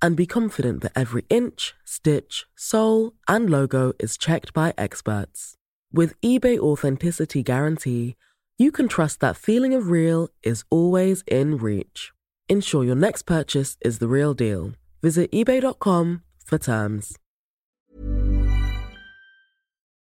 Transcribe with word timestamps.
and 0.00 0.16
be 0.16 0.26
confident 0.26 0.82
that 0.82 0.92
every 0.94 1.24
inch, 1.30 1.74
stitch, 1.84 2.46
sole, 2.56 3.12
and 3.26 3.50
logo 3.50 3.92
is 3.98 4.16
checked 4.16 4.52
by 4.52 4.74
experts. 4.76 5.54
With 5.92 6.20
eBay 6.20 6.58
Authenticity 6.58 7.42
Guarantee, 7.42 8.16
you 8.58 8.72
can 8.72 8.88
trust 8.88 9.20
that 9.20 9.36
feeling 9.36 9.74
of 9.74 9.88
real 9.88 10.28
is 10.42 10.64
always 10.70 11.22
in 11.26 11.56
reach. 11.56 12.12
Ensure 12.48 12.84
your 12.84 12.96
next 12.96 13.22
purchase 13.22 13.76
is 13.82 13.98
the 13.98 14.08
real 14.08 14.34
deal. 14.34 14.72
Visit 15.02 15.30
eBay.com 15.32 16.22
for 16.44 16.58
terms. 16.58 17.16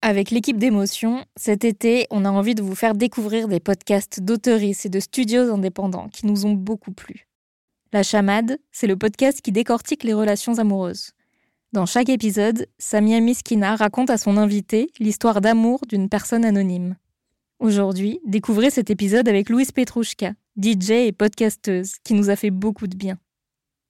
Avec 0.02 0.30
l'équipe 0.30 0.60
d'émotion, 0.60 1.26
cet 1.36 1.66
été, 1.66 2.06
on 2.12 2.26
a 2.26 2.30
envie 2.30 2.54
de 2.54 2.62
vous 2.62 2.76
faire 2.76 2.94
découvrir 2.94 3.48
des 3.48 3.60
podcasts 3.60 4.20
d'auteuristes 4.22 4.86
et 4.86 4.90
de 4.90 5.00
studios 5.00 5.52
indépendants 5.52 6.10
qui 6.10 6.28
nous 6.28 6.46
ont 6.46 6.54
beaucoup 6.54 6.92
plu. 6.92 7.28
La 7.94 8.04
chamade, 8.04 8.58
c'est 8.72 8.88
le 8.88 8.98
podcast 8.98 9.42
qui 9.42 9.52
décortique 9.52 10.04
les 10.04 10.14
relations 10.14 10.58
amoureuses. 10.60 11.12
Dans 11.72 11.86
chaque 11.86 12.10
épisode, 12.10 12.68
Samia 12.78 13.20
Miskina 13.20 13.76
raconte 13.76 14.10
à 14.10 14.18
son 14.18 14.38
invité 14.38 14.90
l'histoire 15.00 15.40
d'amour 15.40 15.82
d'une 15.88 16.10
personne 16.10 16.46
anonyme. 16.46 16.96
Aujourd'hui, 17.60 18.20
découvrez 18.26 18.70
cet 18.70 18.90
épisode 18.90 19.30
avec 19.30 19.50
Louise 19.50 19.72
Petrouchka, 19.72 20.34
DJ 20.62 20.92
et 20.92 21.12
podcasteuse, 21.12 21.94
qui 22.04 22.16
nous 22.16 22.30
a 22.30 22.36
fait 22.36 22.50
beaucoup 22.50 22.88
de 22.88 22.98
bien. 22.98 23.18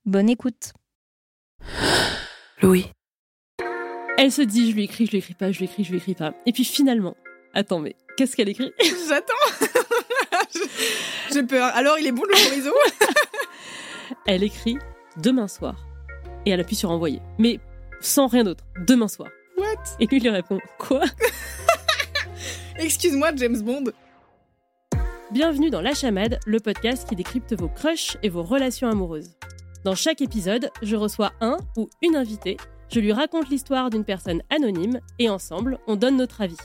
Bonne 0.06 0.30
écoute. 0.30 0.74
Louis. 2.62 2.86
Elle 4.18 4.32
se 4.32 4.42
dit, 4.42 4.70
je 4.70 4.76
lui 4.76 4.84
écris, 4.84 5.06
je 5.08 5.12
lui 5.12 5.18
écris 5.20 5.34
pas, 5.34 5.52
je 5.52 5.60
lui 5.60 5.66
écris, 5.66 5.84
je 5.84 5.92
lui 5.92 5.98
écris 5.98 6.16
pas. 6.16 6.34
Et 6.46 6.52
puis 6.52 6.64
finalement, 6.64 7.16
attends, 7.54 7.80
mais 7.80 7.96
qu'est-ce 8.18 8.36
qu'elle 8.36 8.50
écrit? 8.50 8.72
J'attends. 9.08 9.34
J'ai 11.34 11.44
peur. 11.44 11.72
Alors, 11.76 11.98
il 11.98 12.08
est 12.08 12.12
bon 12.12 12.24
le 12.24 12.34
chorizo? 12.34 12.72
Elle 14.26 14.44
écrit 14.44 14.78
demain 15.22 15.48
soir. 15.48 15.88
Et 16.46 16.52
elle 16.52 16.60
appuie 16.60 16.76
sur 16.76 16.92
envoyer. 16.92 17.22
Mais 17.38 17.60
sans 18.02 18.28
rien 18.28 18.44
d'autre. 18.44 18.64
Demain 18.88 19.08
soir. 19.08 19.30
What? 19.58 19.84
Et 20.00 20.06
lui, 20.08 20.20
lui 20.20 20.30
répond 20.30 20.60
Quoi? 20.78 21.04
Excuse-moi, 22.78 23.32
James 23.36 23.62
Bond. 23.62 23.86
Bienvenue 25.32 25.70
dans 25.70 25.82
La 25.82 25.94
Chamade, 25.94 26.40
le 26.46 26.60
podcast 26.60 27.08
qui 27.10 27.16
décrypte 27.16 27.54
vos 27.60 27.68
crushs 27.68 28.18
et 28.22 28.30
vos 28.30 28.44
relations 28.44 28.90
amoureuses. 28.90 29.32
Dans 29.84 29.96
chaque 29.96 30.22
épisode, 30.22 30.70
je 30.82 30.96
reçois 30.96 31.32
un 31.42 31.58
ou 31.78 31.90
une 32.02 32.16
invitée, 32.16 32.58
je 32.90 33.00
lui 33.00 33.12
raconte 33.12 33.50
l'histoire 33.50 33.90
d'une 33.90 34.06
personne 34.06 34.42
anonyme 34.50 35.00
et 35.20 35.30
ensemble, 35.30 35.80
on 35.88 35.96
donne 35.96 36.18
notre 36.18 36.42
avis. 36.42 36.58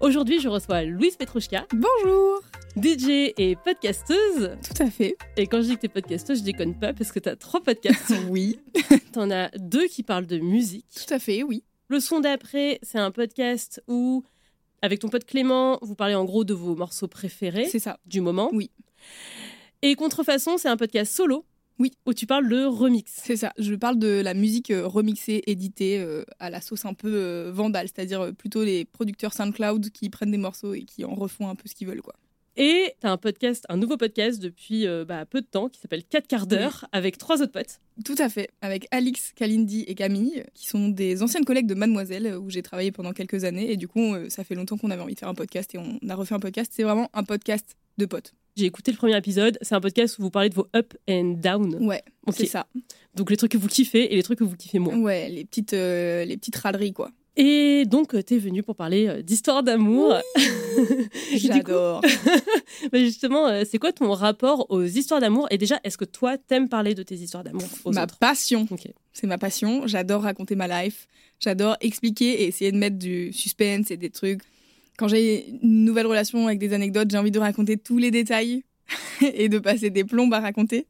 Aujourd'hui, 0.00 0.40
je 0.40 0.48
reçois 0.48 0.82
Louise 0.84 1.16
Petrouchka, 1.16 1.66
Bonjour. 1.72 2.40
DJ 2.76 3.32
et 3.36 3.56
podcasteuse. 3.64 4.52
Tout 4.62 4.82
à 4.82 4.90
fait. 4.90 5.16
Et 5.36 5.46
quand 5.46 5.60
je 5.60 5.68
dis 5.68 5.74
que 5.76 5.80
t'es 5.82 5.88
podcasteuse, 5.88 6.38
je 6.38 6.44
déconne 6.44 6.78
pas 6.78 6.92
parce 6.94 7.12
que 7.12 7.18
t'as 7.18 7.36
trois 7.36 7.60
podcasts. 7.62 8.12
Oui. 8.30 8.58
T'en 9.12 9.30
as 9.30 9.50
deux 9.58 9.86
qui 9.88 10.02
parlent 10.02 10.26
de 10.26 10.38
musique. 10.38 10.86
Tout 10.94 11.12
à 11.12 11.18
fait, 11.18 11.42
oui. 11.42 11.64
Le 11.88 12.00
son 12.00 12.20
d'après, 12.20 12.78
c'est 12.82 12.98
un 12.98 13.10
podcast 13.10 13.82
où, 13.88 14.22
avec 14.82 15.00
ton 15.00 15.08
pote 15.08 15.24
Clément, 15.24 15.78
vous 15.82 15.96
parlez 15.96 16.14
en 16.14 16.24
gros 16.24 16.44
de 16.44 16.54
vos 16.54 16.76
morceaux 16.76 17.08
préférés 17.08 17.66
C'est 17.66 17.80
ça. 17.80 17.98
du 18.06 18.20
moment. 18.20 18.50
Oui. 18.52 18.70
Et 19.82 19.94
Contrefaçon, 19.96 20.56
c'est 20.56 20.68
un 20.68 20.76
podcast 20.76 21.12
solo. 21.14 21.44
Oui. 21.80 21.92
Où 22.04 22.12
tu 22.12 22.26
parles 22.26 22.46
de 22.46 22.66
remix. 22.66 23.10
C'est 23.10 23.36
ça. 23.36 23.54
Je 23.58 23.74
parle 23.74 23.98
de 23.98 24.20
la 24.20 24.34
musique 24.34 24.70
euh, 24.70 24.86
remixée, 24.86 25.42
éditée 25.46 25.98
euh, 25.98 26.24
à 26.38 26.50
la 26.50 26.60
sauce 26.60 26.84
un 26.84 26.92
peu 26.92 27.10
euh, 27.10 27.50
vandale, 27.52 27.88
c'est-à-dire 27.88 28.34
plutôt 28.34 28.62
les 28.62 28.84
producteurs 28.84 29.32
SoundCloud 29.32 29.88
qui 29.88 30.10
prennent 30.10 30.30
des 30.30 30.36
morceaux 30.36 30.74
et 30.74 30.82
qui 30.82 31.06
en 31.06 31.14
refont 31.14 31.48
un 31.48 31.54
peu 31.54 31.68
ce 31.68 31.74
qu'ils 31.74 31.88
veulent, 31.88 32.02
quoi. 32.02 32.14
Et 32.58 32.92
t'as 33.00 33.10
un 33.10 33.16
podcast, 33.16 33.64
un 33.70 33.78
nouveau 33.78 33.96
podcast 33.96 34.42
depuis 34.42 34.86
euh, 34.86 35.06
bah, 35.06 35.24
peu 35.24 35.40
de 35.40 35.46
temps 35.46 35.70
qui 35.70 35.80
s'appelle 35.80 36.04
4 36.04 36.26
quarts 36.26 36.46
d'heure 36.46 36.84
avec 36.92 37.16
trois 37.16 37.40
autres 37.40 37.52
potes. 37.52 37.80
Tout 38.04 38.16
à 38.18 38.28
fait, 38.28 38.50
avec 38.60 38.86
Alix, 38.90 39.32
Kalindi 39.34 39.84
et 39.88 39.94
Camille, 39.94 40.44
qui 40.52 40.66
sont 40.66 40.88
des 40.88 41.22
anciennes 41.22 41.46
collègues 41.46 41.66
de 41.66 41.74
Mademoiselle, 41.74 42.36
où 42.36 42.50
j'ai 42.50 42.62
travaillé 42.62 42.92
pendant 42.92 43.12
quelques 43.12 43.44
années. 43.44 43.72
Et 43.72 43.78
du 43.78 43.88
coup, 43.88 44.14
ça 44.28 44.44
fait 44.44 44.54
longtemps 44.54 44.76
qu'on 44.76 44.90
avait 44.90 45.00
envie 45.00 45.14
de 45.14 45.18
faire 45.18 45.30
un 45.30 45.34
podcast 45.34 45.74
et 45.74 45.78
on 45.78 45.98
a 46.06 46.14
refait 46.14 46.34
un 46.34 46.40
podcast. 46.40 46.72
C'est 46.74 46.82
vraiment 46.82 47.08
un 47.14 47.24
podcast 47.24 47.76
de 47.96 48.04
potes. 48.04 48.34
J'ai 48.60 48.66
écouté 48.66 48.90
le 48.92 48.98
premier 48.98 49.16
épisode. 49.16 49.56
C'est 49.62 49.74
un 49.74 49.80
podcast 49.80 50.18
où 50.18 50.22
vous 50.22 50.30
parlez 50.30 50.50
de 50.50 50.54
vos 50.54 50.66
up 50.76 50.92
and 51.08 51.36
down. 51.42 51.76
Ouais, 51.80 52.02
Ok. 52.26 52.34
c'est 52.36 52.44
ça. 52.46 52.66
Donc 53.14 53.30
les 53.30 53.38
trucs 53.38 53.52
que 53.52 53.56
vous 53.56 53.68
kiffez 53.68 54.12
et 54.12 54.16
les 54.16 54.22
trucs 54.22 54.38
que 54.38 54.44
vous 54.44 54.54
kiffez 54.54 54.78
moins. 54.78 54.98
Ouais, 54.98 55.30
les 55.30 55.46
petites, 55.46 55.72
euh, 55.72 56.26
les 56.26 56.36
petites 56.36 56.56
râleries, 56.56 56.92
quoi. 56.92 57.10
Et 57.38 57.84
donc, 57.86 58.14
euh, 58.14 58.22
t'es 58.22 58.36
venu 58.36 58.62
pour 58.62 58.76
parler 58.76 59.06
euh, 59.08 59.22
d'histoire 59.22 59.62
d'amour. 59.62 60.14
Coup, 60.76 61.38
J'adore. 61.38 62.02
bah, 62.92 62.98
justement, 62.98 63.64
c'est 63.64 63.78
quoi 63.78 63.92
ton 63.92 64.12
rapport 64.12 64.66
aux 64.70 64.84
histoires 64.84 65.20
d'amour? 65.22 65.46
Et 65.50 65.56
déjà, 65.56 65.80
est-ce 65.82 65.96
que 65.96 66.04
toi, 66.04 66.36
t'aimes 66.36 66.68
parler 66.68 66.94
de 66.94 67.02
tes 67.02 67.14
histoires 67.14 67.42
d'amour 67.44 67.62
Ma 67.86 68.02
autres? 68.04 68.18
passion. 68.18 68.66
Ok. 68.70 68.88
C'est 69.14 69.26
ma 69.26 69.38
passion. 69.38 69.86
J'adore 69.86 70.22
raconter 70.24 70.54
ma 70.54 70.84
life. 70.84 71.06
J'adore 71.38 71.78
expliquer 71.80 72.42
et 72.42 72.48
essayer 72.48 72.72
de 72.72 72.76
mettre 72.76 72.98
du 72.98 73.32
suspense 73.32 73.90
et 73.90 73.96
des 73.96 74.10
trucs. 74.10 74.42
Quand 75.00 75.08
j'ai 75.08 75.48
une 75.62 75.86
nouvelle 75.86 76.06
relation 76.06 76.46
avec 76.46 76.58
des 76.58 76.74
anecdotes, 76.74 77.10
j'ai 77.10 77.16
envie 77.16 77.30
de 77.30 77.38
raconter 77.38 77.78
tous 77.78 77.96
les 77.96 78.10
détails 78.10 78.64
et 79.22 79.48
de 79.48 79.58
passer 79.58 79.88
des 79.88 80.04
plombes 80.04 80.34
à 80.34 80.40
raconter. 80.40 80.86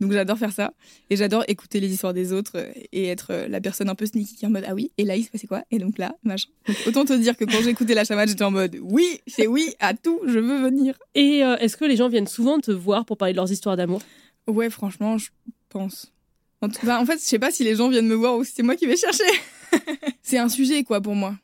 Donc 0.00 0.12
j'adore 0.12 0.36
faire 0.36 0.52
ça. 0.52 0.74
Et 1.08 1.16
j'adore 1.16 1.44
écouter 1.48 1.80
les 1.80 1.90
histoires 1.90 2.12
des 2.12 2.34
autres 2.34 2.68
et 2.92 3.06
être 3.06 3.46
la 3.48 3.62
personne 3.62 3.88
un 3.88 3.94
peu 3.94 4.04
sneaky 4.04 4.36
qui 4.36 4.44
est 4.44 4.48
en 4.48 4.50
mode 4.50 4.66
Ah 4.68 4.74
oui, 4.74 4.92
et 4.98 5.04
là 5.04 5.16
il 5.16 5.24
se 5.24 5.30
passait 5.30 5.46
quoi? 5.46 5.64
Et 5.70 5.78
donc 5.78 5.96
là, 5.96 6.14
machin. 6.24 6.50
Donc, 6.66 6.76
autant 6.86 7.06
te 7.06 7.14
dire 7.14 7.38
que 7.38 7.46
quand 7.46 7.62
j'écoutais 7.62 7.94
la 7.94 8.04
chamade, 8.04 8.28
j'étais 8.28 8.44
en 8.44 8.50
mode 8.50 8.76
Oui, 8.82 9.22
c'est 9.26 9.46
oui 9.46 9.72
à 9.80 9.94
tout, 9.94 10.20
je 10.26 10.38
veux 10.38 10.60
venir. 10.60 10.98
Et 11.14 11.42
euh, 11.42 11.56
est-ce 11.56 11.78
que 11.78 11.86
les 11.86 11.96
gens 11.96 12.10
viennent 12.10 12.26
souvent 12.26 12.60
te 12.60 12.70
voir 12.70 13.06
pour 13.06 13.16
parler 13.16 13.32
de 13.32 13.38
leurs 13.38 13.50
histoires 13.50 13.78
d'amour? 13.78 14.02
Ouais, 14.46 14.68
franchement, 14.68 15.16
je 15.16 15.30
pense. 15.70 16.12
En, 16.60 16.68
tout 16.68 16.84
cas, 16.84 17.00
en 17.00 17.06
fait, 17.06 17.14
je 17.14 17.24
sais 17.24 17.38
pas 17.38 17.50
si 17.50 17.64
les 17.64 17.76
gens 17.76 17.88
viennent 17.88 18.08
me 18.08 18.14
voir 18.14 18.36
ou 18.36 18.44
si 18.44 18.52
c'est 18.54 18.62
moi 18.62 18.76
qui 18.76 18.84
vais 18.84 18.98
chercher. 18.98 19.24
c'est 20.22 20.36
un 20.36 20.50
sujet, 20.50 20.84
quoi, 20.84 21.00
pour 21.00 21.14
moi. 21.14 21.34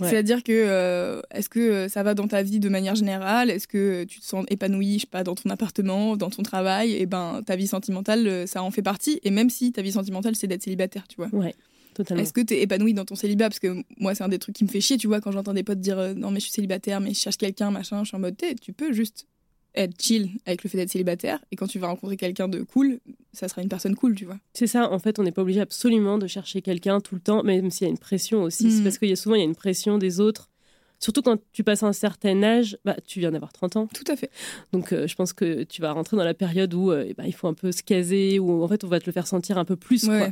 Ouais. 0.00 0.08
C'est-à-dire 0.10 0.42
que 0.42 0.52
euh, 0.52 1.20
est-ce 1.30 1.48
que 1.48 1.60
euh, 1.60 1.88
ça 1.88 2.02
va 2.02 2.14
dans 2.14 2.26
ta 2.28 2.42
vie 2.42 2.58
de 2.60 2.68
manière 2.68 2.94
générale? 2.94 3.50
Est-ce 3.50 3.66
que 3.68 4.04
tu 4.04 4.20
te 4.20 4.24
sens 4.24 4.44
épanoui, 4.48 4.94
je 4.94 5.00
sais 5.00 5.06
pas, 5.06 5.24
dans 5.24 5.34
ton 5.34 5.50
appartement, 5.50 6.16
dans 6.16 6.30
ton 6.30 6.42
travail? 6.42 6.92
Et 6.94 7.06
ben, 7.06 7.42
ta 7.44 7.56
vie 7.56 7.66
sentimentale, 7.66 8.26
euh, 8.26 8.46
ça 8.46 8.62
en 8.62 8.70
fait 8.70 8.82
partie. 8.82 9.20
Et 9.24 9.30
même 9.30 9.50
si 9.50 9.72
ta 9.72 9.82
vie 9.82 9.92
sentimentale, 9.92 10.34
c'est 10.36 10.46
d'être 10.46 10.62
célibataire, 10.62 11.06
tu 11.08 11.16
vois. 11.16 11.28
Ouais, 11.32 11.54
totalement. 11.94 12.22
Est-ce 12.22 12.32
que 12.32 12.40
tu 12.40 12.54
es 12.54 12.62
épanoui 12.62 12.94
dans 12.94 13.04
ton 13.04 13.14
célibat? 13.14 13.48
Parce 13.48 13.58
que 13.60 13.82
moi, 13.98 14.14
c'est 14.14 14.24
un 14.24 14.28
des 14.28 14.38
trucs 14.38 14.54
qui 14.54 14.64
me 14.64 14.68
fait 14.70 14.80
chier, 14.80 14.96
tu 14.96 15.06
vois, 15.06 15.20
quand 15.20 15.32
j'entends 15.32 15.54
des 15.54 15.62
potes 15.62 15.80
dire 15.80 15.98
euh, 15.98 16.14
non, 16.14 16.30
mais 16.30 16.40
je 16.40 16.44
suis 16.44 16.52
célibataire, 16.52 17.00
mais 17.00 17.12
je 17.14 17.18
cherche 17.20 17.36
quelqu'un, 17.36 17.70
machin. 17.70 18.02
Je 18.04 18.08
suis 18.08 18.16
en 18.16 18.20
mode, 18.20 18.36
T'es- 18.36 18.54
tu 18.54 18.72
peux 18.72 18.92
juste 18.92 19.26
être 19.74 20.00
chill 20.00 20.30
avec 20.46 20.64
le 20.64 20.70
fait 20.70 20.78
d'être 20.78 20.90
célibataire. 20.90 21.38
Et 21.52 21.56
quand 21.56 21.66
tu 21.66 21.78
vas 21.78 21.86
rencontrer 21.88 22.16
quelqu'un 22.16 22.48
de 22.48 22.62
cool, 22.62 22.98
ça 23.32 23.48
sera 23.48 23.62
une 23.62 23.68
personne 23.68 23.94
cool, 23.94 24.14
tu 24.14 24.24
vois. 24.24 24.38
C'est 24.52 24.66
ça, 24.66 24.90
en 24.90 24.98
fait, 24.98 25.18
on 25.18 25.22
n'est 25.22 25.32
pas 25.32 25.42
obligé 25.42 25.60
absolument 25.60 26.18
de 26.18 26.26
chercher 26.26 26.62
quelqu'un 26.62 27.00
tout 27.00 27.14
le 27.14 27.20
temps, 27.20 27.42
même 27.42 27.70
s'il 27.70 27.86
y 27.86 27.88
a 27.88 27.90
une 27.90 27.98
pression 27.98 28.42
aussi. 28.42 28.70
C'est 28.72 28.80
Mm. 28.80 28.84
parce 28.84 28.98
qu'il 28.98 29.08
y 29.08 29.12
a 29.12 29.16
souvent 29.16 29.34
il 29.36 29.38
y 29.38 29.42
a 29.42 29.44
une 29.46 29.54
pression 29.54 29.98
des 29.98 30.20
autres. 30.20 30.48
Surtout 31.02 31.22
quand 31.22 31.38
tu 31.52 31.64
passes 31.64 31.82
un 31.82 31.94
certain 31.94 32.42
âge, 32.42 32.76
bah, 32.84 32.94
tu 33.06 33.20
viens 33.20 33.30
d'avoir 33.30 33.52
30 33.54 33.76
ans. 33.76 33.88
Tout 33.94 34.04
à 34.06 34.16
fait. 34.16 34.30
Donc 34.72 34.92
euh, 34.92 35.06
je 35.06 35.14
pense 35.14 35.32
que 35.32 35.62
tu 35.62 35.80
vas 35.80 35.92
rentrer 35.92 36.16
dans 36.18 36.24
la 36.24 36.34
période 36.34 36.74
où 36.74 36.90
euh, 36.90 37.14
ben, 37.16 37.24
il 37.24 37.32
faut 37.32 37.48
un 37.48 37.54
peu 37.54 37.72
se 37.72 37.82
caser, 37.82 38.38
où 38.38 38.62
en 38.62 38.68
fait 38.68 38.84
on 38.84 38.88
va 38.88 39.00
te 39.00 39.06
le 39.06 39.12
faire 39.12 39.26
sentir 39.26 39.56
un 39.56 39.64
peu 39.64 39.76
plus. 39.76 40.04
quoi. 40.06 40.28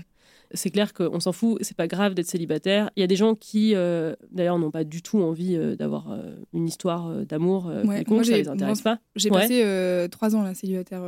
C'est 0.52 0.70
clair 0.70 0.94
qu'on 0.94 1.20
s'en 1.20 1.32
fout, 1.32 1.58
c'est 1.62 1.76
pas 1.76 1.86
grave 1.88 2.14
d'être 2.14 2.26
célibataire. 2.28 2.90
Il 2.96 3.00
y 3.00 3.02
a 3.02 3.06
des 3.06 3.16
gens 3.16 3.34
qui, 3.34 3.74
euh, 3.74 4.14
d'ailleurs, 4.30 4.58
n'ont 4.58 4.70
pas 4.70 4.84
du 4.84 5.02
tout 5.02 5.18
envie 5.20 5.56
euh, 5.56 5.76
d'avoir 5.76 6.10
euh, 6.10 6.36
une 6.54 6.66
histoire 6.66 7.26
d'amour 7.26 7.66
Ouais, 7.66 7.98
quelconque, 7.98 8.08
moi, 8.16 8.24
ça 8.24 8.30
j'ai- 8.32 8.38
les 8.42 8.48
intéresse 8.48 8.84
moi, 8.84 8.96
pas. 8.96 9.02
J'ai 9.16 9.30
Ouais. 9.30 9.40
passé 9.40 10.08
trois 10.10 10.34
ans 10.34 10.42
là, 10.42 10.54
célibataire. 10.54 11.02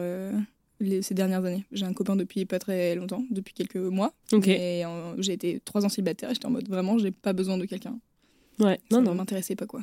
les- 0.83 1.03
ces 1.03 1.13
dernières 1.15 1.45
années. 1.45 1.65
J'ai 1.73 1.85
un 1.85 1.93
copain 1.93 2.17
depuis 2.17 2.47
pas 2.47 2.59
très 2.59 2.95
longtemps, 2.95 3.23
depuis 3.31 3.53
quelques 3.53 3.77
mois. 3.77 4.15
Et 4.47 4.83
j'ai 5.19 5.33
été 5.35 5.61
trois 5.65 5.85
ans 5.85 5.89
célibataire 5.91 6.31
et 6.31 6.35
j'étais 6.35 6.47
en 6.47 6.51
mode 6.51 6.69
vraiment, 6.69 6.97
j'ai 6.99 7.11
pas 7.11 7.33
besoin 7.35 7.59
de 7.59 7.67
quelqu'un. 7.67 7.99
Ouais. 8.61 8.79
Ça 8.91 8.97
Non, 8.97 9.01
ne 9.03 9.07
non. 9.07 9.15
m'intéressait 9.15 9.57
pas 9.57 9.67
quoi. 9.67 9.81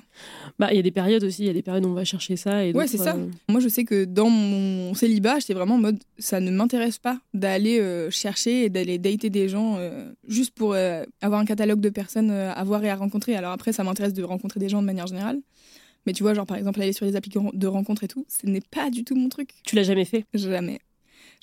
Bah, 0.59 0.69
il 0.71 0.75
y 0.77 0.79
a 0.79 0.81
des 0.83 0.91
périodes 0.91 1.23
aussi. 1.23 1.43
Il 1.43 1.47
y 1.47 1.49
a 1.49 1.53
des 1.53 1.61
périodes 1.63 1.85
où 1.85 1.89
on 1.89 1.93
va 1.93 2.05
chercher 2.05 2.35
ça. 2.35 2.63
Et 2.65 2.73
Ouais, 2.73 2.87
c'est 2.87 2.97
ça. 2.97 3.15
euh, 3.15 3.27
Moi, 3.49 3.59
je 3.59 3.67
sais 3.67 3.83
que 3.83 4.05
dans 4.05 4.29
mon 4.29 4.93
célibat, 4.93 5.39
j'étais 5.39 5.53
vraiment 5.53 5.75
en 5.75 5.79
mode 5.79 5.97
ça 6.19 6.39
ne 6.39 6.51
m'intéresse 6.51 6.97
pas 6.99 7.19
d'aller 7.33 7.79
euh, 7.79 8.09
chercher 8.11 8.65
et 8.65 8.69
d'aller 8.69 8.97
dater 8.99 9.29
des 9.29 9.49
gens 9.49 9.75
euh, 9.77 10.11
juste 10.27 10.51
pour 10.51 10.75
avoir 10.75 11.41
un 11.41 11.45
catalogue 11.45 11.79
de 11.81 11.89
personnes 11.89 12.31
à 12.31 12.63
voir 12.63 12.83
et 12.83 12.89
à 12.89 12.95
rencontrer. 12.95 13.35
Alors 13.35 13.51
après, 13.51 13.73
ça 13.73 13.83
m'intéresse 13.83 14.13
de 14.13 14.23
rencontrer 14.23 14.59
des 14.59 14.69
gens 14.69 14.81
de 14.81 14.85
manière 14.87 15.07
générale. 15.07 15.39
Mais 16.05 16.13
tu 16.13 16.23
vois, 16.23 16.33
genre 16.33 16.45
par 16.45 16.55
exemple, 16.57 16.81
aller 16.81 16.93
sur 16.93 17.05
les 17.05 17.15
applis 17.17 17.31
de 17.53 17.67
rencontre 17.67 18.03
et 18.05 18.07
tout, 18.07 18.25
ce 18.29 18.47
n'est 18.47 18.61
pas 18.61 18.89
du 18.89 19.03
tout 19.03 19.15
mon 19.15 19.27
truc. 19.27 19.49
Tu 19.65 19.75
l'as 19.75 19.83
jamais 19.83 20.05
fait? 20.05 20.23
Jamais. 20.33 20.79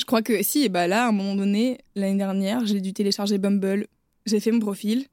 Je 0.00 0.04
crois 0.06 0.22
que 0.22 0.42
si, 0.42 0.62
et 0.64 0.68
bah 0.70 0.86
là, 0.88 1.04
à 1.04 1.08
un 1.08 1.12
moment 1.12 1.34
donné, 1.34 1.78
l'année 1.94 2.16
dernière, 2.16 2.64
j'ai 2.64 2.80
dû 2.80 2.92
télécharger 2.94 3.36
Bumble, 3.38 3.86
j'ai 4.26 4.40
fait 4.40 4.50
mon 4.50 4.60
profil, 4.60 5.04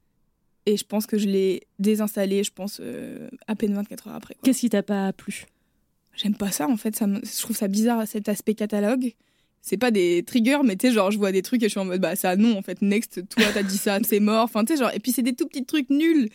et 0.66 0.76
je 0.76 0.84
pense 0.84 1.06
que 1.06 1.18
je 1.18 1.26
l'ai 1.28 1.62
désinstallé, 1.78 2.44
je 2.44 2.52
pense, 2.52 2.80
euh, 2.82 3.28
à 3.46 3.54
peine 3.56 3.74
24 3.74 4.08
heures 4.08 4.14
après. 4.14 4.36
Qu'est-ce 4.42 4.60
qui 4.60 4.70
t'a 4.70 4.82
pas 4.82 5.12
plu? 5.12 5.44
J'aime 6.14 6.34
pas 6.36 6.50
ça, 6.50 6.68
en 6.68 6.76
fait, 6.76 6.94
ça 6.94 7.06
me- 7.06 7.20
je 7.24 7.40
trouve 7.40 7.56
ça 7.56 7.68
bizarre, 7.68 8.06
cet 8.06 8.28
aspect 8.28 8.54
catalogue. 8.54 9.12
C'est 9.62 9.76
pas 9.76 9.90
des 9.90 10.22
triggers, 10.24 10.58
mais 10.64 10.76
tu 10.76 10.88
sais, 10.88 10.92
genre, 10.92 11.10
je 11.10 11.18
vois 11.18 11.32
des 11.32 11.42
trucs 11.42 11.62
et 11.62 11.66
je 11.66 11.70
suis 11.70 11.80
en 11.80 11.84
mode, 11.84 12.00
bah 12.00 12.16
ça, 12.16 12.36
non, 12.36 12.58
en 12.58 12.62
fait, 12.62 12.82
next, 12.82 13.28
toi, 13.28 13.44
t'as 13.54 13.62
dit 13.62 13.78
ça, 13.78 13.98
c'est 14.04 14.20
mort. 14.20 14.44
Enfin, 14.44 14.64
tu 14.64 14.72
sais, 14.74 14.78
genre, 14.78 14.90
et 14.92 14.98
puis 15.00 15.12
c'est 15.12 15.22
des 15.22 15.34
tout 15.34 15.46
petits 15.46 15.64
trucs 15.64 15.88
nuls 15.88 16.28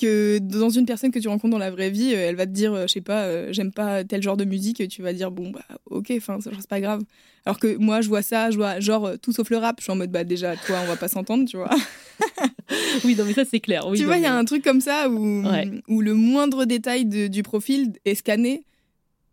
que 0.00 0.38
dans 0.38 0.70
une 0.70 0.84
personne 0.86 1.10
que 1.10 1.18
tu 1.18 1.28
rencontres 1.28 1.52
dans 1.52 1.58
la 1.58 1.70
vraie 1.70 1.90
vie, 1.90 2.12
euh, 2.14 2.28
elle 2.28 2.34
va 2.36 2.46
te 2.46 2.50
dire, 2.50 2.72
euh, 2.72 2.82
je 2.88 2.92
sais 2.94 3.00
pas, 3.02 3.24
euh, 3.24 3.52
j'aime 3.52 3.72
pas 3.72 4.04
tel 4.04 4.22
genre 4.22 4.36
de 4.36 4.44
musique, 4.44 4.80
et 4.80 4.88
tu 4.88 5.00
vas 5.02 5.12
dire, 5.12 5.30
bon, 5.30 5.50
bah, 5.50 5.64
ok, 5.86 6.12
enfin, 6.16 6.38
c'est 6.40 6.66
pas 6.68 6.80
grave. 6.80 7.02
Alors 7.46 7.58
que 7.60 7.76
moi, 7.76 8.00
je 8.00 8.08
vois 8.08 8.22
ça, 8.22 8.50
je 8.50 8.56
vois, 8.56 8.80
genre, 8.80 9.12
tout 9.20 9.32
sauf 9.32 9.48
le 9.50 9.58
rap, 9.58 9.76
je 9.78 9.84
suis 9.84 9.92
en 9.92 9.96
mode, 9.96 10.10
bah, 10.10 10.24
déjà, 10.24 10.56
toi, 10.56 10.78
on 10.82 10.86
va 10.86 10.96
pas 10.96 11.08
s'entendre, 11.08 11.46
tu 11.48 11.56
vois. 11.56 11.70
Oui, 13.04 13.14
non, 13.16 13.24
mais 13.24 13.32
ça, 13.34 13.44
c'est 13.44 13.60
clair. 13.60 13.86
Oui, 13.88 13.98
tu 13.98 14.04
vois, 14.04 14.16
il 14.16 14.22
y 14.22 14.26
a 14.26 14.34
un 14.34 14.44
truc 14.44 14.62
comme 14.62 14.80
ça 14.80 15.08
où, 15.08 15.42
Ouais. 15.46 15.70
où 15.88 16.00
le 16.00 16.14
moindre 16.14 16.64
détail 16.64 17.04
de- 17.06 17.26
du 17.28 17.42
profil 17.42 17.92
est 18.04 18.14
scanné. 18.14 18.64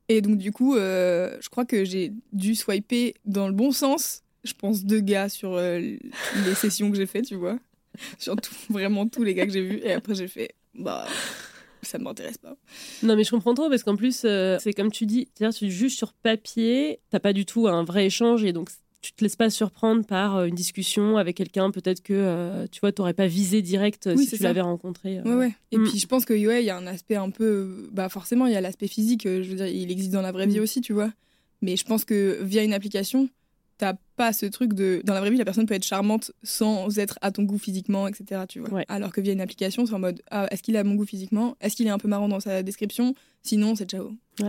Et 0.08 0.22
donc, 0.22 0.38
du 0.38 0.52
coup, 0.52 0.76
euh, 0.76 1.38
je 1.42 1.50
crois 1.50 1.66
que 1.66 1.86
j'ai 1.86 2.12
dû 2.34 2.56
swiper 2.56 3.14
dans 3.26 3.48
le 3.48 3.54
bon 3.54 3.72
sens. 3.72 4.24
Je 4.44 4.54
pense 4.54 4.84
deux 4.86 5.02
gars 5.02 5.30
sur 5.30 5.54
euh, 5.54 5.80
les 5.80 6.56
sessions 6.56 6.90
que 6.90 6.98
j'ai 6.98 7.06
fait, 7.06 7.22
tu 7.22 7.36
vois. 7.36 7.60
Sur 8.20 8.36
tout- 8.38 8.54
vraiment 8.70 9.08
tous 9.08 9.24
les 9.24 9.34
gars 9.34 9.46
que 9.46 9.52
j'ai 9.52 9.62
vus. 9.62 9.82
Et 9.84 9.92
après, 9.94 10.16
j'ai 10.16 10.28
fait, 10.28 10.52
bah, 10.74 11.06
ça 11.82 11.98
m'intéresse 11.98 12.38
pas. 12.38 12.56
Non, 13.04 13.16
mais 13.16 13.24
je 13.24 13.32
comprends 13.32 13.54
trop 13.54 13.68
parce 13.70 13.84
qu'en 13.84 13.96
plus, 13.98 14.22
euh, 14.26 14.58
c'est 14.62 14.74
comme 14.74 14.92
tu 14.92 15.06
dis, 15.06 15.28
c'est-à-dire 15.36 15.58
tu 15.58 15.70
juges 15.70 15.96
sur 15.96 16.14
papier, 16.14 17.00
t'as 17.10 17.20
pas 17.20 17.34
du 17.34 17.46
tout 17.46 17.68
un 17.68 17.84
vrai 17.84 18.06
échange 18.06 18.44
et 18.46 18.54
donc 18.54 18.70
tu 19.02 19.14
te 19.14 19.24
laisses 19.24 19.36
pas 19.38 19.50
surprendre 19.50 20.06
par 20.06 20.36
euh, 20.38 20.46
une 20.46 20.56
discussion 20.56 21.18
avec 21.18 21.38
quelqu'un. 21.38 21.72
Peut-être 21.72 22.02
que 22.02 22.14
euh, 22.14 22.68
tu 22.72 22.80
vois, 22.82 22.92
t'aurais 22.92 23.14
pas 23.14 23.28
visé 23.28 23.62
direct 23.62 24.08
euh, 24.08 24.16
Oui, 24.16 24.26
si 24.26 24.38
tu 24.38 24.44
l'avais 24.44 24.62
rencontré. 24.62 25.20
euh. 25.20 25.24
Ouais, 25.24 25.36
ouais. 25.36 25.52
Et 25.72 25.78
Mm. 25.78 25.84
puis, 25.90 26.00
je 26.00 26.06
pense 26.08 26.26
que, 26.26 26.34
ouais, 26.34 26.62
il 26.62 26.66
y 26.66 26.70
a 26.70 26.78
un 26.78 26.86
aspect 26.88 27.16
un 27.16 27.30
peu. 27.30 27.88
Bah, 27.94 28.10
forcément, 28.10 28.46
il 28.46 28.54
y 28.54 28.56
a 28.58 28.62
l'aspect 28.62 28.88
physique. 28.88 29.24
Je 29.26 29.50
veux 29.50 29.56
dire, 29.56 29.68
il 29.68 29.90
existe 29.92 30.12
dans 30.12 30.22
la 30.22 30.32
vraie 30.32 30.48
vie 30.48 30.60
Mm. 30.60 30.64
aussi, 30.64 30.82
tu 30.82 30.94
vois. 30.94 31.12
Mais 31.62 31.76
je 31.78 31.86
pense 31.86 32.04
que 32.06 32.40
via 32.42 32.64
une 32.64 32.74
application, 32.74 33.30
t'as 33.78 33.94
pas 34.18 34.34
ce 34.34 34.46
truc 34.46 34.74
de. 34.74 35.02
Dans 35.06 35.14
la 35.14 35.22
vraie 35.22 35.30
vie, 35.32 35.38
la 35.38 35.46
personne 35.46 35.66
peut 35.66 35.76
être 35.76 35.86
charmante 35.86 36.32
sans 36.44 37.00
être 37.00 37.18
à 37.22 37.32
ton 37.32 37.44
goût 37.44 37.58
physiquement, 37.58 38.06
etc. 38.08 38.42
Tu 38.50 38.60
vois. 38.60 38.70
Ouais. 38.70 38.86
Alors 38.90 39.12
que 39.14 39.22
via 39.22 39.32
une 39.32 39.42
application, 39.42 39.86
c'est 39.86 39.94
en 39.94 40.00
mode 40.00 40.22
ah, 40.32 40.48
est-ce 40.52 40.62
qu'il 40.62 40.76
a 40.76 40.84
mon 40.84 40.96
goût 40.96 41.06
physiquement? 41.06 41.56
Est-ce 41.62 41.76
qu'il 41.78 41.88
est 41.88 41.92
un 41.92 41.98
peu 42.00 42.08
marrant 42.10 42.28
dans 42.28 42.40
sa 42.42 42.64
description? 42.64 43.14
Sinon, 43.44 43.76
c'est 43.76 43.90
ciao. 43.90 44.10
Du 44.40 44.46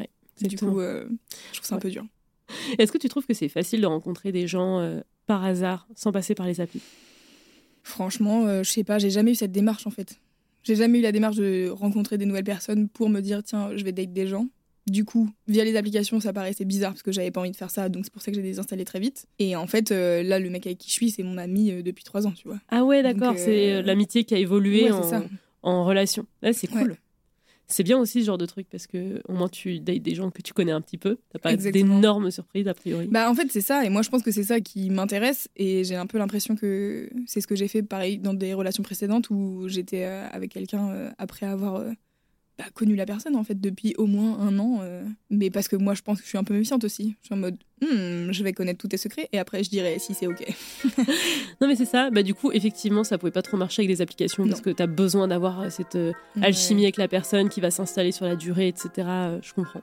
Exactement. 0.46 0.73
coup, 0.73 0.81
euh, 0.81 1.06
je 1.53 1.58
trouve 1.58 1.69
ça 1.69 1.75
un 1.76 1.79
peu 1.79 1.91
dur. 1.91 2.05
Est-ce 2.79 2.93
que 2.93 2.99
tu 2.99 3.08
trouves 3.08 3.26
que 3.26 3.35
c'est 3.35 3.49
facile 3.49 3.81
de 3.81 3.87
rencontrer 3.87 4.32
des 4.32 4.47
gens 4.47 4.81
euh, 4.81 5.00
par 5.26 5.44
hasard 5.44 5.87
sans 5.94 6.12
passer 6.12 6.35
par 6.35 6.47
les 6.47 6.61
applis? 6.61 6.82
Franchement, 7.82 8.47
euh, 8.47 8.62
je 8.62 8.70
sais 8.70 8.85
pas, 8.85 8.99
j'ai 8.99 9.11
jamais 9.11 9.32
eu 9.32 9.35
cette 9.35 9.52
démarche 9.52 9.87
en 9.87 9.91
fait. 9.91 10.20
J'ai 10.62 10.76
jamais 10.76 10.99
eu 10.99 11.02
la 11.02 11.12
démarche 11.12 11.37
de 11.37 11.70
rencontrer 11.70 12.19
des 12.19 12.26
nouvelles 12.26 12.44
personnes 12.44 12.88
pour 12.88 13.08
me 13.08 13.20
dire 13.20 13.43
tiens, 13.43 13.70
je 13.75 13.85
vais 13.85 13.93
date 13.93 14.12
des 14.12 14.26
gens. 14.26 14.49
Du 14.87 15.05
coup, 15.05 15.31
via 15.47 15.64
les 15.64 15.76
applications, 15.76 16.20
ça 16.20 16.32
paraissait 16.32 16.64
bizarre 16.64 16.93
parce 16.93 17.02
que 17.02 17.12
j'avais 17.12 17.31
pas 17.31 17.41
envie 17.41 17.50
de 17.50 17.56
faire 17.56 17.70
ça, 17.70 17.88
donc 17.88 18.05
c'est 18.05 18.12
pour 18.12 18.23
ça 18.23 18.31
que 18.31 18.37
j'ai 18.37 18.43
désinstallé 18.43 18.85
très 18.85 18.99
vite. 18.99 19.26
Et 19.38 19.55
en 19.55 19.67
fait, 19.67 19.93
euh, 19.93 20.23
là, 20.23 20.38
le 20.38 20.50
mec 20.50 20.67
avec 20.67 20.79
qui 20.79 20.88
je 20.88 20.94
suis, 20.94 21.11
c'est 21.11 21.23
mon 21.23 21.38
ami 21.38 21.70
euh, 21.70 21.82
depuis 21.82 22.03
trois 22.03 22.26
ans, 22.26 22.32
tu 22.32 22.49
vois. 22.49 22.58
Ah 22.69 22.85
ouais, 22.85 23.03
d'accord, 23.03 23.35
c'est 23.37 23.82
l'amitié 23.82 24.25
qui 24.25 24.35
a 24.35 24.38
évolué 24.38 24.91
Ouais, 24.91 25.00
en, 25.62 25.85
relation. 25.85 26.26
Là, 26.43 26.53
c'est 26.53 26.70
Ouais. 26.73 26.87
C'est 27.70 27.82
bien 27.82 27.99
aussi 27.99 28.20
ce 28.20 28.26
genre 28.26 28.38
de 28.38 28.46
truc 28.46 28.67
parce 28.70 28.87
que 28.87 29.22
au 29.28 29.32
moins 29.32 29.49
tu 29.49 29.81
dates 29.81 30.02
des 30.02 30.14
gens 30.14 30.31
que 30.31 30.43
tu 30.43 30.52
connais 30.52 30.72
un 30.72 30.81
petit 30.81 30.99
peu. 30.99 31.19
T'as 31.32 31.38
pas 31.38 31.56
d'énormes 31.56 32.31
surprises 32.31 32.69
a 32.69 32.75
priori. 32.75 33.06
Bah 33.08 33.31
en 33.31 33.34
fait 33.34 33.50
c'est 33.50 33.61
ça 33.61 33.84
et 33.84 33.88
moi 33.88 34.02
je 34.02 34.11
pense 34.11 34.22
que 34.22 34.31
c'est 34.31 34.44
ça 34.44 34.61
qui 34.61 34.90
m'intéresse 34.90 35.49
et 35.56 35.84
j'ai 35.84 35.96
un 35.96 36.06
peu 36.06 36.19
l'impression 36.19 36.56
que 36.56 37.08
c'est 37.26 37.40
ce 37.40 37.46
que 37.46 37.56
j'ai 37.56 37.69
fait 37.69 37.82
pareil 37.82 38.19
dans 38.19 38.34
des 38.34 38.55
relations 38.55 38.82
précédentes 38.82 39.31
où 39.31 39.69
j'étais 39.69 40.05
euh, 40.05 40.26
avec 40.31 40.52
quelqu'un 40.52 40.90
euh, 40.90 41.11
après 41.19 41.46
avoir 41.46 41.82
connu 42.74 42.96
la 42.96 43.06
personne 43.06 43.36
en 43.36 43.44
fait 43.44 43.60
depuis 43.60 43.94
au 43.96 44.06
moins 44.06 44.38
un 44.38 44.58
an 44.58 44.80
euh, 44.82 45.04
mais 45.30 45.50
parce 45.50 45.68
que 45.68 45.76
moi 45.76 45.94
je 45.94 46.02
pense 46.02 46.18
que 46.18 46.24
je 46.24 46.28
suis 46.28 46.38
un 46.38 46.44
peu 46.44 46.54
méfiante 46.54 46.84
aussi 46.84 47.16
je 47.22 47.26
suis 47.26 47.34
en 47.34 47.38
mode 47.38 47.56
Hmm, 47.82 48.30
je 48.30 48.44
vais 48.44 48.52
connaître 48.52 48.78
tous 48.78 48.88
tes 48.88 48.98
secrets 48.98 49.30
et 49.32 49.38
après 49.38 49.64
je 49.64 49.70
dirai 49.70 49.98
si 49.98 50.12
c'est 50.12 50.26
ok 50.26 50.46
Non 51.62 51.66
mais 51.66 51.76
c'est 51.76 51.86
ça. 51.86 52.10
Bah 52.10 52.22
du 52.22 52.34
coup 52.34 52.52
effectivement 52.52 53.04
ça 53.04 53.16
pouvait 53.16 53.32
pas 53.32 53.40
trop 53.40 53.56
marcher 53.56 53.80
avec 53.80 53.88
les 53.88 54.02
applications 54.02 54.46
parce 54.46 54.60
que 54.60 54.68
t'as 54.68 54.86
besoin 54.86 55.28
d'avoir 55.28 55.60
euh, 55.60 55.70
cette 55.70 55.96
euh, 55.96 56.12
alchimie 56.42 56.82
avec 56.82 56.98
la 56.98 57.08
personne 57.08 57.48
qui 57.48 57.62
va 57.62 57.70
s'installer 57.70 58.12
sur 58.12 58.26
la 58.26 58.36
durée, 58.36 58.68
etc. 58.68 58.90
Euh, 58.98 59.38
je 59.42 59.54
comprends. 59.54 59.80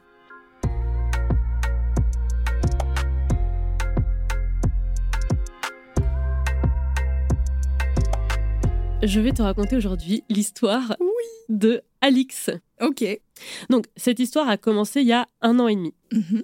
Je 9.02 9.20
vais 9.20 9.32
te 9.32 9.42
raconter 9.42 9.76
aujourd'hui 9.76 10.24
l'histoire 10.30 10.96
de 11.50 11.82
Alix. 12.02 12.52
Ok 12.82 13.20
Donc 13.70 13.86
cette 13.96 14.20
histoire 14.20 14.50
a 14.50 14.58
commencé 14.58 15.02
il 15.02 15.08
y 15.08 15.14
a 15.14 15.28
un 15.42 15.60
an 15.60 15.68
et 15.68 15.76
demi, 15.76 15.94
Mhm. 16.12 16.44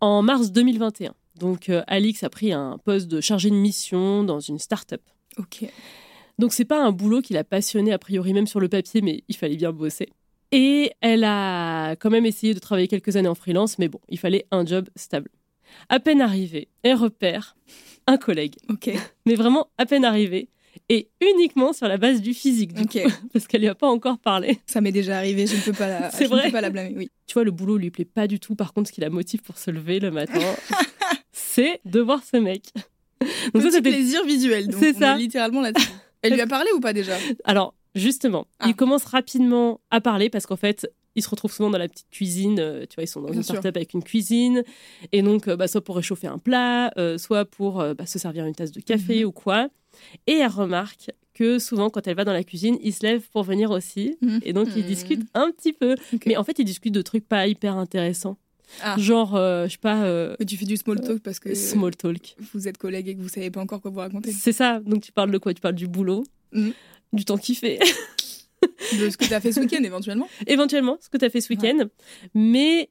en 0.00 0.22
mars 0.22 0.52
2021. 0.52 1.14
Donc 1.38 1.68
euh, 1.68 1.82
Alix 1.86 2.22
a 2.22 2.30
pris 2.30 2.52
un 2.52 2.78
poste 2.84 3.08
de 3.08 3.20
chargé 3.20 3.50
de 3.50 3.54
mission 3.56 4.22
dans 4.24 4.40
une 4.40 4.58
start-up. 4.58 5.02
ok 5.38 5.64
Donc 6.38 6.52
c'est 6.52 6.64
pas 6.64 6.82
un 6.84 6.92
boulot 6.92 7.20
qui 7.22 7.32
l'a 7.32 7.44
passionné 7.44 7.92
a 7.92 7.98
priori 7.98 8.32
même 8.32 8.46
sur 8.46 8.60
le 8.60 8.68
papier, 8.68 9.00
mais 9.02 9.24
il 9.28 9.36
fallait 9.36 9.56
bien 9.56 9.72
bosser. 9.72 10.08
Et 10.54 10.92
elle 11.00 11.24
a 11.24 11.92
quand 11.96 12.10
même 12.10 12.26
essayé 12.26 12.52
de 12.52 12.58
travailler 12.58 12.86
quelques 12.88 13.16
années 13.16 13.28
en 13.28 13.34
freelance, 13.34 13.78
mais 13.78 13.88
bon, 13.88 14.00
il 14.10 14.18
fallait 14.18 14.46
un 14.50 14.66
job 14.66 14.88
stable. 14.96 15.30
À 15.88 15.98
peine 16.00 16.20
arrivée, 16.20 16.68
elle 16.82 16.96
repère 16.96 17.56
un 18.06 18.18
collègue, 18.18 18.56
ok 18.68 18.90
mais 19.26 19.34
vraiment 19.34 19.68
à 19.78 19.86
peine 19.86 20.04
arrivée, 20.04 20.50
et 20.88 21.08
uniquement 21.20 21.72
sur 21.72 21.86
la 21.88 21.96
base 21.98 22.20
du 22.20 22.34
physique, 22.34 22.72
du 22.72 22.86
coup, 22.86 23.08
parce 23.32 23.46
qu'elle 23.46 23.60
lui 23.60 23.68
a 23.68 23.74
pas 23.74 23.88
encore 23.88 24.18
parlé. 24.18 24.58
ça 24.66 24.80
m'est 24.80 24.92
déjà 24.92 25.16
arrivé 25.18 25.46
je 25.46 25.56
ne 25.56 25.60
peux 25.60 25.72
pas 25.72 25.88
la 25.88 26.10
je 26.10 26.22
ne 26.24 26.28
vrai 26.28 26.46
peux 26.46 26.52
pas 26.52 26.60
la 26.60 26.70
blâmer 26.70 26.94
oui 26.96 27.10
Tu 27.26 27.34
vois, 27.34 27.44
le 27.44 27.50
boulot 27.50 27.76
lui 27.76 27.90
plaît 27.90 28.04
pas 28.04 28.26
du 28.26 28.40
tout. 28.40 28.54
Par 28.54 28.72
contre, 28.72 28.88
ce 28.88 28.92
qui 28.92 29.00
la 29.00 29.10
motive 29.10 29.42
pour 29.42 29.58
se 29.58 29.70
lever 29.70 30.00
le 30.00 30.10
matin, 30.10 30.40
c'est 31.32 31.80
de 31.84 32.00
voir 32.00 32.22
ce 32.24 32.36
mec. 32.36 32.64
Donc 33.54 33.62
ça, 33.62 33.68
petit 33.68 33.70
c'était 33.76 33.90
plaisir 33.90 34.24
visuel 34.24 34.68
C'est 34.78 34.94
ça. 34.94 35.14
est 35.14 35.18
littéralement 35.18 35.60
là-dessus 35.60 35.88
elle 36.24 36.34
lui 36.34 36.40
a 36.40 36.46
parlé 36.46 36.70
ou 36.76 36.78
pas 36.78 36.92
déjà? 36.92 37.16
Alors, 37.42 37.74
justement, 37.96 38.46
Ah. 38.60 38.66
il 38.68 38.76
commence 38.76 39.02
rapidement 39.04 39.80
à 39.90 40.00
parler 40.00 40.30
parce 40.30 40.46
qu'en 40.46 40.56
fait, 40.56 40.88
il 41.16 41.22
se 41.24 41.28
retrouve 41.28 41.52
souvent 41.52 41.68
dans 41.68 41.78
la 41.78 41.88
petite 41.88 42.08
cuisine. 42.12 42.60
euh, 42.60 42.86
tu 42.88 42.94
vois, 42.94 43.02
ils 43.02 43.08
sont 43.08 43.20
dans 43.20 43.26
Bien 43.26 43.38
une 43.38 43.42
start-up 43.42 43.76
avec 43.76 43.92
une 43.92 44.04
cuisine. 44.04 44.62
Et 45.10 45.20
donc, 45.22 45.48
euh, 45.48 45.56
bah, 45.56 45.66
soit 45.66 45.82
pour 45.82 45.96
réchauffer 45.96 46.28
un 46.28 46.38
plat, 46.38 46.92
euh, 46.96 47.18
soit 47.18 47.44
pour 47.44 47.80
euh, 47.80 47.94
bah, 47.94 48.06
se 48.06 48.20
servir 48.20 48.46
une 48.46 48.54
tasse 48.54 48.70
de 48.70 48.80
café 48.80 49.20
Mhm. 49.22 49.26
ou 49.26 49.32
quoi. 49.32 49.68
Et 50.26 50.32
elle 50.34 50.50
remarque 50.50 51.10
que 51.34 51.58
souvent, 51.58 51.88
quand 51.90 52.06
elle 52.06 52.16
va 52.16 52.24
dans 52.24 52.32
la 52.32 52.44
cuisine, 52.44 52.76
il 52.82 52.92
se 52.92 53.02
lève 53.04 53.22
pour 53.30 53.42
venir 53.42 53.70
aussi. 53.70 54.16
Et 54.42 54.52
donc, 54.52 54.68
ils 54.76 54.82
Mhm. 54.82 54.86
discutent 54.88 55.26
un 55.34 55.50
petit 55.50 55.72
peu. 55.72 55.94
Mais 56.26 56.36
en 56.36 56.44
fait, 56.44 56.58
ils 56.58 56.64
discutent 56.64 56.92
de 56.94 57.02
trucs 57.02 57.26
pas 57.26 57.46
hyper 57.46 57.76
intéressants. 57.76 58.36
Ah. 58.82 58.96
Genre, 58.98 59.34
euh, 59.36 59.66
je 59.66 59.72
sais 59.72 59.78
pas, 59.78 60.04
euh, 60.04 60.34
Mais 60.40 60.46
tu 60.46 60.56
fais 60.56 60.64
du 60.64 60.76
small 60.76 61.00
talk 61.00 61.20
parce 61.22 61.38
que 61.38 61.54
small 61.54 61.94
talk. 61.96 62.36
vous 62.54 62.68
êtes 62.68 62.78
collègues 62.78 63.08
et 63.08 63.14
que 63.14 63.20
vous 63.20 63.28
savez 63.28 63.50
pas 63.50 63.60
encore 63.60 63.80
quoi 63.82 63.90
vous 63.90 63.98
raconter 63.98 64.30
C'est 64.32 64.52
ça. 64.52 64.80
Donc, 64.80 65.02
tu 65.02 65.12
parles 65.12 65.30
de 65.30 65.38
quoi? 65.38 65.52
Tu 65.52 65.60
parles 65.60 65.74
du 65.74 65.88
boulot, 65.88 66.24
Mhm. 66.52 66.72
du 67.12 67.24
temps 67.24 67.36
fait. 67.38 67.78
de 68.98 69.10
ce 69.10 69.16
que 69.16 69.24
tu 69.26 69.34
as 69.34 69.40
fait 69.40 69.52
ce 69.52 69.60
week-end 69.60 69.82
éventuellement. 69.82 70.28
éventuellement 70.46 70.96
ce 71.00 71.08
que 71.08 71.16
tu 71.18 71.24
as 71.24 71.30
fait 71.30 71.40
ce 71.40 71.52
week-end. 71.52 71.86
Mais 72.34 72.88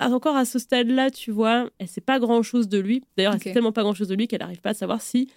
encore 0.00 0.36
à 0.36 0.44
ce 0.44 0.58
stade-là, 0.58 1.10
tu 1.10 1.30
vois, 1.30 1.70
elle 1.78 1.88
sait 1.88 2.00
pas 2.00 2.18
grand-chose 2.18 2.68
de 2.68 2.78
lui. 2.78 3.02
D'ailleurs, 3.16 3.34
elle 3.34 3.42
sait 3.42 3.52
tellement 3.52 3.72
pas 3.72 3.82
grand-chose 3.82 4.08
de 4.08 4.14
lui 4.14 4.28
qu'elle 4.28 4.40
n'arrive 4.40 4.60
pas 4.60 4.70
à 4.70 4.74
savoir 4.74 5.00
si 5.00 5.28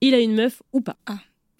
il 0.00 0.14
a 0.14 0.20
une 0.20 0.34
meuf 0.34 0.62
ou 0.72 0.80
pas. 0.80 0.96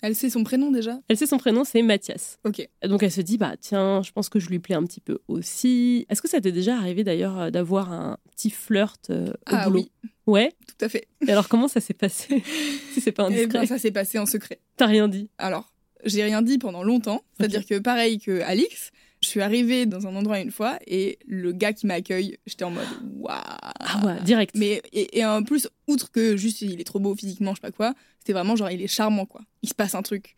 Elle 0.00 0.14
sait 0.14 0.30
son 0.30 0.44
prénom 0.44 0.70
déjà? 0.70 1.00
Elle 1.08 1.16
sait 1.16 1.26
son 1.26 1.38
prénom, 1.38 1.64
c'est 1.64 1.82
Mathias. 1.82 2.38
Ok. 2.44 2.68
Donc 2.84 3.02
elle 3.02 3.10
se 3.10 3.20
dit, 3.20 3.36
bah 3.36 3.56
tiens, 3.58 4.00
je 4.02 4.12
pense 4.12 4.28
que 4.28 4.38
je 4.38 4.48
lui 4.48 4.60
plais 4.60 4.76
un 4.76 4.84
petit 4.84 5.00
peu 5.00 5.18
aussi. 5.26 6.06
Est-ce 6.08 6.22
que 6.22 6.28
ça 6.28 6.40
t'est 6.40 6.52
déjà 6.52 6.76
arrivé 6.76 7.02
d'ailleurs 7.02 7.38
euh, 7.40 7.50
d'avoir 7.50 7.90
un 7.92 8.16
petit 8.30 8.50
flirt 8.50 9.10
euh, 9.10 9.30
au 9.30 9.32
Ah 9.46 9.64
boulot? 9.68 9.80
oui, 9.80 10.10
Ouais. 10.28 10.52
tout 10.68 10.84
à 10.84 10.88
fait. 10.88 11.08
Et 11.26 11.32
alors 11.32 11.48
comment 11.48 11.66
ça 11.66 11.80
s'est 11.80 11.94
passé? 11.94 12.44
Si 12.92 13.00
c'est 13.00 13.10
pas 13.12 13.24
Et 13.24 13.26
indiscret. 13.26 13.46
ben, 13.60 13.66
ça 13.66 13.78
s'est 13.78 13.90
passé 13.90 14.18
en 14.20 14.26
secret. 14.26 14.60
T'as 14.76 14.86
rien 14.86 15.08
dit? 15.08 15.30
Alors, 15.38 15.72
j'ai 16.04 16.22
rien 16.22 16.42
dit 16.42 16.58
pendant 16.58 16.84
longtemps. 16.84 17.24
C'est-à-dire 17.36 17.66
que 17.66 17.78
pareil 17.80 18.18
que 18.20 18.40
Alix, 18.42 18.92
Je 19.20 19.28
suis 19.28 19.40
arrivée 19.40 19.84
dans 19.86 20.06
un 20.06 20.14
endroit 20.14 20.38
une 20.40 20.50
fois 20.52 20.78
et 20.86 21.18
le 21.26 21.52
gars 21.52 21.72
qui 21.72 21.86
m'accueille, 21.86 22.38
j'étais 22.46 22.64
en 22.64 22.70
mode 22.70 22.86
waouh. 23.16 23.34
Ah 23.34 24.00
ouais, 24.04 24.20
direct. 24.22 24.54
Mais 24.56 24.80
et, 24.92 25.18
et 25.18 25.24
en 25.24 25.42
plus, 25.42 25.68
outre 25.88 26.10
que 26.12 26.36
juste 26.36 26.62
il 26.62 26.80
est 26.80 26.84
trop 26.84 27.00
beau 27.00 27.14
physiquement, 27.16 27.50
je 27.52 27.56
sais 27.56 27.60
pas 27.62 27.72
quoi, 27.72 27.94
c'était 28.20 28.32
vraiment 28.32 28.54
genre 28.54 28.70
il 28.70 28.80
est 28.80 28.86
charmant 28.86 29.26
quoi. 29.26 29.40
Il 29.62 29.68
se 29.68 29.74
passe 29.74 29.94
un 29.94 30.02
truc. 30.02 30.36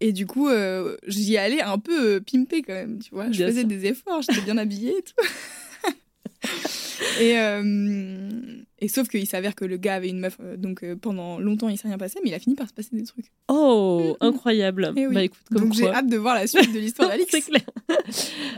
Et 0.00 0.12
du 0.12 0.26
coup, 0.26 0.48
euh, 0.48 0.96
j'y 1.06 1.36
allais 1.38 1.62
un 1.62 1.78
peu 1.78 2.16
euh, 2.16 2.20
pimpé 2.20 2.60
quand 2.62 2.74
même, 2.74 2.98
tu 3.02 3.10
vois. 3.14 3.26
Je 3.30 3.38
Bien 3.38 3.46
faisais 3.48 3.60
sûr. 3.60 3.68
des 3.68 3.86
efforts, 3.86 4.22
j'étais 4.22 4.42
bien 4.42 4.58
habillée 4.58 4.96
et 4.98 5.02
tout. 5.02 5.14
et, 7.20 7.38
euh, 7.38 8.40
et 8.78 8.88
sauf 8.88 9.08
qu'il 9.08 9.26
s'avère 9.26 9.54
que 9.54 9.64
le 9.64 9.76
gars 9.76 9.94
avait 9.94 10.08
une 10.08 10.20
meuf, 10.20 10.36
euh, 10.40 10.56
donc 10.56 10.82
euh, 10.82 10.96
pendant 10.96 11.38
longtemps 11.38 11.68
il 11.68 11.78
s'est 11.78 11.88
rien 11.88 11.98
passé, 11.98 12.18
mais 12.22 12.30
il 12.30 12.34
a 12.34 12.38
fini 12.38 12.54
par 12.54 12.68
se 12.68 12.74
passer 12.74 12.90
des 12.92 13.04
trucs. 13.04 13.26
Oh, 13.48 14.16
incroyable. 14.20 14.92
Eh 14.96 15.06
oui. 15.06 15.14
Bah 15.14 15.22
écoute, 15.24 15.40
comme 15.52 15.62
donc 15.64 15.74
j'ai 15.74 15.88
hâte 15.88 16.08
de 16.08 16.16
voir 16.16 16.34
la 16.34 16.46
suite 16.46 16.72
de 16.72 16.78
l'histoire 16.78 17.08
d'Alix. 17.10 17.28
C'est 17.30 17.40
clair. 17.42 17.62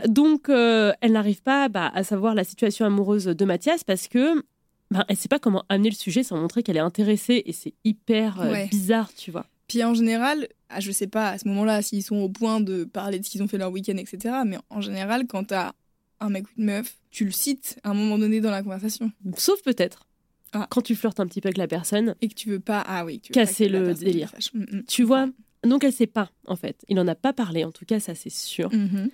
Donc, 0.07 0.49
euh, 0.49 0.91
elle 1.01 1.13
n'arrive 1.13 1.41
pas 1.41 1.69
bah, 1.69 1.91
à 1.93 2.03
savoir 2.03 2.35
la 2.35 2.43
situation 2.43 2.85
amoureuse 2.85 3.25
de 3.25 3.45
Mathias 3.45 3.83
parce 3.83 4.07
que 4.07 4.43
bah, 4.91 5.05
elle 5.07 5.15
sait 5.17 5.27
pas 5.27 5.39
comment 5.39 5.63
amener 5.69 5.89
le 5.89 5.95
sujet 5.95 6.23
sans 6.23 6.37
montrer 6.37 6.63
qu'elle 6.63 6.77
est 6.77 6.81
intéressée 6.81 7.43
et 7.45 7.53
c'est 7.53 7.73
hyper 7.83 8.39
Ouais. 8.39 8.67
bizarre, 8.67 9.11
tu 9.15 9.31
vois. 9.31 9.45
Puis 9.67 9.83
en 9.83 9.93
général, 9.93 10.47
ah, 10.69 10.79
je 10.79 10.91
sais 10.91 11.05
pas 11.07 11.29
à 11.29 11.37
ce 11.37 11.47
moment-là 11.47 11.81
s'ils 11.83 12.03
sont 12.03 12.15
au 12.17 12.29
point 12.29 12.59
de 12.59 12.85
parler 12.85 13.19
de 13.19 13.25
ce 13.25 13.29
qu'ils 13.29 13.43
ont 13.43 13.47
fait 13.47 13.59
leur 13.59 13.71
week-end, 13.71 13.97
etc. 13.97 14.35
Mais 14.45 14.57
en 14.71 14.81
général, 14.81 15.27
quand 15.27 15.43
t'as 15.43 15.73
un 16.19 16.29
mec 16.29 16.45
ou 16.47 16.51
une 16.57 16.65
meuf, 16.65 16.97
tu 17.11 17.25
le 17.25 17.31
cites 17.31 17.79
à 17.83 17.91
un 17.91 17.93
moment 17.93 18.17
donné 18.17 18.41
dans 18.41 18.51
la 18.51 18.61
conversation. 18.63 19.11
Sauf 19.37 19.61
peut-être 19.63 20.05
Ah. 20.53 20.67
quand 20.69 20.81
tu 20.81 20.95
flirtes 20.95 21.19
un 21.19 21.27
petit 21.27 21.41
peu 21.41 21.47
avec 21.47 21.57
la 21.57 21.67
personne. 21.67 22.15
Et 22.21 22.27
que 22.27 22.33
tu 22.33 22.49
veux 22.49 22.59
pas. 22.59 22.83
Ah 22.87 23.05
oui, 23.05 23.19
que 23.19 23.27
tu 23.27 23.29
veux 23.33 23.33
Casser 23.33 23.65
pas 23.65 23.73
que 23.73 23.83
la 23.83 23.87
le 23.89 23.93
délire. 23.93 24.31
Mm, 24.53 24.59
mm. 24.77 24.83
Tu 24.87 25.03
vois 25.03 25.29
Donc 25.63 25.83
elle 25.83 25.93
sait 25.93 26.07
pas, 26.07 26.31
en 26.45 26.55
fait. 26.55 26.83
Il 26.87 26.99
en 26.99 27.07
a 27.07 27.15
pas 27.15 27.33
parlé, 27.33 27.63
en 27.65 27.71
tout 27.71 27.85
cas, 27.85 27.99
ça 27.99 28.15
c'est 28.15 28.31
sûr. 28.31 28.73
Mhm. 28.73 29.09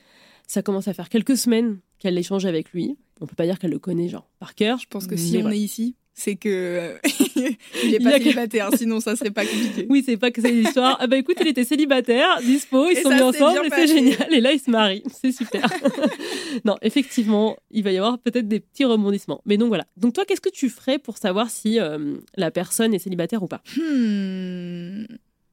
Ça 0.48 0.62
commence 0.62 0.88
à 0.88 0.94
faire 0.94 1.10
quelques 1.10 1.38
semaines 1.38 1.80
qu'elle 2.00 2.18
échange 2.18 2.46
avec 2.46 2.72
lui. 2.72 2.98
On 3.22 3.26
peut 3.26 3.36
pas 3.36 3.46
dire 3.46 3.58
qu'elle 3.60 3.72
le 3.72 3.80
connaît, 3.80 4.10
genre, 4.10 4.30
par 4.40 4.54
cœur. 4.56 4.78
Je 4.78 4.86
pense 4.88 5.08
que 5.08 5.16
si 5.16 5.38
on 5.38 5.42
voilà. 5.42 5.56
est 5.56 5.60
ici, 5.60 5.96
c'est 6.18 6.36
que 6.38 6.94
il 7.36 7.46
est 7.46 7.58
Il 7.84 7.96
a 7.98 8.00
pas 8.12 8.18
que- 8.18 8.24
célibataire, 8.24 8.70
sinon 8.78 9.02
ça 9.02 9.16
serait 9.18 9.32
pas 9.32 9.46
compliqué. 9.46 9.86
Oui, 9.90 10.02
c'est 10.06 10.16
pas 10.18 10.32
que 10.32 10.42
c'est 10.42 10.52
l'histoire. 10.52 10.98
Ah 11.02 11.08
bah 11.08 11.18
écoute, 11.18 11.36
il 11.42 11.48
était 11.48 11.66
célibataire, 11.66 12.40
dispo, 12.42 12.90
ils 12.90 12.98
Et 12.98 13.02
sont 13.02 13.10
mis 13.14 13.22
ensemble 13.22 13.68
c'est 13.70 13.88
génial. 13.88 14.34
Et 14.34 14.40
là, 14.40 14.54
ils 14.54 14.60
se 14.60 14.72
marient. 14.72 15.04
C'est 15.14 15.34
super. 15.34 15.68
non, 16.66 16.78
effectivement, 16.82 17.58
il 17.70 17.84
va 17.84 17.92
y 17.92 17.98
avoir 17.98 18.18
peut-être 18.18 18.48
des 18.48 18.62
petits 18.62 18.86
rebondissements. 18.86 19.42
Mais 19.46 19.58
donc 19.58 19.68
voilà. 19.68 19.86
Donc 19.98 20.14
toi, 20.14 20.24
qu'est-ce 20.26 20.42
que 20.42 20.50
tu 20.50 20.70
ferais 20.70 21.00
pour 21.00 21.18
savoir 21.18 21.50
si 21.50 21.80
euh, 21.80 22.16
la 22.38 22.50
personne 22.50 22.94
est 22.94 23.00
célibataire 23.00 23.44
ou 23.44 23.48
pas? 23.48 23.62
Hmm. 23.78 25.06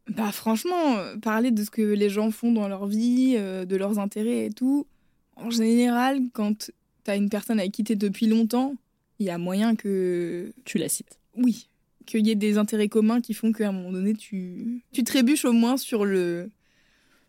Bah 0.09 0.31
franchement, 0.33 0.97
euh, 0.99 1.17
parler 1.17 1.51
de 1.51 1.65
ce 1.65 1.71
que 1.71 1.83
les 1.83 2.09
gens 2.09 2.31
font 2.31 2.53
dans 2.53 2.69
leur 2.69 2.87
vie, 2.87 3.35
euh, 3.37 3.65
de 3.65 3.77
leurs 3.77 3.99
intérêts 3.99 4.47
et 4.47 4.51
tout, 4.51 4.87
en 5.37 5.51
général, 5.51 6.21
quand 6.33 6.71
t'as 7.05 7.17
une 7.17 7.29
personne 7.31 7.59
avec 7.59 7.73
qui 7.73 7.83
t'es 7.85 7.97
depuis 7.97 8.27
longtemps, 8.27 8.75
il 9.19 9.27
y 9.27 9.31
a 9.31 9.39
moyen 9.39 9.75
que... 9.77 10.53
Tu 10.65 10.79
la 10.79 10.89
cites. 10.89 11.19
Oui, 11.37 11.69
qu'il 12.07 12.27
y 12.27 12.31
ait 12.31 12.35
des 12.35 12.59
intérêts 12.59 12.89
communs 12.89 13.21
qui 13.21 13.35
font 13.35 13.53
qu'à 13.53 13.69
un 13.69 13.73
moment 13.73 13.93
donné, 13.93 14.15
tu, 14.15 14.83
tu 14.93 15.05
trébuches 15.05 15.45
au 15.45 15.53
moins 15.53 15.77
sur 15.77 16.05
le, 16.05 16.51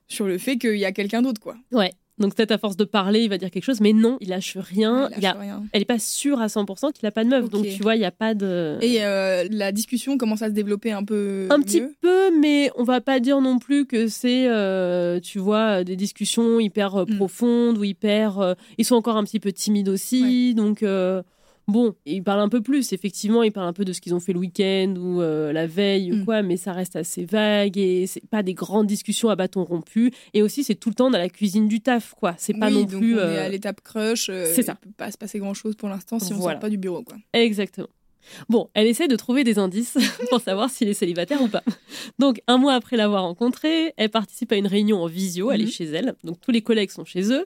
sur 0.08 0.25
le 0.28 0.38
fait 0.38 0.58
qu'il 0.58 0.78
y 0.78 0.86
a 0.86 0.92
quelqu'un 0.92 1.22
d'autre, 1.22 1.40
quoi. 1.42 1.56
Ouais. 1.72 1.92
Donc 2.20 2.36
peut-être 2.36 2.52
à 2.52 2.60
force 2.60 2.78
de 2.78 2.84
parler, 2.84 3.22
il 3.22 3.30
va 3.30 3.40
dire 3.40 3.50
quelque 3.50 3.63
chose, 3.63 3.82
mais 3.82 3.92
non, 3.92 4.18
il 4.22 4.30
lâche 4.30 4.56
rien. 4.56 5.10
Il 5.13 5.18
Il 5.20 5.25
a- 5.25 5.34
rien. 5.34 5.63
Elle 5.74 5.82
est 5.82 5.86
pas 5.86 5.98
sûre 5.98 6.40
à 6.42 6.46
100% 6.48 6.92
qu'il 6.94 7.08
a 7.08 7.12
pas 7.12 7.24
de 7.24 7.30
meuf. 7.30 7.50
Donc 7.50 7.66
tu 7.66 7.82
vois, 7.82 7.96
il 7.96 8.02
y 8.02 8.06
a 8.06 8.12
pas 8.12 8.36
de. 8.36 8.78
Et 8.82 9.04
euh, 9.04 9.48
la 9.50 9.72
discussion 9.72 10.16
commence 10.20 10.44
à 10.44 10.48
se 10.50 10.54
développer 10.54 10.92
un 10.92 11.04
peu 11.04 11.48
Un 11.50 11.60
petit 11.60 11.82
peu, 12.02 12.30
mais 12.40 12.70
on 12.75 12.84
va 12.84 13.02
pas 13.02 13.20
dire 13.20 13.42
non 13.42 13.58
plus 13.58 13.88
que 13.88 14.08
c'est, 14.08 14.48
euh, 14.48 15.20
tu 15.22 15.40
vois, 15.40 15.84
des 15.84 15.96
discussions 15.96 16.60
hyper 16.60 16.98
euh, 16.98 17.06
Mm. 17.08 17.16
profondes 17.18 17.78
ou 17.80 17.84
hyper. 17.84 18.38
euh, 18.38 18.54
ils 18.78 18.86
sont 18.86 18.96
encore 18.96 19.18
un 19.18 19.24
petit 19.24 19.40
peu 19.40 19.52
timides 19.52 19.90
aussi, 19.90 20.54
donc 20.54 20.84
bon, 21.67 21.96
ils 22.05 22.24
parlent 22.24 22.39
un 22.41 22.50
peu 22.50 22.62
plus. 22.62 22.93
Effectivement, 22.93 23.43
ils 23.43 23.51
parlent 23.51 23.67
un 23.67 23.74
peu 23.74 23.86
de 23.86 23.93
ce 23.93 24.01
qu'ils 24.01 24.13
ont 24.13 24.20
fait 24.20 24.34
le 24.34 24.39
week-end 24.39 24.96
ou 24.98 25.22
euh, 25.22 25.51
la 25.53 25.67
veille 25.67 26.12
ou 26.12 26.15
Mm. 26.17 26.25
quoi, 26.25 26.41
mais 26.41 26.58
ça 26.58 26.74
reste 26.74 26.96
assez 26.96 27.25
vague 27.25 27.77
et 27.77 28.05
c'est 28.08 28.25
pas 28.27 28.43
des 28.43 28.53
grandes 28.53 28.88
discussions 28.88 29.29
à 29.29 29.36
bâton 29.36 29.63
rompu. 29.63 30.12
Et 30.34 30.41
aussi, 30.41 30.63
c'est 30.63 30.75
tout 30.75 30.89
le 30.89 30.96
temps 30.96 31.10
dans 31.12 31.17
la 31.17 31.29
cuisine 31.29 31.67
du 31.67 31.82
taf, 31.82 32.13
quoi. 32.20 32.36
C'est 32.38 32.53
pas 32.58 32.67
oui, 32.67 32.74
non 32.74 32.79
donc 32.82 32.89
plus. 33.01 33.15
on 33.15 33.20
est 33.20 33.22
euh, 33.22 33.46
à 33.46 33.50
l'étape 33.50 33.82
crush. 33.82 34.29
euh, 34.29 34.51
c'est 34.53 34.63
ça. 34.63 34.77
Il 34.84 34.89
peut 34.89 34.93
pas 34.98 35.12
se 35.12 35.17
passer 35.17 35.39
grand 35.39 35.53
chose 35.53 35.75
pour 35.75 35.89
l'instant 35.89 36.20
si 36.20 36.34
on 36.34 36.38
Voilà. 36.38 36.55
sort 36.55 36.62
pas 36.62 36.70
du 36.70 36.77
bureau, 36.77 37.03
quoi. 37.03 37.17
Exactement. 37.34 37.88
Bon, 38.48 38.70
elle 38.74 38.88
essaie 38.88 39.10
de 39.10 39.17
trouver 39.17 39.43
des 39.43 39.60
indices 39.60 39.98
pour 40.29 40.39
savoir 40.39 40.70
s'il 40.70 40.88
est 40.88 40.93
célibataire 40.93 41.41
ou 41.41 41.50
pas. 41.50 41.62
Donc, 42.20 42.41
un 42.48 42.58
mois 42.58 42.74
après 42.74 42.96
l'avoir 42.96 43.24
rencontré, 43.24 43.93
elle 43.98 44.10
participe 44.10 44.51
à 44.53 44.55
une 44.55 44.67
réunion 44.67 45.03
en 45.03 45.08
visio, 45.08 45.51
elle 45.51 45.60
est 45.62 45.65
Mhm. 45.65 45.72
chez 45.72 45.84
elle. 45.86 46.15
Donc, 46.24 46.39
tous 46.39 46.51
les 46.51 46.62
collègues 46.62 46.89
sont 46.89 47.03
chez 47.03 47.34
eux, 47.34 47.46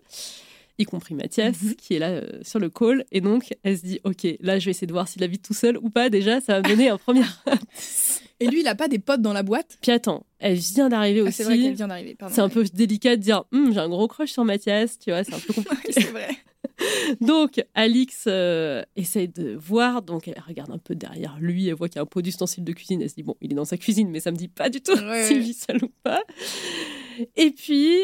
y 0.79 0.85
compris 0.85 1.15
Mathias, 1.15 1.61
Mhm. 1.61 1.75
qui 1.75 1.95
est 1.95 1.99
là 1.99 2.09
euh, 2.09 2.39
sur 2.43 2.59
le 2.59 2.69
call. 2.69 3.05
Et 3.11 3.21
donc, 3.21 3.53
elle 3.63 3.77
se 3.77 3.83
dit, 3.85 3.99
OK, 4.03 4.27
là, 4.41 4.59
je 4.59 4.65
vais 4.65 4.71
essayer 4.71 4.87
de 4.87 4.91
voir 4.93 5.07
s'il 5.07 5.23
habite 5.23 5.43
tout 5.43 5.53
seul 5.53 5.77
ou 5.77 5.89
pas. 5.89 6.09
Déjà, 6.09 6.39
ça 6.41 6.53
va 6.59 6.67
me 6.67 6.75
donner 6.75 6.89
un 6.89 6.97
premier. 6.97 7.21
Et 8.39 8.45
lui, 8.47 8.59
il 8.59 8.67
a 8.67 8.75
pas 8.75 8.87
des 8.87 8.99
potes 8.99 9.21
dans 9.21 9.33
la 9.33 9.41
boîte? 9.41 9.79
Puis 9.81 9.91
attends, 9.91 10.23
elle 10.37 10.53
vient 10.57 10.89
d'arriver 10.89 11.21
Ah, 11.21 11.23
aussi. 11.23 11.33
C'est 11.37 11.43
vrai 11.45 11.57
qu'elle 11.57 11.73
vient 11.73 11.87
d'arriver. 11.87 12.15
C'est 12.29 12.41
un 12.41 12.49
peu 12.49 12.63
délicat 12.65 13.15
de 13.15 13.21
dire, 13.21 13.45
Hum, 13.51 13.73
j'ai 13.73 13.79
un 13.79 13.89
gros 13.89 14.07
crush 14.07 14.31
sur 14.31 14.45
Mathias, 14.45 14.99
tu 14.99 15.09
vois, 15.09 15.23
c'est 15.23 15.33
un 15.33 15.39
peu 15.39 15.53
compliqué. 15.63 15.91
c'est 15.93 16.11
vrai. 16.11 16.27
Donc, 17.21 17.63
Alix 17.73 18.25
euh, 18.27 18.83
essaie 18.95 19.25
de 19.27 19.55
voir, 19.55 20.01
donc 20.03 20.27
elle 20.27 20.39
regarde 20.45 20.69
un 20.69 20.77
peu 20.77 20.93
derrière 20.95 21.37
lui, 21.39 21.67
elle 21.69 21.73
voit 21.75 21.87
qu'il 21.87 21.95
y 21.95 21.99
a 21.99 22.03
un 22.03 22.05
pot 22.05 22.21
d'ustensiles 22.21 22.63
de 22.63 22.71
cuisine, 22.73 23.01
elle 23.01 23.09
se 23.09 23.15
dit, 23.15 23.23
bon, 23.23 23.35
il 23.41 23.51
est 23.51 23.55
dans 23.55 23.65
sa 23.65 23.77
cuisine, 23.77 24.09
mais 24.09 24.19
ça 24.19 24.31
me 24.31 24.35
dit 24.37 24.47
pas 24.49 24.69
du 24.69 24.81
tout 24.81 24.95
s'il 24.95 25.07
ouais. 25.07 25.39
vit 25.39 25.53
seul 25.53 25.83
ou 25.83 25.89
pas. 26.03 26.21
Et 27.35 27.49
puis, 27.51 28.01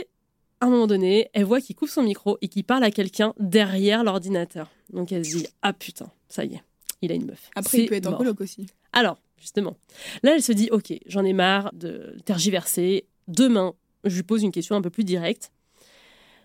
à 0.63 0.65
un 0.65 0.69
moment 0.69 0.87
donné, 0.87 1.29
elle 1.33 1.43
voit 1.43 1.59
qu'il 1.59 1.75
coupe 1.75 1.89
son 1.89 2.03
micro 2.03 2.37
et 2.41 2.47
qu'il 2.47 2.63
parle 2.63 2.85
à 2.85 2.91
quelqu'un 2.91 3.33
derrière 3.37 4.05
l'ordinateur. 4.05 4.71
Donc, 4.93 5.11
elle 5.11 5.25
se 5.25 5.35
dit, 5.35 5.47
ah 5.61 5.73
putain, 5.73 6.09
ça 6.29 6.45
y 6.45 6.55
est, 6.55 6.63
il 7.01 7.11
a 7.11 7.15
une 7.15 7.25
meuf. 7.25 7.49
Après, 7.53 7.79
il 7.79 7.89
peut 7.89 7.95
être 7.95 8.07
en 8.07 8.11
mort. 8.11 8.19
coloc 8.19 8.39
aussi. 8.39 8.67
Alors, 8.93 9.17
justement, 9.37 9.75
là, 10.23 10.35
elle 10.35 10.41
se 10.41 10.53
dit, 10.53 10.69
ok, 10.71 10.93
j'en 11.05 11.25
ai 11.25 11.33
marre 11.33 11.69
de 11.73 12.15
tergiverser. 12.23 13.07
Demain, 13.27 13.73
je 14.05 14.15
lui 14.15 14.23
pose 14.23 14.41
une 14.41 14.53
question 14.53 14.77
un 14.77 14.81
peu 14.81 14.89
plus 14.89 15.03
directe. 15.03 15.51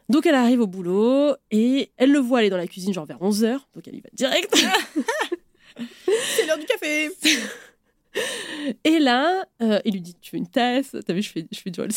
Donc, 0.08 0.26
elle 0.26 0.34
arrive 0.34 0.62
au 0.62 0.66
boulot 0.66 1.36
et 1.52 1.92
elle 1.96 2.10
le 2.10 2.18
voit 2.18 2.40
aller 2.40 2.50
dans 2.50 2.56
la 2.56 2.66
cuisine, 2.66 2.92
genre 2.92 3.06
vers 3.06 3.20
11h. 3.20 3.60
Donc, 3.76 3.86
elle 3.86 3.94
y 3.94 4.00
va 4.00 4.08
direct. 4.14 4.52
C'est 5.76 6.44
l'heure 6.44 6.58
du 6.58 6.66
café 6.66 7.08
et 8.84 8.98
là, 8.98 9.44
euh, 9.62 9.78
il 9.84 9.92
lui 9.92 10.00
dit, 10.00 10.16
tu 10.20 10.32
veux 10.32 10.38
une 10.38 10.48
tasse? 10.48 10.96
T'as 11.06 11.12
vu, 11.12 11.22
je 11.22 11.30
fais, 11.30 11.46
je 11.52 11.60
fais 11.60 11.70
du 11.70 11.80
rôle. 11.80 11.92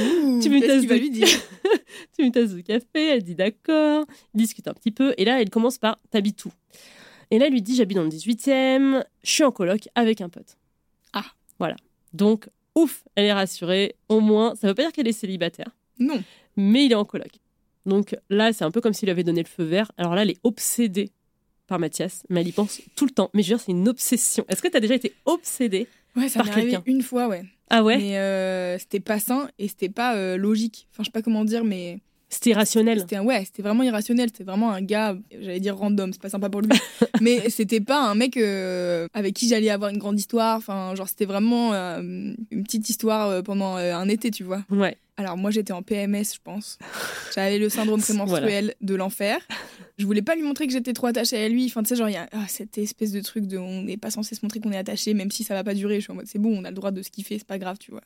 Ouh, 0.00 0.40
Tu 0.42 0.48
veux 0.48 0.56
une 0.56 0.60
Qu'est-ce 0.62 0.66
tasse 0.72 0.80
qu'il 0.80 0.88
va 0.88 0.94
de- 0.96 1.00
lui 1.00 1.10
dire 1.10 1.28
tu 2.18 2.30
de 2.30 2.60
café 2.60 3.08
Elle 3.08 3.22
dit 3.22 3.34
d'accord. 3.34 4.04
Ils 4.34 4.38
discutent 4.38 4.68
un 4.68 4.74
petit 4.74 4.90
peu. 4.90 5.14
Et 5.18 5.24
là, 5.24 5.40
elle 5.40 5.50
commence 5.50 5.78
par, 5.78 5.98
t'habites 6.10 6.44
où? 6.44 6.52
Et 7.30 7.38
là, 7.38 7.46
elle 7.46 7.52
lui 7.52 7.62
dit, 7.62 7.74
j'habite 7.76 7.96
dans 7.96 8.04
le 8.04 8.08
18e, 8.10 9.04
je 9.24 9.30
suis 9.30 9.44
en 9.44 9.50
coloc 9.50 9.88
avec 9.94 10.20
un 10.20 10.28
pote. 10.28 10.56
Ah. 11.12 11.24
Voilà. 11.58 11.76
Donc, 12.12 12.48
ouf, 12.74 13.02
elle 13.16 13.24
est 13.26 13.32
rassurée. 13.32 13.96
Au 14.08 14.20
moins, 14.20 14.54
ça 14.54 14.68
veut 14.68 14.74
pas 14.74 14.82
dire 14.82 14.92
qu'elle 14.92 15.08
est 15.08 15.12
célibataire. 15.12 15.68
Non. 15.98 16.22
mais 16.56 16.84
il 16.84 16.92
est 16.92 16.96
en 16.96 17.04
coloc. 17.06 17.30
Donc 17.86 18.16
là, 18.28 18.52
c'est 18.52 18.64
un 18.64 18.70
peu 18.70 18.80
comme 18.80 18.92
s'il 18.92 19.06
lui 19.06 19.12
avait 19.12 19.24
donné 19.24 19.42
le 19.42 19.48
feu 19.48 19.64
vert. 19.64 19.90
Alors 19.96 20.14
là, 20.14 20.22
elle 20.22 20.30
est 20.30 20.40
obsédée 20.44 21.10
par 21.66 21.78
Mathias, 21.78 22.22
mais 22.28 22.42
elle 22.42 22.48
y 22.48 22.52
pense 22.52 22.80
tout 22.96 23.06
le 23.06 23.10
temps. 23.12 23.30
Mais 23.32 23.42
je 23.42 23.48
veux 23.50 23.56
dire, 23.56 23.64
c'est 23.64 23.72
une 23.72 23.88
obsession. 23.88 24.44
Est-ce 24.48 24.60
que 24.62 24.68
tu 24.68 24.76
as 24.76 24.80
déjà 24.80 24.94
été 24.94 25.14
obsédée? 25.24 25.88
Ouais, 26.16 26.28
ça 26.28 26.42
m'est 26.42 26.50
arrivé 26.50 26.78
une 26.86 27.02
fois, 27.02 27.28
ouais. 27.28 27.44
Ah 27.68 27.82
ouais? 27.82 27.98
Mais 27.98 28.18
euh, 28.18 28.78
c'était 28.78 29.00
pas 29.00 29.18
sain 29.18 29.48
et 29.58 29.68
c'était 29.68 29.88
pas 29.88 30.16
euh, 30.16 30.36
logique. 30.36 30.88
Enfin, 30.92 31.02
je 31.02 31.06
sais 31.06 31.12
pas 31.12 31.22
comment 31.22 31.44
dire, 31.44 31.64
mais 31.64 32.00
C'était 32.36 32.50
irrationnel. 32.50 33.00
c'était 33.00 33.18
ouais, 33.18 33.46
c'était 33.46 33.62
vraiment 33.62 33.82
irrationnel. 33.82 34.28
C'était 34.30 34.44
vraiment 34.44 34.70
un 34.70 34.82
gars, 34.82 35.16
j'allais 35.32 35.58
dire 35.58 35.74
random, 35.74 36.12
c'est 36.12 36.20
pas 36.20 36.28
sympa 36.28 36.50
pour 36.50 36.60
lui. 36.60 36.68
mais 37.22 37.48
c'était 37.48 37.80
pas 37.80 38.10
un 38.10 38.14
mec 38.14 38.36
euh, 38.36 39.08
avec 39.14 39.32
qui 39.32 39.48
j'allais 39.48 39.70
avoir 39.70 39.88
une 39.88 39.96
grande 39.96 40.18
histoire. 40.18 40.58
Enfin, 40.58 40.94
genre, 40.94 41.08
c'était 41.08 41.24
vraiment 41.24 41.72
euh, 41.72 42.02
une 42.50 42.62
petite 42.62 42.90
histoire 42.90 43.28
euh, 43.30 43.40
pendant 43.40 43.76
un 43.76 44.08
été, 44.08 44.30
tu 44.30 44.44
vois. 44.44 44.62
Ouais. 44.68 44.98
Alors 45.16 45.38
moi 45.38 45.50
j'étais 45.50 45.72
en 45.72 45.80
PMS 45.80 46.34
je 46.34 46.40
pense. 46.44 46.78
J'avais 47.34 47.58
le 47.58 47.70
syndrome 47.70 48.00
prémenstruel 48.02 48.74
de 48.82 48.94
l'enfer. 48.94 49.38
Je 49.96 50.04
voulais 50.04 50.20
pas 50.20 50.34
lui 50.34 50.42
montrer 50.42 50.66
que 50.66 50.74
j'étais 50.74 50.92
trop 50.92 51.06
attachée 51.06 51.42
à 51.42 51.48
lui. 51.48 51.64
Enfin 51.64 51.82
tu 51.82 51.88
sais 51.88 51.96
genre 51.96 52.10
il 52.10 52.12
y 52.12 52.18
a 52.18 52.28
ah, 52.32 52.44
cette 52.48 52.76
espèce 52.76 53.12
de 53.12 53.22
truc 53.22 53.46
de 53.46 53.56
on 53.56 53.80
n'est 53.80 53.96
pas 53.96 54.10
censé 54.10 54.34
se 54.34 54.40
montrer 54.42 54.60
qu'on 54.60 54.72
est 54.72 54.76
attaché 54.76 55.14
même 55.14 55.30
si 55.30 55.42
ça 55.42 55.54
va 55.54 55.64
pas 55.64 55.72
durer. 55.72 55.96
Je 55.96 56.00
suis 56.02 56.12
en 56.12 56.16
mode 56.16 56.26
c'est 56.26 56.38
bon 56.38 56.54
on 56.54 56.64
a 56.64 56.68
le 56.68 56.76
droit 56.76 56.90
de 56.90 57.00
se 57.00 57.08
kiffer 57.08 57.38
c'est 57.38 57.46
pas 57.46 57.56
grave 57.56 57.78
tu 57.80 57.92
vois. 57.92 58.02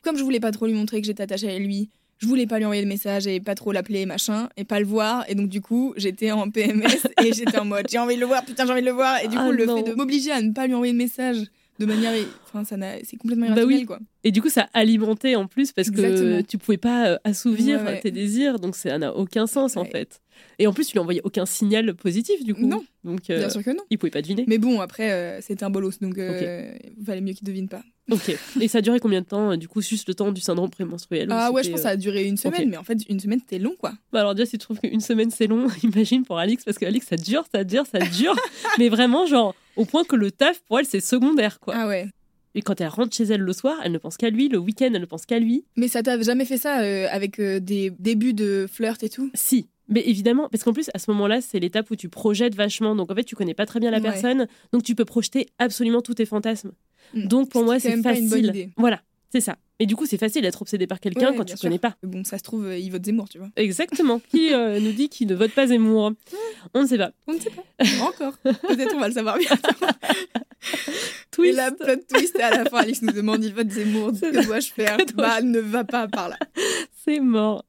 Comme 0.00 0.16
je 0.16 0.22
voulais 0.22 0.40
pas 0.40 0.50
trop 0.50 0.66
lui 0.66 0.72
montrer 0.72 0.98
que 1.02 1.06
j'étais 1.06 1.22
attachée 1.22 1.50
à 1.50 1.58
lui, 1.58 1.90
je 2.18 2.26
voulais 2.26 2.46
pas 2.46 2.58
lui 2.58 2.64
envoyer 2.64 2.82
de 2.82 2.88
message 2.88 3.26
et 3.26 3.40
pas 3.40 3.54
trop 3.54 3.72
l'appeler 3.72 4.06
machin 4.06 4.48
et 4.56 4.64
pas 4.64 4.78
le 4.80 4.86
voir 4.86 5.24
et 5.28 5.34
donc 5.34 5.48
du 5.48 5.60
coup 5.60 5.94
j'étais 5.96 6.30
en 6.30 6.48
PMS 6.50 6.84
et 7.24 7.32
j'étais 7.32 7.58
en 7.58 7.64
mode 7.64 7.86
j'ai 7.90 7.98
envie 7.98 8.14
de 8.16 8.20
le 8.20 8.26
voir 8.26 8.44
putain 8.44 8.64
j'ai 8.66 8.72
envie 8.72 8.80
de 8.82 8.86
le 8.86 8.92
voir 8.92 9.18
et 9.22 9.28
du 9.28 9.36
coup 9.36 9.42
Ah 9.48 9.52
le 9.52 9.66
non. 9.66 9.76
fait 9.84 9.90
de 9.90 9.94
m'obliger 9.96 10.30
à 10.32 10.40
ne 10.40 10.52
pas 10.52 10.66
lui 10.66 10.74
envoyer 10.74 10.92
de 10.92 10.98
message 10.98 11.38
de 11.80 11.86
manière. 11.86 12.12
Enfin, 12.46 12.62
ça 12.62 12.76
n'a- 12.76 13.02
c'est 13.02 13.16
complètement 13.16 13.46
Bah 13.46 13.52
irrationnel, 13.62 13.78
oui. 13.80 13.84
quoi. 13.84 13.98
Et 14.22 14.30
du 14.30 14.40
coup, 14.40 14.48
ça 14.48 14.68
alimentait 14.74 15.34
en 15.34 15.48
plus 15.48 15.72
parce 15.72 15.88
Exactement. 15.88 16.36
que 16.40 16.46
tu 16.46 16.56
pouvais 16.56 16.76
pas 16.76 17.08
euh, 17.08 17.18
assouvir 17.24 17.80
Ouais, 17.80 17.84
ouais. 17.94 18.00
tes 18.00 18.12
désirs, 18.12 18.60
donc 18.60 18.76
ça 18.76 18.96
n'a 18.96 19.12
aucun 19.12 19.48
sens 19.48 19.76
en 19.76 19.84
fait. 19.84 20.20
Et 20.58 20.66
en 20.66 20.72
plus, 20.72 20.86
tu 20.86 20.92
lui 20.92 21.00
envoyais 21.00 21.20
aucun 21.24 21.46
signal 21.46 21.94
positif 21.94 22.44
du 22.44 22.54
coup. 22.54 22.66
Non. 22.66 22.84
Donc, 23.02 23.28
euh, 23.30 23.38
Bien 23.38 23.50
sûr 23.50 23.62
que 23.62 23.70
non. 23.70 23.82
il 23.90 23.98
pouvait 23.98 24.10
pas 24.10 24.22
deviner. 24.22 24.44
Mais 24.46 24.58
bon, 24.58 24.80
après, 24.80 25.12
euh, 25.12 25.40
c'était 25.40 25.64
un 25.64 25.70
bolos, 25.70 25.98
donc 26.00 26.18
euh, 26.18 26.72
il 26.96 27.04
valait 27.04 27.20
mieux 27.20 27.32
qu'il 27.32 27.46
devine 27.46 27.68
pas. 27.68 27.82
Ok. 28.10 28.36
Et 28.60 28.68
ça 28.68 28.78
a 28.78 28.80
duré 28.80 29.00
combien 29.00 29.20
de 29.20 29.26
temps 29.26 29.52
euh, 29.52 29.56
Du 29.56 29.66
coup, 29.66 29.80
juste 29.80 30.08
le 30.08 30.14
temps 30.14 30.30
du 30.30 30.40
syndrome 30.40 30.70
prémenstruel 30.70 31.28
Ah 31.30 31.50
ouais, 31.50 31.62
je 31.62 31.70
pense 31.70 31.80
que 31.80 31.82
ça 31.82 31.90
a 31.90 31.96
duré 31.96 32.24
une 32.24 32.36
semaine, 32.36 32.68
mais 32.68 32.76
en 32.76 32.84
fait, 32.84 32.98
une 33.08 33.18
semaine, 33.20 33.40
c'était 33.40 33.58
long, 33.58 33.74
quoi. 33.78 33.92
Bah 34.12 34.20
alors 34.20 34.34
déjà, 34.34 34.46
si 34.46 34.52
tu 34.52 34.58
trouves 34.58 34.78
qu'une 34.78 35.00
semaine 35.00 35.30
c'est 35.30 35.46
long, 35.46 35.66
imagine 35.82 36.24
pour 36.24 36.38
Alix, 36.38 36.64
parce 36.64 36.78
que 36.78 36.84
Alix, 36.84 37.06
ça 37.06 37.16
dure, 37.16 37.44
ça 37.52 37.64
dure, 37.64 37.84
ça 37.86 37.98
dure. 37.98 38.36
mais 38.78 38.88
vraiment, 38.88 39.26
genre, 39.26 39.54
au 39.76 39.84
point 39.84 40.04
que 40.04 40.16
le 40.16 40.30
taf, 40.30 40.60
pour 40.60 40.78
elle, 40.78 40.86
c'est 40.86 41.00
secondaire, 41.00 41.60
quoi. 41.60 41.74
Ah 41.76 41.88
ouais. 41.88 42.06
Et 42.54 42.62
quand 42.62 42.80
elle 42.80 42.88
rentre 42.88 43.16
chez 43.16 43.24
elle 43.24 43.40
le 43.40 43.52
soir, 43.52 43.78
elle 43.82 43.92
ne 43.92 43.98
pense 43.98 44.16
qu'à 44.16 44.30
lui. 44.30 44.48
Le 44.48 44.58
week-end, 44.58 44.90
elle 44.94 45.00
ne 45.00 45.06
pense 45.06 45.26
qu'à 45.26 45.38
lui. 45.38 45.64
Mais 45.76 45.88
ça 45.88 46.02
t'a 46.02 46.20
jamais 46.20 46.44
fait 46.44 46.56
ça 46.56 46.82
euh, 46.82 47.08
avec 47.10 47.40
euh, 47.40 47.58
des 47.58 47.90
débuts 47.98 48.32
de 48.32 48.66
flirt 48.70 49.02
et 49.02 49.08
tout? 49.08 49.30
Si. 49.34 49.66
Mais 49.88 50.02
évidemment, 50.06 50.48
parce 50.50 50.64
qu'en 50.64 50.72
plus, 50.72 50.90
à 50.94 50.98
ce 50.98 51.10
moment-là, 51.10 51.40
c'est 51.40 51.60
l'étape 51.60 51.90
où 51.90 51.96
tu 51.96 52.08
projettes 52.08 52.54
vachement. 52.54 52.94
Donc, 52.96 53.10
en 53.10 53.14
fait, 53.14 53.24
tu 53.24 53.36
connais 53.36 53.54
pas 53.54 53.66
très 53.66 53.80
bien 53.80 53.90
la 53.90 53.98
Ouais. 53.98 54.02
personne. 54.02 54.46
Donc, 54.72 54.82
tu 54.82 54.94
peux 54.94 55.04
projeter 55.04 55.48
absolument 55.58 56.00
tous 56.00 56.14
tes 56.14 56.24
fantasmes. 56.26 56.72
Hmm. 57.14 57.26
Donc, 57.26 57.50
pour 57.50 57.64
moi, 57.64 57.78
c'est 57.78 57.88
quand 57.90 57.94
même 57.96 58.02
pas 58.02 58.12
une 58.18 58.28
bonne 58.28 58.44
facile. 58.44 58.46
idée. 58.62 58.70
Voilà, 58.78 59.02
c'est 59.30 59.40
ça. 59.42 59.56
Et 59.80 59.86
du 59.86 59.96
coup, 59.96 60.06
c'est 60.06 60.18
facile 60.18 60.42
d'être 60.42 60.62
obsédé 60.62 60.86
par 60.86 61.00
quelqu'un 61.00 61.30
Ouais, 61.32 61.36
quand 61.36 61.44
bien 61.44 61.54
tu 61.56 61.58
sûr. 61.60 61.68
connais 61.68 61.80
pas. 61.80 61.96
Bon, 62.04 62.22
ça 62.24 62.38
se 62.38 62.44
trouve, 62.44 62.64
euh, 62.66 62.78
il 62.78 62.90
vote 62.92 63.04
Zemmour, 63.04 63.28
tu 63.28 63.38
vois. 63.38 63.48
Exactement. 63.56 64.20
Qui 64.30 64.54
euh, 64.54 64.78
nous 64.80 64.92
dit 64.92 65.08
qu'il 65.08 65.26
ne 65.26 65.34
vote 65.34 65.50
pas 65.52 65.66
Zemmour? 65.66 66.12
On 66.74 66.82
ne 66.82 66.86
sait 66.86 66.96
pas. 66.96 67.10
On 67.26 67.32
ne 67.32 67.40
sait 67.40 67.50
pas. 67.50 67.64
Encore. 68.04 68.38
Peut-être 68.38 68.94
on 68.94 69.00
va 69.00 69.08
le 69.08 69.14
savoir 69.14 69.36
bientôt. 70.64 70.90
Et 70.92 71.30
Twist. 71.30 71.56
la 71.56 71.70
plot 71.72 72.02
twist, 72.08 72.36
et 72.38 72.42
à 72.42 72.50
la 72.50 72.64
fin, 72.64 72.78
Alix 72.78 73.02
nous 73.02 73.12
demande 73.12 73.44
il 73.44 73.52
vote 73.52 73.70
Zemmour, 73.70 74.12
que 74.20 74.46
dois-je 74.46 74.72
faire? 74.72 74.96
Que 74.98 75.12
dois-je 75.12 75.14
Bah, 75.16 75.40
ne 75.42 75.58
va 75.60 75.84
pas 75.84 76.06
par 76.08 76.28
là. 76.28 76.38
C'est 77.04 77.20
mort. 77.20 77.64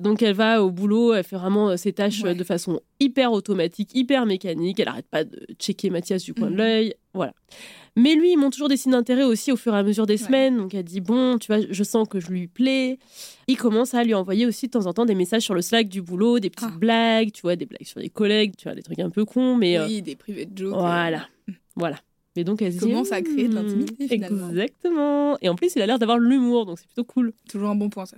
Donc 0.00 0.22
elle 0.22 0.34
va 0.34 0.62
au 0.62 0.70
boulot, 0.70 1.14
elle 1.14 1.22
fait 1.24 1.36
vraiment 1.36 1.68
euh, 1.70 1.76
ses 1.76 1.92
tâches 1.92 2.22
Ouais. 2.22 2.30
euh, 2.30 2.34
de 2.34 2.42
façon 2.42 2.80
hyper 2.98 3.32
automatique, 3.32 3.90
hyper 3.94 4.26
mécanique. 4.26 4.80
Elle 4.80 4.88
arrête 4.88 5.06
pas 5.08 5.24
de 5.24 5.46
checker 5.58 5.90
Mathias 5.90 6.24
du 6.24 6.34
coin 6.34 6.46
de 6.46 6.52
Mhm. 6.52 6.56
l'œil. 6.58 6.94
Voilà. 7.14 7.32
Mais 7.98 8.14
lui, 8.14 8.32
il 8.32 8.36
montre 8.36 8.56
toujours 8.56 8.68
des 8.68 8.76
signes 8.76 8.92
d'intérêt 8.92 9.22
aussi 9.22 9.52
au 9.52 9.56
fur 9.56 9.74
et 9.74 9.78
à 9.78 9.82
mesure 9.82 10.06
des 10.06 10.14
Ouais. 10.20 10.26
semaines. 10.26 10.56
Donc 10.56 10.74
elle 10.74 10.82
dit 10.84 11.00
bon, 11.00 11.38
tu 11.38 11.46
vois, 11.46 11.62
je 11.70 11.82
sens 11.84 12.08
que 12.08 12.18
je 12.18 12.28
lui 12.28 12.46
plais. 12.48 12.98
Il 13.46 13.56
commence 13.56 13.94
à 13.94 14.02
lui 14.02 14.14
envoyer 14.14 14.46
aussi 14.46 14.66
de 14.66 14.72
temps 14.72 14.86
en 14.86 14.92
temps 14.92 15.04
des 15.06 15.14
messages 15.14 15.42
sur 15.42 15.54
le 15.54 15.62
Slack 15.62 15.88
du 15.88 16.02
boulot, 16.02 16.40
des 16.40 16.50
petites 16.50 16.68
Ah. 16.72 16.78
blagues, 16.78 17.30
tu 17.32 17.42
vois, 17.42 17.54
des 17.56 17.66
blagues 17.66 17.86
sur 17.86 18.00
les 18.00 18.08
collègues, 18.10 18.54
tu 18.56 18.64
vois, 18.64 18.74
des 18.74 18.82
trucs 18.82 18.98
un 18.98 19.10
peu 19.10 19.24
cons, 19.24 19.54
mais 19.56 19.78
euh, 19.78 19.86
Oui, 19.86 20.02
des 20.02 20.16
privés 20.16 20.46
de 20.46 20.56
jokes. 20.58 20.74
euh, 20.76 21.18
voilà, 21.76 21.98
Et 22.36 22.44
donc 22.44 22.62
elle 22.62 22.72
se 22.72 22.78
dit, 22.78 22.86
Commence 22.92 23.12
à 23.12 23.22
créer 23.22 23.48
de 23.48 23.52
Hmm, 23.52 23.56
l'intimité, 23.56 24.08
finalement. 24.08 24.48
Exactement. 24.50 25.38
Et 25.40 25.48
en 25.48 25.54
plus, 25.54 25.74
il 25.76 25.82
a 25.82 25.86
l'air 25.86 25.98
d'avoir 25.98 26.18
l'humour, 26.18 26.66
donc 26.66 26.78
c'est 26.78 26.86
plutôt 26.86 27.04
cool. 27.04 27.32
Toujours 27.48 27.70
un 27.70 27.76
bon 27.76 27.88
point, 27.88 28.06
ça. 28.06 28.16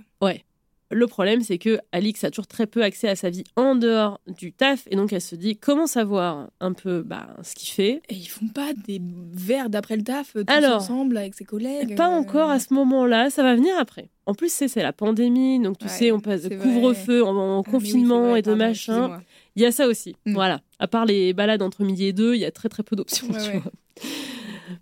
Le 0.91 1.05
problème, 1.05 1.41
c'est 1.41 1.59
que 1.59 1.77
Alix 1.91 2.23
a 2.23 2.31
toujours 2.31 2.47
très 2.47 2.65
peu 2.65 2.81
accès 2.81 3.07
à 3.07 3.15
sa 3.15 3.29
vie 3.29 3.43
en 3.55 3.75
dehors 3.75 4.19
du 4.27 4.51
taf, 4.51 4.87
et 4.89 4.95
donc 4.95 5.13
elle 5.13 5.21
se 5.21 5.35
dit 5.35 5.55
comment 5.55 5.85
savoir 5.85 6.49
un 6.59 6.73
peu 6.73 7.03
bah, 7.03 7.27
ce 7.43 7.53
qu'il 7.53 7.69
fait? 7.69 8.01
Et 8.09 8.15
ils 8.15 8.25
font 8.27 8.47
pas 8.47 8.73
des 8.87 8.99
verres 9.31 9.69
d'après 9.69 9.97
le 9.97 10.03
taf, 10.03 10.35
euh, 10.35 10.43
tous 10.43 10.51
Alors, 10.51 10.77
ensemble 10.77 11.15
avec 11.17 11.35
ses 11.35 11.45
collègues 11.45 11.95
Pas 11.95 12.09
euh, 12.11 12.17
encore 12.17 12.49
à 12.49 12.59
ce 12.59 12.73
moment-là, 12.73 13.29
ça 13.29 13.43
va 13.43 13.53
venir 13.55 13.75
après. 13.77 14.09
En 14.25 14.33
plus, 14.33 14.51
c'est 14.51 14.67
c'est 14.67 14.81
la 14.81 14.91
pandémie, 14.91 15.59
donc 15.59 15.77
tu 15.77 15.85
Ouais, 15.85 15.91
sais, 15.91 16.11
on 16.11 16.19
passe 16.21 16.41
de 16.41 16.55
couvre-feu 16.57 17.23
en, 17.23 17.35
en 17.37 17.59
Ah, 17.59 17.61
mais 17.67 17.67
oui, 17.67 17.71
confinement 17.71 18.29
vrai, 18.31 18.39
et 18.39 18.41
de 18.41 18.47
pardon, 18.47 18.65
machin. 18.65 19.21
Il 19.55 19.61
y 19.61 19.65
a 19.67 19.71
ça 19.71 19.87
aussi. 19.87 20.15
Mm. 20.25 20.33
Voilà. 20.33 20.61
À 20.79 20.87
part 20.87 21.05
les 21.05 21.33
balades 21.33 21.61
entre 21.61 21.83
midi 21.83 22.05
et 22.05 22.13
deux, 22.13 22.33
il 22.33 22.39
y 22.39 22.45
a 22.45 22.51
très 22.51 22.69
très 22.69 22.81
peu 22.81 22.95
d'options. 22.95 23.27
Ouais, 23.27 23.39
tu 23.39 23.51
ouais. 23.51 23.59
vois. 23.59 23.71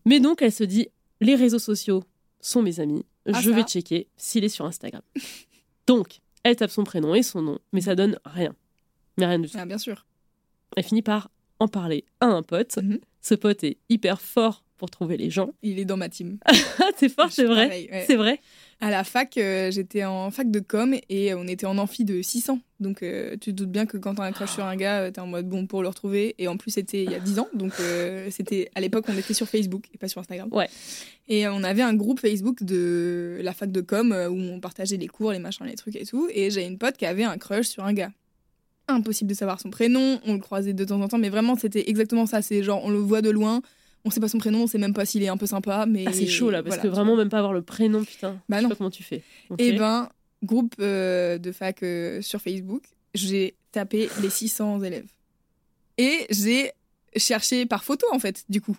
Mais 0.05 0.19
donc, 0.19 0.41
elle 0.41 0.51
se 0.51 0.63
dit 0.63 0.89
les 1.21 1.35
réseaux 1.35 1.59
sociaux 1.59 2.03
sont 2.39 2.61
mes 2.61 2.79
amis. 2.79 3.05
Ah, 3.31 3.41
je 3.41 3.51
vais 3.51 3.63
checker 3.63 4.07
s'il 4.15 4.43
est 4.43 4.49
sur 4.49 4.65
Instagram. 4.65 5.01
donc, 5.87 6.19
elle 6.43 6.55
tape 6.55 6.71
son 6.71 6.83
prénom 6.83 7.13
et 7.15 7.23
son 7.23 7.41
nom, 7.41 7.59
mais 7.73 7.81
ça 7.81 7.95
donne 7.95 8.19
rien. 8.25 8.55
Mais 9.17 9.25
rien 9.25 9.39
du 9.39 9.49
tout. 9.49 9.57
Ah, 9.59 9.65
bien 9.65 9.77
sûr. 9.77 10.05
Elle 10.75 10.83
finit 10.83 11.01
par 11.01 11.29
en 11.59 11.67
parler 11.67 12.05
à 12.19 12.27
un 12.27 12.43
pote. 12.43 12.77
Mhm. 12.77 12.99
Ce 13.21 13.35
pote 13.35 13.63
est 13.63 13.77
hyper 13.89 14.21
fort 14.21 14.63
pour 14.77 14.89
trouver 14.89 15.17
les 15.17 15.29
gens. 15.29 15.49
Il 15.63 15.79
est 15.79 15.85
dans 15.85 15.97
ma 15.97 16.07
team. 16.07 16.37
C'est 16.97 17.09
fort, 17.09 17.31
c'est 17.31 17.45
vrai. 17.45 17.67
Ouais. 17.67 18.03
C'est 18.07 18.15
vrai. 18.15 18.39
À 18.79 18.91
la 18.91 19.03
fac, 19.03 19.37
euh, 19.37 19.71
j'étais 19.71 20.05
en 20.05 20.29
fac 20.29 20.51
de 20.51 20.59
com 20.59 20.95
et 21.09 21.33
on 21.33 21.47
était 21.47 21.65
en 21.65 21.77
amphi 21.77 22.05
de 22.05 22.21
600. 22.21 22.59
Donc 22.79 23.01
euh, 23.01 23.31
tu 23.31 23.51
te 23.51 23.55
doutes 23.55 23.71
bien 23.71 23.87
que 23.87 23.97
quand 23.97 24.15
t'as 24.15 24.23
un 24.23 24.31
crush 24.31 24.51
sur 24.51 24.65
un 24.65 24.75
gars, 24.75 25.01
euh, 25.01 25.11
t'es 25.11 25.19
en 25.19 25.25
mode 25.25 25.49
bon 25.49 25.65
pour 25.65 25.81
le 25.81 25.87
retrouver. 25.87 26.35
Et 26.37 26.47
en 26.47 26.57
plus, 26.57 26.71
c'était 26.71 27.03
il 27.03 27.09
y 27.09 27.15
a 27.15 27.19
10 27.19 27.39
ans. 27.39 27.47
Donc 27.53 27.73
euh, 27.79 28.27
c'était 28.29 28.69
à 28.75 28.81
l'époque, 28.81 29.05
on 29.07 29.17
était 29.17 29.33
sur 29.33 29.47
Facebook 29.47 29.85
et 29.93 29.97
pas 29.97 30.07
sur 30.07 30.21
Instagram. 30.21 30.49
Ouais. 30.51 30.69
Et 31.27 31.47
on 31.47 31.63
avait 31.63 31.81
un 31.81 31.95
groupe 31.95 32.19
Facebook 32.19 32.63
de 32.63 33.39
la 33.41 33.53
fac 33.53 33.71
de 33.71 33.81
com 33.81 34.11
où 34.11 34.39
on 34.39 34.59
partageait 34.59 34.97
les 34.97 35.07
cours, 35.07 35.31
les 35.31 35.39
machins, 35.39 35.65
les 35.65 35.75
trucs 35.75 35.95
et 35.95 36.05
tout. 36.05 36.29
Et 36.31 36.51
j'ai 36.51 36.65
une 36.65 36.77
pote 36.77 36.97
qui 36.97 37.05
avait 37.05 37.23
un 37.23 37.37
crush 37.37 37.67
sur 37.67 37.83
un 37.83 37.93
gars. 37.93 38.11
Impossible 38.87 39.29
de 39.29 39.35
savoir 39.35 39.59
son 39.59 39.69
prénom, 39.69 40.21
on 40.25 40.33
le 40.33 40.39
croisait 40.39 40.71
de 40.71 40.85
temps 40.85 41.01
en 41.01 41.09
temps, 41.09 41.17
mais 41.17 41.27
vraiment 41.27 41.57
c'était 41.57 41.89
exactement 41.89 42.25
ça. 42.25 42.41
C'est 42.41 42.63
genre 42.63 42.81
on 42.85 42.89
le 42.89 42.99
voit 42.99 43.21
de 43.21 43.29
loin, 43.29 43.61
on 44.07 44.09
sait 44.09 44.21
pas 44.21 44.29
son 44.29 44.37
prénom, 44.37 44.63
on 44.63 44.67
sait 44.67 44.77
même 44.77 44.93
pas 44.93 45.05
s'il 45.05 45.21
est 45.21 45.27
un 45.27 45.35
peu 45.37 45.45
sympa, 45.45 45.85
mais 45.85 46.05
Ah, 46.07 46.13
c'est 46.13 46.27
chaud 46.27 46.49
là, 46.49 46.63
parce 46.63 46.77
voilà, 46.77 46.83
que 46.83 46.87
vraiment, 46.87 47.15
même 47.17 47.29
pas 47.29 47.39
avoir 47.39 47.53
le 47.53 47.61
prénom, 47.61 48.03
putain. 48.03 48.39
Bah 48.47 48.55
je 48.57 48.61
sais 48.61 48.63
non. 48.63 48.69
pas 48.69 48.75
comment 48.75 48.89
tu 48.89 49.03
fais. 49.03 49.21
Ok. 49.49 49.59
et 49.59 49.73
ben, 49.73 50.09
groupe 50.43 50.75
euh, 50.79 51.37
de 51.37 51.51
fac 51.51 51.83
euh, 51.83 52.21
sur 52.21 52.39
Facebook, 52.41 52.83
j'ai 53.13 53.55
tapé 53.73 54.09
les 54.21 54.29
600 54.29 54.81
élèves. 54.83 55.07
Et 55.97 56.25
j'ai 56.29 56.71
cherché 57.15 57.65
par 57.65 57.83
photo, 57.83 58.07
en 58.13 58.19
fait, 58.19 58.45
du 58.49 58.61
coup. 58.61 58.77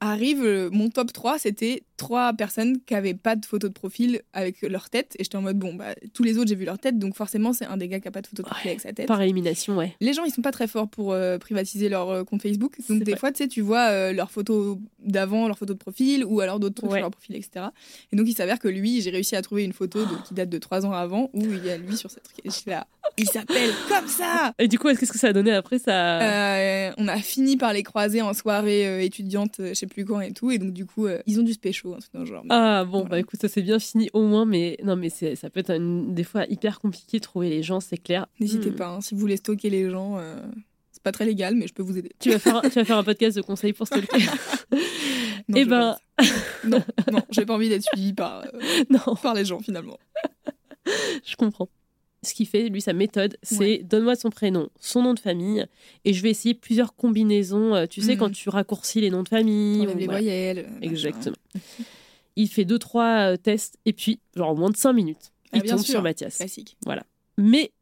Arrive, 0.00 0.44
euh, 0.44 0.68
mon 0.70 0.90
top 0.90 1.12
3, 1.12 1.38
c'était 1.38 1.84
trois 2.02 2.32
personnes 2.32 2.80
qui 2.84 2.94
avaient 2.94 3.14
pas 3.14 3.36
de 3.36 3.46
photo 3.46 3.68
de 3.68 3.72
profil 3.72 4.22
avec 4.32 4.62
leur 4.62 4.90
tête. 4.90 5.14
Et 5.18 5.24
j'étais 5.24 5.36
en 5.36 5.42
mode, 5.42 5.58
bon, 5.58 5.74
bah, 5.74 5.94
tous 6.14 6.22
les 6.24 6.36
autres, 6.38 6.48
j'ai 6.48 6.54
vu 6.56 6.64
leur 6.64 6.78
tête, 6.78 6.98
donc 6.98 7.14
forcément, 7.14 7.52
c'est 7.52 7.64
un 7.66 7.76
des 7.76 7.86
gars 7.88 8.00
qui 8.00 8.08
a 8.08 8.10
pas 8.10 8.20
de 8.22 8.26
photo 8.26 8.42
de 8.42 8.48
profil 8.48 8.64
Ouais, 8.66 8.70
avec 8.72 8.80
sa 8.80 8.92
tête. 8.92 9.06
Par 9.06 9.20
élimination, 9.22 9.76
ouais. 9.76 9.94
Les 10.00 10.12
gens, 10.12 10.24
ils 10.24 10.32
sont 10.32 10.42
pas 10.42 10.50
très 10.52 10.66
forts 10.66 10.88
pour 10.88 11.12
euh, 11.12 11.38
privatiser 11.38 11.88
leur 11.88 12.10
euh, 12.10 12.24
compte 12.24 12.42
Facebook. 12.42 12.76
Donc, 12.88 13.02
des 13.04 13.12
vrai. 13.12 13.18
fois, 13.20 13.30
tu 13.32 13.38
sais, 13.44 13.48
tu 13.48 13.60
vois 13.60 13.88
euh, 13.90 14.12
leurs 14.12 14.30
photos 14.30 14.78
d'avant, 15.04 15.46
leurs 15.46 15.58
photos 15.58 15.76
de 15.76 15.80
profil, 15.80 16.24
ou 16.24 16.40
alors 16.40 16.58
d'autres 16.60 16.74
trucs 16.74 16.90
Ouais. 16.90 16.98
sur 16.98 17.02
leur 17.04 17.10
profil, 17.12 17.36
etc. 17.36 17.66
Et 18.12 18.16
donc, 18.16 18.26
il 18.28 18.34
s'avère 18.34 18.58
que 18.58 18.68
lui, 18.68 19.00
j'ai 19.00 19.10
réussi 19.10 19.36
à 19.36 19.42
trouver 19.42 19.64
une 19.64 19.72
photo 19.72 20.04
de- 20.04 20.26
qui 20.26 20.34
date 20.34 20.48
de 20.50 20.58
trois 20.58 20.84
ans 20.84 20.92
avant, 20.92 21.30
où 21.32 21.40
il 21.42 21.64
y 21.64 21.70
a 21.70 21.76
lui 21.78 21.96
sur 21.96 22.10
cette 22.10 22.22
je 22.44 22.70
là, 22.70 22.86
il 23.18 23.28
s'appelle 23.28 23.70
comme 23.88 24.08
ça 24.08 24.52
Et 24.58 24.66
du 24.68 24.78
coup, 24.78 24.88
qu'est-ce 24.88 25.12
que 25.12 25.18
ça 25.18 25.28
a 25.28 25.32
donné 25.32 25.52
après 25.52 25.78
ça 25.78 26.20
Euh, 26.22 26.92
On 26.98 27.06
a 27.08 27.16
fini 27.18 27.56
par 27.56 27.72
les 27.72 27.82
croiser 27.82 28.22
en 28.22 28.32
soirée 28.34 29.04
étudiante, 29.04 29.56
je 29.58 29.74
sais 29.74 29.86
plus 29.86 30.04
quand 30.04 30.20
et 30.20 30.32
tout. 30.32 30.50
Et 30.50 30.58
donc, 30.58 30.72
du 30.72 30.86
coup, 30.86 31.06
ils 31.26 31.38
ont 31.38 31.42
du 31.42 31.52
spécho, 31.92 31.94
un 31.94 31.98
truc 31.98 32.12
dans 32.14 32.20
le 32.20 32.26
genre. 32.26 32.44
Ah 32.48 32.84
bon, 32.84 32.90
Voilà. 33.00 33.08
bah 33.08 33.18
écoute, 33.20 33.40
ça 33.40 33.48
c'est 33.48 33.62
bien 33.62 33.78
fini 33.78 34.08
au 34.12 34.22
moins, 34.22 34.44
mais 34.44 34.78
non, 34.82 34.96
mais 34.96 35.08
c'est, 35.10 35.36
ça 35.36 35.50
peut 35.50 35.60
être 35.60 35.70
une- 35.70 36.14
des 36.14 36.24
fois 36.24 36.44
hyper 36.48 36.80
compliqué 36.80 37.18
de 37.18 37.22
trouver 37.22 37.50
les 37.50 37.62
gens, 37.62 37.80
c'est 37.80 37.96
clair. 37.98 38.26
N'hésitez 38.40 38.70
Hmm. 38.70 38.76
pas, 38.76 38.88
hein, 38.88 39.00
si 39.00 39.14
vous 39.14 39.20
voulez 39.20 39.36
stalker 39.36 39.70
les 39.70 39.90
gens, 39.90 40.18
euh, 40.18 40.36
c'est 40.90 41.02
pas 41.02 41.12
très 41.12 41.24
légal, 41.26 41.54
mais 41.56 41.66
je 41.66 41.74
peux 41.74 41.82
vous 41.82 41.98
aider. 41.98 42.12
Tu 42.20 42.30
vas 42.30 42.38
faire, 42.38 42.56
un- 42.56 42.60
tu 42.62 42.70
vas 42.70 42.84
faire 42.84 42.98
un 42.98 43.04
podcast 43.04 43.36
de 43.36 43.42
conseils 43.42 43.72
pour 43.72 43.86
stalker. 43.86 44.18
Non, 44.18 44.76
Eh 45.48 45.52
je 45.52 45.56
vais 45.58 45.64
ben- 45.66 45.96
non, 46.64 46.82
non, 47.10 47.22
j'ai 47.30 47.44
pas 47.44 47.54
envie 47.54 47.68
d'être 47.68 47.82
suivie 47.84 48.12
par, 48.12 48.42
euh, 48.44 48.48
non, 48.90 49.16
par 49.16 49.34
les 49.34 49.44
gens 49.44 49.58
finalement. 49.60 49.98
je 51.24 51.36
comprends. 51.36 51.68
Ce 52.24 52.34
qu'il 52.34 52.46
fait, 52.46 52.68
lui, 52.68 52.80
sa 52.80 52.92
méthode, 52.92 53.36
c'est 53.42 53.58
Ouais. 53.58 53.82
donne-moi 53.82 54.14
son 54.14 54.30
prénom, 54.30 54.68
son 54.78 55.02
nom 55.02 55.12
de 55.14 55.18
famille, 55.18 55.66
et 56.04 56.12
je 56.12 56.22
vais 56.22 56.30
essayer 56.30 56.54
plusieurs 56.54 56.94
combinaisons. 56.94 57.74
euh, 57.74 57.86
Tu 57.86 58.00
sais, 58.00 58.12
Mhm. 58.12 58.18
quand 58.18 58.30
tu 58.30 58.48
raccourcis 58.48 59.00
les 59.00 59.10
noms 59.10 59.24
de 59.24 59.28
famille. 59.28 59.80
Ou 59.80 59.86
les 59.86 60.04
voilà. 60.04 60.20
voyelles. 60.20 60.70
Exactement. 60.82 61.34
Il 62.36 62.48
fait 62.48 62.64
deux, 62.64 62.78
trois 62.78 63.32
euh, 63.32 63.36
tests, 63.36 63.76
et 63.84 63.92
puis, 63.92 64.20
genre, 64.36 64.50
en 64.50 64.54
moins 64.54 64.70
de 64.70 64.76
cinq 64.76 64.92
minutes, 64.92 65.32
Ah, 65.52 65.56
il 65.58 65.62
bien 65.62 65.74
tombe 65.76 65.84
sûr. 65.84 65.94
sur 65.94 66.02
Mathias. 66.02 66.36
Classique. 66.36 66.76
Mais, 67.36 67.72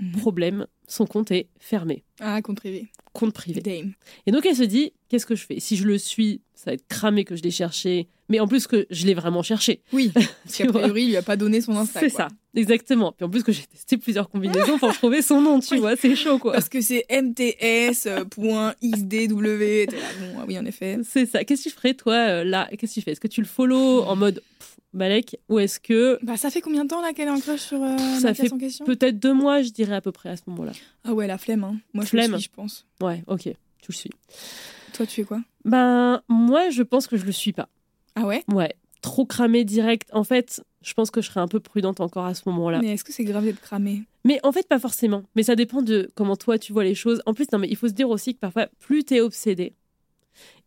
Mhm. 0.00 0.12
problème, 0.12 0.66
son 0.88 1.06
compte 1.06 1.30
est 1.30 1.48
fermé. 1.58 2.02
Ah, 2.20 2.40
compte 2.42 2.56
privé. 2.58 2.88
Compte 3.12 3.32
privé. 3.34 3.60
Dame. 3.60 3.92
Et 4.26 4.32
donc 4.32 4.44
elle 4.46 4.56
se 4.56 4.62
dit, 4.62 4.92
qu'est-ce 5.08 5.26
que 5.26 5.34
je 5.34 5.44
fais? 5.44 5.60
Si 5.60 5.76
je 5.76 5.84
le 5.86 5.98
suis, 5.98 6.40
ça 6.54 6.70
va 6.70 6.74
être 6.74 6.86
cramé 6.88 7.24
que 7.24 7.36
je 7.36 7.42
l'ai 7.42 7.50
cherché, 7.50 8.08
mais 8.28 8.38
en 8.40 8.46
plus 8.48 8.66
que 8.66 8.86
je 8.90 9.06
l'ai 9.06 9.14
vraiment 9.14 9.42
cherché. 9.42 9.80
Oui, 9.92 10.10
parce 10.44 10.56
qu'a 10.56 10.66
priori, 10.66 11.02
il 11.04 11.08
lui 11.08 11.16
a 11.16 11.22
pas 11.22 11.36
donné 11.36 11.60
son 11.60 11.76
Insta. 11.76 12.00
C'est 12.00 12.08
ça, 12.08 12.28
exactement. 12.54 13.12
Puis 13.12 13.24
en 13.24 13.30
plus 13.30 13.42
que 13.42 13.52
j'ai 13.52 13.64
testé 13.64 13.96
plusieurs 13.96 14.28
combinaisons 14.30 14.78
pour 14.78 14.92
trouver 14.94 15.22
son 15.22 15.40
nom, 15.40 15.60
tu 15.60 15.74
Oui. 15.74 15.80
vois, 15.80 15.96
c'est 15.96 16.14
chaud 16.16 16.38
quoi. 16.38 16.52
Parce 16.52 16.68
que 16.68 16.80
c'est 16.80 17.04
mts.xdw. 17.10 18.24
Bon, 18.36 18.72
ah 20.38 20.44
oui, 20.46 20.58
en 20.58 20.64
effet. 20.66 20.98
C'est 21.04 21.26
ça. 21.26 21.44
Qu'est-ce 21.44 21.64
que 21.64 21.68
tu 21.70 21.74
ferais 21.74 21.94
toi 21.94 22.14
euh, 22.14 22.44
là? 22.44 22.68
Qu'est-ce 22.78 22.94
que 22.94 23.00
tu 23.00 23.02
fais? 23.02 23.12
Est-ce 23.12 23.20
que 23.20 23.28
tu 23.28 23.40
le 23.40 23.46
follow 23.46 24.02
en 24.04 24.16
mode 24.16 24.42
pff, 24.58 24.76
Balek 24.92 25.36
ou 25.48 25.58
est-ce 25.58 25.80
que 25.80 26.18
Bah, 26.22 26.36
ça 26.36 26.50
fait 26.50 26.60
combien 26.60 26.84
de 26.84 26.88
temps 26.88 27.00
là 27.00 27.12
qu'elle 27.12 27.28
est 27.28 27.32
en 27.32 27.40
crush 27.40 27.60
sur 27.60 27.82
euh, 27.82 27.96
Ça 28.20 28.34
fait 28.34 28.52
en 28.52 28.58
question? 28.58 28.84
peut-être 28.84 29.18
deux 29.18 29.32
mois, 29.34 29.62
je 29.62 29.70
dirais 29.70 29.94
à 29.94 30.00
peu 30.00 30.12
près 30.12 30.28
à 30.30 30.36
ce 30.36 30.42
moment-là. 30.48 30.72
Ah 31.04 31.14
ouais, 31.14 31.26
la 31.26 31.38
flemme. 31.38 31.64
Hein. 31.64 31.76
Moi, 31.94 32.04
je 32.04 32.10
Flemme. 32.10 32.32
le 32.32 32.38
suis, 32.38 32.48
je 32.50 32.54
pense. 32.54 32.86
Ouais, 33.00 33.22
ok, 33.26 33.42
tu 33.44 33.52
le 33.88 33.94
suis. 33.94 34.10
Toi, 34.92 35.06
tu 35.06 35.14
fais 35.16 35.24
quoi? 35.24 35.40
Ben 35.64 36.22
moi, 36.28 36.70
je 36.70 36.82
pense 36.82 37.06
que 37.06 37.16
je 37.16 37.24
le 37.24 37.32
suis 37.32 37.52
pas. 37.52 37.68
Ah 38.14 38.26
ouais? 38.26 38.44
Ouais, 38.52 38.74
trop 39.02 39.26
cramé 39.26 39.64
direct. 39.64 40.08
En 40.12 40.24
fait, 40.24 40.62
je 40.80 40.94
pense 40.94 41.10
que 41.10 41.20
je 41.20 41.28
serais 41.28 41.40
un 41.40 41.48
peu 41.48 41.60
prudente 41.60 42.00
encore 42.00 42.24
à 42.24 42.34
ce 42.34 42.42
moment-là. 42.46 42.80
Mais 42.80 42.94
est-ce 42.94 43.04
que 43.04 43.12
c'est 43.12 43.24
grave 43.24 43.44
d'être 43.44 43.60
cramé? 43.60 44.02
Mais 44.24 44.40
en 44.42 44.52
fait, 44.52 44.66
pas 44.66 44.78
forcément. 44.78 45.24
Mais 45.36 45.42
ça 45.42 45.56
dépend 45.56 45.82
de 45.82 46.10
comment 46.14 46.36
toi 46.36 46.58
tu 46.58 46.72
vois 46.72 46.84
les 46.84 46.94
choses. 46.94 47.20
En 47.26 47.34
plus, 47.34 47.46
non, 47.52 47.58
mais 47.58 47.68
il 47.68 47.76
faut 47.76 47.88
se 47.88 47.92
dire 47.92 48.08
aussi 48.08 48.34
que 48.34 48.40
parfois, 48.40 48.68
plus 48.78 49.04
t'es 49.04 49.20
obsédé, 49.20 49.74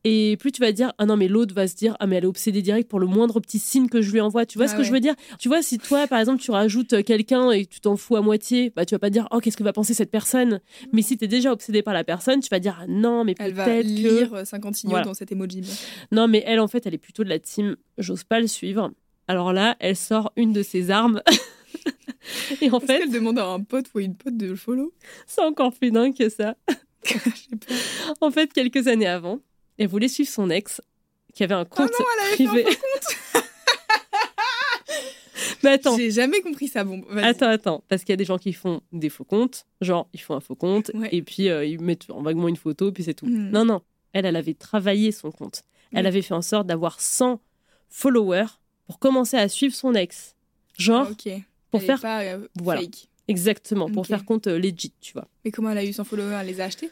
Et 0.08 0.38
plus 0.38 0.52
tu 0.52 0.62
vas 0.62 0.72
dire, 0.72 0.94
ah 1.00 1.08
non, 1.08 1.18
mais 1.18 1.28
l'autre 1.28 1.56
va 1.56 1.68
se 1.68 1.76
dire, 1.76 1.98
ah 2.00 2.06
mais 2.06 2.18
elle 2.18 2.26
est 2.26 2.28
obsédée 2.28 2.62
direct 2.62 2.88
pour 2.88 3.00
le 3.00 3.08
moindre 3.08 3.40
petit 3.40 3.58
signe 3.58 3.90
que 3.90 4.04
je 4.04 4.12
lui 4.12 4.22
envoie. 4.22 4.46
Tu 4.46 4.60
vois 4.60 4.66
Ah 4.66 4.70
ce 4.70 4.76
que 4.76 4.84
je 4.84 4.92
veux 4.92 5.00
dire? 5.00 5.16
Tu 5.40 5.48
vois, 5.48 5.64
si 5.64 5.80
toi, 5.80 6.06
par 6.06 6.20
exemple, 6.20 6.40
tu 6.44 6.52
rajoutes 6.52 7.04
quelqu'un 7.04 7.50
et 7.50 7.66
que 7.66 7.74
tu 7.74 7.80
t'en 7.80 7.96
fous 7.98 8.16
à 8.16 8.22
moitié, 8.22 8.72
bah 8.76 8.86
tu 8.86 8.94
vas 8.94 9.00
pas 9.00 9.10
dire, 9.10 9.28
oh, 9.32 9.40
qu'est-ce 9.40 9.58
que 9.58 9.64
va 9.64 9.74
penser 9.74 9.96
cette 9.96 10.12
personne? 10.12 10.62
Mais 10.94 11.02
si 11.02 11.18
tu 11.18 11.26
es 11.26 11.28
déjà 11.28 11.52
obsédé 11.52 11.82
par 11.82 11.96
la 11.96 12.04
personne, 12.04 12.40
tu 12.40 12.50
vas 12.50 12.60
dire, 12.60 12.78
ah, 12.82 12.86
non, 12.88 13.24
mais 13.24 13.34
Elle 13.40 13.54
va 13.54 13.66
peut-être 13.66 13.88
que. 13.88 13.92
lire 13.92 14.34
euh, 14.36 14.46
50 14.46 14.76
signaux 14.76 14.92
Voilà. 14.92 15.06
dans 15.06 15.16
cet 15.16 15.32
emoji. 15.32 15.64
sûr. 15.64 15.88
Non, 16.12 16.28
mais 16.28 16.44
elle, 16.46 16.60
en 16.60 16.68
fait, 16.68 16.86
elle 16.86 16.94
est 16.94 17.00
plutôt 17.00 17.24
de 17.24 17.30
la 17.30 17.40
team, 17.40 17.76
j'ose 17.98 18.24
pas 18.24 18.40
le 18.40 18.46
suivre. 18.48 18.92
Alors 19.28 19.54
là, 19.54 19.76
elle 19.80 19.96
sort 19.96 20.32
une 20.36 20.54
de 20.54 20.62
ses 20.62 20.92
armes. 20.92 21.24
et 22.62 22.70
en 22.70 22.80
fait, 22.80 23.00
qu'elle 23.00 23.12
demande 23.12 23.40
à 23.40 23.48
un 23.48 23.60
pote 23.62 23.88
ou 23.96 24.00
une 24.02 24.16
pote 24.16 24.38
de 24.38 24.46
le 24.46 24.56
follow? 24.56 24.94
C'est 25.26 25.42
encore 25.42 25.74
plus 25.74 25.90
dingue 25.90 26.16
que 26.16 26.30
ça. 26.30 26.56
En 28.22 28.32
fait, 28.32 28.52
quelques 28.54 28.88
années 28.88 29.06
avant, 29.08 29.40
elle 29.78 29.88
voulait 29.88 30.08
suivre 30.08 30.30
son 30.30 30.50
ex, 30.50 30.82
qui 31.34 31.44
avait 31.44 31.56
un 31.56 31.66
compte 31.66 31.92
Ah 31.94 31.98
non, 32.00 32.06
elle 32.14 32.28
avait 32.28 32.36
fait 32.38 32.44
un 32.44 32.64
privé. 32.64 32.78
Mais 35.64 35.72
attends, 35.72 35.98
J'ai 35.98 36.12
jamais 36.12 36.42
compris 36.42 36.68
ça. 36.68 36.84
Bon, 36.84 37.04
attends, 37.18 37.50
attends, 37.50 37.84
parce 37.88 38.04
qu'il 38.04 38.12
y 38.12 38.14
a 38.14 38.18
des 38.18 38.26
gens 38.26 38.38
qui 38.38 38.54
font 38.54 38.82
des 38.92 39.10
faux 39.10 39.24
comptes, 39.24 39.66
genre 39.82 40.08
ils 40.14 40.22
font 40.22 40.36
un 40.36 40.40
faux 40.40 40.56
compte 40.56 40.92
Ouais. 40.94 41.10
et 41.12 41.22
puis 41.24 41.50
euh, 41.50 41.66
ils 41.66 41.82
mettent 41.82 42.10
en 42.12 42.22
vaguement 42.22 42.48
une 42.48 42.56
photo, 42.56 42.92
puis 42.92 43.04
c'est 43.04 43.14
tout. 43.16 43.26
Mhm. 43.26 43.50
Non, 43.50 43.66
non, 43.66 43.82
elle, 44.14 44.26
elle 44.26 44.36
avait 44.36 44.54
travaillé 44.54 45.12
son 45.12 45.32
compte. 45.32 45.64
Elle 45.92 46.06
avait 46.08 46.22
fait 46.22 46.34
en 46.34 46.42
sorte 46.42 46.68
d'avoir 46.68 47.00
100 47.02 47.42
followers 47.90 48.46
pour 48.86 49.00
commencer 49.00 49.38
à 49.38 49.48
suivre 49.50 49.74
son 49.74 49.94
ex. 49.94 50.36
Genre, 50.78 51.08
Ah, 51.10 51.16
pour 51.72 51.80
Elle 51.80 51.86
faire 51.86 52.02
pas, 52.02 52.22
euh, 52.24 52.48
Voilà. 52.62 52.82
fake. 52.82 53.08
exactement, 53.28 53.90
pour 53.90 54.06
faire 54.06 54.24
compte 54.26 54.48
euh, 54.48 54.60
legit, 54.60 54.94
tu 55.02 55.14
vois. 55.14 55.28
Mais 55.44 55.52
comment 55.52 55.72
elle 55.72 55.78
a 55.80 55.86
eu 55.86 55.94
100 55.94 56.04
followers? 56.04 56.38
Elle 56.42 56.48
les 56.48 56.62
a 56.62 56.66
achetés? 56.66 56.92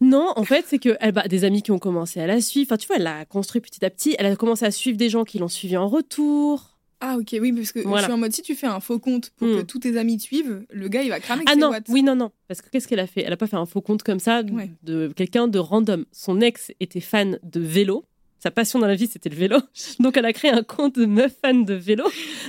Non, 0.00 0.32
en 0.36 0.44
fait, 0.44 0.64
c'est 0.68 0.78
que 0.78 0.96
elle, 1.00 1.12
bah, 1.12 1.26
des 1.28 1.44
amis 1.44 1.62
qui 1.62 1.72
ont 1.72 1.78
commencé 1.78 2.20
à 2.20 2.26
la 2.26 2.40
suivre. 2.40 2.68
Enfin, 2.68 2.76
tu 2.76 2.86
vois, 2.86 2.96
elle 2.96 3.02
l'a 3.02 3.24
construit 3.24 3.60
petit 3.60 3.84
à 3.84 3.90
petit. 3.90 4.14
Elle 4.18 4.26
a 4.26 4.36
commencé 4.36 4.64
à 4.64 4.70
suivre 4.70 4.96
des 4.96 5.08
gens 5.10 5.24
qui 5.24 5.38
l'ont 5.38 5.48
suivi 5.48 5.76
en 5.76 5.88
retour. 5.88 6.76
Ah 7.00 7.16
ok, 7.16 7.36
oui, 7.40 7.52
parce 7.52 7.70
que 7.72 7.80
Voilà. 7.80 7.98
je 7.98 8.04
suis 8.04 8.12
en 8.12 8.18
mode 8.18 8.32
si 8.32 8.42
tu 8.42 8.54
fais 8.56 8.66
un 8.66 8.80
faux 8.80 8.98
compte 8.98 9.30
pour 9.36 9.46
Hmm. 9.46 9.58
que 9.58 9.62
tous 9.62 9.78
tes 9.78 9.96
amis 9.96 10.16
te 10.16 10.22
suivent, 10.24 10.64
le 10.70 10.88
gars 10.88 11.02
il 11.02 11.10
va 11.10 11.20
cramer 11.20 11.44
Ah 11.46 11.52
ses 11.54 11.58
non, 11.60 11.70
watts. 11.70 11.86
oui, 11.88 12.02
non, 12.02 12.16
non. 12.16 12.32
Parce 12.48 12.60
que 12.60 12.70
qu'est-ce 12.70 12.88
qu'elle 12.88 12.98
a 12.98 13.06
fait? 13.06 13.22
Elle 13.22 13.32
a 13.32 13.36
pas 13.36 13.46
fait 13.46 13.56
un 13.56 13.66
faux 13.66 13.80
compte 13.80 14.02
comme 14.02 14.18
ça 14.18 14.42
de- 14.42 14.52
Ouais. 14.52 14.70
de 14.82 15.08
quelqu'un 15.14 15.46
de 15.46 15.58
random. 15.60 16.04
Son 16.10 16.40
ex 16.40 16.72
était 16.80 17.00
fan 17.00 17.38
de 17.44 17.60
vélo. 17.60 18.04
Sa 18.40 18.50
passion 18.52 18.78
dans 18.80 18.86
la 18.88 18.94
vie, 18.96 19.06
c'était 19.08 19.28
le 19.28 19.36
vélo. 19.36 19.58
Donc, 20.00 20.16
elle 20.16 20.24
a 20.24 20.32
créé 20.32 20.50
un 20.50 20.62
compte 20.64 20.96
de 20.96 21.06
meuf 21.06 21.32
fan 21.40 21.64
de 21.64 21.74
vélo. 21.74 22.04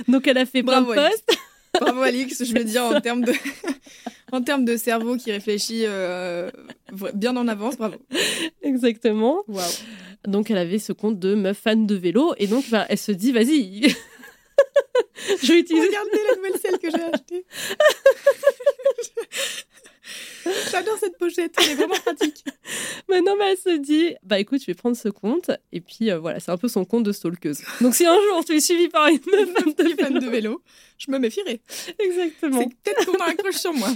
Donc, 0.08 0.26
elle 0.28 0.38
a 0.38 0.46
fait 0.46 0.62
plein 0.64 0.82
de 0.82 0.86
posts. 0.86 1.36
Bravo 1.78 2.02
Alix, 2.02 2.44
je 2.44 2.52
veux 2.52 2.64
dire 2.64 2.84
en 2.84 3.00
termes 3.00 3.24
de 3.24 3.32
en 4.32 4.42
termes 4.42 4.64
de 4.64 4.76
cerveau 4.76 5.16
qui 5.16 5.32
réfléchit 5.32 5.82
euh, 5.84 6.50
bien 7.14 7.36
en 7.36 7.48
avance, 7.48 7.76
bravo. 7.76 7.96
Exactement. 8.62 9.44
Donc, 10.26 10.50
elle 10.50 10.58
avait 10.58 10.78
ce 10.78 10.92
compte 10.92 11.18
de 11.18 11.34
meuf 11.34 11.58
fan 11.58 11.86
de 11.86 11.94
vélo. 11.94 12.34
Et 12.38 12.46
donc, 12.46 12.68
bah, 12.70 12.86
elle 12.88 12.98
se 12.98 13.12
dit, 13.12 13.32
vas-y. 13.32 13.88
Je 15.42 15.52
vais 15.52 15.60
utiliser. 15.60 15.86
Regardez 15.86 16.18
la 16.28 16.36
nouvelle 16.36 16.60
selle 16.60 16.78
que 16.78 16.90
j'ai 16.90 17.02
achetée. 17.02 17.44
J'adore 20.70 20.96
cette 20.98 21.18
pochette, 21.18 21.54
elle 21.62 21.70
est 21.70 21.74
vraiment 21.74 21.94
pratique. 21.94 22.44
Non, 23.10 23.36
mais 23.38 23.50
elle 23.52 23.56
se 23.58 23.76
dit, 23.78 24.14
bah 24.22 24.38
écoute, 24.38 24.60
je 24.60 24.66
vais 24.66 24.74
prendre 24.74 24.96
ce 24.96 25.08
compte. 25.08 25.50
Et 25.72 25.80
puis 25.80 26.10
euh, 26.10 26.18
voilà, 26.18 26.40
c'est 26.40 26.50
un 26.50 26.56
peu 26.56 26.68
son 26.68 26.84
compte 26.84 27.04
de 27.04 27.12
stalkeuse. 27.12 27.60
Donc 27.80 27.94
si 27.94 28.06
un 28.06 28.14
jour 28.14 28.44
tu 28.44 28.54
es 28.54 28.60
suivi 28.60 28.88
par 28.88 29.08
une 29.08 29.18
meuf 29.32 29.50
fan 29.52 29.72
de 29.74 29.94
fan 29.94 30.14
vélo, 30.14 30.20
de 30.20 30.26
vélo, 30.30 30.62
je 30.98 31.10
me 31.10 31.18
méfierais. 31.18 31.60
exactement. 31.98 32.60
C'est 32.60 32.68
peut-être 32.68 33.06
qu'on 33.06 33.18
a 33.18 33.28
un 33.28 33.34
crush 33.34 33.56
sur 33.56 33.72
moi. 33.74 33.88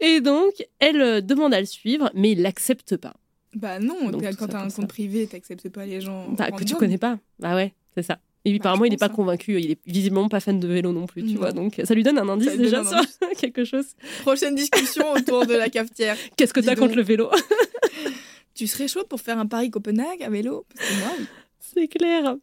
Et 0.00 0.20
donc, 0.20 0.52
elle 0.78 1.00
euh, 1.00 1.20
demande 1.20 1.54
à 1.54 1.60
le 1.60 1.66
suivre, 1.66 2.10
mais 2.14 2.32
il 2.32 2.42
l'accepte 2.42 2.96
pas. 2.96 3.14
Bah 3.54 3.78
non, 3.78 4.10
Donc, 4.10 4.22
quand 4.36 4.48
t'as 4.48 4.62
un 4.64 4.70
ça. 4.70 4.76
compte 4.80 4.88
privé, 4.88 5.26
t'acceptes 5.26 5.68
pas 5.68 5.84
les 5.86 6.00
gens. 6.00 6.28
Bah, 6.30 6.50
que 6.50 6.64
tu 6.64 6.74
connais 6.74 6.98
pas. 6.98 7.18
Bah 7.38 7.54
ouais, 7.54 7.74
c'est 7.94 8.02
ça. 8.02 8.18
Et 8.44 8.50
puis, 8.50 8.58
Bah, 8.58 8.62
apparemment, 8.70 8.84
il 8.86 8.90
n'est 8.90 8.96
pas 8.96 9.06
hein. 9.06 9.08
convaincu. 9.10 9.60
Il 9.60 9.70
est 9.70 9.78
visiblement 9.86 10.28
pas 10.28 10.40
fan 10.40 10.58
de 10.58 10.66
vélo 10.66 10.92
non 10.92 11.06
plus, 11.06 11.22
tu 11.22 11.34
Non. 11.34 11.40
vois. 11.40 11.52
Donc, 11.52 11.80
ça 11.84 11.94
lui 11.94 12.02
donne 12.02 12.18
un 12.18 12.28
indice 12.28 12.56
déjà 12.56 12.80
un 12.80 12.84
sur 12.84 12.96
indice. 12.98 13.18
quelque 13.40 13.64
chose. 13.64 13.86
Prochaine 14.22 14.54
discussion 14.56 15.12
autour 15.12 15.46
de 15.46 15.54
la 15.54 15.68
cafetière. 15.68 16.16
Qu'est-ce 16.36 16.52
que 16.52 16.60
t'as 16.60 16.74
contre 16.76 16.96
le 16.96 17.02
vélo? 17.02 17.30
Tu 18.54 18.66
serais 18.66 18.86
chaude 18.88 19.08
pour 19.08 19.20
faire 19.20 19.38
un 19.38 19.46
Paris 19.46 19.70
Copenhague 19.70 20.22
à 20.22 20.28
vélo? 20.28 20.66
Parce 20.74 20.88
que 20.88 20.94
moi, 21.00 21.12
oui. 21.18 21.24
C'est 21.58 21.88
clair. 21.88 22.36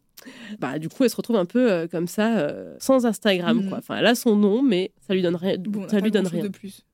Bah, 0.58 0.78
du 0.78 0.88
coup, 0.88 1.04
elle 1.04 1.10
se 1.10 1.16
retrouve 1.16 1.36
un 1.36 1.44
peu 1.44 1.70
euh, 1.70 1.86
comme 1.86 2.08
ça, 2.08 2.38
euh, 2.38 2.74
sans 2.80 3.06
Instagram, 3.06 3.58
Mhm. 3.62 3.68
quoi. 3.68 3.78
Enfin, 3.78 3.96
elle 3.96 4.06
a 4.06 4.14
son 4.16 4.34
nom, 4.34 4.60
mais 4.62 4.90
ça 5.06 5.14
lui 5.14 5.22
donne 5.22 5.36
rien. 5.36 5.56
bon, 5.58 5.88
ça 5.88 6.00
lui 6.00 6.10
donne 6.10 6.26
rien. 6.26 6.42
de 6.42 6.48
plus. 6.48 6.84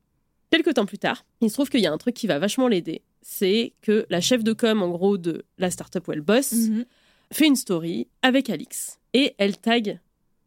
Quelques 0.51 0.75
temps 0.75 0.85
plus 0.87 0.99
tard, 0.99 1.25
il 1.40 1.49
se 1.49 1.55
trouve 1.55 1.71
qu'il 1.71 1.81
y 1.81 1.87
a 1.87 1.92
un 1.92 1.97
truc 1.99 2.14
qui 2.14 2.27
va 2.27 2.38
vachement 2.38 2.69
l'aider. 2.69 3.03
C'est 3.23 3.73
que 3.81 4.07
la 4.11 4.21
chef 4.21 4.45
de 4.45 4.53
com, 4.53 4.83
en 4.83 4.90
gros, 4.90 5.16
de 5.19 5.45
la 5.59 5.71
startup 5.71 6.07
où 6.07 6.12
elle 6.12 6.21
bosse, 6.21 6.53
Mhm. 6.53 6.85
Fait 7.33 7.47
une 7.47 7.57
story 7.57 8.09
avec 8.23 8.51
Alix. 8.51 8.99
Et 9.15 9.35
elle 9.39 9.57
tag 9.59 9.99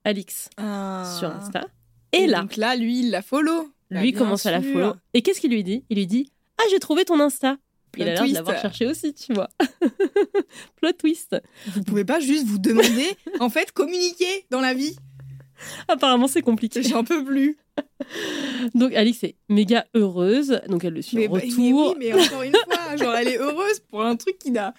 Alix 0.04 0.50
Ah. 0.58 1.15
sur 1.20 1.30
Insta. 1.30 1.68
Et, 2.12 2.26
là, 2.28 2.42
Donc 2.42 2.56
là, 2.56 2.76
lui, 2.76 3.00
il 3.00 3.12
la 3.12 3.22
follow. 3.22 3.70
Bah, 3.92 4.02
lui 4.02 4.13
commence 4.13 4.46
à 4.46 4.52
la 4.52 4.62
follow. 4.62 4.94
Et 5.13 5.22
qu'est-ce 5.22 5.39
qu'il 5.42 5.52
lui 5.52 5.63
dit? 5.63 5.84
Il 5.89 5.98
lui 5.98 6.08
dit 6.08 6.32
Ah, 6.58 6.63
j'ai 6.72 6.80
trouvé 6.80 7.06
ton 7.06 7.20
Insta. 7.20 7.58
Plot 7.92 8.04
il 8.04 8.10
a 8.10 8.13
l'air 8.13 8.28
de 8.28 8.34
l'avoir 8.34 8.62
cherché 8.62 8.86
aussi, 8.86 9.13
tu 9.15 9.34
vois. 9.34 9.50
Plot 10.76 10.92
twist. 10.94 11.36
Vous 11.68 11.84
pouvez 11.84 12.06
pas 12.06 12.20
juste 12.20 12.46
vous 12.46 12.60
demander, 12.60 13.15
en 13.39 13.50
fait, 13.50 13.72
communiquer 13.72 14.46
dans 14.52 14.62
la 14.62 14.74
vie. 14.76 14.96
Apparemment, 15.88 16.28
c'est 16.28 16.42
compliqué. 16.44 16.84
J'en 16.84 17.04
peux 17.04 17.24
plus. 17.24 17.58
Donc, 18.76 18.94
Alix 18.94 19.24
est 19.24 19.36
méga 19.50 19.86
heureuse. 19.96 20.62
Donc, 20.68 20.84
elle 20.84 20.94
le 20.94 21.02
suit 21.02 21.18
Mais, 21.18 21.28
en 21.28 21.34
bah, 21.34 21.39
retour. 21.39 21.58
mais 21.58 21.74
oui, 21.74 21.94
mais 21.98 22.13
encore 22.28 22.44
une 22.44 22.54
fois, 22.54 22.96
genre, 22.98 23.15
elle 23.15 23.28
est 23.28 23.38
heureuse 23.38 23.80
pour 23.89 24.04
un 24.04 24.15
truc 24.15 24.38
qui 24.38 24.52
n'a 24.52 24.74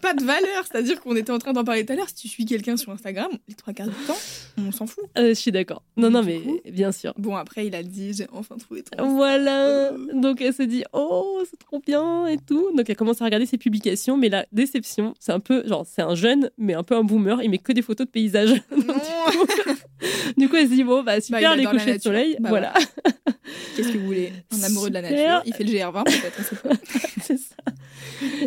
pas 0.00 0.14
de 0.14 0.24
valeur. 0.24 0.64
C'est-à-dire 0.70 1.00
qu'on 1.00 1.16
était 1.16 1.32
en 1.32 1.38
train 1.38 1.52
d'en 1.52 1.64
parler 1.64 1.84
tout 1.84 1.92
à 1.92 1.96
l'heure. 1.96 2.08
Si 2.08 2.14
tu 2.14 2.28
suis 2.28 2.44
quelqu'un 2.44 2.76
sur 2.76 2.92
Instagram, 2.92 3.30
les 3.48 3.54
trois 3.54 3.72
quarts 3.72 3.88
du 3.88 3.94
temps, 4.06 4.16
on 4.58 4.72
s'en 4.72 4.86
fout. 4.86 5.04
Euh, 5.18 5.28
je 5.30 5.34
suis 5.34 5.52
d'accord. 5.52 5.82
Non, 5.96 6.10
non, 6.10 6.22
mais 6.22 6.40
coup- 6.40 6.60
bien 6.70 6.92
sûr. 6.92 7.12
Bon, 7.18 7.36
après, 7.36 7.66
il 7.66 7.74
a 7.74 7.82
dit, 7.82 8.12
j'ai 8.14 8.26
enfin 8.32 8.56
trouvé 8.56 8.82
ton. 8.82 9.14
Voilà. 9.16 9.66
Euh. 9.66 9.98
Donc 10.14 10.40
elle 10.40 10.54
se 10.54 10.62
dit 10.62 10.84
oh 10.92 11.42
c'est 11.48 11.58
trop 11.58 11.80
bien 11.80 12.26
et 12.26 12.36
tout. 12.38 12.70
Donc 12.76 12.88
elle 12.88 12.96
commence 12.96 13.20
à 13.22 13.24
regarder 13.24 13.46
ses 13.46 13.58
publications, 13.58 14.16
mais 14.16 14.28
la 14.28 14.46
déception, 14.52 15.14
c'est 15.20 15.32
un 15.32 15.40
peu 15.40 15.66
genre 15.66 15.86
c'est 15.86 16.02
un 16.02 16.14
jeune 16.14 16.50
mais 16.58 16.74
un 16.74 16.82
peu 16.82 16.96
un 16.96 17.04
boomer. 17.04 17.42
Il 17.42 17.50
met 17.50 17.58
que 17.58 17.72
des 17.72 17.82
photos 17.82 18.06
de 18.06 18.10
paysages. 18.10 18.62
Donc. 18.70 18.96
du 20.36 20.48
coup 20.48 20.56
elle 20.56 20.68
se 20.68 20.72
dit 20.74 20.84
bon 20.84 21.02
bah 21.02 21.16
Bah, 21.16 21.20
super 21.20 21.56
les 21.56 21.64
couchers 21.64 21.96
de 21.98 22.02
soleil. 22.02 22.36
Bah, 22.40 22.48
voilà, 22.48 22.74
Qu'est-ce 23.76 23.92
que 23.92 23.98
vous 23.98 24.06
voulez? 24.06 24.32
Un 24.52 24.62
amoureux 24.64 24.88
de 24.88 24.94
la 24.94 25.02
nature. 25.02 25.42
Il 25.44 25.54
fait 25.54 25.64
le 25.64 25.70
GR20 25.70 26.04
peut-être, 26.04 26.80
c'est 27.22 27.38
ça. 27.38 27.56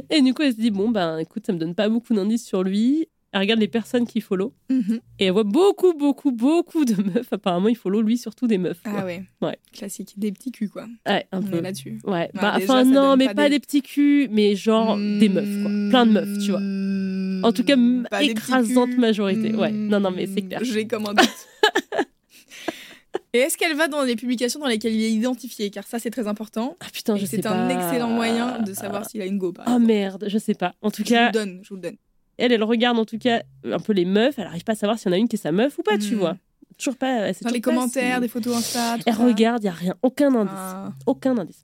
Et 0.09 0.21
du 0.21 0.33
coup 0.33 0.41
elle 0.41 0.53
se 0.53 0.57
dit 0.57 0.71
bon 0.71 0.89
ben 0.89 1.17
écoute 1.19 1.45
ça 1.45 1.53
me 1.53 1.57
donne 1.57 1.75
pas 1.75 1.89
beaucoup 1.89 2.13
d'indices 2.13 2.45
sur 2.45 2.63
lui. 2.63 3.07
Elle 3.35 3.41
regarde 3.41 3.59
les 3.59 3.67
personnes 3.67 4.07
qui 4.07 4.21
follow 4.21 4.53
Mhm. 4.69 5.01
et 5.19 5.25
elle 5.25 5.33
voit 5.33 5.43
beaucoup 5.43 5.93
beaucoup 5.93 6.31
beaucoup 6.31 6.85
de 6.85 6.95
meufs. 7.03 7.33
Apparemment 7.33 7.67
il 7.67 7.75
follow 7.75 8.01
lui 8.01 8.17
surtout 8.17 8.47
des 8.47 8.57
meufs. 8.57 8.81
quoi. 8.81 8.93
Ah 9.01 9.05
ouais. 9.05 9.23
Ouais. 9.41 9.57
Classique. 9.73 10.13
Des 10.15 10.31
petits 10.31 10.53
culs, 10.53 10.69
quoi. 10.69 10.87
Ouais, 11.05 11.27
un 11.33 11.39
On 11.39 11.43
peu. 11.43 11.59
là-dessus. 11.59 11.99
Ouais, 12.05 12.11
Ouais, 12.13 12.29
bah, 12.33 12.53
déjà, 12.57 12.73
enfin 12.73 12.85
non, 12.85 13.17
mais 13.17 13.25
pas 13.25 13.33
pas 13.33 13.49
des- 13.49 13.59
petits 13.59 13.81
culs, 13.81 14.29
mais 14.31 14.55
genre 14.55 14.95
des 14.97 15.27
meufs, 15.27 15.61
quoi. 15.63 15.71
Plein 15.89 16.05
de 16.05 16.11
meufs, 16.13 16.37
tu 16.45 16.51
vois. 16.51 16.61
En 17.49 17.51
tout 17.51 17.65
cas. 17.65 17.75
Pas 18.09 18.23
écrasante 18.23 18.97
majorité. 18.97 19.53
Ouais, 19.53 19.71
non, 19.71 19.99
non, 19.99 20.11
mais 20.11 20.27
c'est 20.27 20.41
clair. 20.41 20.61
J'ai 20.63 20.87
comme 20.87 21.05
un 21.05 21.13
doute. 21.13 21.27
Et 23.33 23.39
est-ce 23.39 23.57
qu'elle 23.57 23.75
va 23.75 23.89
dans 23.89 24.03
les 24.03 24.15
publications 24.15 24.61
dans 24.61 24.67
lesquelles 24.67 24.93
il 24.95 25.03
est 25.03 25.11
identifié? 25.11 25.69
Car 25.69 25.85
ça, 25.85 25.99
c'est 25.99 26.09
très 26.09 26.25
important. 26.27 26.77
Ah 26.79 26.85
putain, 26.93 27.17
je 27.17 27.25
sais 27.25 27.35
c'est 27.37 27.41
pas. 27.43 27.51
un 27.51 27.67
excellent 27.69 28.09
moyen 28.09 28.61
de 28.61 28.73
savoir 28.73 29.09
s'il 29.09 29.21
a 29.21 29.25
une 29.25 29.37
go. 29.37 29.51
Par 29.51 29.65
Oh 29.67 29.71
exemple. 29.71 29.85
merde, 29.87 30.25
je 30.29 30.37
sais 30.37 30.53
pas. 30.53 30.73
En 30.81 30.89
tout 30.89 31.03
je 31.03 31.09
vous 31.09 31.13
cas, 31.15 31.25
le 31.27 31.31
donne, 31.33 31.59
je 31.61 31.69
vous 31.69 31.75
le 31.75 31.81
donne. 31.81 31.97
Elle, 32.37 32.51
elle 32.51 32.63
regarde 32.63 32.97
en 32.99 33.05
tout 33.05 33.17
cas 33.17 33.43
un 33.63 33.79
peu 33.79 33.93
les 33.93 34.05
meufs. 34.05 34.37
Elle 34.39 34.47
arrive 34.47 34.63
pas 34.63 34.73
à 34.73 34.75
savoir 34.75 34.97
s'il 34.99 35.09
y 35.09 35.13
en 35.13 35.15
a 35.15 35.19
une 35.19 35.27
qui 35.27 35.35
est 35.35 35.39
sa 35.39 35.51
meuf 35.51 35.77
ou 35.79 35.83
pas, 35.83 35.97
tu 35.97 36.15
Mm. 36.15 36.19
vois. 36.19 36.37
Toujours 36.77 36.97
pas. 36.97 37.31
Dans 37.41 37.49
les 37.51 37.61
pas 37.61 37.71
commentaires, 37.71 38.19
des 38.19 38.27
photos 38.27 38.57
Insta. 38.57 38.95
tout 38.97 39.03
Elle 39.05 39.13
ça. 39.15 39.23
regarde, 39.25 39.63
il 39.63 39.67
y 39.67 39.69
a 39.69 39.73
rien, 39.73 39.95
aucun 40.01 40.33
indice. 40.35 40.51
Ah. 40.55 40.91
Aucun 41.05 41.37
indice. 41.37 41.63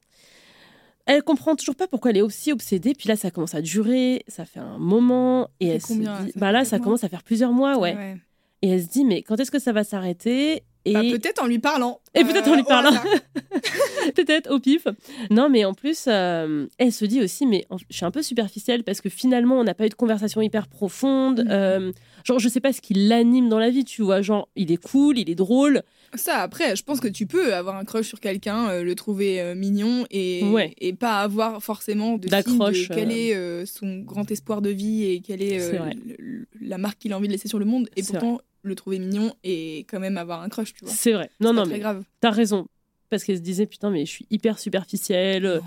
Elle 1.05 1.23
comprend 1.23 1.55
toujours 1.55 1.75
pas 1.75 1.87
pourquoi 1.87 2.11
elle 2.11 2.17
est 2.17 2.21
aussi 2.21 2.51
obsédée. 2.53 2.93
Puis 2.93 3.09
là, 3.09 3.15
ça 3.17 3.31
commence 3.31 3.53
à 3.55 3.61
durer, 3.61 4.23
ça 4.27 4.45
fait 4.45 4.59
un 4.61 4.77
moment. 4.77 5.49
Et 5.59 5.67
elle 5.67 5.81
combien, 5.81 6.19
se 6.19 6.25
dit, 6.27 6.31
bah 6.35 6.51
là, 6.53 6.63
ça 6.63 6.79
commence 6.79 7.03
à 7.03 7.09
faire 7.09 7.23
plusieurs 7.23 7.51
mois, 7.51 7.77
ouais. 7.77 8.17
Et 8.61 8.69
elle 8.69 8.81
se 8.83 8.87
dit, 8.87 9.03
mais 9.03 9.21
quand 9.23 9.39
est-ce 9.39 9.51
que 9.51 9.59
ça 9.59 9.73
va 9.73 9.83
s'arrêter? 9.83 10.63
Et 10.85 10.93
Bah, 10.93 11.01
peut-être 11.01 11.43
en 11.43 11.47
lui 11.47 11.59
parlant. 11.59 11.99
Et 12.15 12.23
peut-être 12.23 12.47
en 12.47 12.55
lui 12.55 12.61
au 12.61 12.65
parlant. 12.65 12.91
peut-être 14.15 14.51
au 14.51 14.59
pif. 14.59 14.87
Non, 15.29 15.49
mais 15.49 15.65
en 15.65 15.73
plus, 15.73 16.05
euh, 16.07 16.67
elle 16.77 16.91
se 16.91 17.05
dit 17.05 17.21
aussi, 17.21 17.45
mais 17.45 17.65
en- 17.69 17.77
je 17.77 17.83
suis 17.95 18.05
un 18.05 18.11
peu 18.11 18.21
superficielle 18.21 18.83
parce 18.83 19.01
que 19.01 19.09
finalement, 19.09 19.59
on 19.59 19.63
n'a 19.63 19.73
pas 19.73 19.85
eu 19.85 19.89
de 19.89 19.93
conversation 19.95 20.41
hyper 20.41 20.67
profonde. 20.67 21.41
Mhm. 21.41 21.51
Euh, 21.51 21.91
genre, 22.23 22.39
je 22.39 22.49
sais 22.49 22.59
pas 22.59 22.73
ce 22.73 22.81
qui 22.81 22.93
l'anime 22.93 23.49
dans 23.49 23.59
la 23.59 23.69
vie, 23.69 23.85
tu 23.85 24.01
vois. 24.01 24.21
Genre, 24.21 24.49
il 24.55 24.71
est 24.71 24.81
cool, 24.83 25.17
il 25.19 25.29
est 25.29 25.35
drôle. 25.35 25.83
Ça, 26.15 26.39
après, 26.39 26.75
je 26.75 26.83
pense 26.83 26.99
que 26.99 27.07
tu 27.07 27.25
peux 27.27 27.53
avoir 27.53 27.75
un 27.77 27.85
crush 27.85 28.07
sur 28.07 28.19
quelqu'un, 28.19 28.69
euh, 28.69 28.83
le 28.83 28.95
trouver 28.95 29.39
euh, 29.39 29.55
mignon 29.55 30.05
et, 30.11 30.43
Ouais. 30.45 30.73
et 30.79 30.93
pas 30.93 31.21
avoir 31.21 31.63
forcément 31.63 32.17
de 32.17 32.27
D'accroche, 32.27 32.89
de 32.89 32.95
quel 32.95 33.09
euh. 33.09 33.15
est 33.15 33.35
euh, 33.35 33.65
son 33.65 33.99
grand 33.99 34.29
espoir 34.31 34.61
de 34.61 34.69
vie 34.69 35.05
et 35.05 35.21
quelle 35.21 35.41
est, 35.41 35.61
euh, 35.61 35.79
le- 36.17 36.47
la 36.59 36.77
marque 36.77 36.97
qu'il 36.99 37.13
a 37.13 37.17
envie 37.17 37.27
de 37.27 37.33
laisser 37.33 37.47
sur 37.47 37.59
le 37.59 37.65
monde. 37.65 37.87
Et 37.95 38.03
C'est 38.03 38.13
pourtant, 38.13 38.41
le 38.63 38.75
trouver 38.75 38.99
mignon 38.99 39.33
et 39.43 39.79
quand 39.89 39.99
même 39.99 40.17
avoir 40.17 40.41
un 40.41 40.49
crush, 40.49 40.73
tu 40.73 40.85
vois. 40.85 40.93
C'est 40.93 41.13
vrai. 41.13 41.29
Non, 41.39 41.53
non, 41.53 41.61
pas 41.61 41.67
très 41.67 41.73
mais 41.75 41.79
grave. 41.79 42.03
t'as 42.19 42.31
raison. 42.31 42.67
Parce 43.09 43.23
qu'elle 43.23 43.37
se 43.37 43.41
disait, 43.41 43.65
putain, 43.65 43.89
mais 43.89 44.05
je 44.05 44.11
suis 44.11 44.27
hyper 44.29 44.57
superficielle. 44.57 45.45
Vrai. 45.45 45.61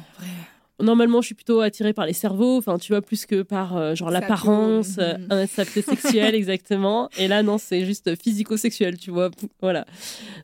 Normalement, 0.81 1.21
je 1.21 1.27
suis 1.27 1.35
plutôt 1.37 1.61
attirée 1.61 1.93
par 1.93 2.05
les 2.05 2.13
cerveaux, 2.13 2.57
enfin, 2.59 2.79
tu 2.79 2.93
vois, 2.93 3.01
plus 3.01 3.27
que 3.27 3.43
par 3.43 3.77
euh, 3.77 3.95
genre 3.95 4.11
l'apparence, 4.11 4.99
euh, 4.99 5.15
un 5.31 5.47
sexuel, 5.47 6.35
exactement. 6.35 7.09
Et 7.17 7.29
là, 7.29 7.45
non, 7.45 7.59
c'est 7.59 7.85
juste 7.85 8.21
physico-sexuel, 8.21 8.99
tu 8.99 9.13
vois. 9.13 9.31
Voilà. 9.63 9.87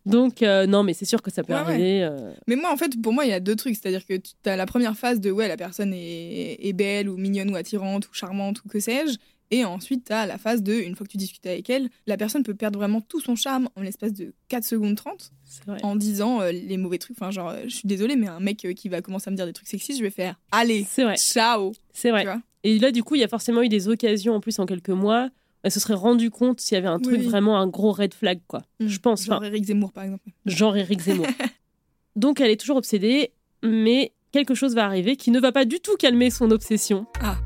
Donc, 0.07 0.43
euh, 0.45 0.67
non, 0.67 0.85
mais 0.85 0.93
c'est 0.93 1.05
sûr 1.05 1.21
que 1.21 1.33
ça 1.33 1.43
peut 1.43 1.53
Ouais, 1.53 1.59
arriver. 1.59 2.09
Mais 2.47 2.55
moi, 2.55 2.73
en 2.73 2.77
fait, 2.77 3.01
pour 3.03 3.13
moi, 3.13 3.25
il 3.25 3.31
y 3.31 3.35
a 3.35 3.41
deux 3.41 3.57
trucs. 3.57 3.75
C'est-à-dire 3.75 4.07
que 4.07 4.15
tu 4.15 4.33
as 4.45 4.55
la 4.57 4.67
première 4.67 4.97
phase 4.97 5.19
de 5.21 5.33
ouais, 5.33 5.49
la 5.49 5.57
personne 5.57 5.93
est, 5.93 6.59
est 6.65 6.73
belle 6.75 7.09
ou 7.09 7.17
mignonne 7.17 7.51
ou 7.51 7.57
attirante 7.57 8.07
ou 8.09 8.13
charmante 8.15 8.63
ou 8.65 8.69
que 8.69 8.79
sais-je. 8.79 9.17
Et 9.53 9.65
ensuite, 9.65 10.05
tu 10.07 10.13
as 10.13 10.27
la 10.27 10.39
phase 10.39 10.63
de, 10.63 10.73
une 10.75 10.95
fois 10.95 11.05
que 11.07 11.11
tu 11.11 11.17
discutes 11.17 11.45
avec 11.47 11.69
elle, 11.71 11.89
la 12.07 12.17
personne 12.17 12.43
peut 12.45 12.55
perdre 12.55 12.79
vraiment 12.79 13.01
tout 13.01 13.21
son 13.21 13.35
charme 13.35 13.69
en 13.75 13.83
l'espace 13.83 14.13
de 14.13 14.33
4 14.49 14.63
secondes 14.65 14.95
30 14.97 15.33
C'est 15.45 15.67
vrai. 15.67 15.79
en 15.83 15.97
disant 15.97 16.41
euh, 16.41 16.53
les 16.53 16.77
mauvais 16.77 16.99
trucs. 16.99 17.17
Enfin, 17.21 17.33
genre, 17.33 17.49
euh, 17.49 17.63
je 17.65 17.75
suis 17.75 17.89
désolée, 17.89 18.15
mais 18.15 18.29
un 18.29 18.39
mec 18.39 18.65
euh, 18.65 18.73
qui 18.75 18.89
va 18.89 19.03
commencer 19.03 19.29
à 19.29 19.33
me 19.33 19.37
dire 19.37 19.47
des 19.47 19.53
trucs 19.53 19.67
sexistes, 19.67 19.99
je 19.99 20.05
vais 20.05 20.11
faire 20.11 20.39
Allez, 20.53 20.87
vrai. 20.97 21.17
ciao 21.17 21.73
C'est 21.93 22.11
vrai. 22.11 22.27
Et 22.63 22.79
là, 22.79 22.93
du 22.93 23.03
coup, 23.03 23.17
il 23.17 23.21
y 23.21 23.25
a 23.25 23.29
forcément 23.29 23.63
eu 23.63 23.69
des 23.69 23.89
occasions 23.89 24.35
en 24.35 24.41
plus 24.41 24.59
en 24.61 24.67
quelques 24.67 24.91
mois. 24.91 25.31
Elle 25.63 25.73
se 25.73 25.81
serait 25.81 25.95
rendu 25.95 26.31
compte 26.31 26.61
s'il 26.61 26.77
y 26.77 26.79
avait 26.79 26.87
un 26.89 27.01
truc 27.01 27.19
Oui. 27.19 27.27
vraiment 27.27 27.59
un 27.59 27.67
gros 27.67 27.93
red 27.93 28.15
flag, 28.15 28.41
quoi. 28.47 28.63
Je 28.79 28.99
pense. 28.99 29.25
Genre 29.25 29.45
Eric 29.45 29.65
Zemmour, 29.65 29.93
par 29.93 30.05
exemple. 30.05 30.25
genre 30.47 30.77
Eric 30.77 31.01
Zemmour. 31.01 31.27
Donc 32.17 32.41
elle 32.41 32.51
est 32.51 32.57
toujours 32.61 32.77
obsédée, 32.77 33.33
mais 33.63 34.13
quelque 34.33 34.55
chose 34.55 34.75
va 34.75 34.85
arriver 34.85 35.17
qui 35.17 35.31
ne 35.31 35.41
va 35.41 35.53
pas 35.53 35.65
du 35.65 35.81
tout 35.81 35.97
calmer 35.97 36.31
son 36.31 36.51
obsession. 36.51 37.07
Ah. 37.21 37.37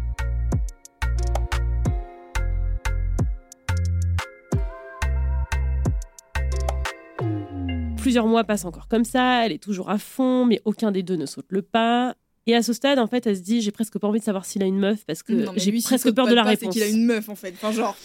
Plusieurs 8.04 8.26
mois 8.26 8.44
passent 8.44 8.66
encore 8.66 8.86
comme 8.86 9.06
ça, 9.06 9.46
elle 9.46 9.52
est 9.52 9.62
toujours 9.62 9.88
à 9.88 9.96
fond, 9.96 10.44
mais 10.44 10.60
aucun 10.66 10.92
des 10.92 11.02
deux 11.02 11.16
ne 11.16 11.24
saute 11.24 11.46
le 11.48 11.62
pas. 11.62 12.14
Et 12.46 12.54
à 12.54 12.62
ce 12.62 12.74
stade, 12.74 12.98
en 12.98 13.06
fait, 13.06 13.26
elle 13.26 13.34
se 13.34 13.40
dit 13.40 13.62
j'ai 13.62 13.70
presque 13.70 13.98
pas 13.98 14.06
envie 14.06 14.18
de 14.18 14.24
savoir 14.24 14.44
s'il 14.44 14.62
a 14.62 14.66
une 14.66 14.78
meuf 14.78 15.06
parce 15.06 15.22
que 15.22 15.46
j'ai 15.56 15.72
presque 15.80 16.12
peur 16.12 16.26
de 16.26 16.34
la 16.34 16.42
pas, 16.42 16.50
réponse. 16.50 16.74
C'est 16.74 16.80
qu'il 16.80 16.82
a 16.82 16.94
une 16.94 17.06
meuf, 17.06 17.30
en 17.30 17.34
fait. 17.34 17.54
Enfin, 17.54 17.72
genre. 17.72 17.96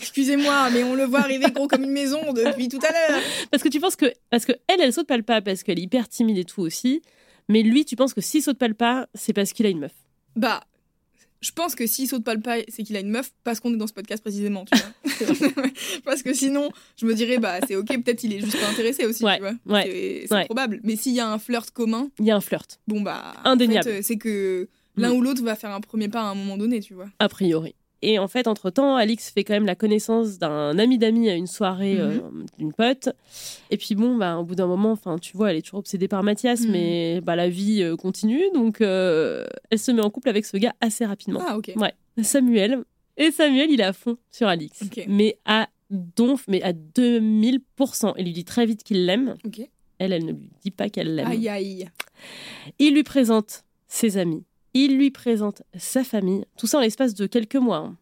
Excusez-moi, 0.00 0.70
mais 0.70 0.84
on 0.84 0.94
le 0.94 1.02
voit 1.02 1.22
arriver 1.22 1.50
gros 1.50 1.66
comme 1.66 1.82
une 1.82 1.90
maison 1.90 2.20
depuis 2.32 2.68
tout 2.68 2.78
à 2.88 2.92
l'heure. 2.92 3.20
Parce 3.50 3.64
que 3.64 3.68
tu 3.68 3.80
penses 3.80 3.96
que 3.96 4.12
parce 4.30 4.44
que 4.44 4.52
elle, 4.68 4.80
elle 4.80 4.92
saute 4.92 5.08
pas 5.08 5.16
le 5.16 5.24
pas 5.24 5.42
parce 5.42 5.64
qu'elle 5.64 5.80
est 5.80 5.82
hyper 5.82 6.08
timide 6.08 6.38
et 6.38 6.44
tout 6.44 6.60
aussi. 6.60 7.02
Mais 7.48 7.62
lui, 7.64 7.84
tu 7.84 7.96
penses 7.96 8.14
que 8.14 8.20
s'il 8.20 8.42
saute 8.42 8.58
pas 8.58 8.68
le 8.68 8.74
pas, 8.74 9.08
c'est 9.14 9.32
parce 9.32 9.52
qu'il 9.52 9.66
a 9.66 9.70
une 9.70 9.80
meuf. 9.80 9.92
Bah, 10.36 10.62
je 11.42 11.50
pense 11.52 11.74
que 11.74 11.86
s'il 11.86 12.08
saute 12.08 12.24
pas 12.24 12.34
le 12.34 12.40
pas, 12.40 12.56
c'est 12.68 12.82
qu'il 12.84 12.96
a 12.96 13.00
une 13.00 13.10
meuf 13.10 13.30
parce 13.44 13.60
qu'on 13.60 13.74
est 13.74 13.76
dans 13.76 13.86
ce 13.86 13.92
podcast 13.92 14.22
précisément, 14.22 14.64
tu 14.64 14.78
vois. 14.78 15.66
parce 16.04 16.22
que 16.22 16.32
sinon, 16.32 16.70
je 16.96 17.04
me 17.06 17.14
dirais, 17.14 17.38
bah, 17.38 17.58
c'est 17.66 17.76
ok, 17.76 17.88
peut-être 18.02 18.22
il 18.24 18.32
est 18.32 18.40
juste 18.40 18.58
pas 18.60 18.68
intéressé 18.68 19.04
aussi, 19.04 19.24
Ouais, 19.24 19.36
tu 19.36 19.42
vois. 19.42 19.52
ouais, 19.66 20.24
C'est 20.28 20.34
ouais. 20.34 20.44
probable. 20.46 20.80
Mais 20.84 20.96
s'il 20.96 21.12
y 21.12 21.20
a 21.20 21.28
un 21.28 21.38
flirt 21.38 21.70
commun, 21.72 22.08
Il 22.18 22.24
y 22.26 22.30
a 22.30 22.36
un 22.36 22.40
flirt, 22.40 22.80
bon, 22.88 23.00
bah. 23.02 23.34
Indéniable. 23.44 23.88
en 23.88 23.92
fait, 23.92 23.98
euh, 23.98 24.02
c'est 24.02 24.16
que 24.16 24.68
l'un 24.96 25.10
Mm. 25.10 25.16
ou 25.16 25.20
l'autre 25.22 25.42
va 25.42 25.54
faire 25.56 25.70
un 25.70 25.80
premier 25.80 26.08
pas 26.08 26.20
à 26.22 26.24
un 26.26 26.34
moment 26.34 26.56
donné, 26.56 26.80
tu 26.80 26.94
vois. 26.94 27.08
a 27.18 27.28
priori. 27.28 27.74
Et 28.04 28.18
en 28.18 28.26
fait, 28.26 28.48
entre-temps, 28.48 28.96
Alix 28.96 29.30
fait 29.30 29.44
quand 29.44 29.52
même 29.54 29.64
la 29.66 29.76
connaissance 29.76 30.38
d'un 30.38 30.76
ami 30.78 30.98
d'amis 30.98 31.30
à 31.30 31.34
une 31.34 31.46
soirée 31.46 31.94
Mhm. 31.94 32.00
euh, 32.00 32.20
d'une 32.58 32.72
pote. 32.72 33.10
Et 33.70 33.76
puis 33.76 33.94
bon, 33.94 34.16
bah, 34.16 34.38
au 34.38 34.44
bout 34.44 34.56
d'un 34.56 34.66
moment, 34.66 34.90
enfin, 34.90 35.18
tu 35.18 35.36
vois, 35.36 35.50
elle 35.52 35.56
est 35.58 35.62
toujours 35.62 35.78
obsédée 35.78 36.08
par 36.08 36.22
Mathias, 36.24 36.62
Mhm. 36.62 36.70
mais 36.72 37.20
bah, 37.22 37.36
la 37.36 37.48
vie 37.48 37.82
euh, 37.82 37.94
continue. 37.96 38.42
Donc, 38.54 38.80
euh, 38.80 39.44
elle 39.70 39.78
se 39.78 39.90
met 39.92 40.02
en 40.02 40.10
couple 40.10 40.28
avec 40.28 40.44
ce 40.44 40.56
gars 40.56 40.74
assez 40.80 41.06
rapidement. 41.06 41.40
Ah, 41.46 41.56
ok. 41.56 41.72
Ouais, 41.76 41.94
Samuel. 42.22 42.82
Et 43.16 43.30
Samuel, 43.30 43.70
il 43.70 43.80
est 43.80 43.84
à 43.84 43.92
fond 43.92 44.16
sur 44.30 44.48
Alix. 44.48 44.82
Ok. 44.82 45.04
Mais 45.06 45.38
à 45.44 45.68
donf, 45.90 46.44
mais 46.48 46.62
à 46.62 46.72
2000%. 46.72 48.14
Il 48.18 48.24
lui 48.24 48.32
dit 48.32 48.44
très 48.44 48.66
vite 48.66 48.82
qu'il 48.82 49.04
l'aime. 49.06 49.36
Ok. 49.44 49.60
Elle, 49.98 50.12
elle 50.12 50.24
ne 50.24 50.32
lui 50.32 50.50
dit 50.62 50.70
pas 50.70 50.88
qu'elle 50.88 51.14
l'aime. 51.14 51.26
Aïe, 51.30 51.48
aïe. 51.48 51.88
Il 52.78 52.94
lui 52.94 53.02
présente 53.04 53.62
ses 53.86 54.16
amis. 54.16 54.42
Il 54.74 54.96
lui 54.96 55.10
présente 55.10 55.62
sa 55.76 56.02
famille. 56.04 56.44
Tout 56.56 56.66
ça 56.66 56.78
en 56.78 56.80
l'espace 56.80 57.14
de 57.14 57.26
quelques 57.26 57.56
mois. 57.56 57.78
hein. 57.78 57.96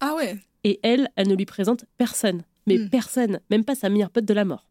Ah 0.00 0.14
ouais. 0.14 0.36
Et 0.64 0.80
elle, 0.82 1.08
elle 1.16 1.28
ne 1.28 1.34
lui 1.34 1.46
présente 1.46 1.84
personne. 1.98 2.42
Mais 2.66 2.78
Hmm. 2.78 2.88
personne. 2.90 3.40
Même 3.50 3.64
pas 3.64 3.74
sa 3.76 3.88
meilleure 3.88 4.10
pote 4.10 4.24
de 4.24 4.34
la 4.34 4.44
mort. 4.44 4.66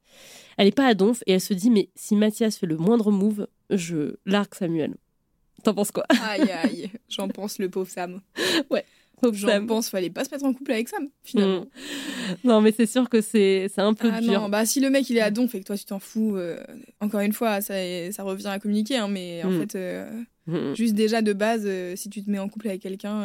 Elle 0.58 0.68
est 0.68 0.76
pas 0.76 0.86
à 0.88 0.94
donf 0.94 1.24
et 1.28 1.34
elle 1.34 1.42
se 1.42 1.54
dit 1.54 1.70
mais 1.70 1.90
si 1.96 2.16
Mathias 2.16 2.58
fait 2.58 2.66
le 2.68 2.78
moindre 2.78 3.12
move, 3.12 3.48
je 3.70 4.16
largue 4.26 4.54
Samuel. 4.54 4.96
T'en 5.64 5.74
penses 5.74 5.92
quoi? 5.92 6.06
Aïe, 6.10 6.52
aïe. 6.52 6.92
J'en 7.10 7.28
pense 7.30 7.58
le 7.60 7.70
pauvre 7.70 7.90
Sam. 7.90 8.22
Pauvre 9.22 9.34
J'en 9.36 9.48
Sam. 9.48 9.68
pense, 9.68 9.90
fallait 9.90 10.10
pas 10.10 10.24
se 10.26 10.32
mettre 10.32 10.46
en 10.46 10.54
couple 10.54 10.72
avec 10.74 10.90
Sam, 10.90 11.08
finalement. 11.24 11.62
Hmm. 11.62 11.68
Non 12.44 12.62
mais 12.62 12.72
c'est 12.76 12.86
sûr 12.86 13.10
que 13.10 13.22
c'est 13.22 13.70
un 13.78 13.94
peu 13.94 14.10
Ah 14.14 14.22
dur. 14.22 14.34
non, 14.42 14.50
bah 14.50 14.66
si 14.66 14.80
le 14.80 14.90
mec 14.90 15.10
il 15.10 15.18
est 15.18 15.22
à 15.22 15.32
donf 15.32 15.54
et 15.56 15.60
que 15.62 15.66
toi 15.66 15.78
tu 15.78 15.86
t'en 15.86 16.00
fous, 16.00 16.36
euh, 16.36 16.58
encore 17.00 17.22
une 17.22 17.34
fois, 17.34 17.62
ça, 17.62 17.74
ça 18.12 18.24
revient 18.24 18.48
à 18.48 18.60
communiquer, 18.60 18.98
hein, 18.98 19.08
mais 19.08 19.42
en 19.44 19.50
Mm. 19.52 19.60
fait, 19.62 19.76
euh, 19.76 20.10
Hmm. 20.48 20.76
juste 20.76 20.94
déjà 20.94 21.24
de 21.24 21.34
base, 21.34 21.64
euh, 21.66 21.96
si 21.96 22.08
tu 22.08 22.24
te 22.24 22.30
mets 22.30 22.38
en 22.38 22.48
couple 22.48 22.68
avec 22.68 22.80
quelqu'un 22.84 23.24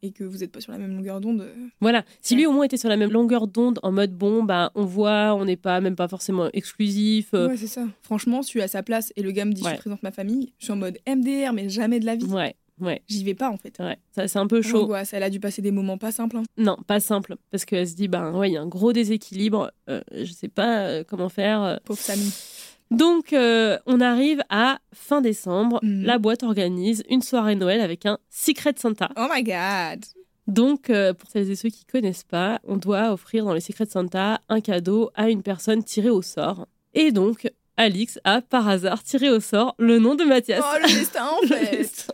et 0.00 0.10
que 0.10 0.24
vous 0.24 0.38
n'êtes 0.38 0.50
pas 0.52 0.62
sur 0.62 0.72
la 0.72 0.78
même 0.78 0.94
longueur 0.96 1.20
d'onde, 1.20 1.46
Voilà. 1.82 2.02
Si 2.22 2.34
lui 2.34 2.46
au 2.46 2.52
moins 2.52 2.64
était 2.64 2.78
sur 2.78 2.88
la 2.88 2.96
même 2.96 3.10
longueur 3.10 3.46
d'onde, 3.46 3.78
en 3.82 3.92
mode 3.92 4.12
bon, 4.16 4.42
bah 4.42 4.70
on 4.74 4.86
voit, 4.86 5.34
on 5.34 5.44
n'est 5.44 5.56
pas 5.58 5.82
même 5.82 5.96
pas 5.96 6.08
forcément 6.08 6.48
exclusif. 6.54 7.34
ouais, 7.34 7.56
c'est 7.58 7.66
ça. 7.66 7.84
Franchement, 8.02 8.40
je 8.40 8.46
suis 8.48 8.62
à 8.62 8.68
sa 8.68 8.82
place 8.82 9.12
et 9.16 9.22
le 9.22 9.32
gars 9.32 9.44
me 9.44 9.52
dit 9.52 9.62
Ouais. 9.62 9.72
je 9.74 9.80
présente 9.80 10.02
ma 10.02 10.12
famille, 10.12 10.54
je 10.58 10.64
suis 10.64 10.72
en 10.72 10.76
mode 10.76 10.96
MDR, 11.06 11.52
mais 11.52 11.68
jamais 11.68 12.00
de 12.00 12.06
la 12.06 12.16
vie. 12.16 12.24
ouais, 12.24 12.54
ouais, 12.82 13.02
J'y 13.08 13.24
vais 13.24 13.34
pas 13.34 13.48
en 13.50 13.56
fait. 13.56 13.74
ouais. 13.80 13.96
Ça 14.14 14.28
c'est 14.28 14.38
un 14.38 14.46
peu 14.46 14.60
chaud. 14.62 14.82
Angoisse, 14.84 15.12
elle 15.14 15.22
a 15.22 15.30
dû 15.30 15.40
passer 15.40 15.62
des 15.62 15.70
moments 15.70 15.98
pas 15.98 16.12
simples. 16.12 16.36
hein. 16.36 16.42
Non, 16.56 16.76
pas 16.86 17.00
simple, 17.00 17.36
parce 17.50 17.64
qu'elle 17.64 17.88
se 17.88 17.94
dit, 17.94 18.08
ben 18.08 18.32
ouais, 18.32 18.50
il 18.50 18.52
y 18.54 18.56
a 18.56 18.62
un 18.62 18.66
gros 18.68 18.92
déséquilibre, 18.92 19.70
euh, 19.88 20.00
je 20.14 20.32
sais 20.32 20.48
pas 20.48 20.80
euh, 20.80 21.04
comment 21.08 21.28
faire. 21.28 21.62
euh. 21.62 21.76
Pauvre 21.84 21.98
Samy. 22.00 22.30
Donc, 22.90 23.32
euh, 23.32 23.78
on 23.86 24.00
arrive 24.02 24.42
à 24.50 24.78
fin 24.92 25.22
décembre, 25.22 25.78
Mhm. 25.82 26.02
la 26.04 26.18
boîte 26.18 26.42
organise 26.42 27.02
une 27.08 27.22
soirée 27.22 27.54
Noël 27.54 27.80
avec 27.80 28.04
un 28.04 28.18
Secret 28.28 28.74
Santa. 28.76 29.08
Oh 29.16 29.26
my 29.34 29.42
god. 29.42 30.04
Donc, 30.46 30.90
euh, 30.90 31.14
pour 31.14 31.30
celles 31.30 31.50
et 31.50 31.56
ceux 31.56 31.70
qui 31.70 31.84
connaissent 31.86 32.24
pas, 32.24 32.60
on 32.64 32.76
doit 32.76 33.12
offrir 33.12 33.44
dans 33.46 33.54
les 33.54 33.60
Secret 33.60 33.86
Santa 33.86 34.40
un 34.50 34.60
cadeau 34.60 35.10
à 35.14 35.30
une 35.30 35.42
personne 35.42 35.82
tirée 35.84 36.10
au 36.10 36.20
sort. 36.20 36.66
Et 36.94 37.12
donc, 37.12 37.50
Alix 37.78 38.18
a 38.24 38.42
par 38.42 38.68
hasard 38.68 39.02
tiré 39.02 39.30
au 39.30 39.40
sort 39.40 39.74
le 39.78 39.98
nom 39.98 40.14
de 40.14 40.24
Mathias. 40.24 40.62
Oh 40.62 40.76
le 40.82 40.88
destin 40.98 41.24
en 41.26 41.40
Le 41.42 41.46
fait. 41.48 41.76
destin. 41.78 42.12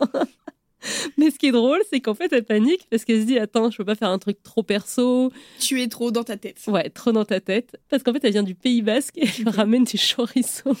Mais 1.17 1.29
ce 1.31 1.37
qui 1.37 1.47
est 1.47 1.51
drôle, 1.51 1.81
c'est 1.89 1.99
qu'en 1.99 2.13
fait, 2.13 2.31
elle 2.33 2.45
panique 2.45 2.87
parce 2.89 3.05
qu'elle 3.05 3.21
se 3.21 3.25
dit 3.25 3.37
Attends, 3.37 3.69
je 3.71 3.77
peux 3.77 3.85
pas 3.85 3.95
faire 3.95 4.09
un 4.09 4.19
truc 4.19 4.41
trop 4.43 4.63
perso, 4.63 5.31
tu 5.59 5.81
es 5.81 5.87
trop 5.87 6.11
dans 6.11 6.23
ta 6.23 6.37
tête. 6.37 6.59
Ouais, 6.67 6.89
trop 6.89 7.11
dans 7.11 7.25
ta 7.25 7.39
tête. 7.39 7.77
Parce 7.89 8.03
qu'en 8.03 8.13
fait, 8.13 8.23
elle 8.23 8.31
vient 8.33 8.43
du 8.43 8.55
Pays 8.55 8.81
Basque 8.81 9.17
et 9.17 9.27
elle 9.39 9.49
ramène 9.55 9.83
du 9.83 9.97
chorizo. 9.97 10.71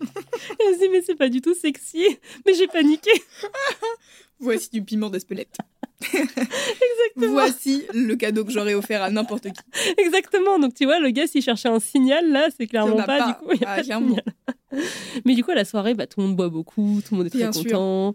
elle 0.00 0.74
se 0.74 0.78
dit, 0.80 0.88
mais 0.90 1.02
c'est 1.02 1.14
pas 1.14 1.28
du 1.28 1.40
tout 1.40 1.54
sexy. 1.54 2.04
Mais 2.46 2.54
j'ai 2.54 2.66
paniqué. 2.66 3.10
Voici 4.40 4.70
du 4.72 4.82
piment 4.82 5.10
d'Espelette. 5.10 5.54
Exactement. 6.02 7.32
Voici 7.32 7.84
le 7.92 8.14
cadeau 8.16 8.44
que 8.46 8.50
j'aurais 8.52 8.72
offert 8.72 9.02
à 9.02 9.10
n'importe 9.10 9.48
qui. 9.48 9.60
Exactement. 9.98 10.58
Donc, 10.58 10.72
tu 10.74 10.86
vois, 10.86 10.98
le 10.98 11.10
gars, 11.10 11.26
s'il 11.26 11.42
cherchait 11.42 11.68
un 11.68 11.80
signal, 11.80 12.30
là, 12.30 12.48
c'est 12.56 12.66
clairement 12.66 12.96
pas, 12.96 13.04
pas. 13.04 13.26
Du 13.28 13.34
coup, 13.34 13.52
il 13.52 13.60
y 13.60 13.64
a 13.64 13.68
Ah, 13.70 13.74
pas 13.76 13.80
de 13.82 13.86
clairement. 13.86 14.08
signal. 14.08 14.24
Mais 15.24 15.34
du 15.34 15.42
coup, 15.44 15.50
à 15.50 15.54
la 15.54 15.64
soirée, 15.64 15.94
bah, 15.94 16.06
tout 16.06 16.20
le 16.20 16.26
monde 16.26 16.36
boit 16.36 16.48
beaucoup, 16.48 17.00
tout 17.04 17.14
le 17.14 17.18
monde 17.18 17.26
est 17.26 17.30
très 17.30 17.38
Bien 17.40 17.52
sûr. 17.52 17.64
content. 17.64 18.14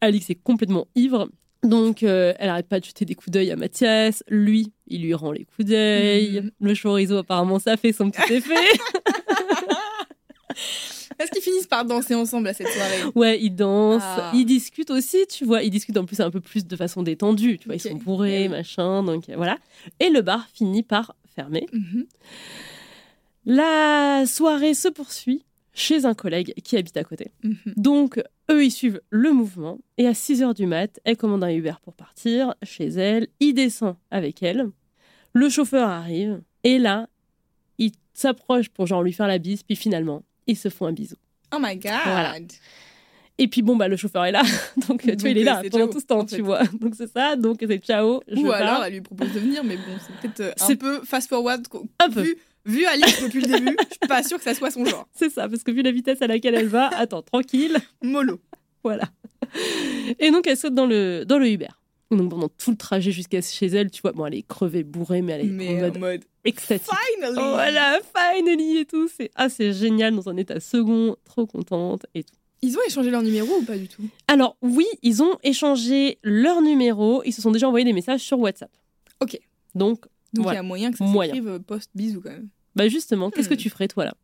Alix 0.00 0.28
est 0.30 0.34
complètement 0.36 0.86
ivre. 0.94 1.28
Donc, 1.62 2.02
euh, 2.02 2.34
elle 2.40 2.48
arrête 2.48 2.66
pas 2.68 2.80
de 2.80 2.84
jeter 2.84 3.04
des 3.04 3.14
coups 3.14 3.30
d'œil 3.30 3.50
à 3.52 3.56
Mathias. 3.56 4.24
Lui, 4.28 4.72
il 4.88 5.02
lui 5.02 5.14
rend 5.14 5.30
les 5.30 5.44
coups 5.44 5.68
d'œil. 5.68 6.40
Mhm. 6.42 6.50
Le 6.60 6.74
chorizo, 6.74 7.16
apparemment, 7.18 7.58
ça 7.60 7.76
fait 7.76 7.92
son 7.92 8.10
petit 8.10 8.32
effet. 8.32 8.54
Est-ce 11.18 11.30
qu'ils 11.30 11.42
finissent 11.42 11.66
par 11.68 11.84
danser 11.84 12.14
ensemble 12.14 12.48
à 12.48 12.54
cette 12.54 12.68
soirée 12.68 13.02
Ouais, 13.14 13.38
ils 13.40 13.54
dansent, 13.54 14.02
Ah. 14.04 14.32
ils 14.34 14.44
discutent 14.44 14.90
aussi, 14.90 15.24
tu 15.28 15.44
vois. 15.44 15.62
Ils 15.62 15.70
discutent 15.70 15.96
en 15.96 16.04
plus 16.04 16.18
un 16.20 16.30
peu 16.30 16.40
plus 16.40 16.66
de 16.66 16.74
façon 16.76 17.02
détendue, 17.02 17.58
tu 17.58 17.66
vois. 17.68 17.76
Ils 17.76 17.80
sont 17.80 17.94
bourrés, 17.94 18.48
machin, 18.48 19.02
donc 19.04 19.28
euh, 19.28 19.36
voilà. 19.36 19.56
Et 20.00 20.08
le 20.10 20.20
bar 20.22 20.48
finit 20.52 20.82
par 20.82 21.14
fermer. 21.36 21.66
Mhm. 21.72 22.06
La 23.46 24.24
soirée 24.26 24.74
se 24.74 24.88
poursuit 24.88 25.44
chez 25.74 26.04
un 26.04 26.14
collègue 26.14 26.52
qui 26.62 26.76
habite 26.76 26.96
à 26.96 27.04
côté. 27.04 27.32
Mhm. 27.42 27.56
Donc, 27.76 28.22
eux, 28.50 28.64
ils 28.64 28.70
suivent 28.70 29.00
le 29.10 29.32
mouvement. 29.32 29.78
Et 29.98 30.06
à 30.06 30.14
6 30.14 30.42
h 30.42 30.54
du 30.54 30.66
mat, 30.66 31.00
elle 31.04 31.16
commande 31.16 31.42
un 31.44 31.50
Uber 31.50 31.74
pour 31.82 31.94
partir 31.94 32.54
chez 32.62 32.86
elle. 32.88 33.28
Il 33.40 33.54
descend 33.54 33.96
avec 34.10 34.42
elle. 34.42 34.66
Le 35.32 35.48
chauffeur 35.48 35.88
arrive. 35.88 36.42
Et 36.64 36.78
là, 36.78 37.08
il 37.78 37.92
s'approche 38.12 38.68
pour 38.68 38.86
genre 38.86 39.02
lui 39.02 39.12
faire 39.14 39.26
la 39.28 39.38
bise. 39.38 39.62
Puis 39.62 39.76
finalement, 39.76 40.22
ils 40.46 40.56
se 40.58 40.68
font 40.68 40.86
un 40.86 40.92
bisou. 40.92 41.16
Oh 41.54 41.58
my 41.60 41.76
god. 41.76 41.92
Voilà. 42.04 42.34
Et 43.38 43.48
puis 43.48 43.62
bon, 43.62 43.76
bah, 43.76 43.88
le 43.88 43.96
chauffeur 43.96 44.24
est 44.26 44.32
là. 44.32 44.42
Donc, 44.88 45.02
tu 45.02 45.16
vois, 45.16 45.30
il 45.30 45.38
est 45.38 45.42
là 45.44 45.60
c'est 45.62 45.70
pendant 45.70 45.84
ciao, 45.86 45.92
tout 45.92 46.00
ce 46.00 46.06
temps, 46.06 46.18
en 46.20 46.24
tu 46.26 46.42
vois. 46.42 46.64
Donc, 46.80 46.94
c'est 46.94 47.10
ça. 47.10 47.34
Donc, 47.36 47.58
c'est 47.66 47.78
ciao. 47.78 48.20
Je 48.28 48.36
Ou 48.36 48.42
pars. 48.46 48.54
alors 48.56 48.84
elle 48.84 48.92
lui 48.92 49.00
propose 49.00 49.32
de 49.32 49.40
venir, 49.40 49.64
mais 49.64 49.76
bon, 49.76 49.82
c'est 50.06 50.14
peut-être 50.20 50.40
euh, 50.40 50.52
un 50.62 50.66
C'est- 50.66 50.76
peu 50.76 51.00
fast-forward. 51.02 51.66
Un 51.98 52.10
peu. 52.10 52.20
Vu, 52.22 52.36
vu 52.64 52.84
Alice 52.86 53.22
depuis 53.22 53.40
le 53.40 53.48
début, 53.48 53.76
je 53.78 53.94
suis 53.94 54.08
pas 54.08 54.22
sûre 54.22 54.38
que 54.38 54.44
ça 54.44 54.54
soit 54.54 54.70
son 54.70 54.84
genre. 54.84 55.08
C'est 55.14 55.30
ça, 55.30 55.48
parce 55.48 55.62
que 55.62 55.70
vu 55.70 55.82
la 55.82 55.92
vitesse 55.92 56.22
à 56.22 56.26
laquelle 56.26 56.54
elle 56.54 56.68
va, 56.68 56.88
attends, 56.88 57.22
tranquille. 57.22 57.76
Mollo. 58.02 58.40
Voilà. 58.84 59.04
Et 60.18 60.30
donc, 60.30 60.46
elle 60.46 60.56
saute 60.56 60.74
dans 60.74 60.86
le, 60.86 61.24
dans 61.24 61.38
le 61.38 61.48
Uber. 61.48 61.68
Donc, 62.10 62.30
pendant 62.30 62.48
tout 62.48 62.72
le 62.72 62.76
trajet 62.76 63.10
jusqu'à 63.10 63.40
chez 63.40 63.66
elle, 63.66 63.90
tu 63.90 64.02
vois, 64.02 64.12
bon, 64.12 64.26
elle 64.26 64.34
est 64.34 64.46
crevée, 64.46 64.84
bourrée, 64.84 65.22
mais 65.22 65.32
elle 65.32 65.46
est 65.46 65.50
Mais 65.50 65.76
en 65.76 65.80
mode 65.80 65.98
mode 65.98 66.24
extatique. 66.44 66.90
finally. 67.16 67.38
Oh, 67.38 67.52
voilà, 67.52 68.00
finally 68.14 68.78
et 68.78 68.84
tout. 68.84 69.08
C'est 69.08 69.30
ah, 69.34 69.48
génial 69.48 70.14
dans 70.14 70.28
un 70.28 70.36
état 70.36 70.60
second, 70.60 71.16
trop 71.24 71.46
contente 71.46 72.04
et 72.14 72.24
tout. 72.24 72.34
Ils 72.60 72.76
ont 72.76 72.80
échangé 72.86 73.10
leur 73.10 73.22
numéro 73.22 73.56
ou 73.56 73.64
pas 73.64 73.76
du 73.76 73.88
tout? 73.88 74.04
Alors 74.28 74.56
oui, 74.62 74.86
ils 75.02 75.22
ont 75.22 75.36
échangé 75.42 76.18
leur 76.22 76.62
numéro, 76.62 77.22
ils 77.24 77.32
se 77.32 77.42
sont 77.42 77.50
déjà 77.50 77.66
envoyé 77.66 77.84
des 77.84 77.92
messages 77.92 78.20
sur 78.20 78.38
WhatsApp. 78.38 78.70
Ok. 79.20 79.38
Donc, 79.74 80.04
Donc 80.34 80.40
il 80.40 80.42
Voilà. 80.44 80.56
y 80.58 80.60
a 80.60 80.62
moyen 80.62 80.90
que 80.92 80.98
ça 80.98 81.04
s'écrive 81.06 81.60
post-bisou 81.66 82.20
quand 82.20 82.30
même. 82.30 82.48
bah 82.74 82.88
justement, 82.88 83.30
qu'est-ce 83.30 83.48
que 83.48 83.54
Hmm. 83.54 83.58
tu 83.58 83.70
ferais 83.70 83.88
toi 83.88 84.04
là? 84.06 84.14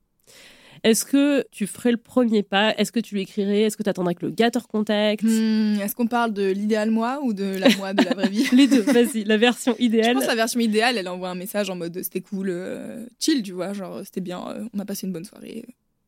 Est-ce 0.85 1.05
que 1.05 1.44
tu 1.51 1.66
ferais 1.66 1.90
le 1.90 1.97
premier 1.97 2.44
pas? 2.44 2.73
Est-ce 2.77 2.92
que 2.92 3.01
tu 3.01 3.14
lui 3.16 3.23
écrirais? 3.23 3.62
Est-ce 3.62 3.77
que 3.77 3.83
tu 3.83 3.88
attendrais 3.90 4.14
que 4.14 4.25
le 4.25 4.31
gars 4.31 4.51
te 4.53 4.59
recontacte? 4.61 5.25
Hmm, 5.25 5.81
Est-ce 5.81 5.94
qu'on 5.97 6.07
parle 6.07 6.33
de 6.33 6.49
l'idéal 6.53 6.90
moi 6.92 7.18
ou 7.23 7.33
de 7.33 7.44
la 7.44 7.68
moi 7.77 7.94
de 7.94 8.05
la 8.05 8.14
vraie 8.14 8.29
vie? 8.29 8.44
Les 8.53 8.68
deux, 8.68 8.83
vas-y, 8.83 9.25
la 9.25 9.37
version 9.37 9.75
Je 9.79 9.85
idéale. 9.85 10.14
pense 10.14 10.23
que 10.23 10.29
la 10.29 10.35
version 10.37 10.61
idéale, 10.61 10.97
elle 10.97 11.09
envoie 11.09 11.31
un 11.31 11.35
message 11.35 11.68
en 11.68 11.75
mode 11.75 12.01
c'était 12.05 12.21
cool, 12.21 12.49
euh, 12.51 13.05
chill, 13.18 13.42
tu 13.42 13.53
vois, 13.53 13.73
genre 13.73 14.03
c'était 14.05 14.21
bien, 14.21 14.47
euh, 14.51 14.64
on 14.73 14.79
a 14.79 14.85
passé 14.85 15.07
une 15.09 15.12
bonne 15.12 15.25
soirée. 15.25 15.64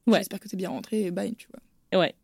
Ouais. 0.06 0.18
J'espère 0.18 0.38
que 0.38 0.48
t'es 0.48 0.56
bien 0.56 0.70
rentré, 0.70 1.02
et 1.06 1.10
bye, 1.10 1.34
tu 1.34 1.48
vois. 1.52 1.98
Ouais, 2.00 2.14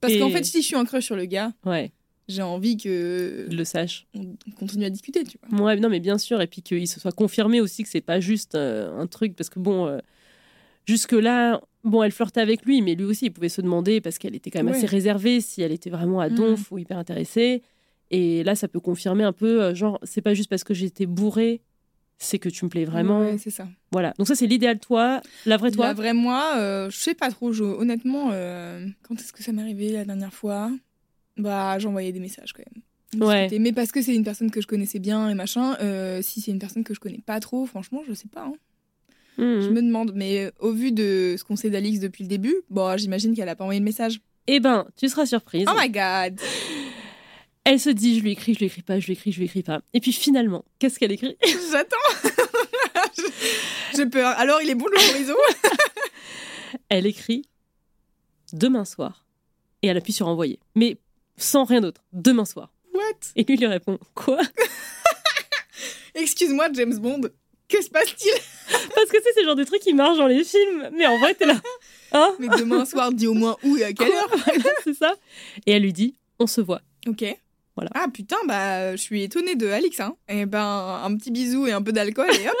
Parce 0.00 0.12
Et- 0.14 0.20
qu'en 0.20 0.30
fait, 0.30 0.44
si 0.44 0.62
je 0.62 0.66
suis 0.66 0.76
un 0.76 0.84
crush 0.84 1.04
sur 1.06 1.16
le 1.16 1.24
gars, 1.24 1.52
ouais, 1.64 1.90
j'ai 2.28 2.42
envie 2.42 2.76
que 2.76 3.46
le 3.50 3.64
sache. 3.64 4.06
on 4.14 4.34
continue 4.58 4.84
à 4.84 4.90
discuter, 4.90 5.24
tu 5.24 5.38
vois. 5.48 5.64
Ouais, 5.64 5.76
non, 5.76 5.88
mais 5.88 6.00
bien 6.00 6.18
sûr, 6.18 6.40
et 6.40 6.46
puis 6.46 6.62
qu'il 6.62 6.86
se 6.88 6.98
soit 7.00 7.12
confirmé 7.12 7.60
aussi 7.60 7.82
que 7.82 7.88
c'est 7.88 8.00
pas 8.00 8.20
juste 8.20 8.54
euh, 8.54 8.96
un 8.98 9.06
truc, 9.06 9.36
parce 9.36 9.48
que 9.50 9.58
bon, 9.60 9.86
euh, 9.86 9.98
jusque-là, 10.86 11.60
bon, 11.84 12.02
elle 12.02 12.12
flirtait 12.12 12.40
avec 12.40 12.64
lui, 12.64 12.82
mais 12.82 12.94
lui 12.94 13.04
aussi, 13.04 13.26
il 13.26 13.30
pouvait 13.32 13.48
se 13.48 13.60
demander, 13.60 14.00
parce 14.00 14.18
qu'elle 14.18 14.34
était 14.34 14.50
quand 14.50 14.60
même 14.60 14.68
Ouais. 14.68 14.76
assez 14.78 14.86
réservée, 14.86 15.40
si 15.40 15.62
elle 15.62 15.72
était 15.72 15.90
vraiment 15.90 16.20
à 16.20 16.28
donf 16.30 16.70
ou 16.72 16.78
hyper 16.78 16.98
intéressée. 16.98 17.62
Et 18.10 18.44
là, 18.44 18.54
ça 18.54 18.68
peut 18.68 18.80
confirmer 18.80 19.24
un 19.24 19.32
peu, 19.32 19.62
euh, 19.62 19.74
genre, 19.74 19.98
c'est 20.02 20.20
pas 20.22 20.34
juste 20.34 20.48
parce 20.48 20.64
que 20.64 20.74
j'étais 20.74 21.06
bourrée, 21.06 21.60
c'est 22.18 22.38
que 22.38 22.48
tu 22.48 22.64
me 22.64 22.70
plais 22.70 22.84
vraiment. 22.84 23.20
Ouais, 23.20 23.38
c'est 23.38 23.50
ça. 23.50 23.68
Voilà. 23.92 24.14
Donc, 24.18 24.26
ça, 24.28 24.34
c'est 24.34 24.46
l'idéal 24.46 24.78
toi, 24.78 25.20
la 25.44 25.56
vraie 25.56 25.70
toi? 25.70 25.86
La 25.88 25.92
vraie 25.94 26.14
moi, 26.14 26.54
euh, 26.56 26.88
je 26.90 26.96
sais 26.96 27.14
pas 27.14 27.30
trop, 27.30 27.52
je- 27.52 27.64
honnêtement, 27.64 28.30
euh, 28.32 28.86
quand 29.02 29.14
est-ce 29.16 29.32
que 29.32 29.42
ça 29.42 29.52
m'est 29.52 29.62
arrivé 29.62 29.90
la 29.92 30.04
dernière 30.04 30.32
fois? 30.32 30.70
Bah, 31.36 31.78
j'envoyais 31.78 32.12
des 32.12 32.20
messages 32.20 32.52
quand 32.52 32.62
même. 32.72 33.26
Ouais. 33.26 33.48
Mais 33.58 33.72
parce 33.72 33.92
que 33.92 34.02
c'est 34.02 34.14
une 34.14 34.24
personne 34.24 34.50
que 34.50 34.60
je 34.60 34.66
connaissais 34.66 34.98
bien 34.98 35.28
et 35.30 35.34
machin, 35.34 35.76
euh, 35.80 36.20
si 36.22 36.40
c'est 36.40 36.50
une 36.50 36.58
personne 36.58 36.84
que 36.84 36.92
je 36.94 37.00
connais 37.00 37.20
pas 37.24 37.40
trop, 37.40 37.64
franchement, 37.66 38.02
je 38.08 38.14
sais 38.14 38.28
pas. 38.28 38.42
hein. 38.42 38.54
Mhm. 39.38 39.60
Je 39.62 39.68
me 39.68 39.82
demande, 39.82 40.12
mais 40.14 40.46
euh, 40.46 40.50
au 40.60 40.72
vu 40.72 40.92
de 40.92 41.36
ce 41.38 41.44
qu'on 41.44 41.56
sait 41.56 41.70
d'Alix 41.70 42.00
depuis 42.00 42.24
le 42.24 42.28
début, 42.28 42.54
bon, 42.70 42.96
j'imagine 42.98 43.34
qu'elle 43.34 43.48
a 43.48 43.54
pas 43.56 43.64
envoyé 43.64 43.80
le 43.80 43.84
message. 43.84 44.20
Eh 44.46 44.60
ben, 44.60 44.86
tu 44.96 45.08
seras 45.08 45.26
surprise. 45.26 45.66
Oh 45.70 45.74
my 45.78 45.90
god 45.90 46.40
Elle 47.64 47.78
se 47.80 47.90
dit, 47.90 48.16
je 48.18 48.22
lui 48.22 48.32
écris, 48.32 48.54
je 48.54 48.60
lui 48.60 48.66
écris 48.66 48.82
pas, 48.82 48.98
je 48.98 49.06
lui 49.06 49.12
écris, 49.14 49.32
je 49.32 49.38
lui 49.38 49.44
écris 49.46 49.62
pas. 49.62 49.82
Et 49.92 50.00
puis 50.00 50.12
finalement, 50.12 50.64
qu'est-ce 50.78 50.98
qu'elle 50.98 51.12
écrit? 51.12 51.36
J'attends 51.72 51.96
J'ai 53.94 54.06
peur. 54.06 54.28
Alors, 54.38 54.60
il 54.62 54.70
est 54.70 54.74
bon 54.74 54.86
le 54.86 55.14
horizon 55.14 55.34
Elle 56.88 57.06
écrit 57.06 57.42
demain 58.52 58.84
soir. 58.84 59.24
Et 59.82 59.88
elle 59.88 59.96
appuie 59.96 60.12
sur 60.12 60.28
envoyer. 60.28 60.58
Mais 60.74 60.96
sans 61.36 61.64
rien 61.64 61.80
d'autre. 61.80 62.02
Demain 62.12 62.44
soir. 62.44 62.72
What? 62.94 63.00
Et 63.36 63.44
lui 63.44 63.56
lui 63.56 63.66
répond 63.66 63.98
Quoi? 64.14 64.38
Excuse-moi, 66.14 66.68
James 66.72 66.96
Bond. 66.98 67.20
Que 67.68 67.82
se 67.82 67.90
passe-t-il? 67.90 68.32
Parce 68.94 69.10
que 69.10 69.18
c'est 69.22 69.40
le 69.40 69.46
genre 69.46 69.56
de 69.56 69.64
truc 69.64 69.80
qui 69.80 69.92
marche 69.92 70.18
dans 70.18 70.26
les 70.28 70.44
films. 70.44 70.88
Mais 70.96 71.06
en 71.06 71.18
vrai, 71.18 71.34
t'es 71.34 71.46
là. 71.46 71.60
Hein? 72.12 72.34
Mais 72.38 72.46
demain 72.46 72.84
soir, 72.84 73.10
dis 73.12 73.26
au 73.26 73.34
moins 73.34 73.56
où 73.64 73.76
et 73.76 73.82
à 73.82 73.92
quelle 73.92 74.12
heure 74.12 74.30
C'est 74.84 74.94
ça. 74.94 75.12
Et 75.66 75.72
elle 75.72 75.82
lui 75.82 75.92
dit 75.92 76.14
On 76.38 76.46
se 76.46 76.60
voit. 76.60 76.80
Ok. 77.08 77.24
Voilà. 77.74 77.90
Ah 77.94 78.06
putain, 78.10 78.36
bah 78.46 78.92
je 78.94 79.02
suis 79.02 79.24
étonnée 79.24 79.56
de 79.56 79.66
Alix. 79.66 79.98
Hein. 79.98 80.16
Et 80.28 80.46
ben 80.46 81.00
un 81.04 81.14
petit 81.16 81.32
bisou 81.32 81.66
et 81.66 81.72
un 81.72 81.82
peu 81.82 81.90
d'alcool 81.92 82.28
et 82.30 82.48
hop. 82.48 82.56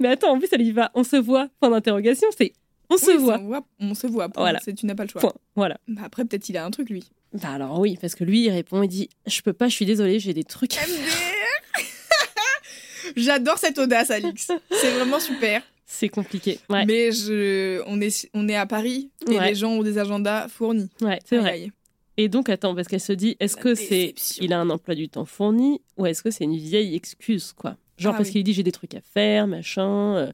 Mais 0.00 0.08
attends, 0.08 0.30
en 0.32 0.38
plus, 0.38 0.48
elle 0.52 0.62
y 0.62 0.72
va 0.72 0.90
On 0.94 1.04
se 1.04 1.16
voit. 1.16 1.48
Point 1.60 1.68
d'interrogation. 1.70 2.28
C'est 2.36 2.54
On 2.88 2.96
se 2.96 3.10
voit. 3.12 3.38
On, 3.38 3.44
voit, 3.46 3.66
on 3.78 3.94
se 3.94 4.06
voit. 4.06 4.30
point. 4.30 4.42
Voilà. 4.42 4.58
C'est- 4.64 4.72
Tu 4.74 4.86
n'as 4.86 4.94
pas 4.94 5.04
le 5.04 5.10
choix. 5.10 5.20
Point. 5.20 5.34
Voilà. 5.54 5.78
Bah, 5.86 6.00
après, 6.06 6.24
peut-être 6.24 6.48
il 6.48 6.56
a 6.56 6.64
un 6.64 6.70
truc 6.70 6.88
lui. 6.88 7.04
Bah 7.34 7.50
alors 7.50 7.78
oui, 7.80 7.96
parce 8.00 8.14
que 8.14 8.24
lui, 8.24 8.44
il 8.44 8.50
répond 8.50 8.82
Il 8.82 8.88
dit 8.88 9.08
Je 9.26 9.40
peux 9.42 9.52
pas, 9.52 9.68
je 9.68 9.74
suis 9.74 9.86
désolée, 9.86 10.18
j'ai 10.20 10.34
des 10.34 10.44
trucs. 10.44 10.76
à 10.76 10.80
faire. 10.80 11.84
J'adore 13.16 13.58
cette 13.58 13.78
audace, 13.78 14.10
Alix. 14.10 14.50
C'est 14.70 14.90
vraiment 14.92 15.20
super. 15.20 15.62
C'est 15.84 16.08
compliqué. 16.08 16.58
Ouais, 16.70 16.86
Mais 16.86 17.12
je, 17.12 17.82
on, 17.86 18.00
est, 18.00 18.28
on 18.32 18.48
est 18.48 18.54
à 18.56 18.64
Paris 18.66 19.10
et 19.28 19.38
Ouais. 19.38 19.48
les 19.50 19.54
gens 19.54 19.72
ont 19.72 19.82
des 19.82 19.98
agendas 19.98 20.48
fournis. 20.48 20.88
ouais 21.02 21.18
c'est 21.24 21.36
vrai. 21.38 21.68
Et 22.16 22.28
donc, 22.28 22.48
attends, 22.48 22.74
parce 22.74 22.88
qu'elle 22.88 23.00
se 23.00 23.12
dit, 23.12 23.36
est-ce 23.40 23.56
que 23.56 23.74
c'est 23.74 24.14
il 24.40 24.52
a 24.52 24.60
un 24.60 24.70
emploi 24.70 24.94
du 24.94 25.08
temps 25.08 25.24
fourni 25.24 25.80
ou 25.96 26.06
est-ce 26.06 26.22
que 26.22 26.30
c'est 26.30 26.44
une 26.44 26.56
vieille 26.56 26.94
excuse, 26.94 27.52
quoi? 27.52 27.76
Genre 27.98 28.14
Ah 28.14 28.18
parce 28.18 28.28
oui. 28.28 28.32
qu'il 28.34 28.44
dit 28.44 28.52
j'ai 28.54 28.62
des 28.62 28.72
trucs 28.72 28.94
à 28.94 29.00
faire, 29.00 29.46
machin. 29.46 30.16
euh. 30.16 30.32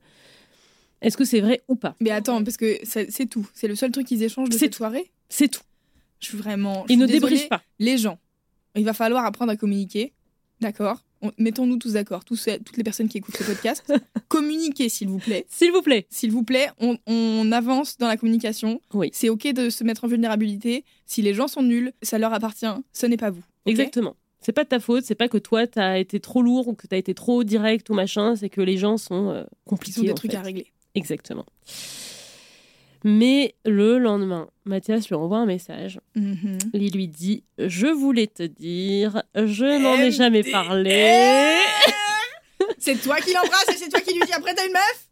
Est-ce 1.02 1.16
que 1.16 1.24
c'est 1.24 1.40
vrai 1.40 1.60
ou 1.68 1.76
pas? 1.76 1.94
Mais 2.00 2.10
attends, 2.10 2.42
parce 2.42 2.56
que 2.56 2.78
c'est 2.84 3.26
tout. 3.30 3.48
C'est 3.54 3.68
le 3.68 3.76
seul 3.76 3.90
truc 3.92 4.06
qu'ils 4.06 4.22
échangent 4.22 4.48
de 4.50 4.58
cette 4.58 4.72
tout. 4.72 4.76
soirée? 4.78 5.10
C'est 5.28 5.48
tout. 5.48 5.62
Je 6.20 6.26
suis 6.28 6.38
vraiment. 6.38 6.84
je 6.88 6.92
Il 6.94 6.96
suis 6.96 7.02
ne 7.02 7.06
désolée. 7.06 7.46
pas. 7.48 7.62
Les 7.78 7.98
gens, 7.98 8.18
il 8.76 8.84
va 8.84 8.92
falloir 8.92 9.24
apprendre 9.24 9.52
à 9.52 9.56
communiquer. 9.56 10.12
D'accord? 10.60 11.04
On- 11.22 11.32
Mettons-nous 11.38 11.78
tous 11.78 11.92
d'accord, 11.94 12.24
tous, 12.24 12.36
ces- 12.36 12.58
toutes 12.60 12.76
les 12.76 12.84
personnes 12.84 13.08
qui 13.08 13.18
écoutent 13.18 13.36
ce 13.36 13.44
podcast. 13.44 13.92
Communiquez, 14.28 14.88
s'il 14.88 15.08
vous 15.08 15.18
plaît. 15.18 15.46
S'il 15.48 15.72
vous 15.72 15.82
plaît. 15.82 16.06
S'il 16.10 16.30
vous 16.32 16.42
plaît, 16.44 16.68
on, 16.78 16.96
on 17.06 17.50
avance 17.52 17.96
dans 17.98 18.06
la 18.08 18.16
communication. 18.16 18.80
Oui. 18.94 19.10
C'est 19.12 19.28
OK 19.28 19.46
de 19.52 19.70
se 19.70 19.82
mettre 19.84 20.04
en 20.04 20.08
vulnérabilité. 20.08 20.84
Si 21.06 21.22
les 21.22 21.34
gens 21.34 21.48
sont 21.48 21.62
nuls, 21.62 21.92
ça 22.02 22.18
leur 22.18 22.32
appartient. 22.32 22.66
Ce 22.92 23.06
n'est 23.06 23.16
pas 23.16 23.30
vous. 23.30 23.40
ok? 23.66 23.70
Exactement. 23.70 24.16
C'est 24.40 24.52
pas 24.52 24.62
de 24.62 24.68
ta 24.68 24.78
faute, 24.78 25.04
c'est 25.04 25.16
pas 25.16 25.26
que 25.28 25.38
toi 25.38 25.66
t'as 25.66 25.98
été 25.98 26.20
trop 26.20 26.42
lourd 26.42 26.68
ou 26.68 26.74
que 26.74 26.86
t'as 26.86 26.96
été 26.96 27.12
trop 27.14 27.42
direct 27.42 27.90
ou 27.90 27.94
machin, 27.94 28.36
c'est 28.36 28.48
que 28.48 28.60
les 28.60 28.78
gens 28.78 28.96
sont 28.96 29.30
euh, 29.30 29.42
Ils 29.42 29.68
compliqués. 29.68 30.00
ont 30.00 30.04
des 30.04 30.14
trucs 30.14 30.30
fait. 30.30 30.36
à 30.36 30.42
régler. 30.42 30.66
Exactement. 30.94 31.44
Mais 33.04 33.54
le 33.64 33.98
lendemain, 33.98 34.48
Mathias 34.64 35.08
lui 35.08 35.14
envoie 35.14 35.38
un 35.38 35.46
message. 35.46 36.00
Mhm. 36.16 36.58
Il 36.74 36.92
lui 36.92 37.08
dit 37.08 37.44
Je 37.58 37.86
voulais 37.86 38.26
te 38.26 38.42
dire, 38.42 39.22
je 39.34 39.80
n'en 39.82 39.94
ai 40.00 40.10
jamais 40.10 40.42
parlé. 40.42 41.56
c'est 42.78 43.00
toi 43.00 43.20
qui 43.20 43.32
l'embrasse 43.32 43.68
et 43.70 43.76
c'est 43.76 43.88
toi 43.88 44.00
qui 44.00 44.14
lui 44.14 44.20
dis 44.26 44.32
après 44.32 44.54
t'as 44.54 44.66
une 44.66 44.72
meuf? 44.72 45.04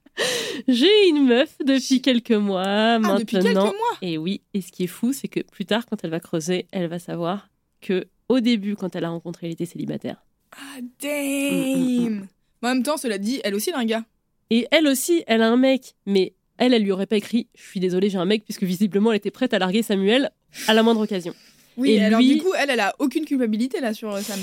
J'ai 0.67 1.09
une 1.09 1.27
meuf 1.27 1.57
depuis 1.65 2.01
quelques 2.01 2.31
mois 2.33 2.63
Ah, 2.65 2.99
maintenant. 2.99 3.19
depuis 3.19 3.39
quelques 3.39 3.55
mois 3.57 3.73
Et 4.03 4.17
oui, 4.19 4.41
et 4.55 4.63
ce 4.63 4.73
qui 4.73 4.85
est 4.85 4.89
fou, 4.89 5.13
c'est 5.13 5.29
que 5.29 5.41
plus 5.41 5.67
tard, 5.67 5.85
quand 5.87 6.03
elle 6.05 6.11
va 6.11 6.21
creuser, 6.21 6.67
elle 6.73 6.87
va 6.89 6.99
savoir 6.99 7.49
que 7.83 8.07
au 8.29 8.41
début, 8.41 8.77
quand 8.77 8.97
elle 8.97 9.05
a 9.05 9.11
rencontré, 9.11 9.49
il 9.49 9.53
était 9.53 9.67
célibataire. 9.67 10.17
Ah, 10.53 10.81
Mm, 10.81 10.89
damn 11.03 12.27
En 12.63 12.69
même 12.69 12.83
temps, 12.83 12.97
cela 12.97 13.19
dit, 13.19 13.41
elle 13.45 13.55
aussi, 13.55 13.69
elle 13.71 13.77
a 13.77 13.81
un 13.81 13.85
gars. 13.85 14.05
Et 14.51 14.67
elle 14.71 14.87
aussi, 14.89 15.23
elle 15.27 15.43
a 15.43 15.49
un 15.49 15.57
mec, 15.57 15.95
mais 16.07 16.35
elle, 16.59 16.75
elle 16.75 16.83
lui 16.83 16.93
aurait 16.93 17.07
pas 17.07 17.17
écrit 17.17 17.49
Je 17.55 17.63
suis 17.63 17.81
désolée, 17.81 18.11
j'ai 18.11 18.19
un 18.19 18.25
mec, 18.25 18.45
puisque 18.45 18.63
visiblement, 18.65 19.13
elle 19.13 19.19
était 19.19 19.31
prête 19.31 19.53
à 19.55 19.59
larguer 19.59 19.83
Samuel 19.83 20.31
à 20.69 20.75
la 20.75 20.83
moindre 20.83 21.01
occasion. 21.03 21.35
Oui, 21.77 21.91
Et 21.93 22.01
alors 22.05 22.21
lui- 22.21 22.37
du 22.37 22.43
coup, 22.43 22.53
elle, 22.59 22.71
elle 22.71 22.81
a 22.81 22.95
aucune 22.99 23.25
culpabilité 23.27 23.81
là 23.81 23.93
sur 23.93 24.15
euh, 24.15 24.21
Sam. 24.23 24.39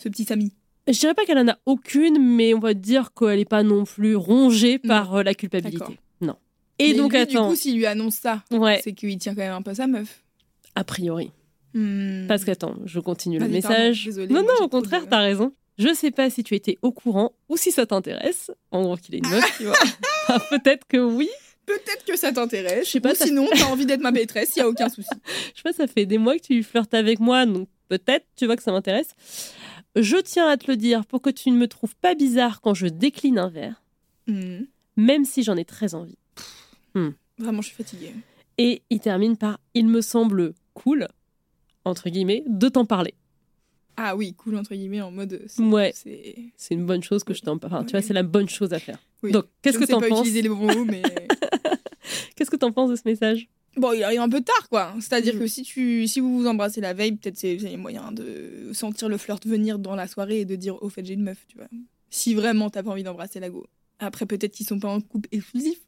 Ce 0.00 0.08
petit 0.08 0.24
Samy. 0.24 0.52
Je 0.86 0.98
dirais 0.98 1.14
pas 1.14 1.24
qu'elle 1.24 1.38
en 1.38 1.48
a 1.48 1.56
aucune, 1.66 2.18
mais 2.36 2.54
on 2.54 2.58
va 2.60 2.74
dire 2.74 3.10
qu'elle 3.18 3.38
est 3.40 3.44
pas 3.48 3.62
non 3.62 3.84
plus 3.84 4.16
rongée 4.16 4.80
Non. 4.84 4.88
par 4.88 5.14
euh, 5.16 5.22
la 5.22 5.34
culpabilité. 5.34 5.98
Non. 6.20 6.36
Et 6.78 6.92
Mais 6.92 6.98
donc, 6.98 7.12
lui, 7.12 7.20
attends. 7.20 7.44
Du 7.44 7.50
coup, 7.50 7.56
s'il 7.56 7.76
lui 7.76 7.86
annonce 7.86 8.14
ça, 8.16 8.42
ouais, 8.50 8.80
c'est 8.84 8.92
qu'il 8.92 9.16
tient 9.18 9.34
quand 9.34 9.40
même 9.42 9.52
un 9.54 9.62
peu 9.62 9.74
sa 9.74 9.86
meuf. 9.86 10.22
a 10.74 10.84
priori. 10.84 11.30
Hmm. 11.74 12.26
Parce 12.28 12.44
qu'attends, 12.44 12.76
je 12.86 13.00
continue 13.00 13.38
le 13.38 13.48
message. 13.48 14.04
désolée, 14.06 14.32
non, 14.32 14.42
non, 14.42 14.64
au 14.64 14.68
contraire, 14.68 15.06
t'as 15.08 15.18
raison. 15.20 15.52
Je 15.78 15.94
sais 15.94 16.10
pas 16.10 16.28
si 16.30 16.42
tu 16.42 16.54
étais 16.54 16.76
au 16.82 16.90
courant 16.92 17.32
ou 17.48 17.56
si 17.56 17.70
ça 17.70 17.86
t'intéresse. 17.86 18.50
En 18.72 18.82
gros, 18.82 18.96
qu'il 18.96 19.14
ait 19.14 19.18
une 19.18 19.28
meuf, 19.28 19.56
tu 19.56 19.64
vois. 19.64 19.76
Ah, 20.30 20.38
Peut-être 20.50 20.86
que 20.86 20.98
oui. 20.98 21.28
Peut-être 21.64 22.04
que 22.04 22.16
ça 22.16 22.32
t'intéresse. 22.32 22.86
Je 22.86 22.90
sais 22.92 23.00
pas, 23.00 23.12
Ou 23.12 23.14
ça- 23.14 23.24
sinon, 23.26 23.48
t'as 23.50 23.64
envie 23.66 23.86
d'être 23.86 24.00
ma 24.02 24.10
maîtresse, 24.10 24.54
y 24.56 24.60
a 24.60 24.68
aucun 24.68 24.88
souci. 24.90 25.08
Je 25.54 25.56
sais 25.58 25.62
pas, 25.62 25.72
ça 25.72 25.86
fait 25.86 26.04
des 26.06 26.18
mois 26.18 26.36
que 26.36 26.42
tu 26.42 26.62
flirtes 26.62 26.92
avec 26.94 27.18
moi, 27.20 27.46
donc 27.46 27.68
peut-être, 27.88 28.26
tu 28.36 28.44
vois 28.46 28.56
que 28.56 28.62
ça 28.62 28.72
m'intéresse. 28.72 29.14
Je 29.96 30.16
tiens 30.18 30.48
à 30.48 30.56
te 30.58 30.70
le 30.70 30.76
dire 30.76 31.06
pour 31.06 31.22
que 31.22 31.30
tu 31.30 31.50
ne 31.50 31.56
me 31.56 31.66
trouves 31.66 31.96
pas 31.96 32.14
bizarre 32.14 32.60
quand 32.60 32.74
je 32.74 32.86
décline 32.88 33.38
un 33.38 33.48
verre, 33.48 33.82
Hmm. 34.26 34.64
même 34.96 35.24
si 35.24 35.42
j'en 35.42 35.56
ai 35.56 35.64
très 35.64 35.94
envie. 35.94 36.18
Vraiment, 37.38 37.62
je 37.62 37.68
suis 37.68 37.76
fatiguée. 37.76 38.12
Et 38.58 38.82
il 38.90 38.98
termine 39.00 39.36
par 39.36 39.60
Il 39.74 39.86
me 39.86 40.00
semble 40.02 40.52
cool, 40.74 41.06
entre 41.84 42.10
guillemets, 42.10 42.42
de 42.46 42.68
t'en 42.68 42.84
parler. 42.84 43.14
Ah 44.00 44.14
oui, 44.16 44.32
cool 44.34 44.56
entre 44.56 44.74
guillemets 44.74 45.00
en 45.00 45.10
mode. 45.10 45.42
c'est- 45.48 45.60
Ouais. 45.62 45.92
C'est. 46.56 46.74
Une 46.74 46.86
bonne 46.86 47.02
chose 47.02 47.24
que 47.24 47.34
je 47.34 47.42
t'en 47.42 47.58
parle. 47.58 47.74
Enfin, 47.74 47.84
tu 47.84 47.90
vois, 47.92 48.02
c'est 48.02 48.14
la 48.14 48.22
bonne 48.22 48.48
chose 48.48 48.72
à 48.72 48.78
faire. 48.78 48.98
Oui. 49.22 49.32
Donc, 49.32 49.46
qu'est-ce 49.60 49.78
que 49.78 49.84
t'en 49.84 50.00
penses 50.00 50.20
utiliser 50.20 50.42
les 50.42 50.48
bons 50.48 50.72
mots, 50.72 50.84
mais. 50.84 51.02
Qu'est-ce 52.36 52.50
que 52.50 52.56
t'en 52.56 52.72
penses 52.72 52.90
de 52.90 52.96
ce 52.96 53.02
message? 53.04 53.48
Bon, 53.76 53.92
il 53.92 54.02
arrive 54.02 54.20
un 54.20 54.28
peu 54.28 54.40
tard, 54.40 54.68
quoi. 54.70 54.94
C'est-à-dire 55.00 55.34
Mm. 55.34 55.38
que 55.40 55.46
si, 55.46 55.62
tu, 55.62 56.06
si 56.08 56.20
vous 56.20 56.38
vous 56.38 56.46
embrassez 56.46 56.80
la 56.80 56.94
veille, 56.94 57.12
peut-être 57.12 57.36
c'est 57.36 57.58
c'est 57.58 57.76
moyen 57.76 58.12
de 58.12 58.70
sentir 58.72 59.08
le 59.08 59.16
flirt 59.18 59.44
venir 59.46 59.78
dans 59.78 59.94
la 59.94 60.06
soirée 60.06 60.40
et 60.40 60.44
de 60.44 60.56
dire 60.56 60.80
au 60.82 60.88
fait 60.88 61.04
j'ai 61.04 61.14
une 61.14 61.22
meuf, 61.22 61.44
tu 61.48 61.56
vois. 61.58 61.66
Si 62.10 62.34
vraiment 62.34 62.70
t'as 62.70 62.82
pas 62.82 62.90
envie 62.90 63.02
d'embrasser 63.02 63.40
la 63.40 63.50
go. 63.50 63.66
Après, 63.98 64.24
peut-être 64.26 64.52
qu'ils 64.52 64.66
sont 64.66 64.78
pas 64.78 64.88
en 64.88 65.00
couple 65.00 65.28
exclusif. 65.32 65.78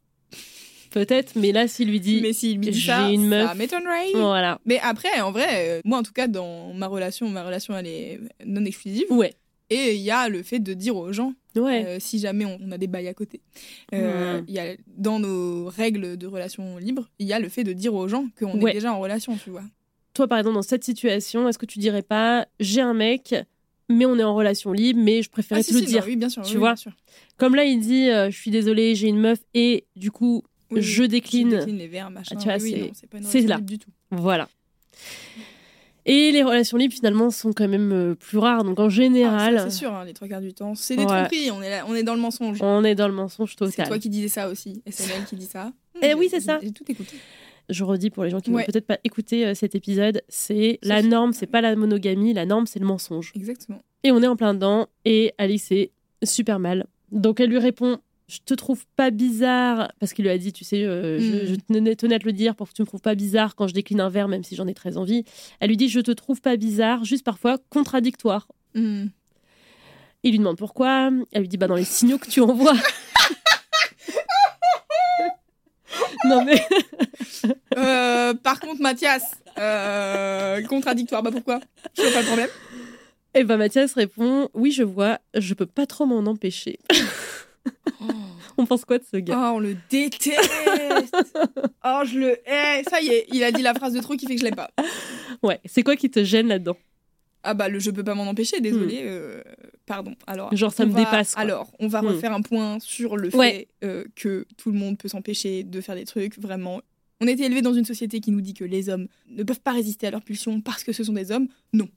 Peut-être, 0.91 1.33
mais 1.35 1.51
là, 1.51 1.67
s'il 1.67 1.89
lui 1.89 1.99
dit 1.99 2.19
mais 2.21 2.33
s'il 2.33 2.57
lui 2.59 2.67
dit 2.69 2.79
j'ai 2.79 2.91
ça, 2.91 3.09
une 3.09 3.27
meuf. 3.27 3.47
ça 3.49 3.55
m'étonnerait. 3.55 4.11
Voilà. 4.13 4.59
Mais 4.65 4.79
après, 4.83 5.19
en 5.21 5.31
vrai, 5.31 5.47
euh, 5.69 5.81
moi 5.85 5.97
en 5.99 6.03
tout 6.03 6.13
cas, 6.13 6.27
dans 6.27 6.73
ma 6.73 6.87
relation, 6.87 7.27
ma 7.29 7.43
relation 7.43 7.75
elle 7.77 7.87
est 7.87 8.19
non 8.45 8.63
exclusive. 8.65 9.05
Ouais. 9.09 9.33
Et 9.69 9.95
il 9.95 10.01
y 10.01 10.11
a 10.11 10.27
le 10.27 10.43
fait 10.43 10.59
de 10.59 10.73
dire 10.73 10.97
aux 10.97 11.13
gens, 11.13 11.33
Ouais. 11.55 11.85
euh, 11.87 11.97
si 11.99 12.19
jamais 12.19 12.43
on, 12.45 12.57
on 12.61 12.71
a 12.73 12.77
des 12.77 12.87
bails 12.87 13.07
à 13.07 13.13
côté, 13.13 13.39
euh, 13.93 14.41
y 14.49 14.59
a, 14.59 14.75
dans 14.97 15.19
nos 15.19 15.65
règles 15.69 16.17
de 16.17 16.27
relation 16.27 16.77
libre, 16.77 17.09
il 17.19 17.27
y 17.27 17.31
a 17.31 17.39
le 17.39 17.47
fait 17.47 17.63
de 17.63 17.71
dire 17.71 17.93
aux 17.93 18.07
gens 18.09 18.27
qu'on 18.37 18.59
Ouais. 18.59 18.71
est 18.71 18.73
déjà 18.73 18.93
en 18.93 18.99
relation, 18.99 19.37
tu 19.41 19.49
vois. 19.49 19.63
toi, 20.13 20.27
par 20.27 20.39
exemple, 20.39 20.55
dans 20.55 20.61
cette 20.61 20.83
situation, 20.83 21.47
est-ce 21.47 21.57
que 21.57 21.65
tu 21.65 21.79
dirais 21.79 22.01
pas, 22.01 22.47
j'ai 22.59 22.81
un 22.81 22.93
mec, 22.93 23.33
mais 23.89 24.05
on 24.05 24.19
est 24.19 24.23
en 24.23 24.35
relation 24.35 24.73
libre, 24.73 24.99
mais 25.01 25.21
je 25.21 25.29
préférais 25.29 25.61
Ah, 25.61 25.63
te 25.63 25.67
si, 25.69 25.73
le 25.73 25.79
si, 25.79 25.85
dire. 25.85 26.03
oui, 26.05 26.17
bien 26.17 26.27
sûr. 26.27 26.41
tu 26.43 26.53
oui, 26.53 26.57
vois. 26.59 26.69
bien 26.71 26.75
sûr. 26.75 26.91
Comme 27.37 27.55
là, 27.55 27.63
il 27.63 27.79
dit, 27.79 28.09
euh, 28.09 28.29
je 28.29 28.37
suis 28.37 28.51
désolée, 28.51 28.95
j'ai 28.95 29.07
une 29.07 29.19
meuf, 29.19 29.39
et 29.53 29.85
du 29.95 30.11
coup, 30.11 30.43
Oui, 30.71 30.81
je 30.81 31.03
décline. 31.03 31.51
Je 31.51 31.55
décline 31.57 31.77
les 31.77 31.87
verres, 31.87 32.09
machin. 32.11 32.35
Ah, 32.47 32.57
tu 32.57 32.63
oui, 32.63 32.91
c'est- 32.93 33.07
c'est 33.11 33.23
c'est 33.23 33.41
là. 33.47 33.55
libre 33.57 33.67
du 33.69 33.79
tout. 33.79 33.89
Voilà. 34.11 34.47
Et 36.05 36.31
les 36.31 36.41
relations 36.41 36.77
libres, 36.77 36.93
finalement, 36.95 37.29
sont 37.29 37.53
quand 37.53 37.67
même 37.67 37.91
euh, 37.91 38.15
plus 38.15 38.39
rares. 38.39 38.63
Donc, 38.63 38.79
en 38.79 38.85
Ah, 38.85 38.89
général, 38.89 39.57
ça, 39.59 39.69
c'est 39.69 39.77
sûr, 39.77 39.93
hein, 39.93 40.03
les 40.03 40.13
trois 40.13 40.27
quarts 40.27 40.41
du 40.41 40.51
temps. 40.53 40.73
C'est 40.73 40.95
des 40.95 41.03
Ouais. 41.03 41.07
tromperies, 41.07 41.51
on 41.51 41.61
est, 41.61 41.69
là, 41.69 41.85
on 41.87 41.93
est 41.93 42.01
dans 42.03 42.15
le 42.15 42.21
mensonge. 42.21 42.57
on 42.61 42.83
est 42.83 42.95
dans 42.95 43.07
le 43.07 43.13
mensonge 43.13 43.51
C'est 43.51 43.57
total. 43.57 43.87
toi 43.87 43.99
qui 43.99 44.09
disais 44.09 44.27
ça 44.27 44.49
aussi, 44.49 44.81
et 44.87 44.91
c'est 44.91 45.13
elle 45.15 45.25
qui 45.25 45.35
dit 45.35 45.45
ça. 45.45 45.71
Eh 46.01 46.15
oui, 46.15 46.27
c'est 46.31 46.39
ça. 46.39 46.57
J'ai 46.63 46.71
tout 46.71 46.85
écouté. 46.89 47.15
Je 47.69 47.83
redis 47.83 48.09
pour 48.09 48.23
les 48.23 48.31
gens 48.31 48.39
qui 48.39 48.49
Ouais. 48.49 48.61
n'ont 48.61 48.65
peut-être 48.65 48.87
pas 48.87 48.97
écouté 49.03 49.45
euh, 49.45 49.53
cet 49.53 49.75
épisode, 49.75 50.23
c'est 50.27 50.79
la 50.81 50.97
Sophie. 50.97 51.09
norme, 51.09 51.33
c'est 51.33 51.45
pas 51.45 51.61
la 51.61 51.75
monogamie, 51.75 52.33
la 52.33 52.47
norme, 52.47 52.65
c'est 52.65 52.79
le 52.79 52.87
mensonge. 52.87 53.31
Exactement. 53.35 53.79
Et 54.03 54.11
on 54.11 54.23
est 54.23 54.27
en 54.27 54.35
plein 54.35 54.55
dedans, 54.55 54.87
et 55.05 55.33
Alice 55.37 55.71
est 55.71 55.91
super 56.23 56.57
mal. 56.57 56.87
Donc, 57.11 57.39
elle 57.39 57.49
lui 57.51 57.59
répond 57.59 57.99
Je 58.31 58.37
te 58.45 58.53
trouve 58.53 58.85
pas 58.95 59.11
bizarre, 59.11 59.91
parce 59.99 60.13
qu'il 60.13 60.23
lui 60.23 60.31
a 60.31 60.37
dit, 60.37 60.53
tu 60.53 60.63
sais, 60.63 60.85
euh, 60.85 61.19
je, 61.19 61.25
Mm. 61.25 61.45
je 61.47 61.55
tenais, 61.55 61.95
tenais 61.97 62.15
à 62.15 62.19
te 62.19 62.23
le 62.25 62.31
dire 62.31 62.55
pour 62.55 62.69
que 62.69 62.73
tu 62.73 62.81
me 62.81 62.87
trouves 62.87 63.01
pas 63.01 63.13
bizarre 63.13 63.55
quand 63.55 63.67
je 63.67 63.73
décline 63.73 63.99
un 63.99 64.07
verre, 64.07 64.29
même 64.29 64.43
si 64.45 64.55
j'en 64.55 64.67
ai 64.67 64.73
très 64.73 64.95
envie. 64.95 65.25
Elle 65.59 65.67
lui 65.67 65.75
dit 65.75 65.89
Je 65.89 65.99
te 65.99 66.11
trouve 66.11 66.39
pas 66.39 66.55
bizarre, 66.55 67.03
juste 67.03 67.25
parfois 67.25 67.57
contradictoire. 67.69 68.47
Hmm. 68.73 69.07
Il 70.23 70.31
lui 70.31 70.37
demande 70.37 70.57
pourquoi. 70.57 71.09
Elle 71.33 71.41
lui 71.41 71.47
dit 71.49 71.57
bah 71.57 71.67
dans 71.67 71.75
les 71.75 71.83
signaux 71.83 72.17
que 72.19 72.29
tu 72.29 72.39
envoies. 72.41 72.71
non 76.25 76.43
mais 76.45 76.61
Euh, 77.77 78.33
par 78.35 78.59
contre, 78.59 78.81
Mathias, 78.81 79.23
euh, 79.57 80.61
contradictoire. 80.67 81.23
Bah 81.23 81.31
pourquoi? 81.31 81.59
Je 81.97 82.01
vois 82.03 82.11
pas 82.11 82.19
le 82.21 82.25
problème. 82.27 82.49
et 83.33 83.43
ben 83.43 83.57
Mathias 83.57 83.93
répond 83.93 84.49
oui 84.53 84.71
je 84.71 84.83
vois, 84.83 85.19
je 85.33 85.53
peux 85.53 85.65
pas 85.65 85.85
trop 85.87 86.05
m'en 86.05 86.19
empêcher. 86.29 86.79
On 88.57 88.65
pense 88.65 88.85
quoi 88.85 88.97
de 88.99 89.03
ce 89.09 89.17
gars 89.17 89.35
Oh, 89.37 89.55
on 89.55 89.59
le 89.59 89.75
déteste. 89.89 90.51
Oh, 91.83 92.01
je 92.05 92.19
le 92.19 92.31
hais. 92.47 92.83
Ça 92.89 93.01
y 93.01 93.07
est, 93.09 93.25
il 93.31 93.43
a 93.43 93.51
dit 93.51 93.61
la 93.61 93.73
phrase 93.73 93.93
de 93.93 93.99
trop 94.01 94.15
qui 94.15 94.27
fait 94.27 94.35
que 94.35 94.39
je 94.41 94.45
l'aime 94.45 94.55
pas. 94.55 94.69
Ouais, 95.41 95.59
c'est 95.65 95.81
quoi 95.83 95.95
qui 95.95 96.09
te 96.11 96.23
gêne 96.23 96.47
là-dedans 96.47 96.77
Ah 97.43 97.53
bah 97.55 97.69
le 97.69 97.79
je 97.79 97.89
peux 97.89 98.03
pas 98.03 98.13
m'en 98.13 98.27
empêcher, 98.27 98.59
désolé. 98.61 99.01
euh, 99.03 99.41
pardon. 99.87 100.13
Alors. 100.27 100.55
Genre 100.55 100.71
ça 100.71 100.85
me 100.85 100.91
va- 100.91 100.99
dépasse. 100.99 101.33
quoi. 101.33 101.41
Alors, 101.41 101.71
on 101.79 101.87
va 101.87 102.01
Hmm. 102.01 102.07
refaire 102.07 102.33
un 102.33 102.41
point 102.41 102.77
sur 102.79 103.17
le 103.17 103.29
fait 103.31 103.67
euh, 103.83 104.03
que 104.15 104.45
tout 104.57 104.71
le 104.71 104.77
monde 104.77 104.97
peut 104.97 105.07
s'empêcher 105.07 105.63
de 105.63 105.81
faire 105.81 105.95
des 105.95 106.05
trucs, 106.05 106.37
vraiment. 106.39 106.81
On 107.19 107.27
a 107.27 107.31
été 107.31 107.43
élevé 107.45 107.61
dans 107.61 107.73
une 107.73 107.85
société 107.85 108.19
qui 108.19 108.31
nous 108.31 108.41
dit 108.41 108.53
que 108.53 108.63
les 108.63 108.89
hommes 108.89 109.07
ne 109.29 109.43
peuvent 109.43 109.59
pas 109.61 109.71
résister 109.73 110.07
à 110.07 110.11
leurs 110.11 110.23
pulsions 110.23 110.61
parce 110.61 110.83
que 110.83 110.91
ce 110.91 111.03
sont 111.03 111.13
des 111.13 111.31
hommes. 111.31 111.47
Non. 111.73 111.87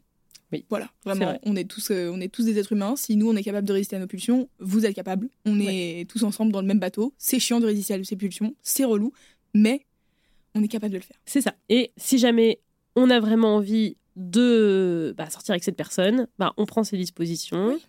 Oui, 0.53 0.65
Voilà, 0.71 0.89
vraiment, 1.05 1.25
vrai. 1.27 1.41
on 1.45 1.57
est, 1.57 1.65
tous, 1.65 1.91
euh, 1.91 2.11
on 2.13 2.21
est 2.21 2.29
tous 2.29 2.45
des 2.45 2.59
êtres 2.59 2.73
humains. 2.73 2.95
Si 2.97 3.17
nous, 3.17 3.29
on 3.29 3.35
est 3.37 3.43
capable 3.43 3.67
de 3.67 3.73
résister 3.73 3.97
à 3.97 3.99
nos 3.99 4.07
pulsions, 4.07 4.49
vous 4.61 4.87
êtes 4.87 4.95
capables. 4.95 5.29
On 5.45 5.59
est 5.61 6.09
tous 6.09 6.23
ensemble 6.23 6.53
dans 6.53 6.61
le 6.61 6.67
même 6.67 6.79
bateau. 6.79 7.13
C'est 7.19 7.39
chiant 7.41 7.61
de 7.61 7.67
résister 7.67 7.95
à 7.95 8.05
ses 8.05 8.17
pulsions, 8.17 8.55
c'est 8.63 8.85
relou, 8.85 9.13
mais 9.55 9.85
on 10.55 10.63
est 10.63 10.69
capable 10.69 10.93
de 10.93 10.99
le 10.99 11.03
faire. 11.05 11.17
C'est 11.27 11.41
ça. 11.41 11.55
Et 11.69 11.93
si 11.97 12.19
jamais 12.19 12.61
on 12.95 13.11
a 13.11 13.19
vraiment 13.21 13.57
envie 13.57 13.97
de 14.17 15.13
bah, 15.19 15.29
sortir 15.31 15.53
avec 15.53 15.65
cette 15.65 15.77
personne, 15.77 16.29
bah, 16.39 16.53
on 16.57 16.67
prend 16.67 16.85
ses 16.85 16.97
dispositions. 16.97 17.69
Oui. 17.75 17.83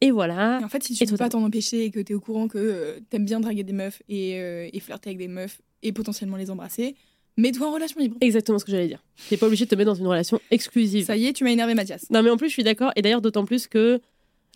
Et 0.00 0.10
voilà. 0.10 0.60
Et 0.60 0.64
en 0.64 0.68
fait, 0.68 0.82
si 0.82 0.94
tu 0.94 1.04
Et 1.04 1.06
peux 1.06 1.16
pas 1.16 1.28
t'en 1.28 1.42
empêcher 1.42 1.84
et 1.84 1.90
que 1.90 2.00
t'es 2.00 2.14
au 2.14 2.20
courant 2.20 2.46
que 2.48 2.56
euh, 2.56 3.00
t'aimes 3.10 3.24
bien 3.24 3.40
draguer 3.40 3.64
des 3.64 3.72
meufs 3.72 4.00
et, 4.08 4.40
euh, 4.40 4.68
et 4.72 4.80
flirter 4.80 5.10
avec 5.10 5.18
des 5.18 5.28
meufs 5.28 5.60
et 5.82 5.92
potentiellement 5.92 6.36
les 6.36 6.50
embrasser, 6.50 6.94
mets-toi 7.38 7.68
en 7.68 7.72
relation 7.72 7.98
libre. 8.00 8.16
Exactement 8.20 8.58
ce 8.58 8.66
que 8.66 8.70
j'allais 8.70 8.88
dire. 8.88 9.02
T'es 9.30 9.38
pas 9.38 9.46
obligé 9.46 9.64
de 9.64 9.70
te 9.70 9.74
mettre 9.74 9.90
dans 9.90 9.98
une 9.98 10.06
relation 10.06 10.38
exclusive. 10.50 11.06
Ça 11.06 11.16
y 11.16 11.26
est, 11.26 11.32
tu 11.32 11.44
m'as 11.44 11.50
énervé, 11.50 11.74
Mathias. 11.74 12.10
Non 12.10 12.22
mais 12.22 12.28
en 12.30 12.36
plus 12.36 12.48
je 12.48 12.52
suis 12.52 12.64
d'accord 12.64 12.92
et 12.96 13.02
d'ailleurs 13.02 13.22
d'autant 13.22 13.46
plus 13.46 13.66
que 13.66 14.00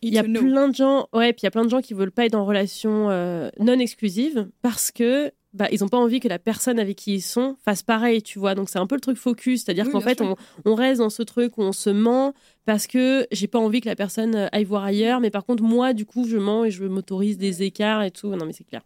il 0.02 0.12
y 0.12 0.18
a 0.18 0.24
plein 0.24 0.68
de 0.68 0.74
gens 0.74 1.08
ouais 1.12 1.32
puis 1.32 1.42
il 1.42 1.44
y 1.44 1.46
a 1.46 1.50
plein 1.52 1.64
de 1.64 1.70
gens 1.70 1.80
qui 1.80 1.94
veulent 1.94 2.10
pas 2.10 2.26
être 2.26 2.34
en 2.34 2.44
relation 2.44 3.08
euh, 3.10 3.50
non 3.60 3.78
exclusive 3.78 4.48
parce 4.60 4.90
que 4.90 5.30
bah, 5.54 5.68
ils 5.70 5.84
ont 5.84 5.88
pas 5.88 5.98
envie 5.98 6.18
que 6.18 6.26
la 6.26 6.40
personne 6.40 6.80
avec 6.80 6.96
qui 6.96 7.14
ils 7.14 7.20
sont 7.20 7.56
fasse 7.64 7.84
pareil 7.84 8.20
tu 8.20 8.40
vois 8.40 8.56
donc 8.56 8.68
c'est 8.68 8.80
un 8.80 8.86
peu 8.88 8.96
le 8.96 9.00
truc 9.00 9.16
focus 9.16 9.62
c'est-à-dire 9.62 9.84
Oui, 9.86 9.92
qu'en 9.92 10.00
fait 10.00 10.20
on, 10.20 10.34
on 10.64 10.74
reste 10.74 10.98
dans 10.98 11.10
ce 11.10 11.22
truc 11.22 11.56
où 11.56 11.62
on 11.62 11.70
se 11.72 11.90
ment 11.90 12.34
parce 12.64 12.88
que 12.88 13.26
j'ai 13.30 13.46
pas 13.46 13.60
envie 13.60 13.80
que 13.80 13.88
la 13.88 13.94
personne 13.94 14.34
euh, 14.34 14.48
aille 14.50 14.64
voir 14.64 14.82
ailleurs 14.82 15.20
mais 15.20 15.30
par 15.30 15.44
contre 15.44 15.62
moi 15.62 15.92
du 15.92 16.04
coup 16.04 16.26
je 16.26 16.36
mens 16.36 16.64
et 16.64 16.72
je 16.72 16.84
m'autorise 16.84 17.38
des 17.38 17.62
écarts 17.62 18.02
et 18.02 18.10
tout 18.10 18.34
non 18.34 18.44
mais 18.44 18.52
c'est 18.52 18.64
clair 18.64 18.82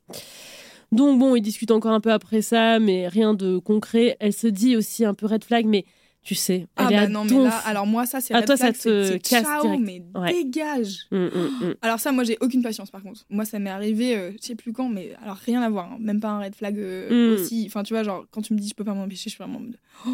donc 0.93 1.19
bon 1.19 1.35
ils 1.37 1.43
discutent 1.43 1.71
encore 1.73 1.93
un 1.93 2.01
peu 2.01 2.13
après 2.13 2.43
ça 2.43 2.79
mais 2.79 3.09
rien 3.09 3.35
de 3.35 3.59
concret 3.59 4.17
elle 4.21 4.33
se 4.33 4.47
dit 4.47 4.77
aussi 4.77 5.05
un 5.05 5.15
peu 5.15 5.27
red 5.27 5.45
flag 5.45 5.67
mais 5.67 5.85
tu 6.23 6.35
sais 6.35 6.67
elle 6.77 6.87
Ah 6.87 6.91
bah 6.91 7.07
non, 7.09 7.25
mais 7.25 7.31
là, 7.45 7.57
alors 7.59 7.87
moi, 7.87 8.05
ça, 8.05 8.21
c'est 8.21 8.35
Ah, 8.35 8.39
red 8.39 8.47
toi, 8.47 8.57
ça 8.57 8.73
flag, 8.73 8.77
te 8.77 9.13
c'est 9.13 9.19
casse 9.21 9.45
ciao, 9.45 9.63
direct. 9.63 9.85
mais 9.85 10.03
Ouais. 10.21 10.33
dégage. 10.33 11.07
Hum, 11.13 11.31
hum, 11.33 11.51
hum. 11.61 11.75
Alors 11.83 12.01
ça, 12.01 12.11
moi, 12.11 12.25
j'ai 12.25 12.37
aucune 12.41 12.65
patience, 12.65 12.91
par 12.91 13.01
contre. 13.05 13.25
Moi, 13.31 13.45
ça 13.45 13.61
m'est 13.61 13.71
arrivé, 13.71 14.17
euh, 14.17 14.33
je 14.33 14.45
sais 14.45 14.57
plus 14.57 14.73
quand, 14.73 14.89
mais 14.89 15.13
alors 15.23 15.37
rien 15.37 15.63
à 15.63 15.71
voir. 15.71 15.93
hein. 15.93 15.99
Même 16.01 16.19
pas 16.19 16.31
un 16.31 16.41
red 16.41 16.57
flag 16.57 16.77
euh, 16.81 17.31
Mm. 17.31 17.35
aussi. 17.35 17.63
Enfin, 17.69 17.85
tu 17.85 17.95
vois, 17.95 18.03
genre, 18.03 18.25
quand 18.33 18.43
tu 18.43 18.55
me 18.55 18.59
dis 18.59 18.69
je 18.69 18.75
peux 18.75 18.83
pas 18.83 18.93
m'empêcher, 18.95 19.31
je 19.31 19.37
suis 19.37 19.39
vraiment 19.45 19.61
oh, 20.05 20.11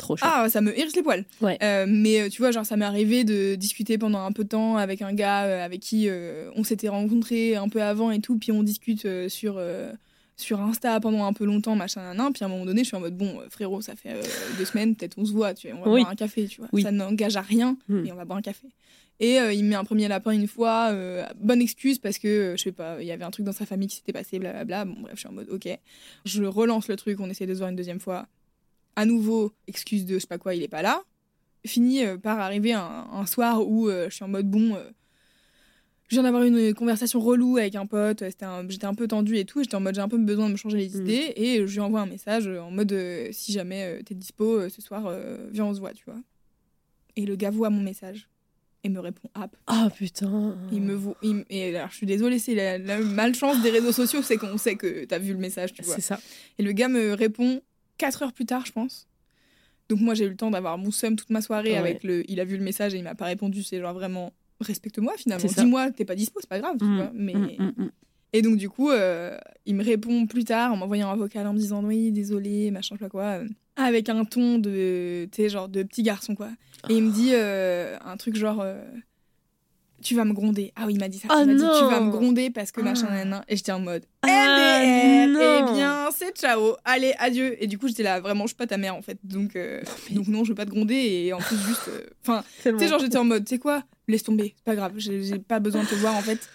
trop 0.00 0.16
chaud 0.16 0.26
Ah, 0.28 0.48
ça 0.48 0.60
me 0.60 0.76
hérisse 0.78 0.96
les 0.96 1.02
poils. 1.02 1.24
Ouais. 1.40 1.56
Euh, 1.62 1.86
mais 1.88 2.20
euh, 2.22 2.28
tu 2.28 2.42
vois, 2.42 2.50
genre, 2.50 2.66
ça 2.66 2.76
m'est 2.76 2.84
arrivé 2.84 3.24
de 3.24 3.54
discuter 3.54 3.98
pendant 3.98 4.20
un 4.24 4.32
peu 4.32 4.42
de 4.44 4.48
temps 4.48 4.76
avec 4.76 5.02
un 5.02 5.12
gars 5.12 5.44
euh, 5.44 5.64
avec 5.64 5.80
qui 5.80 6.08
euh, 6.08 6.50
on 6.56 6.64
s'était 6.64 6.88
rencontrés 6.88 7.56
un 7.56 7.68
peu 7.68 7.82
avant 7.82 8.10
et 8.10 8.20
tout, 8.20 8.36
puis 8.38 8.50
on 8.52 8.62
discute 8.62 9.04
euh, 9.06 9.28
sur, 9.28 9.60
sur 10.36 10.60
Insta 10.60 10.98
pendant 11.00 11.24
un 11.26 11.32
peu 11.32 11.44
longtemps, 11.44 11.76
machin, 11.76 12.00
nan, 12.02 12.16
nan, 12.16 12.32
puis 12.32 12.42
à 12.42 12.46
un 12.46 12.50
moment 12.50 12.64
donné, 12.64 12.82
je 12.82 12.88
suis 12.88 12.96
en 12.96 13.00
mode, 13.00 13.16
bon, 13.16 13.40
frérot, 13.50 13.80
ça 13.82 13.94
fait 13.94 14.10
euh, 14.10 14.22
deux 14.58 14.64
semaines, 14.64 14.96
peut-être 14.96 15.18
on 15.18 15.24
se 15.24 15.32
voit, 15.32 15.54
tu 15.54 15.68
vois, 15.68 15.78
on 15.78 15.82
va 15.84 15.90
Oui. 15.90 16.00
boire 16.00 16.12
un 16.12 16.16
café, 16.16 16.46
tu 16.46 16.60
vois. 16.60 16.68
Oui. 16.72 16.82
Ça 16.82 16.90
n'engage 16.90 17.36
à 17.36 17.42
rien, 17.42 17.76
Hmm. 17.88 18.04
et 18.06 18.12
on 18.12 18.16
va 18.16 18.24
boire 18.24 18.38
un 18.38 18.42
café. 18.42 18.66
Et 19.22 19.38
euh, 19.38 19.52
il 19.52 19.64
me 19.64 19.68
met 19.68 19.74
un 19.74 19.84
premier 19.84 20.08
lapin 20.08 20.30
une 20.30 20.46
fois, 20.46 20.88
euh, 20.92 21.26
bonne 21.38 21.60
excuse 21.60 21.98
parce 21.98 22.16
que, 22.18 22.54
je 22.56 22.62
sais 22.62 22.72
pas, 22.72 22.96
il 23.02 23.06
y 23.06 23.12
avait 23.12 23.22
un 23.24 23.30
truc 23.30 23.44
dans 23.44 23.52
sa 23.52 23.66
famille 23.66 23.86
qui 23.86 23.96
s'était 23.96 24.14
passé, 24.14 24.38
blablabla. 24.38 24.86
Bon, 24.86 24.94
bref, 24.98 25.12
je 25.16 25.20
suis 25.20 25.28
en 25.28 25.32
mode, 25.32 25.50
ok. 25.50 25.68
Je 26.24 26.42
relance 26.44 26.88
le 26.88 26.96
truc, 26.96 27.20
on 27.20 27.28
essaie 27.28 27.44
de 27.46 27.52
se 27.52 27.58
voir 27.58 27.68
une 27.68 27.76
deuxième 27.76 28.00
fois. 28.00 28.26
À 28.96 29.06
nouveau, 29.06 29.52
excuse 29.66 30.04
de 30.06 30.14
je 30.14 30.18
sais 30.20 30.26
pas 30.26 30.38
quoi, 30.38 30.54
il 30.54 30.62
est 30.62 30.68
pas 30.68 30.82
là. 30.82 31.02
Fini 31.66 32.04
euh, 32.04 32.16
par 32.16 32.38
arriver 32.40 32.72
un, 32.72 33.06
un 33.12 33.26
soir 33.26 33.66
où 33.66 33.88
euh, 33.88 34.08
je 34.10 34.14
suis 34.16 34.24
en 34.24 34.28
mode, 34.28 34.50
bon, 34.50 34.74
euh, 34.74 34.82
je 36.08 36.16
viens 36.16 36.22
d'avoir 36.24 36.42
une 36.42 36.74
conversation 36.74 37.20
relou 37.20 37.56
avec 37.58 37.76
un 37.76 37.86
pote, 37.86 38.24
j'étais 38.68 38.86
un 38.86 38.94
peu 38.94 39.06
tendue 39.06 39.36
et 39.36 39.44
tout, 39.44 39.62
j'étais 39.62 39.76
en 39.76 39.80
mode, 39.80 39.94
j'ai 39.94 40.00
un 40.00 40.08
peu 40.08 40.18
besoin 40.18 40.46
de 40.48 40.52
me 40.52 40.56
changer 40.56 40.78
les 40.78 40.88
Mm. 40.88 41.02
idées, 41.02 41.32
et 41.36 41.66
je 41.66 41.72
lui 41.72 41.80
envoie 41.80 42.00
un 42.00 42.06
message 42.06 42.48
euh, 42.48 42.60
en 42.60 42.70
mode, 42.70 42.92
euh, 42.92 43.28
si 43.30 43.52
jamais 43.52 43.84
euh, 43.84 44.02
t'es 44.02 44.14
dispo 44.14 44.44
euh, 44.58 44.68
ce 44.68 44.82
soir, 44.82 45.06
euh, 45.06 45.48
viens, 45.52 45.66
on 45.66 45.74
se 45.74 45.80
voit, 45.80 45.92
tu 45.92 46.04
vois. 46.04 46.18
Et 47.16 47.26
le 47.26 47.36
gars 47.36 47.50
voit 47.50 47.70
mon 47.70 47.80
message 47.82 48.28
et 48.82 48.88
me 48.88 48.98
répond 48.98 49.28
app. 49.34 49.54
Ah 49.66 49.88
putain. 49.94 50.56
Il 50.72 50.80
me 50.80 50.94
voit, 50.94 51.14
il 51.22 51.44
et 51.50 51.76
alors 51.76 51.90
je 51.90 51.96
suis 51.96 52.06
désolée, 52.06 52.38
c'est 52.38 52.54
la, 52.54 52.78
la 52.78 52.98
malchance 52.98 53.60
des 53.62 53.70
réseaux 53.70 53.92
sociaux, 53.92 54.22
c'est 54.22 54.38
qu'on 54.38 54.56
sait 54.56 54.76
que 54.76 55.04
t'as 55.04 55.18
vu 55.18 55.32
le 55.34 55.38
message, 55.38 55.74
tu 55.74 55.82
vois. 55.82 55.94
C'est 55.94 56.00
ça. 56.00 56.18
Et 56.58 56.62
le 56.62 56.72
gars 56.72 56.88
me 56.88 57.12
répond 57.12 57.60
4 58.00 58.22
heures 58.22 58.32
plus 58.32 58.46
tard, 58.46 58.64
je 58.66 58.72
pense. 58.72 59.06
Donc 59.88 60.00
moi 60.00 60.14
j'ai 60.14 60.24
eu 60.24 60.28
le 60.28 60.36
temps 60.36 60.50
d'avoir 60.50 60.78
mon 60.78 60.90
seum 60.90 61.16
toute 61.16 61.30
ma 61.30 61.40
soirée 61.40 61.72
Ouais. 61.72 61.76
avec 61.76 62.04
le. 62.04 62.28
Il 62.30 62.40
a 62.40 62.44
vu 62.44 62.56
le 62.56 62.62
message 62.62 62.94
et 62.94 62.98
il 62.98 63.04
m'a 63.04 63.14
pas 63.14 63.26
répondu. 63.26 63.62
C'est 63.62 63.80
genre 63.80 63.92
vraiment 63.94 64.32
respecte-moi 64.60 65.14
finalement. 65.16 65.48
Dis-moi 65.48 65.90
t'es 65.90 66.04
pas 66.04 66.14
dispo, 66.14 66.38
c'est 66.40 66.48
pas 66.48 66.60
grave, 66.60 66.76
tu 66.78 66.84
Mm, 66.84 66.96
vois. 66.96 67.10
Mais 67.14 67.34
mm, 67.34 67.72
mm, 67.76 67.90
et 68.32 68.42
donc 68.42 68.56
du 68.56 68.68
coup 68.68 68.90
euh, 68.90 69.36
il 69.66 69.74
me 69.74 69.82
répond 69.82 70.26
plus 70.26 70.44
tard 70.44 70.72
en 70.72 70.76
m'envoyant 70.76 71.10
un 71.10 71.16
vocal 71.16 71.46
en 71.48 71.52
me 71.52 71.58
disant 71.58 71.82
oui 71.82 72.12
désolé 72.12 72.70
machin 72.70 72.94
je 72.94 72.98
sais 73.00 73.04
pas 73.06 73.10
quoi 73.10 73.24
euh, 73.40 73.48
avec 73.74 74.08
un 74.08 74.24
ton 74.24 74.58
de 74.58 75.28
tu 75.32 75.48
genre 75.48 75.68
de 75.68 75.82
petit 75.82 76.02
garçon 76.04 76.34
quoi. 76.36 76.50
Et 76.88 76.94
il 76.94 77.02
me 77.02 77.10
dit 77.10 77.30
euh, 77.32 77.96
un 78.04 78.16
truc 78.16 78.36
genre 78.36 78.60
euh, 78.62 78.80
tu 80.02 80.14
vas 80.14 80.24
me 80.24 80.32
gronder. 80.32 80.72
Ah 80.76 80.84
oui, 80.86 80.94
il 80.94 80.98
m'a 81.00 81.08
dit 81.08 81.18
ça. 81.18 81.28
Oh 81.30 81.36
il 81.40 81.46
m'a 81.46 81.54
dit 81.54 81.60
tu 81.78 81.84
vas 81.84 82.00
me 82.00 82.10
gronder 82.10 82.50
parce 82.50 82.70
que 82.72 82.80
machin 82.80 83.06
Ah. 83.08 83.14
nanana. 83.16 83.44
Et 83.48 83.56
j'étais 83.56 83.72
en 83.72 83.80
mode 83.80 84.04
Ah, 84.22 84.80
MDR, 84.82 85.26
non. 85.28 85.40
eh 85.68 85.72
bien, 85.74 86.08
c'est 86.14 86.36
ciao, 86.36 86.76
allez, 86.84 87.14
adieu. 87.18 87.56
Et 87.62 87.66
du 87.66 87.78
coup, 87.78 87.88
j'étais 87.88 88.02
là, 88.02 88.20
vraiment, 88.20 88.44
je 88.44 88.48
suis 88.48 88.56
pas 88.56 88.66
ta 88.66 88.76
mère 88.78 88.94
en 88.96 89.02
fait. 89.02 89.18
Donc, 89.24 89.56
euh, 89.56 89.80
donc 90.10 90.26
non, 90.28 90.44
je 90.44 90.50
veux 90.50 90.54
pas 90.54 90.64
te 90.66 90.70
gronder. 90.70 90.94
Et 90.94 91.32
en 91.32 91.38
plus, 91.38 91.56
juste. 91.66 91.88
euh, 91.88 92.06
Enfin, 92.22 92.42
tu 92.62 92.78
sais, 92.78 92.88
genre, 92.88 92.98
j'étais 93.00 93.18
en 93.18 93.24
mode, 93.24 93.44
tu 93.44 93.50
sais 93.54 93.58
quoi, 93.58 93.82
laisse 94.08 94.22
tomber, 94.22 94.54
c'est 94.56 94.64
pas 94.64 94.74
grave, 94.76 94.92
j'ai 94.96 95.38
pas 95.38 95.60
besoin 95.60 95.82
de 95.82 95.88
te 95.88 95.94
voir 95.96 96.14
en 96.16 96.22
fait. 96.22 96.48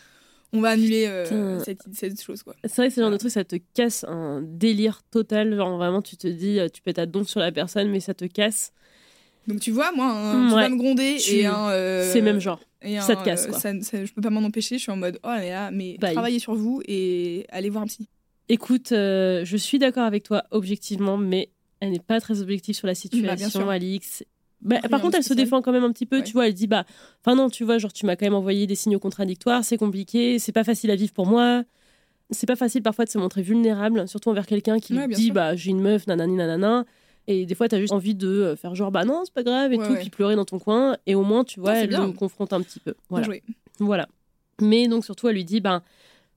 On 0.54 0.62
va 0.62 0.70
annuler 0.70 1.06
euh, 1.08 1.60
cette, 1.60 1.82
cette 1.92 2.22
chose 2.22 2.42
quoi. 2.42 2.56
C'est 2.64 2.76
vrai 2.78 2.88
que 2.88 2.94
ce 2.96 3.02
genre 3.02 3.12
de 3.12 3.18
truc, 3.18 3.32
ça 3.32 3.44
te 3.44 3.58
casse 3.74 4.06
un 4.08 4.42
délire 4.42 5.02
total. 5.12 5.54
Genre 5.56 5.76
vraiment, 5.76 6.02
tu 6.02 6.16
te 6.16 6.28
dis, 6.28 6.60
tu 6.74 6.82
peux 6.82 6.92
être 6.92 7.00
à 7.00 7.06
donf 7.06 7.28
sur 7.28 7.42
la 7.42 7.52
personne, 7.52 7.90
mais 7.90 8.00
ça 8.00 8.14
te 8.14 8.24
casse. 8.26 8.72
Donc, 9.48 9.60
tu 9.60 9.72
vois, 9.72 9.92
moi, 9.92 10.06
un, 10.08 10.46
Mm, 10.46 10.48
tu 10.48 10.54
ouais. 10.56 10.62
vas 10.62 10.70
me 10.70 10.78
gronder 10.78 11.18
Tu- 11.20 11.36
et 11.36 11.46
un. 11.46 11.70
euh, 11.70 12.10
C'est 12.14 12.22
même 12.22 12.40
genre. 12.40 12.62
Et 12.86 13.00
ça 13.00 13.14
un, 13.14 13.16
te 13.16 13.26
casse, 13.26 13.46
euh, 13.46 13.50
quoi. 13.50 13.60
ça- 13.60 13.82
ça- 13.82 14.06
je 14.06 14.12
peux 14.14 14.22
pas 14.22 14.30
m'en 14.30 14.44
empêcher, 14.44 14.78
je 14.78 14.84
suis 14.84 14.92
en 14.92 14.98
mode, 14.98 15.20
oh 15.24 15.28
là 15.28 15.44
là, 15.46 15.72
mais 15.72 15.98
Bye. 16.00 16.14
travaillez 16.14 16.40
sur 16.40 16.54
vous 16.56 16.82
et 16.88 17.46
allez 17.50 17.70
voir 17.70 17.84
un 17.84 17.88
psy. 17.88 18.08
Écoute, 18.48 18.92
euh, 18.92 19.44
je 19.44 19.58
suis 19.58 19.80
d'accord 19.80 20.04
avec 20.04 20.24
toi 20.24 20.44
objectivement, 20.52 21.18
mais 21.18 21.50
elle 21.80 21.92
n'est 21.92 22.00
pas 22.00 22.22
très 22.22 22.42
objective 22.42 22.76
sur 22.76 22.88
la 22.88 22.96
situation, 22.96 23.50
sûr. 23.62 23.70
Alix. 23.70 24.24
Bah, 24.62 24.78
Rien 24.80 24.90
par 24.90 25.02
contre, 25.02 25.18
elle 25.18 25.24
se 25.24 25.34
défend 25.34 25.62
quand 25.62 25.72
même 25.72 25.84
un 25.84 25.92
petit 25.92 26.06
peu. 26.06 26.18
Ouais. 26.18 26.24
Tu 26.24 26.34
vois, 26.34 26.48
elle 26.48 26.54
dit 26.54 26.68
bah, 26.68 26.86
enfin 27.22 27.36
non, 27.36 27.50
tu 27.50 27.64
vois, 27.64 27.78
genre 27.78 27.92
tu 27.94 28.06
m'as 28.06 28.16
quand 28.16 28.26
même 28.26 28.34
envoyé 28.34 28.66
des 28.68 28.76
signaux 28.76 29.00
contradictoires, 29.00 29.64
c'est 29.64 29.78
compliqué, 29.78 30.40
c'est 30.40 30.52
pas 30.52 30.64
facile 30.64 30.92
à 30.92 30.96
vivre 30.96 31.12
pour 31.14 31.26
moi. 31.28 31.64
C'est 32.32 32.48
pas 32.48 32.56
facile 32.56 32.82
parfois 32.82 33.06
de 33.06 33.10
se 33.12 33.18
montrer 33.20 33.44
vulnérable, 33.44 34.08
surtout 34.08 34.30
envers 34.30 34.48
quelqu'un 34.48 34.80
qui 34.80 34.96
Ouais, 34.98 35.08
dit 35.08 35.26
sûr. 35.26 35.34
bah 35.36 35.56
j'ai 35.56 35.70
une 35.72 35.82
meuf, 35.82 36.08
nanani 36.08 36.36
nanana. 36.36 36.86
Et 37.28 37.46
des 37.46 37.56
fois, 37.56 37.68
t'as 37.68 37.80
juste 37.80 37.94
envie 37.94 38.16
de 38.16 38.28
euh, 38.28 38.56
faire 38.56 38.76
genre, 38.76 38.92
bah 38.92 39.04
non, 39.06 39.22
c'est 39.26 39.34
pas 39.34 39.44
grave 39.44 39.74
et 39.74 39.78
Ouais, 39.78 39.86
tout, 39.86 39.94
ouais. 39.94 40.00
puis 40.00 40.10
pleurer 40.10 40.36
dans 40.36 40.46
ton 40.46 40.60
coin. 40.60 40.98
Et 41.08 41.16
au 41.16 41.24
moins, 41.24 41.44
tu 41.44 41.60
vois, 41.60 41.72
Ah, 41.72 41.78
elle 41.84 41.90
bien. 41.90 42.06
nous 42.08 42.14
confronte 42.14 42.54
un 42.54 42.62
petit 42.62 42.80
peu. 42.80 42.94
Voilà. 43.10 43.26
joué. 43.26 43.44
Voilà. 43.80 44.08
Mais 44.62 44.88
donc 44.88 45.04
surtout, 45.06 45.28
elle 45.28 45.36
lui 45.36 45.44
dit, 45.46 45.60
ben, 45.60 45.82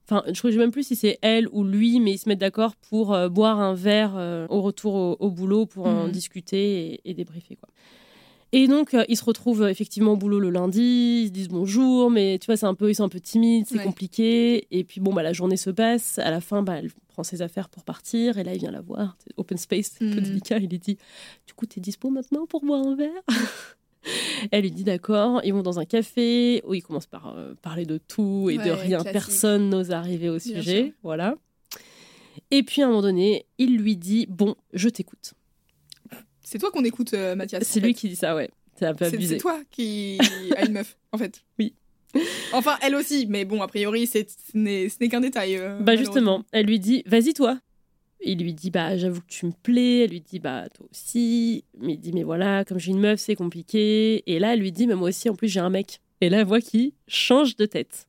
enfin, 0.06 0.22
je 0.32 0.46
ne 0.46 0.52
sais 0.52 0.58
même 0.58 0.70
plus 0.70 0.82
si 0.86 0.96
c'est 0.96 1.18
elle 1.22 1.46
ou 1.52 1.62
lui, 1.62 2.00
mais 2.00 2.12
ils 2.12 2.18
se 2.18 2.28
mettent 2.28 2.38
d'accord 2.40 2.74
pour 2.76 3.12
euh, 3.14 3.28
boire 3.28 3.60
un 3.60 3.74
verre 3.74 4.14
euh, 4.16 4.46
au 4.48 4.60
retour 4.62 4.94
au, 4.94 5.16
au 5.20 5.30
boulot 5.30 5.66
pour 5.66 5.86
en 5.86 6.06
Mhm. 6.06 6.10
discuter 6.12 6.94
et, 6.94 7.00
et 7.10 7.14
débriefer 7.14 7.56
quoi. 7.56 7.68
Et 8.52 8.66
donc 8.66 8.94
euh, 8.94 9.04
ils 9.10 9.16
se 9.18 9.24
retrouvent 9.24 9.68
effectivement 9.68 10.12
au 10.12 10.16
boulot 10.16 10.40
le 10.40 10.48
lundi, 10.48 11.20
ils 11.24 11.26
se 11.26 11.32
disent 11.32 11.48
bonjour, 11.48 12.10
mais 12.10 12.38
tu 12.40 12.46
vois 12.46 12.56
c'est 12.56 12.64
un 12.64 12.74
peu, 12.74 12.88
ils 12.90 12.94
sont 12.94 13.04
un 13.04 13.10
peu 13.10 13.20
timides, 13.20 13.66
c'est 13.68 13.76
Ouais. 13.76 13.84
compliqué. 13.84 14.66
Et 14.70 14.84
puis 14.84 15.00
bon 15.02 15.12
bah 15.12 15.22
la 15.22 15.34
journée 15.34 15.58
se 15.58 15.68
passe, 15.68 16.18
à 16.18 16.30
la 16.30 16.40
fin 16.40 16.62
bah 16.62 16.76
elle 16.78 16.90
prend 17.18 17.24
ses 17.24 17.42
affaires 17.42 17.68
pour 17.68 17.82
partir 17.82 18.38
et 18.38 18.44
là 18.44 18.52
il 18.54 18.60
vient 18.60 18.70
la 18.70 18.80
voir, 18.80 19.16
open 19.36 19.58
space, 19.58 19.90
c'est 19.98 20.04
un 20.06 20.10
peu 20.12 20.20
Mhm. 20.20 20.22
délicat, 20.24 20.58
il 20.58 20.68
lui 20.68 20.78
dit 20.78 20.96
du 21.48 21.52
coup 21.54 21.66
t'es 21.66 21.80
dispo 21.80 22.10
maintenant 22.10 22.46
pour 22.46 22.64
boire 22.64 22.86
un 22.86 22.94
verre? 22.94 23.22
Elle 24.52 24.62
lui 24.62 24.70
dit 24.70 24.84
d'accord, 24.84 25.40
ils 25.42 25.52
vont 25.52 25.62
dans 25.64 25.80
un 25.80 25.84
café 25.84 26.62
où 26.64 26.74
ils 26.74 26.80
commencent 26.82 27.06
par 27.08 27.36
euh, 27.36 27.54
parler 27.60 27.84
de 27.86 27.98
tout 27.98 28.48
et 28.50 28.56
de 28.56 28.70
rien. 28.70 28.98
classique. 29.00 29.12
Personne 29.12 29.68
n'ose 29.68 29.90
arriver 29.90 30.28
au 30.28 30.38
sujet. 30.38 30.94
Voilà. 31.02 31.34
Et 32.52 32.62
puis 32.62 32.82
à 32.82 32.84
un 32.84 32.88
moment 32.88 33.02
donné, 33.02 33.46
il 33.58 33.76
lui 33.78 33.96
dit 33.96 34.26
Bon, 34.28 34.54
je 34.72 34.88
t'écoute. 34.88 35.34
C'est 36.42 36.58
toi 36.60 36.70
qu'on 36.70 36.84
écoute, 36.84 37.12
euh, 37.14 37.34
Mathias. 37.34 37.64
C'est 37.64 37.80
lui 37.80 37.88
fait. 37.88 37.94
qui 37.94 38.08
dit 38.10 38.16
ça, 38.16 38.36
ouais. 38.36 38.48
C'est 38.76 38.86
un 38.86 38.94
peu 38.94 39.06
abusé. 39.06 39.34
C'est 39.34 39.40
toi 39.40 39.60
qui 39.72 40.18
a 40.56 40.64
une 40.64 40.72
meuf, 40.72 40.96
en 41.12 41.18
fait. 41.18 41.42
Oui. 41.58 41.74
Enfin, 42.52 42.76
elle 42.82 42.94
aussi, 42.94 43.26
mais 43.28 43.44
bon, 43.44 43.60
a 43.62 43.68
priori, 43.68 44.06
c'est- 44.06 44.28
ce 44.52 44.56
n'est 44.58 45.08
qu'un 45.08 45.20
détail. 45.20 45.56
euh, 45.56 45.78
Bah 45.80 45.96
justement, 45.96 46.44
elle 46.52 46.66
lui 46.66 46.78
dit 46.78 47.02
Vas-y 47.06 47.34
toi. 47.34 47.58
Il 48.24 48.38
lui 48.38 48.52
dit 48.54 48.70
Bah 48.70 48.96
j'avoue 48.96 49.20
que 49.20 49.26
tu 49.28 49.46
me 49.46 49.52
plais. 49.62 50.00
Elle 50.04 50.10
lui 50.10 50.20
dit 50.20 50.38
Bah 50.40 50.64
toi 50.74 50.86
aussi. 50.90 51.64
Mais 51.80 51.92
il 51.94 51.98
dit 52.00 52.12
Mais 52.12 52.22
voilà, 52.24 52.64
comme 52.64 52.78
j'ai 52.78 52.90
une 52.92 53.00
meuf, 53.00 53.20
c'est 53.20 53.34
compliqué. 53.36 54.22
Et 54.26 54.38
là, 54.38 54.54
elle 54.54 54.60
lui 54.60 54.72
dit 54.72 54.86
Mais 54.86 54.94
moi 54.94 55.08
aussi, 55.10 55.28
en 55.28 55.34
plus, 55.36 55.48
j'ai 55.48 55.60
un 55.60 55.70
mec. 55.70 56.00
Et 56.20 56.28
là, 56.30 56.38
elle 56.40 56.46
voit 56.46 56.60
qu'il 56.60 56.92
change 57.06 57.54
de 57.56 57.66
tête. 57.66 58.08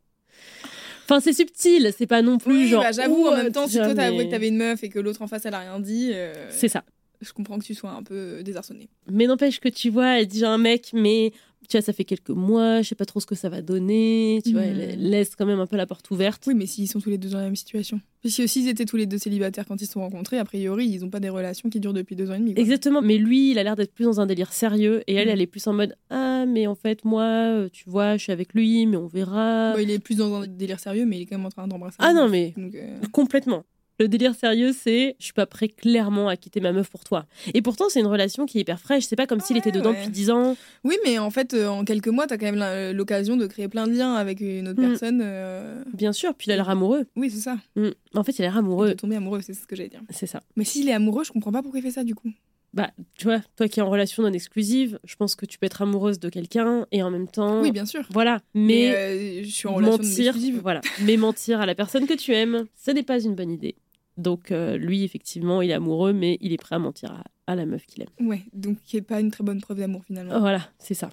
Enfin, 1.06 1.20
c'est 1.20 1.34
subtil, 1.34 1.92
c'est 1.98 2.08
pas 2.08 2.22
non 2.22 2.38
plus 2.38 2.54
Oui, 2.54 2.68
genre. 2.68 2.84
bah, 2.84 2.92
j'avoue, 2.92 3.26
en 3.28 3.36
même 3.36 3.52
temps, 3.52 3.68
si 3.68 3.78
toi 3.78 3.94
t'as 3.96 4.08
avoué 4.08 4.26
que 4.28 4.32
t'avais 4.32 4.48
une 4.48 4.58
meuf 4.58 4.84
et 4.84 4.90
que 4.90 5.00
l'autre 5.00 5.22
en 5.24 5.28
face 5.28 5.46
elle 5.46 5.56
a 5.56 5.60
rien 5.60 5.80
dit, 5.80 6.12
euh, 6.14 6.34
C'est 6.52 6.68
ça. 6.68 6.84
je 7.22 7.34
comprends 7.34 7.58
que 7.58 7.64
tu 7.66 7.74
sois 7.74 7.90
un 7.92 8.04
peu 8.04 8.44
désarçonné. 8.44 8.90
Mais 9.10 9.26
n'empêche 9.26 9.60
que 9.60 9.70
tu 9.70 9.90
vois, 9.90 10.20
elle 10.20 10.28
dit 10.28 10.40
j'ai 10.40 10.46
un 10.46 10.60
mec, 10.60 10.92
mais 10.94 11.34
tu 11.70 11.78
vois, 11.78 11.82
ça 11.84 11.94
fait 11.94 12.04
quelques 12.04 12.30
mois, 12.32 12.82
je 12.82 12.88
sais 12.90 12.96
pas 12.96 13.06
trop 13.06 13.20
ce 13.20 13.26
que 13.28 13.36
ça 13.36 13.48
va 13.48 13.62
donner. 13.62 14.42
Tu 14.44 14.54
vois, 14.54 14.64
elle 14.64 15.00
laisse 15.10 15.36
quand 15.36 15.46
même 15.46 15.60
un 15.60 15.68
peu 15.68 15.78
la 15.78 15.86
porte 15.86 16.10
ouverte. 16.12 16.44
Oui, 16.48 16.56
mais 16.56 16.66
s'ils 16.66 16.88
sont 16.90 17.00
tous 17.00 17.10
les 17.12 17.18
deux 17.20 17.30
dans 17.30 17.38
la 17.38 17.44
même 17.46 17.56
situation. 17.56 18.02
Parce 18.24 18.36
que 18.36 18.48
s'ils 18.48 18.68
étaient 18.68 18.86
tous 18.86 18.98
les 18.98 19.06
deux 19.06 19.18
célibataires 19.20 19.66
quand 19.68 19.80
ils 19.82 19.86
se 19.86 19.94
sont 19.94 20.02
rencontrés, 20.02 20.40
a 20.40 20.46
priori, 20.46 20.88
ils 20.88 21.06
ont 21.06 21.10
pas 21.10 21.20
des 21.22 21.30
relations 21.30 21.70
qui 21.70 21.80
durent 21.80 21.94
depuis 21.94 22.16
deux 22.16 22.30
ans 22.32 22.34
et 22.34 22.40
demi. 22.40 22.54
quoi. 22.54 22.62
Exactement, 22.62 23.02
mais 23.02 23.18
lui, 23.18 23.52
il 23.52 23.60
a 23.60 23.64
l'air 23.64 23.76
d'être 23.76 23.94
plus 23.94 24.04
dans 24.06 24.20
un 24.20 24.26
délire 24.26 24.52
sérieux 24.52 25.04
et 25.08 25.14
elle, 25.14 25.28
Mhm. 25.28 25.34
elle 25.34 25.42
est 25.42 25.48
plus 25.48 25.66
en 25.68 25.74
mode 25.74 25.96
ah 26.10 26.46
mais 26.48 26.66
en 26.68 26.76
fait 26.76 27.06
moi, 27.06 27.22
euh, 27.24 27.70
tu 27.72 27.84
vois, 27.88 28.18
je 28.18 28.24
suis 28.24 28.32
avec 28.32 28.54
lui, 28.54 28.86
mais 28.88 28.98
on 28.98 29.08
verra. 29.08 29.74
Bon, 29.76 29.80
il 29.82 29.92
est 29.92 30.00
plus 30.00 30.16
dans 30.18 30.34
un 30.42 30.48
délire 30.48 30.80
sérieux, 30.80 31.06
mais 31.06 31.18
il 31.18 31.22
est 31.22 31.26
quand 31.28 31.38
même 31.38 31.46
en 31.46 31.50
train 31.52 31.68
d'embrasser. 31.68 31.98
Ah 32.00 32.14
non 32.14 32.28
mais 32.28 32.54
Donc, 32.58 32.74
euh, 32.76 32.98
complètement. 33.12 33.64
Le 34.00 34.08
délire 34.08 34.34
sérieux, 34.34 34.72
c'est 34.74 35.16
je 35.20 35.26
suis 35.26 35.34
pas 35.34 35.46
prêt 35.46 35.68
clairement 35.68 36.30
à 36.30 36.38
quitter 36.38 36.62
ma 36.62 36.72
meuf 36.72 36.90
pour 36.90 37.04
toi. 37.04 37.26
Et 37.54 37.62
pourtant, 37.62 37.90
c'est 37.90 38.00
une 38.00 38.08
relation 38.08 38.46
qui 38.46 38.58
est 38.58 38.62
hyper 38.62 38.80
fraîche. 38.80 39.04
C'est 39.06 39.16
pas 39.18 39.28
comme 39.28 39.42
s'il 39.42 39.56
Ouais, 39.56 39.60
était 39.60 39.72
dedans 39.72 39.92
ouais. 39.92 39.98
depuis 40.00 40.10
10 40.12 40.30
ans. 40.32 40.56
Oui, 40.86 40.96
mais 41.04 41.20
en 41.20 41.30
fait, 41.32 41.54
euh, 41.54 41.68
en 41.68 41.84
quelques 41.84 42.08
mois, 42.08 42.26
t'as 42.26 42.38
quand 42.38 42.52
même 42.52 42.96
l'occasion 42.96 43.36
de 43.36 43.46
créer 43.46 43.68
plein 43.68 43.88
de 43.88 43.94
liens 43.94 44.14
avec 44.16 44.40
une 44.40 44.70
autre 44.70 44.82
Mhm. 44.82 44.90
personne. 44.90 45.20
euh, 45.24 45.84
Bien 45.94 46.14
sûr, 46.14 46.34
puis 46.34 46.48
il 46.48 46.52
a 46.54 46.56
l'air 46.56 46.70
amoureux. 46.70 47.06
Oui, 47.18 47.30
c'est 47.30 47.42
ça. 47.42 47.58
Mm. 47.76 47.90
En 48.16 48.24
fait, 48.24 48.38
il 48.40 48.42
a 48.44 48.46
l'air 48.46 48.56
Il 48.56 48.60
amoureux. 48.60 48.90
peut 48.90 48.96
tomber 48.96 49.18
amoureux, 49.18 49.42
c'est 49.42 49.54
ce 49.54 49.68
que 49.68 49.76
j'allais 49.76 49.90
dire. 49.90 50.02
C'est 50.12 50.28
ça. 50.28 50.42
Mais 50.56 50.64
s'il 50.64 50.88
est 50.88 50.94
amoureux, 50.94 51.24
je 51.26 51.32
comprends 51.32 51.52
pas 51.52 51.62
pourquoi 51.62 51.80
il 51.80 51.84
fait 51.84 51.92
ça 51.92 52.04
du 52.06 52.16
coup. 52.16 52.32
Bah, 52.72 52.92
tu 53.18 53.26
vois, 53.26 53.40
toi 53.58 53.68
qui 53.68 53.80
es 53.80 53.84
en 53.84 53.90
relation 53.90 54.22
non 54.22 54.32
exclusive, 54.32 55.00
je 55.04 55.16
pense 55.16 55.34
que 55.36 55.46
tu 55.48 55.58
peux 55.58 55.66
être 55.66 55.82
amoureuse 55.82 56.20
de 56.20 56.30
quelqu'un 56.30 56.86
et 56.92 57.02
en 57.02 57.10
même 57.10 57.28
temps. 57.28 57.62
Oui, 57.62 57.72
bien 57.72 57.86
sûr. 57.88 58.06
Voilà. 58.12 58.42
Mais, 58.54 58.62
Mais, 58.64 58.96
euh, 58.96 59.44
je 59.44 59.50
suis 59.50 59.68
en 59.68 59.74
relation 59.74 59.98
mentir, 59.98 60.28
exclusive. 60.28 60.60
voilà. 60.62 60.82
Mais 61.02 61.18
mentir 61.18 61.60
à 61.62 61.66
la 61.66 61.74
personne 61.74 62.06
que 62.06 62.14
tu 62.14 62.32
aimes, 62.32 62.66
ce 62.76 62.92
n'est 62.92 63.02
pas 63.04 63.20
une 63.22 63.34
bonne 63.34 63.50
idée. 63.52 63.76
Donc, 64.20 64.52
euh, 64.52 64.76
lui, 64.78 65.04
effectivement, 65.04 65.62
il 65.62 65.72
est 65.72 65.74
amoureux, 65.74 66.12
mais 66.14 66.38
il 66.42 66.52
est 66.52 66.58
prêt 66.58 66.76
à 66.76 66.80
mentir 66.80 67.12
à, 67.12 67.24
à 67.52 67.56
la 67.56 67.66
meuf 67.66 67.86
qu'il 67.86 68.04
aime. 68.04 68.28
Ouais, 68.28 68.42
donc 68.54 68.78
qui 68.84 68.98
est 68.98 69.02
pas 69.02 69.20
une 69.22 69.32
très 69.32 69.44
bonne 69.44 69.62
preuve 69.62 69.78
d'amour 69.80 70.04
finalement. 70.06 70.40
Voilà, 70.40 70.70
c'est 70.78 70.94
ça. 70.94 71.10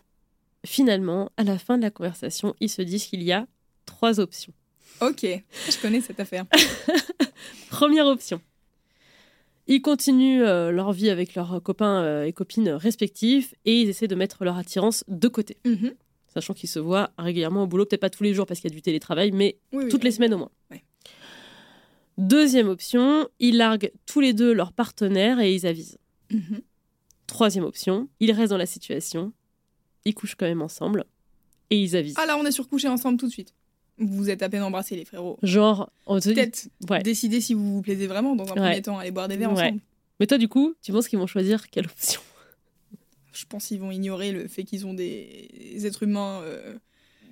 Finalement, 0.66 1.30
à 1.36 1.44
la 1.44 1.56
fin 1.56 1.78
de 1.78 1.82
la 1.82 1.90
conversation, 1.90 2.54
ils 2.60 2.68
se 2.68 2.82
disent 2.82 3.06
qu'il 3.06 3.22
y 3.22 3.30
a 3.32 3.46
trois 3.84 4.18
options. 4.18 4.52
Ok, 5.00 5.22
je 5.24 5.80
connais 5.80 6.00
cette 6.00 6.18
affaire. 6.18 6.46
Première 7.70 8.06
option. 8.06 8.40
Ils 9.68 9.82
continuent 9.82 10.42
euh, 10.42 10.70
leur 10.70 10.92
vie 10.92 11.10
avec 11.10 11.34
leurs 11.34 11.62
copains 11.62 12.02
euh, 12.02 12.24
et 12.24 12.32
copines 12.32 12.70
respectifs 12.70 13.54
et 13.64 13.80
ils 13.82 13.88
essaient 13.88 14.08
de 14.08 14.14
mettre 14.14 14.44
leur 14.44 14.56
attirance 14.56 15.04
de 15.08 15.28
côté. 15.28 15.56
Mhm. 15.64 15.94
Sachant 16.32 16.54
qu'ils 16.54 16.68
se 16.68 16.78
voient 16.78 17.10
régulièrement 17.18 17.62
au 17.62 17.66
boulot, 17.66 17.84
peut-être 17.86 18.00
pas 18.00 18.10
tous 18.10 18.22
les 18.24 18.34
jours 18.34 18.46
parce 18.46 18.60
qu'il 18.60 18.70
y 18.70 18.72
a 18.72 18.76
du 18.76 18.82
télétravail, 18.82 19.30
mais 19.32 19.58
Oui, 19.72 19.84
oui, 19.84 19.90
toutes 19.90 20.04
les 20.04 20.10
semaines 20.10 20.34
au 20.34 20.38
moins. 20.38 20.50
Ouais. 20.70 20.82
Deuxième 22.18 22.68
option, 22.68 23.28
ils 23.40 23.56
larguent 23.58 23.92
tous 24.06 24.20
les 24.20 24.32
deux 24.32 24.52
leurs 24.52 24.72
partenaires 24.72 25.38
et 25.40 25.54
ils 25.54 25.66
avisent. 25.66 25.98
Mhm. 26.30 26.60
Troisième 27.26 27.64
option, 27.64 28.08
ils 28.20 28.32
restent 28.32 28.50
dans 28.50 28.56
la 28.56 28.66
situation, 28.66 29.32
ils 30.04 30.14
couchent 30.14 30.34
quand 30.36 30.46
même 30.46 30.62
ensemble 30.62 31.04
et 31.70 31.78
ils 31.80 31.94
avisent. 31.96 32.14
Ah 32.18 32.26
là, 32.26 32.38
on 32.38 32.44
est 32.46 32.52
surcouchés 32.52 32.88
ensemble 32.88 33.18
tout 33.18 33.26
de 33.26 33.32
suite. 33.32 33.52
Vous 33.98 34.08
vous 34.16 34.30
êtes 34.30 34.42
à 34.42 34.48
peine 34.48 34.62
embrassés, 34.62 34.94
les 34.96 35.04
frérots. 35.04 35.38
Genre, 35.42 35.90
on 36.06 36.18
te 36.20 36.28
dit- 36.28 36.34
Peut-être 36.34 36.68
Ouais. 36.88 37.02
décider 37.02 37.40
si 37.40 37.54
vous 37.54 37.74
vous 37.74 37.82
plaisez 37.82 38.06
vraiment 38.06 38.36
dans 38.36 38.44
un 38.44 38.48
Ouais. 38.48 38.54
premier 38.54 38.82
temps, 38.82 38.98
aller 38.98 39.10
boire 39.10 39.28
des 39.28 39.36
verres 39.36 39.52
Ouais. 39.52 39.62
ensemble. 39.64 39.80
Mais 40.20 40.26
toi, 40.26 40.38
du 40.38 40.48
coup, 40.48 40.74
tu 40.82 40.92
penses 40.92 41.08
qu'ils 41.08 41.18
vont 41.18 41.26
choisir 41.26 41.68
quelle 41.70 41.86
option? 41.86 42.20
Je 43.32 43.44
pense 43.46 43.66
qu'ils 43.66 43.80
vont 43.80 43.90
ignorer 43.90 44.32
le 44.32 44.48
fait 44.48 44.64
qu'ils 44.64 44.86
ont 44.86 44.94
des 44.94 45.82
êtres 45.84 46.04
humains 46.04 46.40
euh, 46.42 46.74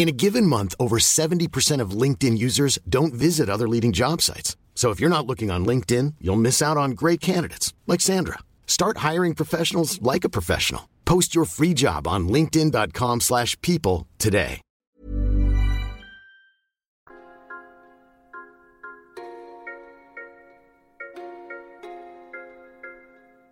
In 0.00 0.08
a 0.08 0.12
given 0.12 0.46
month, 0.46 0.74
over 0.80 0.96
70% 0.96 1.78
of 1.82 1.90
LinkedIn 1.90 2.38
users 2.38 2.78
don't 2.88 3.12
visit 3.12 3.50
other 3.50 3.68
leading 3.68 3.92
job 3.92 4.22
sites. 4.22 4.56
So 4.74 4.88
if 4.88 4.98
you're 4.98 5.10
not 5.10 5.26
looking 5.26 5.50
on 5.50 5.66
LinkedIn, 5.66 6.14
you'll 6.22 6.40
miss 6.40 6.62
out 6.62 6.78
on 6.78 6.92
great 6.92 7.20
candidates 7.20 7.74
like 7.86 8.00
Sandra. 8.00 8.38
Start 8.66 9.04
hiring 9.08 9.34
professionals 9.34 10.00
like 10.00 10.24
a 10.24 10.30
professional. 10.30 10.88
Post 11.04 11.34
your 11.34 11.44
free 11.44 11.74
job 11.74 12.08
on 12.08 12.28
linkedin.com/people 12.30 13.20
slash 13.20 13.60
people 13.60 14.06
today. 14.16 14.62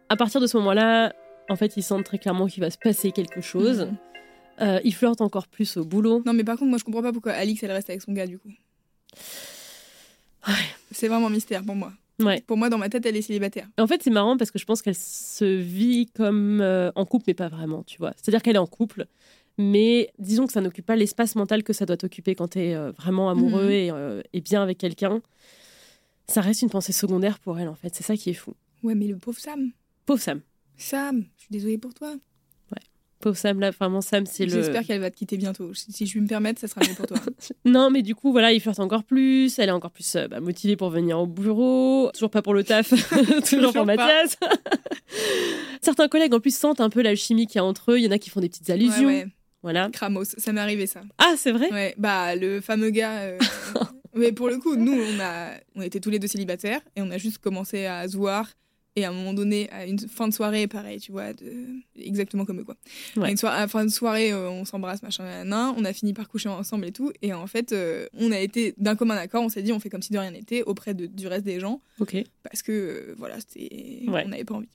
À 0.08 0.16
partir 0.16 0.40
de 0.40 0.46
ce 0.46 0.56
moment-là, 0.56 1.12
en 1.50 1.56
fait, 1.56 1.76
ils 1.76 1.82
sentent 1.82 2.04
très 2.04 2.18
clairement 2.18 2.46
qu'il 2.46 2.62
va 2.62 2.70
se 2.70 2.78
passer 2.78 3.12
quelque 3.12 3.42
chose. 3.42 3.80
Mhm. 3.80 3.98
Euh, 4.60 4.80
ils 4.84 4.94
flirtent 4.94 5.20
encore 5.20 5.46
plus 5.46 5.76
au 5.76 5.84
boulot. 5.84 6.22
Non, 6.26 6.32
mais 6.32 6.44
par 6.44 6.56
contre, 6.58 6.70
moi, 6.70 6.78
je 6.78 6.84
comprends 6.84 7.02
pas 7.02 7.12
pourquoi 7.12 7.32
Alix, 7.32 7.62
elle 7.62 7.70
reste 7.72 7.90
avec 7.90 8.02
son 8.02 8.12
gars, 8.12 8.26
du 8.26 8.38
coup. 8.38 8.50
Ouais. 10.46 10.54
C'est 10.92 11.08
vraiment 11.08 11.30
mystère 11.30 11.62
pour 11.64 11.74
moi. 11.74 11.92
Ouais. 12.20 12.40
Pour 12.46 12.56
moi, 12.56 12.68
dans 12.68 12.78
ma 12.78 12.88
tête, 12.88 13.06
elle 13.06 13.16
est 13.16 13.22
célibataire. 13.22 13.68
En 13.78 13.86
fait, 13.86 14.02
c'est 14.02 14.10
marrant 14.10 14.36
parce 14.36 14.50
que 14.50 14.58
je 14.58 14.64
pense 14.64 14.82
qu'elle 14.82 14.94
se 14.96 15.44
vit 15.44 16.06
comme 16.06 16.60
euh, 16.60 16.90
en 16.96 17.04
couple, 17.04 17.24
mais 17.28 17.34
pas 17.34 17.48
vraiment, 17.48 17.84
tu 17.84 17.98
vois. 17.98 18.12
C'est-à-dire 18.16 18.42
qu'elle 18.42 18.56
est 18.56 18.60
en 18.60 18.66
couple, 18.66 19.06
mais 19.56 20.10
disons 20.18 20.46
que 20.46 20.52
ça 20.52 20.60
n'occupe 20.60 20.86
pas 20.86 20.96
l'espace 20.96 21.36
mental 21.36 21.62
que 21.62 21.72
ça 21.72 21.86
doit 21.86 21.96
t'occuper 21.96 22.34
quand 22.34 22.48
t'es 22.48 22.74
euh, 22.74 22.90
vraiment 22.92 23.30
amoureux 23.30 23.66
Mhm. 23.66 23.70
et, 23.70 23.90
euh, 23.92 24.22
et 24.32 24.40
bien 24.40 24.62
avec 24.62 24.78
quelqu'un. 24.78 25.20
Ça 26.26 26.40
reste 26.40 26.62
une 26.62 26.70
pensée 26.70 26.92
secondaire 26.92 27.38
pour 27.38 27.58
elle, 27.58 27.68
en 27.68 27.74
fait. 27.76 27.94
C'est 27.94 28.02
ça 28.04 28.16
qui 28.16 28.30
est 28.30 28.34
fou. 28.34 28.54
Ouais, 28.82 28.94
mais 28.96 29.06
le 29.06 29.16
pauvre 29.16 29.38
Sam. 29.38 29.70
Pauvre 30.04 30.20
Sam. 30.20 30.40
Sam, 30.76 31.24
je 31.36 31.42
suis 31.42 31.52
désolée 31.52 31.78
pour 31.78 31.94
toi. 31.94 32.14
Pauvre 33.20 33.36
Sam, 33.36 33.58
là, 33.58 33.70
vraiment, 33.72 34.00
Sam, 34.00 34.26
c'est 34.26 34.44
le. 34.46 34.52
J'espère 34.52 34.84
qu'elle 34.84 35.00
va 35.00 35.10
te 35.10 35.16
quitter 35.16 35.36
bientôt. 35.36 35.72
Si 35.74 36.06
je 36.06 36.10
puis 36.12 36.20
me 36.20 36.28
permettre, 36.28 36.60
ça 36.60 36.68
sera 36.68 36.80
mieux 36.86 36.94
pour 36.94 37.06
toi. 37.06 37.18
Non, 37.64 37.90
mais 37.90 38.02
du 38.02 38.14
coup, 38.14 38.30
voilà, 38.30 38.52
il 38.52 38.60
flirte 38.60 38.78
encore 38.78 39.02
plus. 39.04 39.58
Elle 39.58 39.68
est 39.70 39.72
encore 39.72 39.90
plus 39.90 40.14
euh, 40.16 40.28
bah, 40.28 40.38
motivée 40.40 40.76
pour 40.76 40.90
venir 40.90 41.18
au 41.18 41.26
bureau. 41.26 42.10
Toujours 42.14 42.30
pas 42.30 42.42
pour 42.42 42.54
le 42.54 42.62
taf, 42.64 42.88
toujours 42.90 43.42
Toujours 43.48 43.72
pour. 43.72 43.86
Mathias. 43.86 44.36
Certains 45.82 46.08
collègues, 46.08 46.34
en 46.34 46.40
plus, 46.40 46.56
sentent 46.56 46.80
un 46.80 46.90
peu 46.90 47.02
l'alchimie 47.02 47.46
qu'il 47.46 47.56
y 47.56 47.58
a 47.58 47.64
entre 47.64 47.92
eux. 47.92 47.98
Il 47.98 48.04
y 48.04 48.08
en 48.08 48.10
a 48.12 48.18
qui 48.18 48.30
font 48.30 48.40
des 48.40 48.48
petites 48.48 48.70
allusions. 48.70 49.06
Ouais, 49.08 49.24
ouais. 49.24 49.26
Voilà. 49.62 49.88
Kramos, 49.92 50.24
ça 50.24 50.52
m'est 50.52 50.60
arrivé 50.60 50.86
ça. 50.86 51.00
Ah, 51.18 51.34
c'est 51.36 51.50
vrai? 51.52 51.70
Ouais, 51.72 51.94
bah 51.98 52.36
le 52.36 52.60
fameux 52.60 52.90
gars. 52.90 53.18
euh, 53.22 53.38
Mais 54.14 54.30
pour 54.32 54.48
le 54.48 54.58
coup, 54.58 54.76
nous, 54.76 54.92
on 54.92 55.20
a, 55.20 55.50
on 55.74 55.82
était 55.82 55.98
tous 56.00 56.10
les 56.10 56.18
deux 56.20 56.28
célibataires 56.28 56.80
et 56.94 57.02
on 57.02 57.10
a 57.10 57.18
juste 57.18 57.38
commencé 57.38 57.84
à 57.86 58.06
se 58.08 58.16
voir 58.16 58.48
Et 58.98 59.04
à 59.04 59.10
un 59.10 59.12
moment 59.12 59.32
donné, 59.32 59.70
à 59.70 59.86
une 59.86 59.98
fin 59.98 60.26
de 60.26 60.34
soirée, 60.34 60.66
pareil, 60.66 60.98
tu 60.98 61.12
vois, 61.12 61.32
de... 61.32 61.52
exactement 61.96 62.44
comme 62.44 62.58
eux, 62.60 62.64
quoi. 62.64 62.76
Ouais. 63.16 63.26
À, 63.26 63.30
une 63.30 63.36
soirée, 63.36 63.56
à 63.56 63.60
la 63.60 63.68
fin 63.68 63.84
de 63.84 63.90
soirée, 63.90 64.32
euh, 64.32 64.50
on 64.50 64.64
s'embrasse, 64.64 65.02
machin, 65.02 65.44
nan, 65.44 65.72
on 65.76 65.84
a 65.84 65.92
fini 65.92 66.14
par 66.14 66.28
coucher 66.28 66.48
ensemble 66.48 66.86
et 66.86 66.92
tout. 66.92 67.12
Et 67.22 67.32
en 67.32 67.46
fait, 67.46 67.72
euh, 67.72 68.08
on 68.14 68.32
a 68.32 68.40
été 68.40 68.74
d'un 68.76 68.96
commun 68.96 69.16
accord, 69.16 69.44
on 69.44 69.48
s'est 69.48 69.62
dit, 69.62 69.72
on 69.72 69.78
fait 69.78 69.88
comme 69.90 70.02
si 70.02 70.12
de 70.12 70.18
rien 70.18 70.32
n'était 70.32 70.62
auprès 70.62 70.94
de- 70.94 71.06
du 71.06 71.28
reste 71.28 71.44
des 71.44 71.60
gens, 71.60 71.80
Ok. 72.00 72.16
parce 72.42 72.62
que, 72.62 72.72
euh, 72.72 73.14
voilà, 73.18 73.36
c'était... 73.38 74.02
Ouais. 74.08 74.24
on 74.26 74.28
n'avait 74.30 74.44
pas 74.44 74.54
envie. 74.54 74.68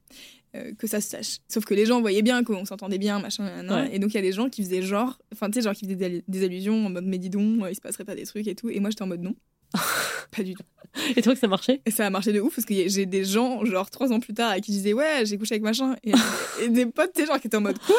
que 0.77 0.85
ça 0.85 1.01
se 1.01 1.09
sache. 1.09 1.39
Sauf 1.47 1.65
que 1.65 1.73
les 1.73 1.85
gens 1.87 1.99
voyaient 1.99 2.21
bien 2.21 2.43
qu'on 2.43 2.63
s'entendait 2.63 2.99
bien, 2.99 3.19
machin, 3.19 3.43
nan, 3.43 3.65
nan. 3.65 3.87
Ouais. 3.87 3.95
et 3.95 3.97
donc 3.99 4.11
il 4.13 4.17
y 4.17 4.19
a 4.19 4.21
des 4.21 4.31
gens 4.31 4.49
qui 4.49 4.61
faisaient 4.63 4.83
genre, 4.83 5.17
enfin 5.33 5.49
tu 5.49 5.55
sais, 5.55 5.63
genre 5.63 5.73
qui 5.73 5.85
faisaient 5.85 5.95
des, 6.09 6.23
des 6.27 6.43
allusions 6.43 6.85
en 6.85 6.89
mode 6.91 7.05
mais 7.05 7.17
dis 7.17 7.31
donc, 7.31 7.65
il 7.67 7.73
se 7.75 7.81
passerait 7.81 8.05
pas 8.05 8.13
des 8.13 8.23
trucs 8.27 8.47
et 8.47 8.53
tout, 8.53 8.69
et 8.69 8.79
moi 8.79 8.91
j'étais 8.91 9.01
en 9.01 9.07
mode 9.07 9.23
non, 9.23 9.35
pas 10.35 10.43
du 10.43 10.53
tout. 10.55 10.63
Et 11.15 11.21
toi 11.21 11.33
que 11.33 11.39
ça 11.39 11.47
marchait? 11.47 11.81
Et 11.85 11.91
ça 11.91 12.05
a 12.05 12.09
marché 12.09 12.31
de 12.33 12.39
ouf 12.39 12.55
parce 12.55 12.65
que 12.65 12.73
j'ai 12.87 13.05
des 13.05 13.25
gens, 13.25 13.65
genre 13.65 13.89
trois 13.89 14.11
ans 14.11 14.19
plus 14.19 14.33
tard, 14.33 14.51
à 14.51 14.59
qui 14.59 14.71
je 14.71 14.77
disais 14.77 14.93
ouais, 14.93 15.25
j'ai 15.25 15.37
couché 15.37 15.53
avec 15.55 15.63
machin. 15.63 15.95
Et, 16.03 16.11
et 16.63 16.69
des 16.69 16.85
potes, 16.85 17.11
sais, 17.15 17.25
genre 17.25 17.39
qui 17.39 17.47
étaient 17.47 17.57
en 17.57 17.61
mode 17.61 17.79
quoi? 17.79 17.95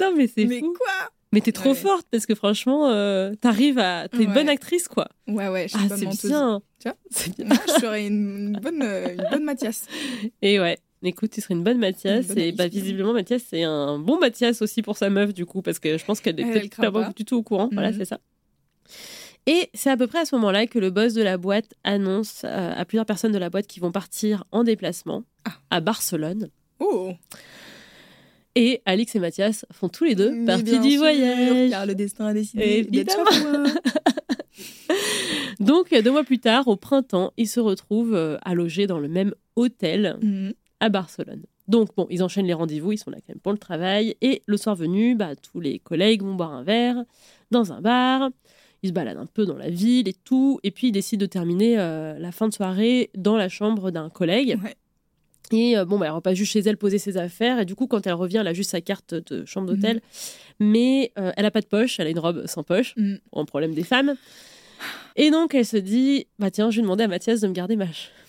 Non, 0.00 0.12
mais 0.16 0.26
c'est 0.26 0.44
Mais 0.44 0.60
fou. 0.60 0.72
quoi? 0.76 1.10
Mais 1.32 1.40
t'es 1.40 1.52
trop 1.52 1.70
Ouais. 1.70 1.74
forte 1.74 2.06
parce 2.12 2.26
que 2.26 2.34
franchement, 2.34 2.88
euh, 2.90 3.34
t'arrives 3.34 3.78
à. 3.78 4.08
T'es 4.08 4.18
une 4.18 4.28
Ouais. 4.28 4.34
bonne 4.34 4.48
actrice, 4.48 4.86
quoi. 4.88 5.08
Ouais, 5.26 5.48
ouais, 5.48 5.64
je 5.68 5.76
suis 5.76 5.86
Ah, 5.86 5.88
bonne 5.88 6.04
menteuse. 6.04 6.30
bien. 6.30 6.62
Tu 6.80 6.88
vois? 6.88 6.96
C'est 7.10 7.36
bien. 7.36 7.46
Moi, 7.46 7.56
je 7.66 7.72
serais 7.72 8.06
une, 8.06 8.52
une 8.54 8.60
bonne, 8.60 8.82
euh, 8.82 9.08
une 9.14 9.26
bonne 9.30 9.44
Mathias. 9.44 9.86
Et 10.42 10.60
ouais. 10.60 10.78
Écoute, 11.02 11.32
tu 11.32 11.40
serais 11.40 11.54
une 11.54 11.64
bonne 11.64 11.78
Mathias. 11.78 12.22
Une 12.28 12.34
bonne 12.34 12.38
et 12.38 12.52
bah, 12.52 12.66
visiblement, 12.68 13.12
Mathias, 13.12 13.42
c'est 13.50 13.62
un 13.62 13.98
bon 13.98 14.18
Mathias 14.18 14.62
aussi 14.62 14.80
pour 14.80 14.96
sa 14.96 15.10
meuf, 15.10 15.34
du 15.34 15.44
coup, 15.44 15.60
parce 15.60 15.78
que 15.78 15.98
je 15.98 16.04
pense 16.04 16.20
qu'elle 16.20 16.38
Elle, 16.40 16.48
était 16.48 16.58
elle 16.60 16.70
pas 16.70 16.90
pas. 16.90 17.12
du 17.16 17.24
tout 17.24 17.36
au 17.36 17.42
courant. 17.42 17.68
Voilà, 17.72 17.90
Mhm. 17.90 17.98
c'est 17.98 18.04
ça. 18.06 18.20
Et 19.46 19.68
c'est 19.74 19.90
à 19.90 19.96
peu 19.96 20.06
près 20.06 20.20
à 20.20 20.24
ce 20.24 20.34
moment-là 20.36 20.66
que 20.66 20.78
le 20.78 20.90
boss 20.90 21.12
de 21.12 21.22
la 21.22 21.36
boîte 21.36 21.74
annonce 21.84 22.42
euh, 22.44 22.72
à 22.74 22.84
plusieurs 22.84 23.06
personnes 23.06 23.32
de 23.32 23.38
la 23.38 23.50
boîte 23.50 23.66
qui 23.66 23.80
vont 23.80 23.92
partir 23.92 24.44
en 24.52 24.64
déplacement 24.64 25.22
Ah. 25.44 25.52
à 25.70 25.80
Barcelone. 25.80 26.48
Oh 26.80 27.12
Et 28.54 28.80
Alix 28.86 29.14
et 29.14 29.18
Mathias 29.18 29.66
font 29.70 29.88
tous 29.90 30.04
les 30.04 30.14
deux 30.14 30.30
Mais 30.30 30.46
partie 30.46 30.78
du 30.80 30.92
sûr, 30.92 31.00
voyage. 31.00 31.70
Car 31.70 31.84
le 31.86 31.94
destin 31.94 32.26
a 32.28 32.32
décidé 32.34 32.82
d'être. 32.84 33.18
Donc, 35.60 35.90
deux 35.94 36.10
mois 36.10 36.24
plus 36.24 36.38
tard, 36.40 36.68
au 36.68 36.76
printemps, 36.76 37.32
ils 37.36 37.48
se 37.48 37.60
retrouvent 37.60 38.14
euh, 38.14 38.36
à 38.44 38.54
loger 38.54 38.86
dans 38.86 38.98
le 38.98 39.08
même 39.08 39.34
hôtel 39.56 40.18
Mhm. 40.22 40.52
à 40.80 40.88
Barcelone. 40.88 41.42
Donc, 41.68 41.90
bon, 41.96 42.06
ils 42.10 42.22
enchaînent 42.22 42.46
les 42.46 42.52
rendez-vous, 42.54 42.92
ils 42.92 42.98
sont 42.98 43.10
là 43.10 43.18
quand 43.18 43.28
même 43.34 43.40
pour 43.40 43.52
le 43.52 43.58
travail. 43.58 44.16
Et 44.20 44.42
le 44.46 44.56
soir 44.56 44.74
venu, 44.76 45.14
bah, 45.14 45.34
tous 45.36 45.60
les 45.60 45.78
collègues 45.78 46.22
vont 46.22 46.34
boire 46.34 46.52
un 46.52 46.62
verre 46.64 47.04
dans 47.50 47.72
un 47.72 47.80
bar. 47.80 48.30
Ils 48.84 48.88
se 48.88 48.92
baladent 48.92 49.16
un 49.16 49.24
peu 49.24 49.46
dans 49.46 49.56
la 49.56 49.70
ville 49.70 50.06
et 50.08 50.12
tout. 50.12 50.60
Et 50.62 50.70
puis, 50.70 50.88
ils 50.88 50.92
décident 50.92 51.22
de 51.22 51.26
terminer 51.26 51.78
euh, 51.78 52.18
la 52.18 52.32
fin 52.32 52.48
de 52.48 52.52
soirée 52.52 53.08
dans 53.16 53.38
la 53.38 53.48
chambre 53.48 53.90
d'un 53.90 54.10
collègue. 54.10 54.58
Ouais. 54.62 54.76
Et 55.52 55.78
euh, 55.78 55.86
bon, 55.86 55.98
bah, 55.98 56.04
elle 56.04 56.12
repasse 56.12 56.34
juste 56.34 56.52
chez 56.52 56.60
elle 56.60 56.76
poser 56.76 56.98
ses 56.98 57.16
affaires. 57.16 57.58
Et 57.60 57.64
du 57.64 57.74
coup, 57.74 57.86
quand 57.86 58.06
elle 58.06 58.12
revient, 58.12 58.36
elle 58.42 58.46
a 58.46 58.52
juste 58.52 58.72
sa 58.72 58.82
carte 58.82 59.14
de 59.14 59.46
chambre 59.46 59.68
d'hôtel. 59.68 60.02
Mais 60.60 61.12
euh, 61.18 61.32
elle 61.38 61.46
a 61.46 61.50
pas 61.50 61.62
de 61.62 61.66
poche, 61.66 61.98
elle 61.98 62.08
a 62.08 62.10
une 62.10 62.18
robe 62.18 62.46
sans 62.46 62.62
poche. 62.62 62.94
Mhm. 62.98 63.20
Un 63.34 63.44
problème 63.46 63.72
des 63.72 63.84
femmes. 63.84 64.16
Et 65.16 65.30
donc, 65.30 65.54
elle 65.54 65.64
se 65.64 65.78
dit 65.78 66.26
bah 66.38 66.50
tiens, 66.50 66.70
je 66.70 66.76
vais 66.76 66.82
demander 66.82 67.04
à 67.04 67.08
Mathias 67.08 67.40
de 67.40 67.48
me 67.48 67.54
garder 67.54 67.76
ma, 67.76 67.86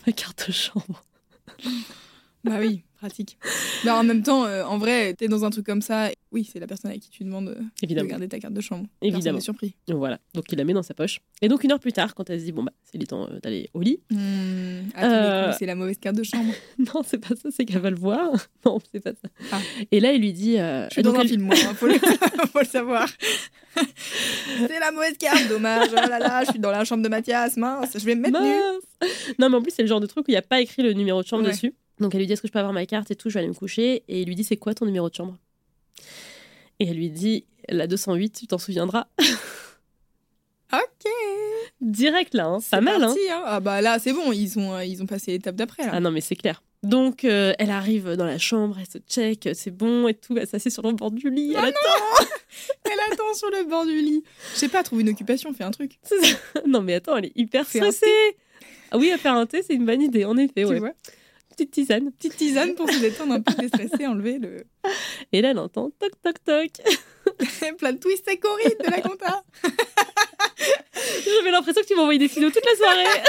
ma 0.07 0.13
carte 0.13 0.47
de 0.47 0.53
chambre. 0.53 1.03
Bah 2.45 2.59
oui, 2.61 2.83
pratique. 3.05 3.37
Bah 3.83 3.95
en 3.97 4.03
même 4.03 4.23
temps, 4.23 4.45
euh, 4.45 4.63
en 4.63 4.77
vrai, 4.77 5.13
t'es 5.13 5.27
dans 5.27 5.45
un 5.45 5.49
truc 5.51 5.65
comme 5.65 5.81
ça. 5.81 6.09
Oui, 6.31 6.47
c'est 6.51 6.59
la 6.59 6.67
personne 6.67 6.91
à 6.91 6.95
qui 6.95 7.09
tu 7.09 7.23
demandes 7.23 7.49
euh, 7.49 7.87
de 7.87 8.03
garder 8.03 8.27
ta 8.27 8.39
carte 8.39 8.53
de 8.53 8.61
chambre. 8.61 8.87
Évidemment. 9.01 9.23
Personne 9.23 9.41
surpris. 9.41 9.75
Voilà, 9.87 10.19
donc 10.33 10.45
il 10.51 10.57
la 10.57 10.63
met 10.63 10.73
dans 10.73 10.83
sa 10.83 10.93
poche. 10.93 11.19
Et 11.41 11.47
donc 11.47 11.63
une 11.63 11.71
heure 11.71 11.79
plus 11.79 11.93
tard, 11.93 12.13
quand 12.15 12.29
elle 12.29 12.39
se 12.39 12.45
dit 12.45 12.51
bon 12.51 12.63
bah 12.63 12.71
c'est 12.83 12.97
le 12.97 13.05
temps 13.07 13.27
euh, 13.29 13.39
d'aller 13.41 13.69
au 13.73 13.81
lit. 13.81 13.99
Euh, 14.11 14.81
coups, 15.45 15.57
c'est 15.59 15.65
la 15.65 15.75
mauvaise 15.75 15.97
carte 15.99 16.15
de 16.15 16.23
chambre. 16.23 16.51
Non, 16.79 17.01
c'est 17.05 17.17
pas 17.19 17.35
ça, 17.35 17.49
c'est 17.55 17.65
qu'elle 17.65 17.81
va 17.81 17.89
le 17.89 17.95
voir. 17.97 18.31
Non, 18.65 18.79
c'est 18.91 18.99
pas 18.99 19.11
ça. 19.11 19.29
Ah. 19.51 19.59
Et 19.91 19.99
là, 19.99 20.11
il 20.11 20.21
lui 20.21 20.33
dit. 20.33 20.57
euh, 20.57 20.87
Je 20.89 20.93
suis 20.93 21.03
donc, 21.03 21.13
dans 21.13 21.19
un 21.19 21.23
elle- 21.23 21.29
film, 21.29 21.43
moi, 21.43 21.55
hein, 21.55 21.73
faut, 21.75 21.87
le... 21.87 21.93
faut 22.51 22.59
le 22.59 22.65
savoir. 22.65 23.07
c'est 23.75 24.79
la 24.79 24.91
mauvaise 24.91 25.17
carte, 25.17 25.47
dommage. 25.49 25.89
Oh 25.91 25.95
là 25.95 26.19
là, 26.19 26.43
je 26.45 26.51
suis 26.51 26.59
dans 26.59 26.71
la 26.71 26.83
chambre 26.85 27.03
de 27.03 27.09
Mathias, 27.09 27.57
mince, 27.57 27.91
je 27.97 28.05
vais 28.05 28.15
me 28.15 28.21
mettre 28.21 28.41
nue. 28.41 29.07
Non, 29.39 29.49
mais 29.49 29.57
en 29.57 29.61
plus, 29.61 29.71
c'est 29.75 29.81
le 29.83 29.87
genre 29.87 29.99
de 29.99 30.07
truc 30.07 30.27
où 30.27 30.31
il 30.31 30.33
n'y 30.33 30.37
a 30.37 30.41
pas 30.41 30.61
écrit 30.61 30.81
le 30.81 30.93
numéro 30.93 31.21
de 31.21 31.27
chambre 31.27 31.43
Ouais. 31.43 31.51
dessus. 31.51 31.73
Donc 31.99 32.13
elle 32.13 32.19
lui 32.19 32.27
dit 32.27 32.33
Est-ce 32.33 32.41
que 32.41 32.47
je 32.47 32.53
peux 32.53 32.59
avoir 32.59 32.73
ma 32.73 32.85
carte 32.85 33.11
et 33.11 33.15
tout 33.15 33.29
Je 33.29 33.35
vais 33.35 33.39
aller 33.39 33.49
me 33.49 33.53
coucher. 33.53 34.03
Et 34.07 34.21
il 34.21 34.27
lui 34.27 34.35
dit 34.35 34.43
C'est 34.43 34.57
quoi 34.57 34.73
ton 34.73 34.85
numéro 34.85 35.09
de 35.09 35.15
chambre? 35.15 35.37
Et 36.79 36.87
elle 36.87 36.97
lui 36.97 37.09
dit 37.09 37.45
La 37.69 37.87
208, 37.87 38.31
tu 38.31 38.47
t'en 38.47 38.57
souviendras. 38.57 39.07
Ok. 40.73 41.11
Direct 41.79 42.33
là, 42.33 42.47
hein. 42.47 42.59
C'est 42.59 42.71
pas 42.71 42.81
mal. 42.81 42.95
Hein. 42.95 43.07
parti, 43.07 43.19
hein. 43.29 43.43
Ah 43.45 43.59
bah 43.59 43.81
là, 43.81 43.99
c'est 43.99 44.13
bon, 44.13 44.31
ils 44.31 44.57
ont, 44.57 44.73
euh, 44.73 44.83
ils 44.83 45.01
ont 45.03 45.05
passé 45.05 45.31
l'étape 45.31 45.55
d'après. 45.55 45.83
Ah 45.89 45.99
non, 45.99 46.11
mais 46.11 46.21
c'est 46.21 46.35
clair. 46.35 46.63
Donc, 46.83 47.23
euh, 47.25 47.53
elle 47.57 47.71
arrive 47.71 48.13
dans 48.13 48.25
la 48.25 48.37
chambre, 48.37 48.77
elle 48.79 48.87
se 48.87 48.97
check, 49.07 49.49
c'est 49.53 49.71
bon 49.71 50.07
et 50.07 50.13
tout. 50.13 50.37
Elle 50.37 50.47
s'assied 50.47 50.71
sur 50.71 50.83
le 50.83 50.93
bord 50.93 51.11
du 51.11 51.29
lit. 51.29 51.53
Ah 51.55 51.61
elle 51.63 51.69
attend. 51.69 52.25
Elle 52.85 53.13
attend 53.13 53.33
sur 53.33 53.49
le 53.49 53.67
bord 53.67 53.85
du 53.85 53.99
lit. 53.99 54.23
Je 54.53 54.59
sais 54.59 54.69
pas, 54.69 54.81
trouve 54.81 55.01
une 55.01 55.09
occupation, 55.09 55.53
fais 55.53 55.65
un 55.65 55.71
truc. 55.71 55.99
Non, 56.67 56.81
mais 56.81 56.93
attends, 56.93 57.17
elle 57.17 57.25
est 57.25 57.33
hyper 57.35 57.67
stressée. 57.67 58.37
Ah 58.91 58.97
oui, 58.97 59.11
à 59.11 59.17
faire 59.17 59.33
un 59.33 59.45
thé, 59.45 59.61
c'est 59.61 59.73
une 59.73 59.85
bonne 59.85 60.01
idée, 60.01 60.23
en 60.23 60.37
effet. 60.37 60.63
Tu 60.63 60.65
ouais. 60.65 60.79
vois? 60.79 60.93
Petite 61.55 61.71
tisane. 61.71 62.11
Petite 62.11 62.35
tisane 62.35 62.75
pour 62.75 62.89
se 62.89 62.99
détendre 62.99 63.33
un 63.33 63.41
peu 63.41 63.53
déstressé, 63.53 64.05
enlever 64.07 64.39
le 64.39 64.65
Et 65.31 65.41
là, 65.41 65.51
elle 65.51 65.59
entend 65.59 65.89
toc, 65.89 66.11
toc, 66.21 66.43
toc. 66.43 66.71
plein 67.77 67.93
de 67.93 67.97
twist 67.97 68.27
et 68.29 68.37
corrides 68.37 68.77
de 68.83 68.91
la 68.91 68.99
compta. 69.01 69.41
J'avais 71.23 71.51
l'impression 71.51 71.81
que 71.81 71.87
tu 71.87 71.95
m'envoyais 71.95 72.19
des 72.19 72.27
signaux 72.27 72.49
toute 72.51 72.65
la 72.65 72.75
soirée. 72.75 73.23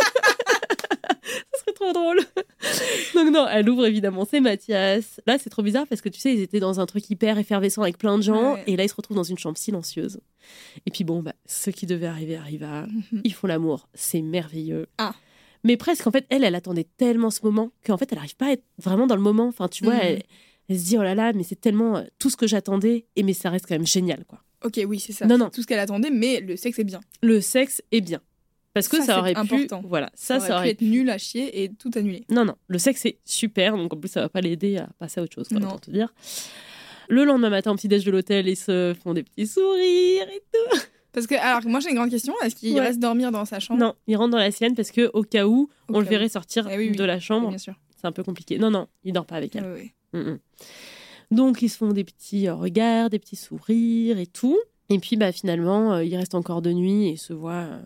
Ça 1.25 1.61
serait 1.61 1.73
trop 1.73 1.93
drôle. 1.93 2.19
Donc 3.15 3.33
non, 3.33 3.47
elle 3.49 3.69
ouvre 3.69 3.87
évidemment, 3.87 4.25
c'est 4.29 4.41
Mathias. 4.41 5.21
Là, 5.27 5.39
c'est 5.39 5.51
trop 5.51 5.63
bizarre 5.63 5.87
parce 5.87 6.01
que 6.01 6.09
tu 6.09 6.19
sais, 6.19 6.35
ils 6.35 6.43
étaient 6.43 6.61
dans 6.61 6.81
un 6.81 6.87
truc 6.87 7.09
hyper 7.11 7.39
effervescent 7.39 7.83
avec 7.83 7.97
plein 7.97 8.19
de 8.19 8.23
gens. 8.23 8.55
Ouais. 8.55 8.65
Et 8.67 8.77
là, 8.77 8.85
ils 8.85 8.89
se 8.89 8.95
retrouvent 8.95 9.17
dans 9.17 9.23
une 9.23 9.39
chambre 9.39 9.57
silencieuse. 9.57 10.21
Et 10.85 10.91
puis 10.91 11.05
bon, 11.05 11.23
bah, 11.23 11.35
ce 11.47 11.71
qui 11.71 11.87
devait 11.87 12.07
arriver 12.07 12.37
arriva. 12.37 12.87
Mhm. 12.87 13.23
Ils 13.25 13.35
font 13.35 13.47
l'amour, 13.47 13.89
c'est 13.95 14.23
merveilleux. 14.23 14.89
Ah. 14.99 15.15
Mais 15.65 15.77
presque, 15.77 16.07
en 16.07 16.11
fait, 16.11 16.27
elle, 16.31 16.45
elle 16.45 16.55
attendait 16.55 16.87
tellement 16.97 17.31
ce 17.31 17.41
moment 17.45 17.71
qu'en 17.85 17.97
fait, 17.97 18.09
elle 18.13 18.17
n'arrive 18.19 18.37
pas 18.37 18.47
à 18.47 18.51
être 18.53 18.65
vraiment 18.79 19.07
dans 19.07 19.17
le 19.17 19.23
moment. 19.23 19.47
Enfin, 19.49 19.69
tu 19.69 19.85
vois, 19.85 19.95
Mhm. 19.95 20.01
elle, 20.03 20.23
elle 20.69 20.79
se 20.79 20.85
dit, 20.85 20.99
oh 20.99 21.03
là 21.03 21.15
là, 21.15 21.33
mais 21.33 21.43
c'est 21.43 21.61
tellement 21.61 21.97
euh, 21.97 22.03
tout 22.19 22.31
ce 22.31 22.37
que 22.37 22.47
j'attendais. 22.47 23.07
Et 23.17 23.23
mais 23.23 23.33
ça 23.33 23.51
reste 23.51 23.67
quand 23.67 23.75
même 23.75 23.87
génial, 23.87 24.25
quoi. 24.27 24.41
Ok, 24.65 24.81
oui, 24.87 24.99
c'est 24.99 25.13
ça. 25.13 25.27
Non, 25.27 25.39
non. 25.39 25.51
Tout 25.51 25.63
ce 25.63 25.67
qu'elle 25.67 25.79
attendait, 25.79 26.11
mais 26.11 26.41
le 26.41 26.57
sexe 26.57 26.79
est 26.79 26.85
bien. 26.85 27.01
Le 27.23 27.41
sexe 27.41 27.83
est 27.93 28.01
bien. 28.01 28.21
Parce 28.75 28.89
que 28.89 28.99
Ça, 28.99 29.05
ça, 29.07 29.19
aurait 29.21 29.33
pu. 29.33 29.41
important. 29.41 29.83
Voilà, 29.87 30.11
ça, 30.15 30.39
Ça, 30.41 30.49
ça 30.49 30.57
aurait 30.57 30.75
pu 30.75 30.85
être 30.85 30.91
nul 30.91 31.09
à 31.09 31.17
chier 31.19 31.63
et 31.63 31.71
tout 31.73 31.91
annulé. 31.95 32.25
Non, 32.31 32.45
non, 32.45 32.57
le 32.69 32.79
sexe 32.79 33.07
est 33.07 33.19
super, 33.25 33.75
donc 33.77 33.93
en 33.95 33.97
plus 33.97 34.09
ça 34.11 34.21
va 34.21 34.29
pas 34.29 34.43
l'aider 34.43 34.77
à 34.77 34.89
passer 34.99 35.21
à 35.21 35.23
autre 35.23 35.35
chose, 35.35 35.49
quoi, 35.49 35.59
Non. 35.61 35.69
autant 35.69 35.79
te 35.79 35.91
dire. 35.91 36.13
Le 37.09 37.25
lendemain 37.25 37.49
matin, 37.51 37.71
au 37.73 37.75
petit-déj 37.77 38.05
de 38.05 38.11
l'hôtel, 38.11 38.49
ils 38.49 38.57
se 38.57 38.95
font 39.03 39.15
des 39.15 39.23
petits 39.23 39.47
sourires 39.47 40.29
et 40.29 40.43
tout. 40.53 40.79
Parce 41.17 41.27
que, 41.27 41.35
alors, 41.35 41.67
moi 41.67 41.81
j'ai 41.81 41.89
une 41.89 41.95
grande 41.95 42.11
question. 42.11 42.35
Est-ce 42.45 42.55
qu'il 42.55 42.75
Ouais. 42.75 42.81
reste 42.83 42.99
dormir 43.01 43.33
dans 43.33 43.47
sa 43.47 43.59
chambre? 43.59 43.81
Non, 43.81 43.95
ils 44.07 44.17
rentrent 44.19 44.33
dans 44.33 44.37
la 44.39 44.51
sienne 44.51 44.75
parce 44.75 44.91
que 44.91 45.11
au 45.15 45.23
cas 45.23 45.47
où 45.47 45.71
Au 45.89 45.95
on 45.95 46.01
le 46.01 46.05
verrait 46.05 46.29
sortir 46.29 46.69
Eh 46.71 46.77
oui, 46.77 46.91
oui. 46.91 46.97
de 46.97 47.05
la 47.05 47.19
chambre, 47.19 47.49
Bien 47.49 47.57
sûr. 47.57 47.75
c'est 47.97 48.07
un 48.07 48.13
peu 48.13 48.23
compliqué. 48.23 48.59
Non, 48.59 48.71
non, 48.71 48.87
il 49.03 49.15
dort 49.15 49.25
pas 49.25 49.37
avec 49.37 49.57
elle. 49.57 49.65
Ouais, 49.65 49.93
ouais. 50.13 50.21
Mm, 50.23 50.31
mm. 50.33 50.39
Donc 51.31 51.63
ils 51.63 51.71
se 51.71 51.79
font 51.79 51.93
des 51.93 52.05
petits 52.05 52.49
euh, 52.49 52.55
regards, 52.55 53.09
des 53.09 53.19
petits 53.19 53.35
sourires 53.37 54.19
et 54.19 54.27
tout. 54.27 54.59
Et 54.91 54.99
puis 54.99 55.17
bah 55.17 55.33
finalement, 55.33 55.95
euh, 55.95 56.05
ils 56.05 56.15
restent 56.17 56.35
encore 56.35 56.61
de 56.61 56.71
nuit 56.73 57.09
et 57.09 57.17
se 57.17 57.33
voient 57.33 57.53
euh, 57.65 57.81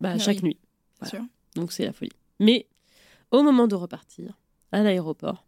bah, 0.00 0.12
Ah 0.14 0.18
chaque 0.18 0.42
nuit. 0.42 0.56
Voilà. 1.00 1.10
sûr. 1.10 1.20
Donc 1.56 1.72
c'est 1.72 1.84
la 1.84 1.92
folie. 1.92 2.10
Mais 2.40 2.66
au 3.30 3.42
moment 3.42 3.68
de 3.68 3.74
repartir 3.74 4.40
à 4.72 4.82
l'aéroport, 4.82 5.44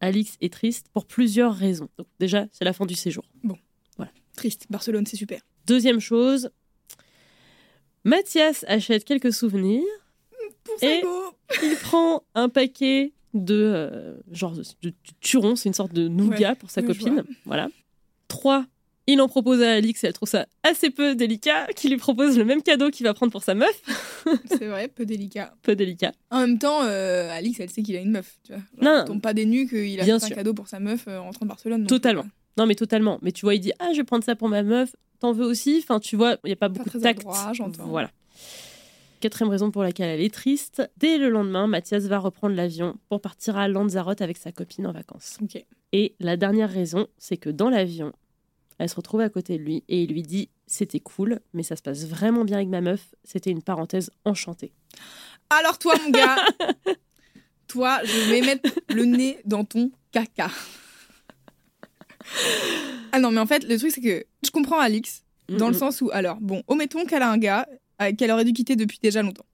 Alix 0.00 0.36
est 0.40 0.52
triste 0.52 0.88
pour 0.92 1.06
plusieurs 1.06 1.54
raisons. 1.54 1.88
Donc 1.96 2.08
déjà, 2.18 2.46
c'est 2.50 2.64
la 2.64 2.72
fin 2.72 2.86
du 2.86 2.96
séjour. 2.96 3.22
Triste. 4.34 4.66
Barcelone, 4.70 5.04
c'est 5.06 5.18
super. 5.18 5.42
Deuxième 5.66 6.00
chose, 6.00 6.50
Mathias 8.04 8.64
achète 8.68 9.04
quelques 9.04 9.32
souvenirs. 9.32 9.82
Pour 10.64 10.74
Et- 10.82 11.02
Il 11.62 11.76
prend 11.76 12.22
un 12.34 12.48
paquet 12.48 13.12
de 13.34 13.54
euh, 13.54 14.14
genre 14.30 14.52
de, 14.52 14.62
de, 14.82 14.90
de 14.90 14.94
turon, 15.20 15.56
c'est 15.56 15.68
une 15.68 15.74
sorte 15.74 15.92
de 15.92 16.08
nougat 16.08 16.50
Ouais, 16.50 16.54
pour 16.56 16.70
sa 16.70 16.82
copine. 16.82 17.24
Voilà. 17.44 17.68
Trois, 18.28 18.64
il 19.06 19.20
en 19.20 19.28
propose 19.28 19.62
à 19.62 19.72
Alix 19.72 20.02
et 20.02 20.06
elle 20.08 20.12
trouve 20.12 20.28
ça 20.28 20.46
assez 20.62 20.90
peu 20.90 21.14
délicat, 21.14 21.66
qu'il 21.74 21.90
lui 21.90 21.96
propose 21.98 22.38
le 22.38 22.44
même 22.44 22.62
cadeau 22.62 22.90
qu'il 22.90 23.04
va 23.06 23.14
prendre 23.14 23.32
pour 23.32 23.42
sa 23.42 23.54
meuf. 23.54 23.80
C'est 24.46 24.66
vrai, 24.66 24.88
peu 24.88 25.04
délicat. 25.04 25.54
Peu 25.62 25.74
délicat. 25.76 26.12
En 26.30 26.40
même 26.40 26.58
temps, 26.58 26.82
euh, 26.84 27.30
Alix, 27.30 27.58
elle 27.60 27.70
sait 27.70 27.82
qu'il 27.82 27.96
a 27.96 28.00
une 28.00 28.10
meuf. 28.12 28.38
Tu 28.44 28.52
vois. 28.52 28.62
Genre, 28.80 28.98
Non, 28.98 29.04
tombe 29.04 29.20
pas 29.20 29.34
des 29.34 29.44
nues 29.46 29.66
qu'il 29.68 30.00
a 30.00 30.04
Bien 30.04 30.18
fait 30.18 30.26
un 30.26 30.36
cadeau 30.36 30.54
pour 30.54 30.68
sa 30.68 30.78
meuf 30.80 31.04
euh, 31.08 31.18
en 31.18 31.24
rentrant 31.24 31.44
de 31.46 31.48
Barcelone. 31.48 31.80
non 31.82 31.86
Totalement. 31.86 32.22
quoi. 32.22 32.30
Non, 32.58 32.66
mais 32.66 32.74
totalement. 32.74 33.18
Mais 33.22 33.32
tu 33.32 33.44
vois, 33.46 33.54
il 33.54 33.60
dit 33.60 33.72
Ah, 33.78 33.88
je 33.92 33.98
vais 33.98 34.04
prendre 34.04 34.24
ça 34.24 34.36
pour 34.36 34.48
ma 34.48 34.62
meuf. 34.62 34.94
T'en 35.22 35.30
veux 35.30 35.46
aussi 35.46 35.78
Enfin, 35.80 36.00
tu 36.00 36.16
vois, 36.16 36.36
il 36.42 36.48
n'y 36.48 36.52
a 36.52 36.56
pas 36.56 36.68
beaucoup 36.68 36.98
de 36.98 37.02
tact. 37.04 37.22
Voilà. 37.86 38.10
Quatrième 39.20 39.50
raison 39.50 39.70
pour 39.70 39.84
laquelle 39.84 40.08
elle 40.08 40.20
est 40.20 40.34
triste. 40.34 40.82
Dès 40.96 41.16
le 41.16 41.28
lendemain, 41.28 41.68
Mathias 41.68 42.02
va 42.06 42.18
reprendre 42.18 42.56
l'avion 42.56 42.96
pour 43.08 43.20
partir 43.20 43.56
à 43.56 43.68
Lanzarote 43.68 44.20
avec 44.20 44.36
sa 44.36 44.50
copine 44.50 44.84
en 44.84 44.92
vacances. 44.92 45.38
Et 45.92 46.16
la 46.18 46.36
dernière 46.36 46.68
raison, 46.68 47.06
c'est 47.18 47.36
que 47.36 47.50
dans 47.50 47.70
l'avion, 47.70 48.12
elle 48.78 48.88
se 48.88 48.96
retrouve 48.96 49.20
à 49.20 49.28
côté 49.28 49.58
de 49.58 49.62
lui 49.62 49.84
et 49.88 50.02
il 50.02 50.12
lui 50.12 50.22
dit 50.22 50.50
C'était 50.66 50.98
cool, 50.98 51.38
mais 51.52 51.62
ça 51.62 51.76
se 51.76 51.82
passe 51.82 52.04
vraiment 52.04 52.44
bien 52.44 52.56
avec 52.56 52.68
ma 52.68 52.80
meuf. 52.80 53.14
C'était 53.22 53.52
une 53.52 53.62
parenthèse 53.62 54.10
enchantée. 54.24 54.72
Alors 55.50 55.78
toi, 55.78 55.94
mon 56.02 56.10
gars, 56.10 56.34
toi, 57.68 58.00
je 58.02 58.28
vais 58.28 58.40
mettre 58.40 58.70
le 58.88 59.04
nez 59.04 59.38
dans 59.44 59.64
ton 59.64 59.92
caca. 60.10 60.50
Ah 63.12 63.18
non, 63.20 63.30
mais 63.30 63.40
en 63.40 63.46
fait, 63.46 63.64
le 63.68 63.78
truc, 63.78 63.90
c'est 63.92 64.00
que 64.00 64.24
je 64.44 64.50
comprends 64.50 64.78
Alix, 64.78 65.22
dans 65.48 65.68
le 65.68 65.74
sens 65.74 66.00
où, 66.00 66.10
alors, 66.12 66.38
bon, 66.40 66.62
omettons 66.68 67.04
qu'elle 67.04 67.22
a 67.22 67.30
un 67.30 67.38
gars 67.38 67.66
euh, 68.00 68.12
qu'elle 68.14 68.30
aurait 68.30 68.44
dû 68.44 68.52
quitter 68.52 68.74
depuis 68.76 68.98
déjà 69.02 69.22
longtemps. 69.22 69.44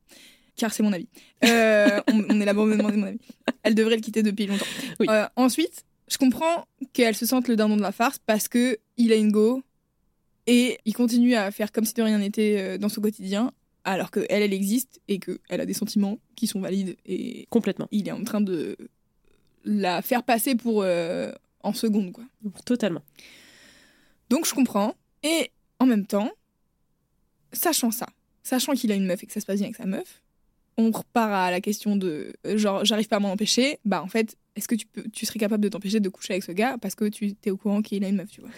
Car 0.56 0.72
c'est 0.72 0.82
mon 0.82 0.92
avis. 0.92 1.08
Euh, 1.44 2.00
on, 2.12 2.24
on 2.28 2.40
est 2.40 2.44
là 2.44 2.54
pour 2.54 2.66
me 2.66 2.76
demander 2.76 2.96
mon 2.96 3.06
avis. 3.06 3.18
Elle 3.62 3.74
devrait 3.74 3.96
le 3.96 4.00
quitter 4.02 4.22
depuis 4.22 4.46
longtemps. 4.46 4.66
Oui. 5.00 5.06
Euh, 5.08 5.26
ensuite, 5.36 5.84
je 6.08 6.18
comprends 6.18 6.66
qu'elle 6.92 7.14
se 7.16 7.26
sente 7.26 7.48
le 7.48 7.56
dindon 7.56 7.76
de 7.76 7.82
la 7.82 7.92
farce 7.92 8.18
parce 8.24 8.48
que 8.48 8.78
il 8.96 9.12
a 9.12 9.16
une 9.16 9.30
go 9.32 9.62
et 10.46 10.78
il 10.84 10.94
continue 10.94 11.34
à 11.34 11.50
faire 11.50 11.70
comme 11.72 11.84
si 11.84 11.94
de 11.94 12.02
rien 12.02 12.18
n'était 12.18 12.78
dans 12.78 12.88
son 12.88 13.00
quotidien, 13.00 13.52
alors 13.84 14.10
que 14.10 14.20
elle, 14.28 14.42
elle 14.42 14.52
existe 14.52 15.00
et 15.08 15.18
que 15.18 15.38
elle 15.48 15.60
a 15.60 15.66
des 15.66 15.74
sentiments 15.74 16.18
qui 16.36 16.46
sont 16.46 16.60
valides 16.60 16.96
et 17.06 17.46
Complètement. 17.50 17.86
il 17.90 18.08
est 18.08 18.12
en 18.12 18.24
train 18.24 18.40
de 18.40 18.76
la 19.64 20.00
faire 20.02 20.22
passer 20.22 20.54
pour 20.54 20.84
en 21.68 21.74
seconde, 21.74 22.12
quoi. 22.12 22.24
Totalement. 22.64 23.02
Donc 24.30 24.46
je 24.46 24.54
comprends. 24.54 24.94
Et 25.22 25.50
en 25.78 25.86
même 25.86 26.06
temps, 26.06 26.30
sachant 27.52 27.90
ça, 27.90 28.06
sachant 28.42 28.72
qu'il 28.72 28.92
a 28.92 28.94
une 28.94 29.06
meuf 29.06 29.22
et 29.22 29.26
que 29.26 29.32
ça 29.32 29.40
se 29.40 29.46
passe 29.46 29.56
bien 29.56 29.66
avec 29.66 29.76
sa 29.76 29.86
meuf, 29.86 30.22
on 30.76 30.90
repart 30.90 31.32
à 31.32 31.50
la 31.50 31.60
question 31.60 31.96
de 31.96 32.32
genre 32.44 32.84
j'arrive 32.84 33.08
pas 33.08 33.16
à 33.16 33.20
m'en 33.20 33.32
empêcher. 33.32 33.78
Bah 33.84 34.02
en 34.02 34.08
fait, 34.08 34.36
est-ce 34.56 34.68
que 34.68 34.74
tu 34.74 34.86
peux, 34.86 35.04
tu 35.12 35.26
serais 35.26 35.38
capable 35.38 35.62
de 35.62 35.68
t'empêcher 35.68 36.00
de 36.00 36.08
coucher 36.08 36.34
avec 36.34 36.44
ce 36.44 36.52
gars 36.52 36.76
parce 36.80 36.94
que 36.94 37.06
tu 37.06 37.34
t'es 37.34 37.50
au 37.50 37.56
courant 37.56 37.82
qu'il 37.82 38.04
a 38.04 38.08
une 38.08 38.16
meuf, 38.16 38.30
tu 38.30 38.40
vois? 38.40 38.50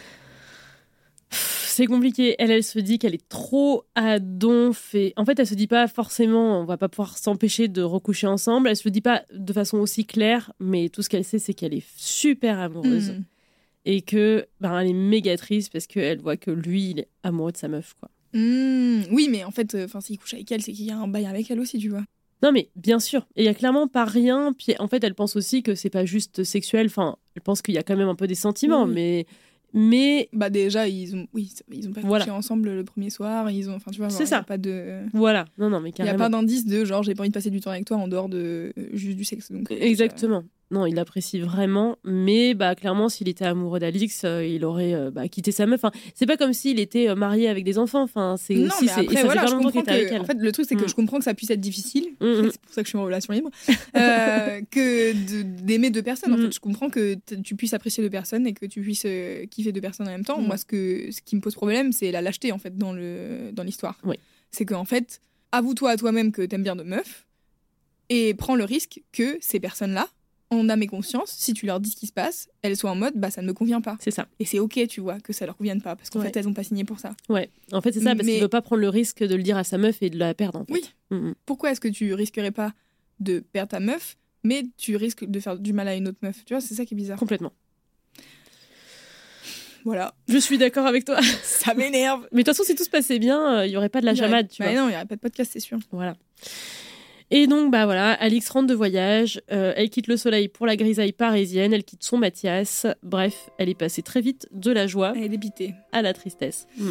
C'est 1.70 1.86
compliqué. 1.86 2.34
Elle, 2.38 2.50
elle 2.50 2.64
se 2.64 2.78
dit 2.78 2.98
qu'elle 2.98 3.14
est 3.14 3.28
trop 3.28 3.84
à 3.94 4.18
donf. 4.18 4.94
Et... 4.94 5.12
En 5.16 5.24
fait, 5.24 5.38
elle 5.38 5.46
se 5.46 5.54
dit 5.54 5.66
pas 5.66 5.86
forcément 5.88 6.60
on 6.60 6.64
va 6.64 6.76
pas 6.76 6.88
pouvoir 6.88 7.16
s'empêcher 7.16 7.68
de 7.68 7.82
recoucher 7.82 8.26
ensemble. 8.26 8.68
Elle 8.68 8.76
se 8.76 8.86
le 8.86 8.90
dit 8.90 9.00
pas 9.00 9.22
de 9.32 9.52
façon 9.52 9.78
aussi 9.78 10.04
claire, 10.04 10.52
mais 10.58 10.88
tout 10.88 11.02
ce 11.02 11.08
qu'elle 11.08 11.24
sait, 11.24 11.38
c'est 11.38 11.54
qu'elle 11.54 11.74
est 11.74 11.86
super 11.96 12.58
amoureuse. 12.58 13.10
Hmm. 13.10 13.22
Et 13.84 14.02
que 14.02 14.46
ben, 14.60 14.78
elle 14.78 14.88
est 14.88 14.92
méga 14.92 15.36
triste 15.36 15.72
parce 15.72 15.86
qu'elle 15.86 16.20
voit 16.20 16.36
que 16.36 16.50
lui, 16.50 16.90
il 16.90 16.98
est 17.00 17.08
amoureux 17.22 17.52
de 17.52 17.56
sa 17.56 17.68
meuf. 17.68 17.94
quoi. 17.98 18.10
Hmm, 18.34 19.02
Oui, 19.10 19.28
mais 19.30 19.44
en 19.44 19.50
fait, 19.50 19.74
enfin 19.74 20.00
s'il 20.00 20.18
couche 20.18 20.34
avec 20.34 20.50
elle, 20.52 20.62
c'est 20.62 20.72
qu'il 20.72 20.84
y 20.86 20.90
a 20.90 20.98
un 20.98 21.08
bail 21.08 21.26
avec 21.26 21.50
elle 21.50 21.60
aussi, 21.60 21.78
tu 21.78 21.88
vois. 21.88 22.04
Non, 22.42 22.52
mais 22.52 22.70
bien 22.74 23.00
sûr. 23.00 23.26
Et 23.36 23.42
il 23.42 23.44
y 23.44 23.48
a 23.48 23.54
clairement 23.54 23.86
pas 23.86 24.04
rien. 24.04 24.52
Puis 24.52 24.74
en 24.78 24.88
fait, 24.88 25.04
elle 25.04 25.14
pense 25.14 25.36
aussi 25.36 25.62
que 25.62 25.74
c'est 25.74 25.90
pas 25.90 26.04
juste 26.04 26.42
sexuel. 26.42 26.86
Enfin, 26.86 27.16
elle 27.34 27.42
pense 27.42 27.62
qu'il 27.62 27.74
y 27.74 27.78
a 27.78 27.82
quand 27.82 27.96
même 27.96 28.08
un 28.08 28.14
peu 28.14 28.26
des 28.26 28.34
sentiments. 28.34 28.84
Oui. 28.84 28.92
Mais, 28.94 29.26
mais 29.72 30.28
Bah 30.32 30.50
déjà 30.50 30.88
ils 30.88 31.14
ont, 31.16 31.26
oui, 31.34 31.52
ils 31.72 31.88
ont 31.88 31.92
pas 31.92 32.00
Voilà. 32.02 32.24
couché 32.24 32.30
ensemble 32.36 32.70
le 32.70 32.84
premier 32.84 33.10
soir. 33.10 33.50
Ils 33.50 33.68
ont, 33.70 33.74
enfin 33.74 33.90
tu 33.90 33.98
vois, 33.98 34.10
C'est 34.10 34.20
y 34.20 34.26
a 34.26 34.26
ça. 34.26 34.42
pas 34.42 34.58
de, 34.58 35.00
voilà. 35.12 35.44
Non, 35.58 35.70
non, 35.70 35.80
mais 35.80 35.90
il 35.98 36.04
y 36.04 36.08
a 36.08 36.14
pas 36.14 36.28
d'indice 36.28 36.66
de 36.66 36.84
genre 36.84 37.02
j'ai 37.02 37.14
pas 37.14 37.22
envie 37.22 37.30
de 37.30 37.34
passer 37.34 37.50
du 37.50 37.60
temps 37.60 37.70
avec 37.70 37.84
toi 37.84 37.96
en 37.96 38.08
dehors 38.08 38.28
de 38.28 38.72
juste 38.92 39.16
du 39.16 39.24
sexe. 39.24 39.50
Donc, 39.52 39.70
euh, 39.70 39.76
Exactement. 39.80 40.42
Non, 40.72 40.86
il 40.86 40.98
apprécie 41.00 41.40
vraiment, 41.40 41.96
mais 42.04 42.54
bah 42.54 42.76
clairement, 42.76 43.08
s'il 43.08 43.28
était 43.28 43.44
amoureux 43.44 43.80
d'Alix, 43.80 44.22
euh, 44.24 44.44
il 44.46 44.64
aurait 44.64 44.94
euh, 44.94 45.10
bah, 45.10 45.26
quitté 45.28 45.50
sa 45.50 45.66
meuf. 45.66 45.82
Enfin, 45.82 45.90
c'est 46.14 46.26
pas 46.26 46.36
comme 46.36 46.52
s'il 46.52 46.78
était 46.78 47.08
euh, 47.08 47.16
marié 47.16 47.48
avec 47.48 47.64
des 47.64 47.76
enfants. 47.76 48.02
Enfin, 48.02 48.36
c'est 48.38 48.54
Non, 48.54 48.66
aussi 48.68 48.84
mais 48.84 48.90
et 48.90 48.94
après, 49.00 49.24
voilà, 49.24 49.46
je 49.46 49.54
comprends 49.56 49.80
avec 49.80 50.08
que. 50.08 50.14
elle. 50.14 50.20
En 50.20 50.24
fait, 50.24 50.36
le 50.38 50.52
truc, 50.52 50.66
c'est 50.68 50.76
que 50.76 50.84
Mm. 50.84 50.88
je 50.88 50.94
comprends 50.94 51.18
que 51.18 51.24
ça 51.24 51.34
puisse 51.34 51.50
être 51.50 51.60
difficile. 51.60 52.10
Mm, 52.20 52.26
mm. 52.26 52.50
C'est 52.52 52.60
pour 52.60 52.72
ça 52.72 52.82
que 52.82 52.86
je 52.86 52.90
suis 52.90 52.98
en 52.98 53.04
relation 53.04 53.32
libre. 53.32 53.50
que 54.70 55.12
de- 55.12 55.42
d'aimer 55.42 55.90
deux 55.90 56.02
personnes. 56.02 56.32
En 56.32 56.36
fait, 56.36 56.52
je 56.52 56.60
comprends 56.60 56.88
que 56.90 57.14
t- 57.14 57.40
tu 57.42 57.56
puisses 57.56 57.74
apprécier 57.74 58.02
deux 58.02 58.10
personnes 58.10 58.46
et 58.46 58.52
que 58.52 58.66
tu 58.66 58.80
puisses 58.80 59.06
kiffer 59.50 59.72
deux 59.72 59.80
personnes 59.80 60.08
en 60.08 60.12
même 60.12 60.24
temps. 60.24 60.40
Moi, 60.40 60.56
ce, 60.56 60.64
que, 60.64 61.08
ce 61.10 61.20
qui 61.20 61.36
me 61.36 61.40
pose 61.40 61.54
problème, 61.54 61.92
c'est 61.92 62.10
la 62.12 62.22
lâcheté, 62.22 62.52
en 62.52 62.58
fait, 62.58 62.76
dans 62.76 62.92
le 62.92 63.50
dans 63.52 63.62
l'histoire. 63.62 63.98
Oui. 64.04 64.16
C'est 64.50 64.64
qu'en 64.64 64.84
fait, 64.84 65.20
avoue-toi 65.52 65.90
à 65.90 65.96
toi-même 65.96 66.32
que 66.32 66.42
t'aimes 66.42 66.62
bien 66.62 66.76
deux 66.76 66.84
meufs 66.84 67.26
et 68.08 68.34
prends 68.34 68.56
le 68.56 68.64
risque 68.64 69.02
que 69.12 69.36
ces 69.40 69.60
personnes-là, 69.60 70.08
en 70.52 70.68
âme 70.68 70.82
et 70.82 70.86
conscience, 70.88 71.30
si 71.30 71.54
tu 71.54 71.66
leur 71.66 71.78
dis 71.80 71.90
ce 71.90 71.96
qui 71.96 72.06
se 72.08 72.12
passe, 72.12 72.48
elles 72.62 72.76
soient 72.76 72.90
en 72.90 72.96
mode 72.96 73.14
bah 73.16 73.30
ça 73.30 73.40
ne 73.40 73.46
me 73.46 73.52
convient 73.52 73.80
pas. 73.80 73.96
C'est 74.00 74.10
ça. 74.10 74.26
Et 74.40 74.44
c'est 74.44 74.58
ok, 74.58 74.86
tu 74.88 75.00
vois, 75.00 75.20
que 75.20 75.32
ça 75.32 75.46
leur 75.46 75.56
convienne 75.56 75.80
pas 75.80 75.94
parce 75.96 76.10
qu'en 76.10 76.18
Ouais. 76.18 76.26
fait 76.26 76.36
elles 76.36 76.48
ont 76.48 76.52
pas 76.54 76.64
signé 76.64 76.84
pour 76.84 76.98
ça. 76.98 77.14
Ouais. 77.28 77.50
En 77.72 77.80
fait, 77.80 77.92
c'est 77.92 78.00
ça, 78.00 78.14
parce 78.16 78.26
Mais- 78.26 78.32
qu'il 78.34 78.42
veut 78.42 78.48
pas 78.48 78.60
prendre 78.62 78.80
le 78.82 78.88
risque 78.88 79.22
de 79.22 79.34
le 79.36 79.42
dire 79.44 79.56
à 79.56 79.62
sa 79.64 79.78
meuf 79.78 80.02
et 80.02 80.10
de 80.10 80.18
la 80.18 80.34
perdre. 80.34 80.58
En 80.60 80.64
fait. 80.64 80.72
Oui. 80.72 80.82
Mm, 81.10 81.16
mm. 81.30 81.34
pourquoi 81.46 81.70
est-ce 81.70 81.80
que 81.80 81.88
tu 81.88 82.12
risquerais 82.14 82.50
pas 82.50 82.72
de 83.20 83.38
perdre 83.40 83.70
ta 83.70 83.80
meuf, 83.80 84.16
mais 84.42 84.64
tu 84.76 84.96
risques 84.96 85.24
de 85.24 85.38
faire 85.40 85.56
du 85.58 85.72
mal 85.72 85.86
à 85.86 85.94
une 85.94 86.08
autre 86.08 86.18
meuf? 86.22 86.44
Tu 86.44 86.52
vois, 86.54 86.60
c'est 86.60 86.74
ça 86.74 86.84
qui 86.84 86.94
est 86.94 86.96
bizarre. 86.96 87.18
Complètement. 87.18 87.52
Voilà, 89.84 90.14
Je 90.28 90.36
suis 90.36 90.58
d'accord 90.58 90.86
avec 90.86 91.04
toi. 91.06 91.18
ça 91.42 91.72
m'énerve. 91.74 92.26
Mais 92.32 92.42
de 92.42 92.44
toute 92.50 92.54
façon, 92.56 92.64
si 92.66 92.74
tout 92.74 92.84
se 92.84 92.90
passait 92.90 93.18
bien, 93.18 93.60
euh, 93.60 93.66
il 93.66 93.72
y 93.72 93.76
aurait 93.78 93.88
pas 93.88 94.00
de 94.02 94.06
la 94.06 94.12
aurait- 94.12 94.20
chamade, 94.20 94.48
tu 94.48 94.62
Bah 94.62 94.70
vois. 94.72 94.80
non, 94.82 94.88
il 94.88 94.92
y 94.92 94.94
aurait 94.96 95.06
pas 95.06 95.14
de 95.16 95.20
podcast, 95.20 95.50
c'est 95.54 95.60
sûr. 95.60 95.78
Voilà. 95.90 96.16
Et 97.32 97.46
donc, 97.46 97.70
bah 97.70 97.84
voilà, 97.84 98.12
Alix 98.14 98.48
rentre 98.50 98.66
de 98.66 98.74
voyage, 98.74 99.40
euh, 99.52 99.72
elle 99.76 99.88
quitte 99.88 100.08
le 100.08 100.16
soleil 100.16 100.48
pour 100.48 100.66
la 100.66 100.74
grisaille 100.74 101.12
parisienne, 101.12 101.72
elle 101.72 101.84
quitte 101.84 102.02
son 102.02 102.18
Mathias. 102.18 102.88
Bref, 103.04 103.50
elle 103.56 103.68
est 103.68 103.78
passée 103.78 104.02
très 104.02 104.20
vite 104.20 104.48
de 104.50 104.72
la 104.72 104.88
joie 104.88 105.12
Elle 105.14 105.22
est 105.24 105.28
dépitée. 105.28 105.74
à 105.92 106.02
la 106.02 106.12
tristesse. 106.12 106.66
Mm. 106.76 106.90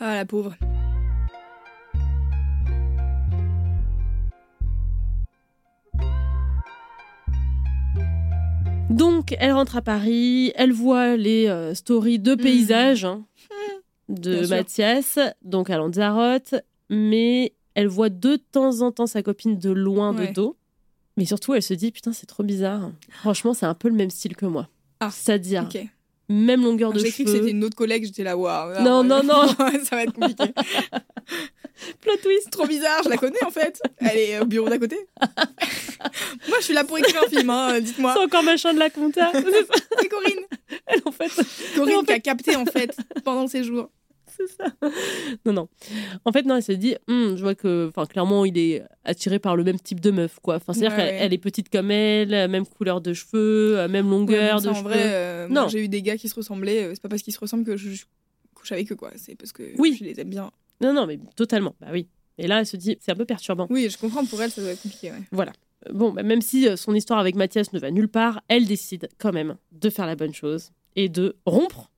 Ah 0.00 0.14
la 0.16 0.24
pauvre. 0.24 0.56
Donc, 8.90 9.36
elle 9.38 9.52
rentre 9.52 9.76
à 9.76 9.82
Paris, 9.82 10.50
elle 10.56 10.72
voit 10.72 11.16
les 11.16 11.46
euh, 11.46 11.74
stories 11.74 12.18
de 12.18 12.34
paysages 12.34 13.04
hein, 13.04 13.24
de. 14.08 14.46
Mathias, 14.48 15.18
donc 15.42 15.70
à 15.70 15.76
Lanzarote, 15.76 16.56
mais 16.88 17.52
elle 17.78 17.86
voit 17.86 18.08
de 18.08 18.34
temps 18.36 18.80
en 18.80 18.90
temps 18.90 19.06
sa 19.06 19.22
copine 19.22 19.56
de 19.56 19.70
loin 19.70 20.12
Ouais. 20.12 20.28
de 20.28 20.32
dos. 20.32 20.56
Mais 21.16 21.24
surtout, 21.24 21.54
elle 21.54 21.62
se 21.62 21.74
dit 21.74 21.92
Putain, 21.92 22.12
c'est 22.12 22.26
trop 22.26 22.42
bizarre. 22.42 22.90
Franchement, 23.10 23.54
c'est 23.54 23.66
un 23.66 23.74
peu 23.74 23.88
le 23.88 23.94
même 23.94 24.10
style 24.10 24.34
que 24.36 24.46
moi. 24.46 24.68
Ah, 24.98 25.10
C'est-à-dire, 25.12 25.68
même 26.28 26.62
longueur 26.64 26.92
de 26.92 26.98
J'ai 26.98 27.10
cru 27.12 27.22
que 27.24 27.30
cheveux. 27.30 27.38
c'était 27.40 27.52
une 27.52 27.62
autre 27.62 27.76
collègue, 27.76 28.04
j'étais 28.04 28.24
là, 28.24 28.36
waouh. 28.36 28.82
Non, 28.82 29.04
non, 29.04 29.22
non. 29.24 29.46
ça 29.48 29.96
va 29.96 30.02
être 30.02 30.12
compliqué. 30.12 30.52
Plot 32.00 32.16
twist 32.22 32.50
Trop 32.50 32.66
bizarre, 32.66 33.02
je 33.04 33.08
la 33.10 33.16
connais 33.16 33.42
en 33.46 33.50
fait. 33.50 33.80
Elle 33.98 34.18
est 34.18 34.40
au 34.40 34.44
bureau 34.46 34.68
d'à 34.68 34.78
côté. 34.78 34.96
Moi, 36.48 36.56
je 36.58 36.64
suis 36.64 36.74
là 36.74 36.82
pour 36.82 36.98
écrire 36.98 37.22
un 37.24 37.28
film, 37.28 37.48
hein, 37.50 37.78
dites-moi. 37.80 38.14
C'est 38.16 38.24
encore 38.24 38.42
machin 38.42 38.74
de 38.74 38.80
la 38.80 38.90
compta. 38.90 39.30
C'est 39.32 40.08
Corinne. 40.08 40.44
Elle, 40.86 41.00
en 41.04 41.12
fait, 41.12 41.30
Corinne 41.76 41.96
en 41.96 42.02
qui 42.02 42.12
a 42.12 42.18
capté 42.18 42.56
en 42.56 42.66
fait 42.66 42.96
pendant 43.24 43.46
ces 43.46 43.62
jours. 43.62 43.90
C'est 44.38 44.46
ça. 44.56 44.64
Non, 45.44 45.52
non. 45.52 45.68
En 46.24 46.32
fait, 46.32 46.44
non, 46.44 46.56
elle 46.56 46.62
se 46.62 46.72
dit, 46.72 46.94
Hum, 47.08 47.36
je 47.36 47.42
vois 47.42 47.54
que, 47.54 47.88
enfin, 47.88 48.06
clairement, 48.06 48.44
il 48.44 48.56
est 48.58 48.82
attiré 49.04 49.38
par 49.38 49.56
le 49.56 49.64
même 49.64 49.78
type 49.80 50.00
de 50.00 50.10
meuf, 50.10 50.38
quoi. 50.40 50.56
Enfin, 50.56 50.72
c'est-à-dire 50.72 50.96
Ouais, 50.96 51.04
qu'elle 51.04 51.14
ouais. 51.14 51.20
elle 51.22 51.32
est 51.34 51.38
petite 51.38 51.68
comme 51.70 51.90
elle, 51.90 52.30
même 52.48 52.66
couleur 52.66 53.00
de 53.00 53.12
cheveux, 53.12 53.86
même 53.88 54.06
Ouais, 54.06 54.10
longueur 54.12 54.60
ça, 54.60 54.66
de 54.66 54.70
en 54.70 54.74
cheveux. 54.74 54.88
vrai, 54.88 55.02
euh, 55.04 55.48
Non. 55.48 55.68
j'ai 55.68 55.84
eu 55.84 55.88
des 55.88 56.02
gars 56.02 56.16
qui 56.16 56.28
se 56.28 56.34
ressemblaient. 56.34 56.84
euh, 56.84 56.90
c'est 56.94 57.02
pas 57.02 57.08
parce 57.08 57.22
qu'ils 57.22 57.34
se 57.34 57.40
ressemblent 57.40 57.64
que 57.64 57.76
je, 57.76 57.90
je 57.90 58.04
couche 58.54 58.72
avec 58.72 58.90
eux, 58.92 58.96
quoi. 58.96 59.10
C'est 59.16 59.34
parce 59.34 59.52
que 59.52 59.62
Oui. 59.78 59.96
je 59.98 60.04
les 60.04 60.18
aime 60.20 60.30
bien. 60.30 60.50
Non, 60.80 60.92
non, 60.92 61.06
mais 61.06 61.18
totalement. 61.36 61.74
Bah 61.80 61.88
oui. 61.92 62.06
Et 62.38 62.46
là, 62.46 62.60
elle 62.60 62.66
se 62.66 62.76
dit, 62.76 62.96
c'est 63.00 63.10
un 63.10 63.16
peu 63.16 63.24
perturbant. 63.24 63.66
Oui, 63.68 63.88
je 63.90 63.98
comprends. 63.98 64.24
Pour 64.24 64.40
elle, 64.40 64.50
ça 64.50 64.60
doit 64.60 64.70
être 64.70 64.82
compliqué. 64.82 65.10
Ouais. 65.32 65.46
Bon, 65.92 66.12
bah, 66.12 66.22
même 66.22 66.40
si 66.42 66.68
euh, 66.68 66.76
son 66.76 66.94
histoire 66.94 67.18
avec 67.18 67.34
Mathias 67.36 67.72
ne 67.72 67.78
va 67.78 67.90
nulle 67.90 68.08
part, 68.08 68.40
elle 68.48 68.66
décide 68.66 69.08
quand 69.18 69.32
même 69.32 69.56
de 69.72 69.90
faire 69.90 70.06
la 70.06 70.16
bonne 70.16 70.34
chose 70.34 70.70
et 70.96 71.08
de 71.08 71.36
rompre 71.46 71.90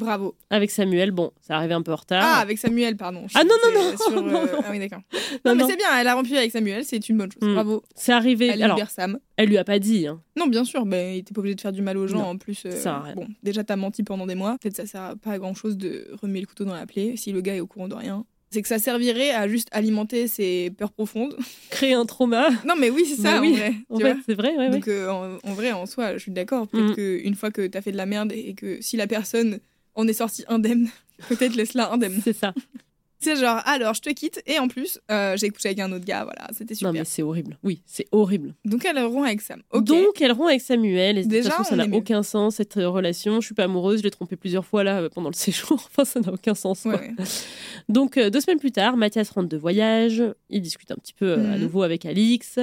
Bravo. 0.00 0.34
avec 0.50 0.70
Samuel. 0.70 1.10
Bon, 1.12 1.30
ça 1.40 1.56
arrivait 1.56 1.74
un 1.74 1.82
peu 1.82 1.92
en 1.92 1.96
retard. 1.96 2.22
Ah, 2.24 2.38
avec 2.40 2.58
Samuel, 2.58 2.96
pardon. 2.96 3.26
Ah, 3.34 3.44
non, 3.44 3.54
non, 3.64 3.80
non, 3.82 3.96
sur, 3.96 4.10
non, 4.22 4.26
euh, 4.26 4.46
non. 4.52 4.58
Ah 4.64 4.68
oui, 4.70 4.78
d'accord. 4.80 5.00
non, 5.44 5.54
Non, 5.54 5.54
mais 5.54 5.64
c'est 5.70 5.76
bien. 5.76 5.86
Elle 6.00 6.08
a 6.08 6.14
rompu 6.14 6.36
avec 6.36 6.50
Samuel. 6.50 6.84
C'est 6.84 7.08
une 7.08 7.18
bonne 7.18 7.30
chose. 7.30 7.48
Mm. 7.48 7.54
Bravo. 7.54 7.82
c'est 7.94 8.12
arrivé. 8.12 8.46
Elle 8.52 8.62
Alors, 8.62 8.80
Sam. 8.90 9.18
elle 9.36 9.48
lui 9.48 9.58
a 9.58 9.64
pas 9.64 9.78
dit. 9.78 10.06
hein. 10.06 10.20
Non, 10.36 10.46
bien 10.46 10.64
sûr. 10.64 10.84
Ben, 10.86 11.14
il 11.14 11.18
était 11.18 11.34
pas 11.34 11.40
obligé 11.40 11.54
de 11.54 11.60
faire 11.60 11.72
du 11.72 11.82
mal 11.82 11.96
aux 11.98 12.06
gens. 12.06 12.22
En 12.22 12.36
plus, 12.38 12.62
euh, 12.66 12.70
ça 12.72 13.04
bon, 13.14 13.28
déjà, 13.42 13.62
t'as 13.62 13.76
menti 13.76 14.02
pendant 14.02 14.26
des 14.26 14.34
mois. 14.34 14.56
Peut-être 14.60 14.76
ça 14.76 14.86
sert 14.86 15.02
à 15.02 15.16
pas 15.16 15.32
à 15.32 15.38
grand 15.38 15.54
chose 15.54 15.76
de 15.76 16.08
remuer 16.20 16.40
le 16.40 16.46
couteau 16.46 16.64
dans 16.64 16.74
la 16.74 16.86
plaie 16.86 17.14
si 17.16 17.30
le 17.32 17.40
gars 17.40 17.54
est 17.54 17.60
au 17.60 17.66
courant 17.66 17.88
de 17.88 17.94
rien. 17.94 18.24
C'est 18.52 18.62
que 18.62 18.68
ça 18.68 18.80
servirait 18.80 19.30
à 19.30 19.46
juste 19.46 19.68
alimenter 19.70 20.26
ses 20.26 20.70
peurs 20.76 20.90
profondes. 20.90 21.36
Créer 21.70 21.94
un 21.94 22.04
trauma. 22.04 22.48
Non, 22.66 22.74
mais 22.76 22.90
oui, 22.90 23.04
c'est 23.06 23.22
ça, 23.22 23.34
Bah 23.34 23.38
en 23.38 23.42
oui, 23.42 23.52
vrai. 23.52 23.74
En 23.88 23.98
fait, 23.98 24.12
vois 24.14 24.22
c'est 24.26 24.34
vrai, 24.34 24.50
ouais, 24.50 24.58
ouais. 24.58 24.70
Donc 24.70 24.88
euh, 24.88 25.08
en, 25.08 25.38
en 25.48 25.52
vrai, 25.54 25.70
en 25.70 25.86
soi, 25.86 26.14
je 26.14 26.18
suis 26.18 26.32
d'accord. 26.32 26.66
Peut-être 26.66 26.90
Mm. 26.90 26.94
qu'une 26.96 27.34
fois 27.36 27.52
que 27.52 27.64
t'as 27.68 27.80
fait 27.80 27.92
de 27.92 27.96
la 27.96 28.06
merde 28.06 28.32
et 28.34 28.54
que 28.54 28.80
si 28.80 28.96
la 28.96 29.06
personne 29.06 29.60
en 29.94 30.06
est 30.08 30.12
sortie 30.12 30.44
indemne, 30.48 30.88
peut-être 31.28 31.54
laisse-la 31.56 31.92
indemne. 31.92 32.20
C'est 32.22 32.32
ça. 32.32 32.54
C'est 33.22 33.36
genre, 33.36 33.60
alors 33.66 33.92
je 33.92 34.00
te 34.00 34.08
quitte 34.08 34.40
et 34.46 34.58
en 34.58 34.66
plus, 34.66 34.98
euh, 35.10 35.36
j'ai 35.36 35.50
couché 35.50 35.68
avec 35.68 35.80
un 35.80 35.92
autre 35.92 36.06
gars, 36.06 36.24
voilà, 36.24 36.48
c'était 36.56 36.74
super. 36.74 36.90
Non, 36.90 36.98
mais 36.98 37.04
c'est 37.04 37.20
horrible. 37.20 37.58
Oui, 37.62 37.82
c'est 37.84 38.06
horrible. 38.12 38.54
Donc 38.64 38.86
elle 38.86 38.98
rompt 39.04 39.26
avec 39.26 39.42
Sam. 39.42 39.60
Donc, 39.74 40.22
elle 40.22 40.32
rompt 40.32 40.48
avec 40.48 40.62
Samuel. 40.62 41.18
Et 41.18 41.20
de 41.20 41.24
toute 41.24 41.30
Déjà, 41.30 41.50
façon, 41.50 41.64
ça 41.64 41.74
on 41.74 41.76
n'a 41.86 41.94
aucun 41.94 42.22
sens, 42.22 42.54
cette 42.54 42.78
euh, 42.78 42.88
relation. 42.88 43.38
Je 43.42 43.44
suis 43.44 43.54
pas 43.54 43.64
amoureuse, 43.64 43.98
je 43.98 44.04
l'ai 44.04 44.10
trompée 44.10 44.36
plusieurs 44.36 44.64
fois 44.64 44.84
là 44.84 45.02
euh, 45.02 45.10
pendant 45.10 45.28
le 45.28 45.34
séjour. 45.36 45.74
Enfin, 45.74 46.06
ça 46.06 46.20
n'a 46.20 46.32
aucun 46.32 46.54
sens. 46.54 46.86
Ouais, 46.86 46.92
quoi. 46.96 47.00
ouais. 47.02 47.30
Donc, 47.90 48.16
euh, 48.16 48.30
deux 48.30 48.40
semaines 48.40 48.58
plus 48.58 48.72
tard, 48.72 48.96
Mathias 48.96 49.28
rentre 49.28 49.50
de 49.50 49.56
voyage. 49.58 50.22
Il 50.48 50.62
discute 50.62 50.90
un 50.90 50.96
petit 50.96 51.12
peu 51.12 51.26
euh, 51.26 51.52
à 51.52 51.56
Mhm. 51.56 51.60
nouveau 51.60 51.82
avec 51.82 52.06
Alix. 52.06 52.58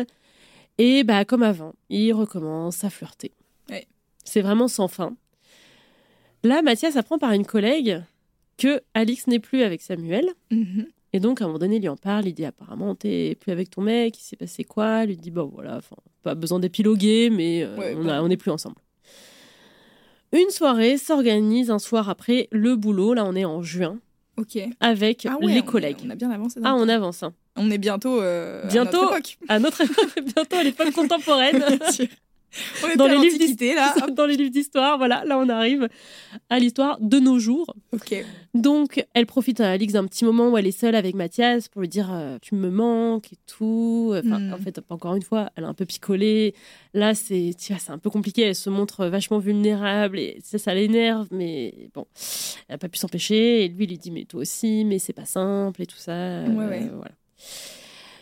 Et 0.80 1.03
bah, 1.03 1.23
comme 1.23 1.43
avant, 1.43 1.75
il 1.91 2.13
recommence 2.13 2.84
à 2.84 2.89
flirter. 2.89 3.32
Ouais. 3.69 3.86
C'est 4.23 4.41
vraiment 4.41 4.67
sans 4.67 4.88
fin. 4.88 5.15
Là, 6.44 6.62
Mathias 6.62 6.96
apprend 6.96 7.18
par 7.18 7.32
une 7.34 7.46
collègue 7.46 8.02
que 8.58 8.82
Alix 8.94 9.28
n'est 9.28 9.40
plus 9.40 9.64
avec 9.64 9.82
Samuel 9.82 10.30
Mhm. 10.52 10.88
Et 11.14 11.20
donc, 11.22 11.42
à 11.42 11.46
un 11.46 11.48
moment 11.48 11.58
donné, 11.60 11.78
il 11.78 11.82
lui 11.82 11.88
en 11.88 11.96
parle. 11.96 12.28
Il 12.28 12.34
dit 12.34 12.44
apparemment, 12.46 12.94
t'es 12.94 13.36
plus 13.40 13.52
avec 13.54 13.70
ton 13.70 13.82
mec. 13.82 14.20
Il 14.20 14.22
s'est 14.24 14.36
passé 14.36 14.64
quoi? 14.66 15.04
Il 15.04 15.08
lui 15.08 15.18
dit 15.18 15.32
bon, 15.32 15.50
voilà, 15.54 15.80
pas 16.22 16.36
besoin 16.36 16.60
d'épiloguer, 16.60 17.30
mais 17.30 17.64
euh, 17.64 17.76
Ouais, 17.78 17.96
on, 17.98 18.04
bah. 18.04 18.18
a- 18.18 18.24
on 18.24 18.30
est 18.30 18.36
plus 18.38 18.52
ensemble. 18.52 18.76
Une 20.34 20.50
soirée 20.50 20.98
s'organise 20.98 21.72
un 21.72 21.80
soir 21.80 22.10
après 22.10 22.50
le 22.52 22.76
boulot. 22.76 23.14
Là, 23.14 23.24
on 23.26 23.36
est 23.36 23.46
en 23.46 23.62
juin 23.62 23.98
Ok. 24.38 24.60
avec 24.82 25.26
Ah 25.26 25.38
ouais, 25.42 25.54
les 25.54 25.62
collègues. 25.64 25.98
On 26.06 26.10
a 26.10 26.16
bien 26.16 26.30
avancé. 26.30 26.60
Ah, 26.64 26.76
on 26.76 26.90
avance. 26.90 27.24
hein. 27.24 27.34
On 27.56 27.72
est 27.72 27.78
bientôt. 27.78 28.22
euh, 28.22 28.64
à 28.66 28.68
Bientôt. 28.68 28.98
notre 29.02 29.14
époque. 29.16 29.38
À 29.48 29.60
notre 29.60 29.84
bientôt 30.36 30.56
à 30.58 30.64
l'époque 30.64 30.92
contemporaine. 30.92 31.64
On 32.84 32.95
Dans 32.95 33.08
les 33.08 33.18
livres 33.18 33.76
là. 33.76 33.93
Dans 34.16 34.26
les 34.26 34.36
livres 34.38 34.52
d'histoire, 34.52 34.98
voilà, 34.98 35.24
là 35.26 35.38
on 35.38 35.48
arrive 35.50 35.88
à 36.50 36.60
l'histoire 36.60 36.98
de 37.00 37.20
nos 37.20 37.39
jours. 37.39 37.76
Ok. 37.93 38.26
Donc, 38.54 39.06
elle 39.14 39.26
profite 39.26 39.60
à 39.60 39.72
Alix 39.72 39.93
d'un 39.93 40.06
petit 40.06 40.26
moment 40.26 40.50
où 40.50 40.58
elle 40.58 40.66
est 40.66 40.72
seule 40.72 40.95
avec 40.95 41.14
Mathias 41.14 41.68
pour 41.68 41.82
lui 41.82 41.88
dire 41.89 42.10
euh, 42.12 42.38
Tu 42.41 42.56
me 42.56 42.70
manques 42.70 43.32
et 43.34 43.38
tout. 43.45 44.14
Enfin, 44.16 44.39
Mm. 44.39 44.54
En 44.54 44.58
fait, 44.58 44.80
encore 44.89 45.16
une 45.16 45.22
fois, 45.22 45.50
elle 45.56 45.64
a 45.66 45.68
un 45.68 45.74
peu 45.74 45.86
picolé. 45.86 46.54
Là, 46.93 47.14
c'est 47.16 47.52
c'est 47.58 47.89
un 47.91 47.98
peu 47.98 48.10
compliqué. 48.10 48.43
Elle 48.43 48.56
se 48.56 48.70
montre 48.70 49.06
vachement 49.08 49.39
vulnérable 49.39 50.18
et 50.20 50.39
ça, 50.43 50.58
ça 50.58 50.74
l'énerve. 50.74 51.28
Mais 51.32 51.89
bon, 51.93 52.06
elle 52.68 52.74
n'a 52.76 52.78
pas 52.78 52.89
pu 52.89 52.98
s'empêcher. 52.98 53.64
Et 53.66 53.68
lui, 53.68 53.84
il 53.86 53.89
lui 53.89 53.98
dit 53.98 54.12
Mais 54.12 54.26
toi 54.26 54.41
aussi, 54.41 54.86
mais 54.86 55.00
c'est 55.00 55.14
pas 55.14 55.26
simple 55.26 55.82
et 55.82 55.86
tout 55.86 55.98
ça. 55.98 56.12
Euh, 56.14 56.48
Ouais, 56.48 56.66
ouais. 56.66 56.89
voilà. 56.93 57.12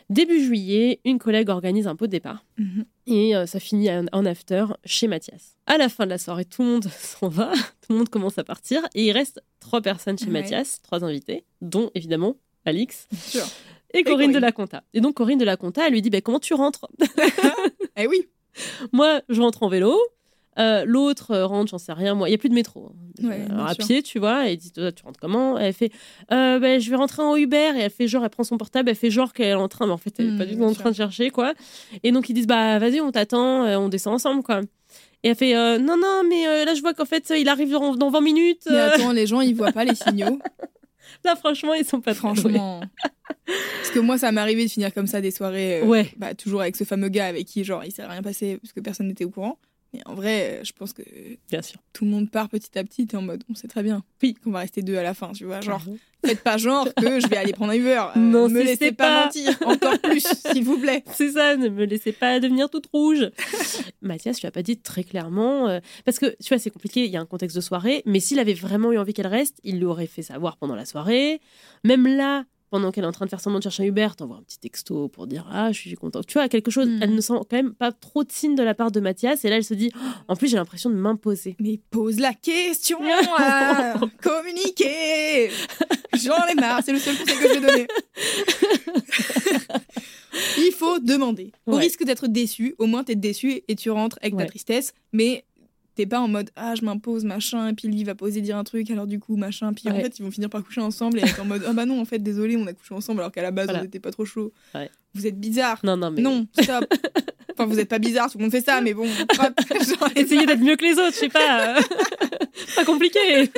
Début 0.10 0.40
juillet, 0.44 1.00
une 1.04 1.18
collègue 1.18 1.50
organise 1.50 1.88
un 1.88 1.96
pot 1.96 2.06
de 2.06 2.12
départ. 2.12 2.46
Mhm. 2.58 2.86
Et 3.08 3.36
euh, 3.36 3.46
ça 3.46 3.60
finit 3.60 3.90
en, 4.12 4.26
after 4.26 4.66
chez 4.84 5.08
Mathias. 5.08 5.56
À 5.68 5.78
la 5.78 5.90
fin 5.90 6.06
de 6.06 6.10
la 6.10 6.18
soirée, 6.18 6.46
tout 6.46 6.64
le 6.64 6.68
monde 6.70 6.86
s'en 7.00 7.28
va, 7.30 7.52
tout 7.54 7.92
le 7.92 7.98
monde 7.98 8.10
commence 8.10 8.38
à 8.38 8.44
partir, 8.44 8.82
et 8.96 9.06
il 9.06 9.12
reste 9.12 9.42
trois 9.60 9.82
personnes 9.82 10.18
chez 10.18 10.26
Ouais. 10.26 10.32
Mathias, 10.32 10.82
trois 10.82 11.04
invités, 11.04 11.46
dont 11.62 11.92
évidemment 11.94 12.36
Alix 12.66 13.08
et 13.94 14.04
Corinne, 14.04 14.04
Corinne. 14.18 14.32
de 14.32 14.40
la 14.40 14.52
Conta. 14.52 14.84
Et 14.94 15.02
donc 15.02 15.16
Corinne 15.16 15.38
de 15.38 15.46
la 15.46 15.56
Conta, 15.58 15.86
elle 15.88 15.94
lui 15.94 16.02
dit 16.02 16.10
bah, 16.10 16.22
comment 16.22 16.40
tu 16.40 16.54
rentres? 16.54 16.88
Eh 17.98 18.08
oui. 18.08 18.28
Moi, 18.92 19.22
je 19.30 19.40
rentre 19.42 19.64
en 19.64 19.70
vélo. 19.70 19.98
Euh, 20.60 20.84
L'autre 20.86 21.32
euh, 21.32 21.46
rentre, 21.46 21.72
j'en 21.72 21.78
sais 21.78 21.94
rien, 21.94 22.16
moi. 22.16 22.28
Il 22.28 22.32
n'y 22.32 22.36
a 22.36 22.38
plus 22.38 22.50
de 22.50 22.54
métro. 22.54 22.92
hein. 22.92 23.28
Ouais, 23.28 23.46
Euh, 23.52 23.66
à 23.66 23.74
sûr. 23.74 23.86
pied, 23.86 24.04
tu 24.04 24.20
vois. 24.20 24.48
Et 24.50 24.58
dit 24.58 24.72
Toi, 24.72 24.92
tu 24.92 25.04
rentres 25.04 25.20
comment? 25.20 25.58
Elle 25.58 25.74
fait 25.74 25.92
euh, 26.32 26.60
bah, 26.60 26.80
Je 26.80 26.90
vais 26.90 26.96
rentrer 26.96 27.22
en 27.22 27.36
Uber. 27.36 27.72
Et 27.78 27.80
elle 27.82 27.90
fait 27.92 28.08
genre, 28.08 28.24
elle 28.24 28.30
prend 28.30 28.44
son 28.44 28.58
portable, 28.58 28.90
elle 28.90 28.96
fait 28.96 29.12
genre 29.12 29.34
qu'elle 29.34 29.48
est 29.50 29.54
en 29.54 29.68
train, 29.68 29.86
mais 29.88 29.94
en 29.94 29.98
fait, 29.98 30.14
elle 30.20 30.32
n'est 30.34 30.38
pas 30.38 30.46
du 30.46 30.56
tout 30.58 30.64
en 30.64 30.74
train 30.74 30.92
de 30.92 30.96
chercher, 30.96 31.30
quoi. 31.30 31.54
Et 32.04 32.12
donc, 32.12 32.30
ils 32.30 32.34
disent 32.34 32.48
Bah, 32.48 32.80
vas-y, 32.80 33.02
on 33.02 33.12
t'attend, 33.12 33.64
on 33.80 33.90
descend 33.90 34.14
ensemble, 34.16 34.44
quoi. 34.44 34.62
Et 35.24 35.30
elle 35.30 35.36
fait 35.36 35.56
euh, 35.56 35.80
Non, 35.80 35.98
non, 35.98 36.22
mais 36.30 36.48
euh, 36.48 36.66
là, 36.66 36.74
je 36.76 36.82
vois 36.82 36.94
qu'en 36.94 37.06
fait, 37.06 37.34
il 37.36 37.50
arrive 37.50 37.72
dans, 37.72 37.96
dans 37.96 38.10
20 38.12 38.22
minutes. 38.22 38.68
Mais 38.70 38.78
attends, 38.80 39.12
les 39.12 39.26
gens, 39.28 39.42
ils 39.42 39.56
voient 39.56 39.72
pas 39.72 39.84
les 39.86 39.96
signaux. 39.96 40.40
Là, 41.24 41.36
franchement, 41.36 41.74
ils 41.74 41.86
sont 41.86 42.02
pas. 42.02 42.14
Franchement. 42.14 42.82
Parce 43.48 43.92
que 43.94 44.00
moi, 44.00 44.18
ça 44.18 44.32
m'est 44.32 44.42
arrivé 44.42 44.66
de 44.66 44.70
finir 44.70 44.94
comme 44.94 45.08
ça 45.08 45.22
des 45.22 45.32
soirées. 45.32 45.82
Ouais. 45.82 46.12
Bah, 46.18 46.34
toujours 46.36 46.62
avec 46.62 46.76
ce 46.76 46.84
fameux 46.84 47.10
gars 47.10 47.28
avec 47.28 47.46
qui, 47.48 47.64
genre, 47.64 47.84
il 47.84 47.92
s'est 47.92 48.06
rien 48.06 48.22
passé 48.22 48.58
parce 48.62 48.74
que 48.74 48.80
personne 48.80 49.08
n'était 49.08 49.26
au 49.26 49.30
courant. 49.30 49.58
En 50.06 50.14
vrai, 50.16 50.62
je 50.64 50.72
pense 50.74 50.94
que 50.94 51.02
Bien 51.50 51.62
sûr. 51.62 51.78
tout 51.94 52.06
le 52.06 52.12
monde 52.12 52.30
part 52.30 52.50
petit 52.50 52.78
à 52.78 52.84
petit. 52.84 53.08
T'es 53.08 53.18
en 53.18 53.22
mode, 53.22 53.44
on 53.50 53.56
sait 53.56 53.68
très 53.68 53.84
bien. 53.84 54.04
Oui, 54.24 54.34
qu'on 54.36 54.52
va 54.52 54.60
rester 54.60 54.82
deux 54.82 54.98
à 54.98 55.04
la 55.04 55.14
fin, 55.14 55.32
tu 55.32 55.46
vois. 55.46 55.62
Genre, 55.62 55.82
Mhm. 55.88 55.98
faites 56.26 56.42
pas 56.42 56.58
genre 56.58 56.88
que 56.96 57.20
je 57.20 57.28
vais 57.28 57.38
aller 57.38 57.54
prendre 57.54 57.72
un 57.72 57.76
Uber. 57.76 58.04
Euh, 58.16 58.20
Non, 58.20 58.50
me 58.50 58.60
si 58.62 58.66
laissez 58.68 58.92
pas, 58.92 59.06
pas. 59.08 59.26
mentir. 59.26 59.58
Encore 59.66 60.00
plus, 60.00 60.26
s'il 60.52 60.64
vous 60.64 60.78
plaît. 60.80 61.04
C'est 61.14 61.32
ça, 61.32 61.56
ne 61.58 61.70
me 61.70 61.86
laissez 61.86 62.12
pas 62.12 62.40
devenir 62.40 62.70
toute 62.70 62.88
rouge. 62.88 63.30
Mathias, 64.02 64.38
tu 64.40 64.46
as 64.46 64.52
pas 64.52 64.64
dit 64.64 64.78
très 64.78 65.04
clairement. 65.04 65.68
euh, 65.68 65.80
parce 66.06 66.20
que, 66.20 66.28
tu 66.42 66.50
vois, 66.50 66.60
c'est 66.60 66.70
compliqué, 66.72 67.06
il 67.06 67.12
y 67.12 67.18
a 67.18 67.22
un 67.22 67.26
contexte 67.26 67.56
de 67.56 67.62
soirée, 67.62 68.04
mais 68.06 68.20
s'il 68.20 68.40
avait 68.40 68.54
vraiment 68.54 68.92
eu 68.92 68.98
envie 68.98 69.14
qu'elle 69.14 69.28
reste, 69.28 69.60
il 69.64 69.80
l'aurait 69.80 70.08
fait 70.08 70.22
savoir 70.24 70.58
pendant 70.58 70.76
la 70.76 70.86
soirée. 70.86 71.42
Même 71.84 72.08
là, 72.08 72.46
pendant 72.72 72.92
qu'elle 72.92 73.04
est 73.04 73.08
en 73.08 73.12
train 73.12 73.26
de 73.26 73.30
faire 73.30 73.40
semblant 73.40 73.60
de 73.60 73.64
chercher 73.64 73.84
un 73.84 73.88
Uber, 73.88 74.08
t'envoies 74.18 74.38
un 74.38 74.44
petit 74.44 74.60
texto 74.60 75.08
pour 75.08 75.28
dire 75.28 75.46
Ah, 75.52 75.72
je 75.72 75.80
suis 75.80 75.94
contente. 75.96 76.26
Tu 76.28 76.34
vois, 76.34 76.50
quelque 76.50 76.72
chose, 76.72 76.88
Mm. 76.90 77.00
elle 77.02 77.16
ne 77.16 77.22
sent 77.22 77.34
quand 77.50 77.54
même 77.58 77.74
pas 77.74 77.92
trop 77.92 78.24
de 78.24 78.32
signes 78.32 78.56
de 78.56 78.64
la 78.64 78.74
part 78.74 78.92
de 78.92 79.00
Mathias, 79.00 79.46
et 79.46 79.50
là, 79.50 79.58
elle 79.58 79.64
se 79.64 79.74
dit 79.74 79.92
Oh, 79.96 80.00
En 80.30 80.36
plus, 80.36 80.48
j'ai 80.50 80.58
l'impression 80.58 80.90
de 80.90 80.96
m'imposer. 80.96 81.56
Mais 81.60 81.80
pose 81.92 82.20
la 82.20 82.34
question, 82.34 83.02
là. 83.38 84.00
communiquer. 84.22 85.50
J'en 86.16 86.46
ai 86.48 86.56
marre, 86.56 86.82
c'est 86.84 86.92
le 86.94 87.00
seul 87.00 87.16
conseil 87.18 87.36
que 87.38 87.48
je 87.48 87.54
vais 87.60 87.62
donner. 87.62 87.88
Il 90.58 90.72
faut 90.74 91.00
demander. 91.00 91.52
Au 91.66 91.76
Ouais. 91.76 91.82
risque 91.84 92.04
d'être 92.04 92.28
déçu, 92.28 92.76
au 92.78 92.86
moins 92.88 93.04
t'es 93.04 93.16
déçu 93.16 93.62
et 93.68 93.76
tu 93.76 93.90
rentres 93.90 94.18
avec 94.22 94.36
Ouais. 94.36 94.44
ta 94.44 94.50
tristesse, 94.50 94.94
mais 95.14 95.46
t'es 95.96 96.06
pas 96.06 96.20
en 96.20 96.28
mode 96.28 96.50
ah 96.56 96.76
je 96.76 96.84
m'impose 96.84 97.24
machin 97.26 97.70
et 97.70 97.74
puis 97.74 97.88
lui 97.88 98.00
il 98.00 98.06
va 98.06 98.16
poser 98.16 98.42
dire 98.42 98.58
un 98.58 98.64
truc 98.64 98.90
alors 98.92 99.08
du 99.08 99.20
coup 99.20 99.36
machin 99.38 99.74
puis 99.74 99.90
en 99.90 99.96
fait 100.02 100.20
ils 100.20 100.24
vont 100.24 100.32
finir 100.32 100.50
par 100.50 100.64
coucher 100.64 100.82
ensemble 100.82 101.20
et 101.20 101.22
être 101.22 101.42
en 101.42 101.46
mode 101.46 101.64
ah 101.68 101.74
bah 101.74 101.86
non 101.86 102.00
en 102.02 102.06
fait 102.06 102.20
désolé 102.20 102.58
on 102.58 102.68
a 102.68 102.74
couché 102.74 102.94
ensemble 102.94 103.22
alors 103.22 103.32
qu'à 103.32 103.42
la 103.42 103.52
base 103.52 103.66
Voilà. 103.68 103.80
on 103.80 103.84
n'était 103.84 104.00
pas 104.02 104.12
trop 104.12 104.26
chaud. 104.26 104.52
Ouais. 104.74 104.90
Vous 105.16 105.26
êtes 105.26 105.40
bizarre. 105.40 105.80
Non, 105.84 105.98
non, 105.98 106.12
mais. 106.12 106.22
Non, 106.22 106.46
stop. 106.62 106.86
enfin 107.58 107.66
vous 107.68 107.80
êtes 107.80 107.88
pas 107.90 108.00
bizarre, 108.00 108.30
tout 108.30 108.38
le 108.38 108.44
monde 108.44 108.52
fait 108.52 108.60
ça 108.62 108.82
mais 108.82 108.94
bon. 108.94 109.06
genre, 109.08 110.10
Essayez 110.16 110.46
d'être 110.46 110.60
mieux 110.60 110.76
que 110.76 110.84
les 110.86 110.94
autres, 110.94 111.14
je 111.14 111.20
sais 111.20 111.30
pas. 111.30 111.78
euh, 111.78 111.82
pas 112.76 112.84
compliqué. 112.86 113.50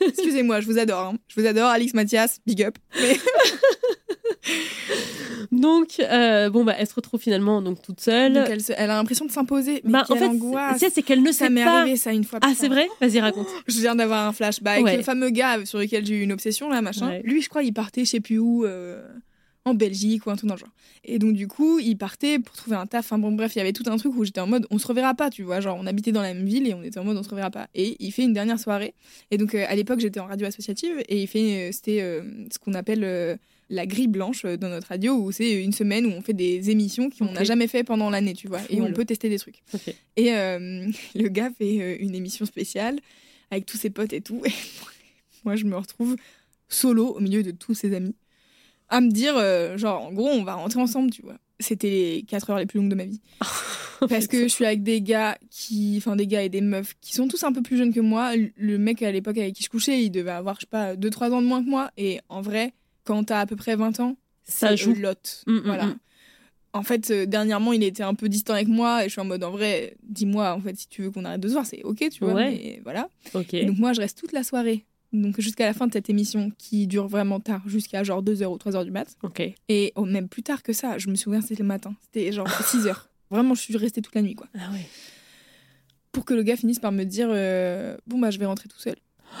Excusez-moi, 0.00 0.60
je 0.60 0.66
vous 0.66 0.78
adore. 0.78 1.08
hein. 1.08 1.16
Je 1.28 1.40
vous 1.40 1.46
adore, 1.46 1.68
Alix 1.68 1.92
Mathias, 1.94 2.40
big 2.46 2.62
up. 2.62 2.76
Mais 3.00 3.16
Donc, 5.50 6.00
euh, 6.00 6.48
bon, 6.50 6.64
bah, 6.64 6.74
elle 6.78 6.86
se 6.86 6.94
retrouve 6.94 7.20
finalement 7.20 7.60
donc 7.60 7.82
toute 7.82 8.00
seule. 8.00 8.32
donc 8.32 8.46
elle, 8.48 8.62
se- 8.62 8.72
elle 8.74 8.90
a 8.90 8.96
l'impression 8.96 9.26
de 9.26 9.30
s'imposer. 9.30 9.82
Mais 9.84 9.92
Bah, 9.92 10.04
en 10.08 10.16
fait, 10.16 10.30
c'est 10.78 10.90
c'est 10.94 11.02
qu'elle 11.02 11.22
ne 11.22 11.30
ça 11.32 11.46
sait 11.46 11.50
m'est 11.50 11.64
pas. 11.64 11.80
arrivé 11.80 11.96
ça 11.96 12.12
une 12.12 12.24
fois. 12.24 12.38
Ah, 12.42 12.52
c'est 12.56 12.68
vrai 12.68 12.88
Vas-y, 13.00 13.20
raconte. 13.20 13.48
Je 13.68 13.78
viens 13.80 13.94
d'avoir 13.94 14.26
un 14.26 14.32
flashback 14.32 14.82
Ouais. 14.82 14.96
le 14.96 15.02
fameux 15.02 15.30
gars 15.30 15.58
sur 15.66 15.78
lequel 15.78 16.06
j'ai 16.06 16.14
eu 16.14 16.22
une 16.22 16.32
obsession 16.32 16.68
là, 16.70 16.80
machin. 16.80 17.08
Ouais. 17.08 17.22
Lui, 17.24 17.42
je 17.42 17.48
crois, 17.50 17.62
il 17.62 17.72
partait, 17.74 18.04
je 18.04 18.10
sais 18.10 18.20
plus 18.20 18.38
où, 18.38 18.64
euh, 18.64 19.02
en 19.64 19.74
Belgique 19.74 20.26
ou 20.26 20.30
un 20.30 20.36
truc 20.36 20.48
dans 20.48 20.54
le 20.54 20.60
genre. 20.60 20.72
Et 21.04 21.18
donc 21.18 21.34
du 21.34 21.48
coup, 21.48 21.78
il 21.78 21.96
partait 21.96 22.38
pour 22.38 22.54
trouver 22.54 22.76
un 22.76 22.86
taf. 22.86 23.06
Enfin 23.06 23.18
bon, 23.18 23.32
bref, 23.32 23.54
il 23.54 23.58
y 23.58 23.60
avait 23.60 23.72
tout 23.72 23.84
un 23.86 23.96
truc 23.96 24.14
où 24.16 24.24
j'étais 24.24 24.40
en 24.40 24.46
mode, 24.46 24.66
on 24.70 24.78
se 24.78 24.86
reverra 24.86 25.14
pas, 25.14 25.30
tu 25.30 25.42
vois. 25.42 25.60
Genre, 25.60 25.76
on 25.80 25.86
habitait 25.86 26.12
dans 26.12 26.22
la 26.22 26.34
même 26.34 26.46
ville 26.46 26.66
et 26.66 26.74
on 26.74 26.82
était 26.82 26.98
en 26.98 27.04
mode, 27.04 27.16
on 27.16 27.22
se 27.22 27.28
reverra 27.28 27.50
pas. 27.50 27.68
Et 27.74 27.96
il 28.00 28.12
fait 28.12 28.22
une 28.22 28.32
dernière 28.32 28.58
soirée. 28.58 28.94
Et 29.30 29.38
donc 29.38 29.54
euh, 29.54 29.64
à 29.68 29.74
l'époque, 29.74 30.00
j'étais 30.00 30.20
en 30.20 30.26
radio 30.26 30.46
associative 30.46 31.02
et 31.08 31.22
il 31.22 31.26
fait, 31.26 31.68
euh, 31.68 31.72
c'était 31.72 32.00
euh, 32.02 32.22
ce 32.52 32.58
qu'on 32.58 32.74
appelle 32.74 33.38
la 33.70 33.86
grille 33.86 34.08
blanche 34.08 34.44
dans 34.44 34.68
notre 34.68 34.88
radio 34.88 35.14
où 35.14 35.32
c'est 35.32 35.62
une 35.62 35.72
semaine 35.72 36.06
où 36.06 36.10
on 36.10 36.20
fait 36.20 36.34
des 36.34 36.70
émissions 36.70 37.08
qu'on 37.10 37.32
n'a 37.32 37.44
jamais 37.44 37.68
fait 37.68 37.84
pendant 37.84 38.10
l'année, 38.10 38.34
tu 38.34 38.48
vois. 38.48 38.60
Et 38.68 38.80
on 38.80 38.92
peut 38.92 39.04
tester 39.04 39.28
des 39.28 39.38
trucs. 39.38 39.62
Et 40.16 40.34
euh, 40.34 40.90
le 41.14 41.28
gars 41.28 41.50
fait 41.56 41.96
une 42.00 42.14
émission 42.14 42.44
spéciale 42.44 42.98
avec 43.50 43.66
tous 43.66 43.76
ses 43.76 43.90
potes 43.90 44.12
et 44.12 44.20
tout. 44.20 44.42
Et 44.44 44.52
moi, 45.44 45.56
je 45.56 45.64
me 45.64 45.76
retrouve 45.76 46.16
solo 46.68 47.08
au 47.08 47.20
milieu 47.20 47.42
de 47.42 47.50
tous 47.50 47.74
ses 47.74 47.94
amis 47.94 48.14
à 48.92 49.00
me 49.00 49.10
dire, 49.10 49.34
euh, 49.36 49.76
genre, 49.78 50.02
en 50.02 50.12
gros, 50.12 50.28
on 50.28 50.44
va 50.44 50.54
rentrer 50.54 50.80
ensemble, 50.80 51.10
tu 51.10 51.22
vois. 51.22 51.38
C'était 51.58 51.88
les 51.88 52.22
4 52.28 52.50
heures 52.50 52.58
les 52.58 52.66
plus 52.66 52.78
longues 52.78 52.90
de 52.90 52.94
ma 52.94 53.04
vie. 53.06 53.20
Parce 54.08 54.26
que 54.26 54.42
je 54.42 54.48
suis 54.48 54.64
avec 54.66 54.82
des 54.82 55.00
gars 55.00 55.38
qui, 55.50 55.94
enfin, 55.96 56.14
des 56.16 56.26
gars 56.26 56.42
et 56.42 56.48
des 56.48 56.60
meufs 56.60 56.94
qui 57.00 57.14
sont 57.14 57.26
tous 57.28 57.42
un 57.44 57.52
peu 57.52 57.62
plus 57.62 57.76
jeunes 57.78 57.94
que 57.94 58.00
moi. 58.00 58.32
Le- 58.56 58.76
mec 58.78 59.00
à 59.02 59.10
l'époque 59.12 59.38
avec 59.38 59.54
qui 59.54 59.62
je 59.62 59.70
couchais, 59.70 60.02
il 60.04 60.10
devait 60.10 60.30
avoir, 60.32 60.56
je 60.56 60.60
sais 60.62 60.66
pas, 60.66 60.94
2-3 60.96 61.30
ans 61.32 61.40
de 61.40 61.46
moins 61.46 61.62
que 61.64 61.70
moi. 61.70 61.90
Et 61.96 62.20
en 62.28 62.42
vrai, 62.42 62.74
quand 63.04 63.24
t'as 63.24 63.40
à 63.40 63.46
peu 63.46 63.56
près 63.56 63.76
20 63.76 63.98
ans, 64.00 64.16
Ça 64.44 64.76
joue. 64.76 64.94
lot. 64.94 65.42
Mm, 65.46 65.52
mm, 65.54 65.62
voilà. 65.64 65.86
mm. 65.86 65.98
En 66.74 66.82
fait, 66.82 67.10
euh, 67.10 67.26
dernièrement, 67.26 67.72
il 67.72 67.82
était 67.84 68.02
un 68.02 68.14
peu 68.14 68.28
distant 68.28 68.54
avec 68.54 68.66
moi 68.68 69.02
et 69.04 69.08
je 69.08 69.12
suis 69.12 69.20
en 69.20 69.24
mode, 69.26 69.44
en 69.44 69.50
vrai, 69.52 69.96
dis-moi, 70.02 70.52
en 70.52 70.60
fait, 70.60 70.76
si 70.76 70.88
tu 70.88 71.02
veux 71.02 71.10
qu'on 71.10 71.24
arrête 71.24 71.40
de 71.40 71.48
se 71.48 71.52
voir, 71.52 71.64
c'est 71.66 71.82
ok, 71.84 72.08
tu 72.10 72.24
vois. 72.24 72.34
Ouais. 72.34 72.50
Mais 72.50 72.80
voilà. 72.82 73.08
Ok. 73.34 73.54
Et 73.54 73.64
donc, 73.66 73.78
moi, 73.78 73.92
je 73.92 74.00
reste 74.00 74.18
toute 74.18 74.32
la 74.32 74.42
soirée. 74.42 74.84
Donc, 75.12 75.40
jusqu'à 75.40 75.66
la 75.66 75.74
fin 75.74 75.86
de 75.86 75.92
cette 75.92 76.08
émission 76.08 76.50
qui 76.56 76.86
dure 76.86 77.06
vraiment 77.06 77.38
tard, 77.40 77.60
jusqu'à 77.66 78.02
genre 78.02 78.22
2h 78.22 78.46
ou 78.46 78.56
3h 78.56 78.84
du 78.84 78.90
mat. 78.90 79.14
Ok. 79.22 79.42
Et 79.68 79.92
oh, 79.96 80.04
même 80.06 80.28
plus 80.28 80.42
tard 80.42 80.62
que 80.62 80.72
ça, 80.72 80.96
je 80.98 81.08
me 81.08 81.14
souviens, 81.16 81.40
c'était 81.42 81.56
le 81.62 81.64
matin. 81.68 81.94
C'était 82.02 82.32
genre 82.32 82.46
6h. 82.48 82.94
Vraiment, 83.30 83.54
je 83.54 83.60
suis 83.60 83.76
restée 83.76 84.00
toute 84.02 84.14
la 84.14 84.22
nuit, 84.22 84.34
quoi. 84.34 84.46
Ah 84.58 84.70
ouais. 84.72 84.86
Pour 86.12 86.24
que 86.24 86.34
le 86.34 86.42
gars 86.42 86.56
finisse 86.56 86.78
par 86.78 86.92
me 86.92 87.04
dire, 87.04 87.28
euh, 87.30 87.96
bon, 88.06 88.18
bah, 88.18 88.30
je 88.30 88.38
vais 88.38 88.46
rentrer 88.46 88.68
tout 88.68 88.78
seul. 88.78 88.96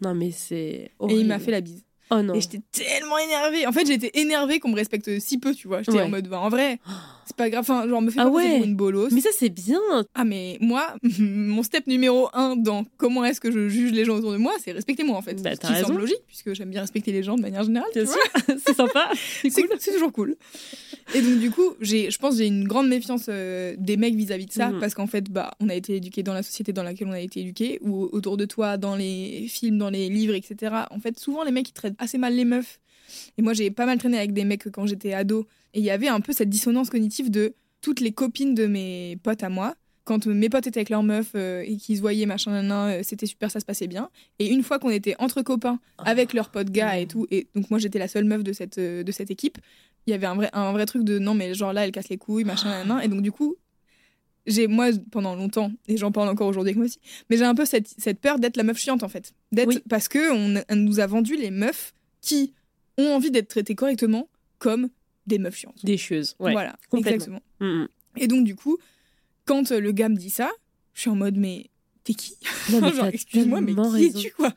non, 0.00 0.14
mais 0.14 0.30
c'est. 0.30 0.90
Et 1.08 1.14
il 1.14 1.26
m'a 1.26 1.38
fait 1.38 1.50
la 1.50 1.60
bise. 1.60 1.84
Oh 2.10 2.22
non. 2.22 2.34
Et 2.34 2.40
j'étais 2.40 2.60
tellement 2.72 3.18
énervée. 3.18 3.66
En 3.66 3.72
fait, 3.72 3.86
j'étais 3.86 4.10
énervée 4.14 4.60
qu'on 4.60 4.70
me 4.70 4.76
respecte 4.76 5.18
si 5.20 5.38
peu, 5.38 5.54
tu 5.54 5.68
vois. 5.68 5.82
J'étais 5.82 5.98
Ouais. 5.98 6.02
en 6.04 6.08
mode, 6.08 6.28
bah, 6.28 6.40
en 6.40 6.48
vrai, 6.48 6.78
pas 7.38 7.48
grave. 7.48 7.62
Enfin, 7.62 7.88
genre, 7.88 8.02
me 8.02 8.10
fais 8.10 8.20
Ah 8.20 8.28
ouais. 8.28 8.58
une 8.62 8.74
bolosse. 8.76 9.12
Mais 9.12 9.22
ça, 9.22 9.30
c'est 9.34 9.48
bien. 9.48 9.80
Ah, 10.14 10.24
mais 10.26 10.58
moi, 10.60 10.94
mon 11.18 11.62
step 11.62 11.86
numéro 11.86 12.28
un 12.34 12.56
dans 12.56 12.84
comment 12.98 13.24
est-ce 13.24 13.40
que 13.40 13.50
je 13.50 13.68
juge 13.68 13.92
les 13.92 14.04
gens 14.04 14.16
autour 14.16 14.32
de 14.32 14.36
moi, 14.36 14.52
c'est 14.62 14.72
respecter 14.72 15.04
moi, 15.04 15.16
en 15.16 15.22
fait. 15.22 15.42
Bah, 15.42 15.54
Ce 15.54 15.60
t'as 15.60 15.68
qui 15.68 15.74
raison. 15.74 15.86
semble 15.88 16.00
logique, 16.00 16.20
puisque 16.26 16.52
j'aime 16.52 16.68
bien 16.68 16.82
respecter 16.82 17.12
les 17.12 17.22
gens 17.22 17.36
de 17.36 17.40
manière 17.42 17.62
générale. 17.64 17.88
c'est 17.94 18.74
sympa. 18.74 19.08
C'est 19.42 19.50
cool. 19.62 19.68
c'est 19.78 19.92
toujours 19.92 20.12
cool. 20.12 20.36
Et 21.14 21.22
donc, 21.22 21.38
du 21.38 21.50
coup, 21.50 21.74
je 21.80 22.14
pense 22.18 22.32
que 22.34 22.38
j'ai 22.42 22.46
une 22.46 22.64
grande 22.68 22.88
méfiance 22.88 23.26
euh, 23.30 23.74
des 23.78 23.96
mecs 23.96 24.14
vis-à-vis 24.14 24.46
de 24.46 24.52
ça, 24.52 24.68
Mhm. 24.68 24.80
parce 24.80 24.92
qu'en 24.94 25.06
fait, 25.06 25.30
bah, 25.30 25.52
on 25.60 25.68
a 25.70 25.74
été 25.74 25.94
éduqués 25.96 26.22
dans 26.22 26.34
la 26.34 26.42
société 26.42 26.72
dans 26.74 26.82
laquelle 26.82 27.08
on 27.08 27.12
a 27.12 27.20
été 27.20 27.40
éduqués, 27.40 27.78
ou 27.82 28.08
autour 28.12 28.36
de 28.36 28.44
toi, 28.44 28.76
dans 28.76 28.96
les 28.96 29.46
films, 29.48 29.78
dans 29.78 29.88
les 29.90 30.08
livres, 30.10 30.34
etc. 30.34 30.74
En 30.90 30.98
fait, 31.00 31.18
souvent, 31.18 31.44
les 31.44 31.52
mecs, 31.52 31.68
ils 31.68 31.72
traitent 31.72 31.94
assez 31.98 32.18
mal 32.18 32.34
les 32.34 32.44
meufs. 32.44 32.80
Et 33.38 33.42
moi, 33.42 33.54
j'ai 33.54 33.70
pas 33.70 33.86
mal 33.86 33.96
traîné 33.96 34.18
avec 34.18 34.32
des 34.34 34.44
mecs 34.44 34.70
quand 34.70 34.86
j'étais 34.86 35.14
ado. 35.14 35.46
Et 35.74 35.80
il 35.80 35.84
y 35.84 35.90
avait 35.90 36.08
un 36.08 36.20
peu 36.20 36.32
cette 36.32 36.48
dissonance 36.48 36.90
cognitive 36.90 37.30
de 37.30 37.54
toutes 37.80 38.00
les 38.00 38.12
copines 38.12 38.54
de 38.54 38.66
mes 38.66 39.18
potes 39.22 39.42
à 39.42 39.48
moi. 39.48 39.74
quand 40.04 40.26
mes 40.26 40.48
potes 40.48 40.66
étaient 40.66 40.80
avec 40.80 40.88
leurs 40.88 41.02
meufs 41.02 41.32
euh, 41.34 41.62
et 41.66 41.76
qu'ils 41.76 41.96
se 41.96 42.00
voyaient, 42.00 42.24
machin, 42.24 42.50
nan, 42.50 42.66
nan, 42.66 42.90
euh, 42.90 43.00
c'était 43.02 43.26
super, 43.26 43.50
ça 43.50 43.60
se 43.60 43.66
passait 43.66 43.86
bien. 43.86 44.08
Et 44.38 44.46
une 44.48 44.62
fois 44.62 44.78
qu'on 44.78 44.88
était 44.88 45.14
entre 45.18 45.42
copains 45.42 45.78
avec 45.98 46.32
leurs 46.32 46.48
potes 46.48 46.70
gars 46.70 46.98
et 46.98 47.06
tout, 47.06 47.26
et 47.30 47.46
donc 47.54 47.68
moi 47.70 47.78
j'étais 47.78 47.98
la 47.98 48.08
seule 48.08 48.24
meuf 48.24 48.42
de 48.42 48.54
cette, 48.54 48.78
euh, 48.78 49.02
de 49.02 49.12
cette 49.12 49.30
équipe, 49.30 49.58
il 50.06 50.10
y 50.10 50.14
avait 50.14 50.26
un 50.26 50.34
vrai, 50.34 50.48
un 50.54 50.72
vrai 50.72 50.86
truc 50.86 51.04
de 51.04 51.18
non, 51.18 51.34
mais 51.34 51.52
genre 51.52 51.74
là, 51.74 51.84
elle 51.84 51.92
casse 51.92 52.08
les 52.08 52.16
couilles, 52.16 52.44
machin, 52.44 52.70
nan, 52.70 52.88
nan. 52.88 53.00
Et 53.02 53.08
donc 53.08 53.20
du 53.20 53.30
coup, 53.30 53.56
j'ai, 54.46 54.66
moi, 54.66 54.86
pendant 55.10 55.34
longtemps, 55.36 55.70
et 55.88 55.98
j'en 55.98 56.10
parle 56.10 56.30
encore 56.30 56.48
aujourd'hui 56.48 56.70
avec 56.70 56.78
moi 56.78 56.86
aussi, 56.86 57.00
mais 57.28 57.36
j'ai 57.36 57.44
un 57.44 57.54
peu 57.54 57.66
cette, 57.66 57.88
cette 57.98 58.18
peur 58.18 58.38
d'être 58.38 58.56
la 58.56 58.62
meuf 58.62 58.78
chiante 58.78 59.02
en 59.02 59.08
fait. 59.10 59.34
D'être, 59.52 59.68
Oui. 59.68 59.78
Parce 59.90 60.08
que 60.08 60.32
on, 60.32 60.62
on 60.70 60.76
nous 60.76 61.00
a 61.00 61.06
vendu 61.06 61.36
les 61.36 61.50
meufs 61.50 61.92
qui 62.22 62.54
ont 62.96 63.08
envie 63.14 63.30
d'être 63.30 63.48
traitées 63.48 63.74
correctement 63.74 64.30
comme 64.58 64.88
des 65.28 65.38
meufs 65.38 65.56
chiantes. 65.56 65.84
Des 65.84 65.96
choses. 65.96 66.34
Ouais. 66.38 66.52
Voilà, 66.52 66.76
complètement. 66.90 67.14
exactement. 67.14 67.42
Mm, 67.60 67.82
mm. 67.82 67.88
Et 68.16 68.26
donc, 68.26 68.44
du 68.44 68.56
coup, 68.56 68.78
quand 69.44 69.70
euh, 69.70 69.80
le 69.80 69.92
gars 69.92 70.08
me 70.08 70.16
dit 70.16 70.30
ça, 70.30 70.50
je 70.94 71.02
suis 71.02 71.10
en 71.10 71.16
mode, 71.16 71.36
mais 71.36 71.66
t'es 72.04 72.14
qui 72.14 72.34
Non, 72.72 72.80
mais 72.80 73.08
excuse-moi, 73.14 73.60
mais 73.60 73.74
qui 73.74 74.04
es-tu, 74.06 74.30
quoi 74.32 74.52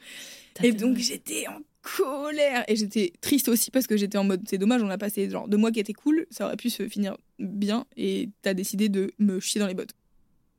Et 0.64 0.72
donc, 0.72 0.98
j'étais 0.98 1.48
en 1.48 1.60
colère. 1.82 2.64
Et 2.68 2.76
j'étais 2.76 3.14
triste 3.22 3.48
aussi 3.50 3.72
parce 3.72 3.88
que 3.88 3.98
j'étais 3.98 4.18
en 4.18 4.24
mode, 4.24 4.42
c'est 4.48 4.58
dommage, 4.58 4.82
on 4.84 4.90
a 4.90 4.98
passé 4.98 5.30
genre 5.30 5.48
deux 5.48 5.58
mois 5.58 5.72
qui 5.72 5.80
étaient 5.80 5.94
cool, 5.94 6.26
ça 6.30 6.46
aurait 6.46 6.58
pu 6.58 6.70
se 6.70 6.88
finir 6.88 7.18
bien, 7.40 7.86
et 7.98 8.30
t'as 8.42 8.54
décidé 8.54 8.90
de 8.90 9.12
me 9.20 9.40
chier 9.40 9.60
dans 9.60 9.68
les 9.68 9.74
bottes. 9.74 9.94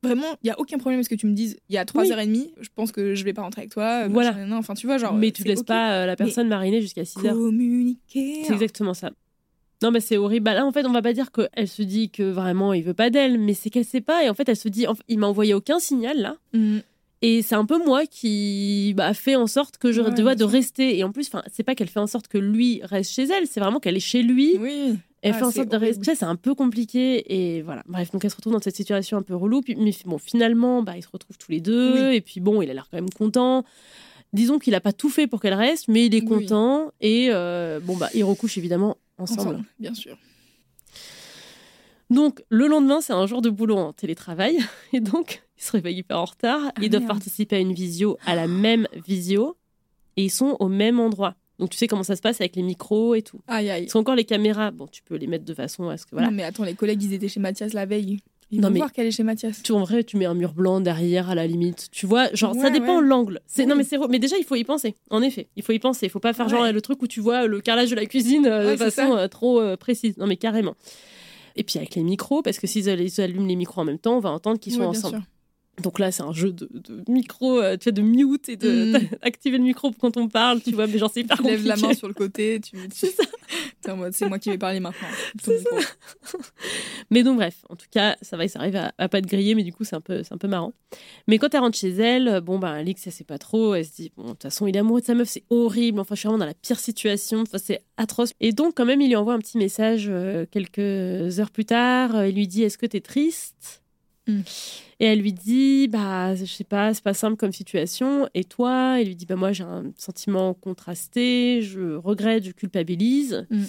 Vraiment, 0.03 0.37
il 0.43 0.49
y 0.49 0.51
a 0.51 0.59
aucun 0.59 0.79
problème 0.79 0.99
à 0.99 1.05
ce 1.05 1.09
que 1.09 1.15
tu 1.15 1.27
me 1.27 1.33
dises. 1.33 1.57
Il 1.69 1.77
y 1.77 1.79
a 1.79 1.85
trois 1.85 2.03
Oui. 2.03 2.11
heures 2.11 2.19
et 2.19 2.27
demie, 2.27 2.53
je 2.61 2.69
pense 2.75 2.91
que 2.91 3.15
je 3.15 3.23
vais 3.25 3.33
pas 3.33 3.43
rentrer 3.43 3.61
avec 3.63 3.71
toi. 3.71 4.09
Voilà. 4.09 4.33
machin, 4.33 4.47
nan. 4.47 4.59
Enfin, 4.59 4.75
tu 4.75 4.89
vois, 4.89 4.99
genre. 4.99 5.15
mais 5.15 5.31
tu 5.31 5.45
laisses 5.45 5.63
pas 5.63 6.03
euh, 6.03 6.07
la 6.07 6.17
personne 6.17 6.49
mariner 6.49 6.81
jusqu'à 6.81 7.05
6 7.05 7.25
heures. 7.25 7.35
Communiquer. 7.35 8.43
C'est 8.45 8.53
exactement 8.53 8.95
ça. 8.95 9.13
Non, 9.83 9.91
mais 9.91 10.01
c'est 10.01 10.17
horrible. 10.17 10.45
Bah, 10.45 10.55
là, 10.55 10.65
en 10.65 10.73
fait, 10.73 10.87
on 10.87 10.93
va 10.93 11.03
pas 11.03 11.13
dire 11.13 11.31
qu'elle 11.33 11.69
se 11.69 11.83
dit 11.83 12.11
que 12.11 12.23
vraiment 12.23 12.73
il 12.73 12.83
veut 12.85 12.95
pas 12.95 13.11
d'elle, 13.11 13.39
mais 13.39 13.55
c'est 13.55 13.69
qu'elle 13.71 13.85
sait 13.85 14.01
pas. 14.01 14.25
Et 14.25 14.29
en 14.31 14.35
fait, 14.35 14.49
elle 14.49 14.57
se 14.57 14.69
dit, 14.69 14.87
en 14.87 14.95
fait, 14.95 15.03
il 15.09 15.19
m'a 15.19 15.27
envoyé 15.27 15.55
aucun 15.55 15.79
signal 15.79 16.19
là. 16.21 16.37
Mm. 16.53 16.79
Et 17.25 17.43
c'est 17.43 17.55
un 17.55 17.65
peu 17.65 17.79
moi 17.85 18.05
qui 18.07 18.95
bah, 18.97 19.15
fait 19.15 19.37
en 19.37 19.47
sorte 19.47 19.79
que 19.79 19.93
je 19.93 20.01
Ouais, 20.01 20.11
dois 20.13 20.35
de 20.35 20.43
rester. 20.45 20.99
Et 20.99 21.05
en 21.05 21.13
plus, 21.13 21.31
c'est 21.53 21.63
pas 21.63 21.75
qu'elle 21.77 21.89
fait 21.89 22.01
en 22.01 22.09
sorte 22.09 22.27
que 22.27 22.37
lui 22.39 22.81
reste 22.83 23.13
chez 23.13 23.23
elle, 23.25 23.47
c'est 23.47 23.61
vraiment 23.61 23.79
qu'elle 23.79 23.97
est 23.97 24.01
chez 24.01 24.23
lui. 24.23 24.57
Oui. 24.59 24.97
Elle 25.25 25.35
Ah, 25.35 25.39
fait 25.39 25.45
en 25.45 25.51
sorte 25.53 25.69
de 25.69 25.77
rester. 25.77 26.03
Ça, 26.05 26.15
c'est 26.17 26.25
un 26.25 26.35
peu 26.35 26.57
compliqué. 26.57 27.33
Et 27.57 27.63
voilà. 27.63 27.85
Bref, 27.87 28.11
donc 28.11 28.25
elle 28.25 28.31
se 28.33 28.35
retrouve 28.35 28.53
dans 28.55 28.61
cette 28.61 28.75
situation 28.75 29.19
un 29.19 29.23
peu 29.23 29.37
relou. 29.37 29.61
Puis, 29.61 29.77
mais 29.77 29.93
bon, 30.05 30.19
finalement, 30.19 30.83
bah, 30.83 30.95
ils 30.97 31.03
se 31.05 31.09
retrouvent 31.13 31.39
tous 31.39 31.53
les 31.53 31.61
deux. 31.61 32.09
Oui. 32.09 32.17
Et 32.17 32.21
puis 32.21 32.41
bon, 32.41 32.61
il 32.61 32.69
a 32.71 32.75
l'air 32.75 32.89
quand 32.91 32.97
même 32.97 33.11
content. 33.11 33.65
Disons 34.33 34.59
qu'il 34.59 34.75
a 34.75 34.81
pas 34.81 34.93
tout 34.93 35.09
fait 35.11 35.29
pour 35.29 35.41
qu'elle 35.41 35.55
reste, 35.55 35.87
mais 35.87 36.07
il 36.07 36.15
est 36.17 36.23
Oui. 36.23 36.27
content. 36.27 36.91
Et 37.01 37.29
euh, 37.31 37.79
bon, 37.79 37.97
bah, 37.97 38.09
ils 38.15 38.25
recouchent 38.25 38.59
évidemment 38.59 38.97
ensemble. 39.19 39.41
Ensemble, 39.41 39.65
bien 39.79 39.95
sûr. 39.95 40.17
Donc, 42.11 42.43
le 42.51 42.67
lendemain, 42.67 43.01
c'est 43.01 43.15
un 43.15 43.27
jour 43.27 43.41
de 43.41 43.49
boulot 43.49 43.79
en 43.79 43.93
télétravail. 43.93 44.59
Et 44.93 45.01
donc, 45.01 45.43
ils 45.57 45.65
se 45.65 45.73
réveillent 45.73 45.99
hyper 45.99 46.19
en 46.19 46.27
retard. 46.27 46.61
Ah, 46.67 46.81
ils 46.83 46.91
doivent 46.91 47.07
participer 47.07 47.57
à 47.57 47.59
une 47.59 47.73
visio, 47.73 48.19
à 48.27 48.35
la 48.35 48.47
même 48.47 48.87
visio. 49.07 49.57
Et 50.17 50.25
ils 50.25 50.31
sont 50.31 50.57
au 50.61 50.69
même 50.69 51.01
endroit. 51.01 51.37
Donc, 51.59 51.71
tu 51.71 51.79
sais 51.79 51.87
comment 51.87 52.03
ça 52.03 52.17
se 52.17 52.21
passe 52.21 52.41
avec 52.41 52.57
les 52.57 52.63
micros 52.63 53.15
et 53.15 53.23
tout. 53.23 53.41
Aïe, 53.47 53.71
aïe. 53.71 53.85
Ils 53.85 53.91
sont 53.91 54.01
encore 54.01 54.15
les 54.15 54.25
caméras. 54.25 54.73
Bon, 54.73 54.87
tu 54.87 55.03
peux 55.03 55.17
les 55.17 55.27
mettre 55.27 55.45
de 55.45 55.55
façon 55.55 55.89
à 55.89 55.97
ce 55.97 56.05
que. 56.05 56.11
Voilà. 56.13 56.29
Non, 56.29 56.37
mais 56.37 56.43
attends, 56.43 56.65
les 56.65 56.75
collègues, 56.75 57.03
ils 57.03 57.15
étaient 57.15 57.29
chez 57.29 57.41
Mathias 57.41 57.73
la 57.73 57.87
veille. 57.87 58.19
Ils 58.55 58.61
Non, 58.61 58.69
vont 58.69 58.75
mais- 58.75 58.81
voir 58.81 58.93
qu'elle 58.93 59.07
est 59.07 59.11
chez 59.11 59.23
Mathias. 59.23 59.63
Tu, 59.63 59.73
en 59.73 59.83
vrai, 59.83 60.05
tu 60.05 60.19
mets 60.19 60.27
un 60.27 60.35
mur 60.35 60.53
blanc 60.53 60.81
derrière 60.81 61.31
à 61.31 61.35
la 61.35 61.47
limite. 61.47 61.89
Tu 61.91 62.05
vois, 62.07 62.33
genre, 62.35 62.55
ça 62.55 62.69
dépend 62.71 62.99
ouais. 63.01 63.07
l'angle. 63.07 63.41
C'est 63.47 63.65
Non, 63.67 63.75
mais 63.75 63.83
c'est. 63.83 63.97
Mais 64.11 64.19
déjà, 64.19 64.37
il 64.37 64.45
faut 64.45 64.57
y 64.57 64.65
penser. 64.65 64.95
En 65.11 65.23
effet, 65.23 65.49
il 65.57 65.63
faut 65.63 65.73
y 65.73 65.79
penser. 65.79 66.07
Il 66.07 66.11
faut 66.11 66.21
pas 66.21 66.35
faire 66.35 66.49
genre 66.51 66.61
Ouais. 66.63 66.73
le 66.73 66.81
truc 66.83 67.01
où 67.03 67.07
tu 67.07 67.21
vois 67.21 67.47
le 67.47 67.61
carrelage 67.63 67.91
de 67.91 67.97
la 67.97 68.05
cuisine 68.07 68.47
euh, 68.47 68.73
de 68.73 68.77
façon 68.77 69.17
euh, 69.17 69.27
trop 69.27 69.59
euh, 69.61 69.77
précise. 69.77 70.17
Non, 70.19 70.27
mais 70.27 70.37
carrément. 70.37 70.75
Et 71.57 71.65
puis 71.65 71.79
avec 71.79 71.95
les 71.95 72.03
micros, 72.03 72.43
parce 72.43 72.59
que 72.59 72.67
s'ils 72.67 72.87
ils 72.89 73.21
allument 73.23 73.47
les 73.47 73.57
micros 73.57 73.81
en 73.81 73.85
même 73.85 73.99
temps, 73.99 74.17
on 74.17 74.21
va 74.21 74.31
entendre 74.31 74.59
qu'ils 74.61 74.75
sont 74.75 74.83
ensemble. 74.83 75.17
sûr. 75.17 75.25
Donc 75.83 75.99
là, 75.99 76.13
c'est 76.13 76.23
un 76.23 76.33
jeu 76.33 76.53
de, 76.53 76.69
de 76.73 77.03
micro, 77.11 77.61
euh, 77.61 77.77
tu 77.77 77.85
vois, 77.85 77.93
de 77.93 78.03
mute 78.03 78.49
et 78.49 78.57
de 78.57 78.73
Mm. 78.73 79.09
d'activer 79.23 79.59
le 79.59 79.65
micro 79.65 79.91
quand 79.93 80.17
on 80.17 80.29
parle, 80.29 80.61
tu 80.61 80.73
vois, 80.73 80.87
mais 80.87 80.99
genre 80.99 81.11
c'est 81.13 81.21
hyper 81.21 81.39
Tu 81.39 81.45
lèves 81.45 81.67
la 81.67 81.77
main 81.77 81.95
sur 81.95 82.09
le 82.09 82.15
côté, 82.15 82.61
tu. 82.61 82.77
tu... 82.89 83.07
T'es 83.83 83.91
en 83.91 83.97
mode, 83.97 84.13
c'est 84.13 84.29
moi 84.29 84.39
qui 84.39 84.51
vais 84.51 84.59
parler 84.59 84.81
maintenant. 84.81 85.09
Micro. 85.49 85.77
Mais 87.11 87.23
donc 87.23 87.37
bref, 87.37 87.65
en 87.69 87.77
tout 87.77 87.87
cas, 87.91 88.17
ça 88.23 88.37
va, 88.37 88.47
ça 88.49 88.61
arrive 88.61 88.77
à, 88.77 88.93
à 88.97 89.09
pas 89.09 89.21
te 89.21 89.27
griller, 89.27 89.55
mais 89.55 89.63
du 89.65 89.73
coup 89.73 89.85
c'est 89.85 89.97
un 89.97 90.01
peu, 90.01 90.23
c'est 90.23 90.33
un 90.33 90.39
peu 90.39 90.49
marrant. 90.49 90.73
Mais 91.27 91.39
quand 91.39 91.53
elle 91.55 91.61
rentre 91.61 91.77
chez 91.77 91.91
elle, 91.91 92.29
euh, 92.29 92.41
bon 92.41 92.59
bah 92.59 92.71
Alix, 92.73 93.07
elle 93.07 93.13
sait 93.13 93.25
pas 93.25 93.39
trop, 93.39 93.75
elle 93.75 93.85
se 93.85 93.95
dit 93.95 94.13
bon 94.17 94.25
de 94.25 94.29
toute 94.31 94.43
façon 94.43 94.67
il 94.67 94.77
est 94.77 94.79
amoureux 94.81 95.01
de 95.01 95.07
sa 95.07 95.15
meuf, 95.15 95.29
c'est 95.29 95.45
horrible. 95.51 96.01
Enfin 96.01 96.15
je 96.15 96.21
suis 96.21 96.27
vraiment 96.29 96.39
dans 96.39 96.47
la 96.47 96.55
pire 96.55 96.79
situation, 96.79 97.41
enfin 97.41 97.59
c'est 97.59 97.83
atroce. 97.97 98.33
Et 98.41 98.53
donc 98.53 98.75
quand 98.77 98.87
même 98.87 99.01
il 99.01 99.09
lui 99.09 99.17
envoie 99.17 99.35
un 99.35 99.39
petit 99.39 99.59
message 99.59 100.07
euh, 100.09 100.47
quelques 100.51 101.41
heures 101.41 101.51
plus 101.51 101.65
tard. 101.65 102.25
Il 102.27 102.35
lui 102.35 102.47
dit 102.47 102.63
est-ce 102.63 102.79
que 102.79 102.87
t'es 102.87 103.01
triste? 103.01 103.82
Mm. 104.29 104.41
Et 105.01 105.07
elle 105.07 105.21
lui 105.21 105.33
dit 105.33 105.89
bah 105.89 106.35
je 106.35 106.45
sais 106.45 106.65
pas, 106.65 106.95
c'est 106.95 107.03
pas 107.03 107.15
simple 107.15 107.37
comme 107.37 107.53
situation. 107.53 108.29
Et 108.35 108.45
toi 108.45 108.99
Il 109.01 109.09
lui 109.09 109.17
dit 109.17 109.27
bah 109.27 109.37
moi 109.37 109.53
j'ai 109.53 109.65
un 109.65 109.93
sentiment 109.97 110.55
contrasté, 110.55 111.63
je 111.63 111.95
regrette, 111.95 112.45
je 112.45 112.53
culpabilise. 112.53 113.47
Mm. 113.51 113.65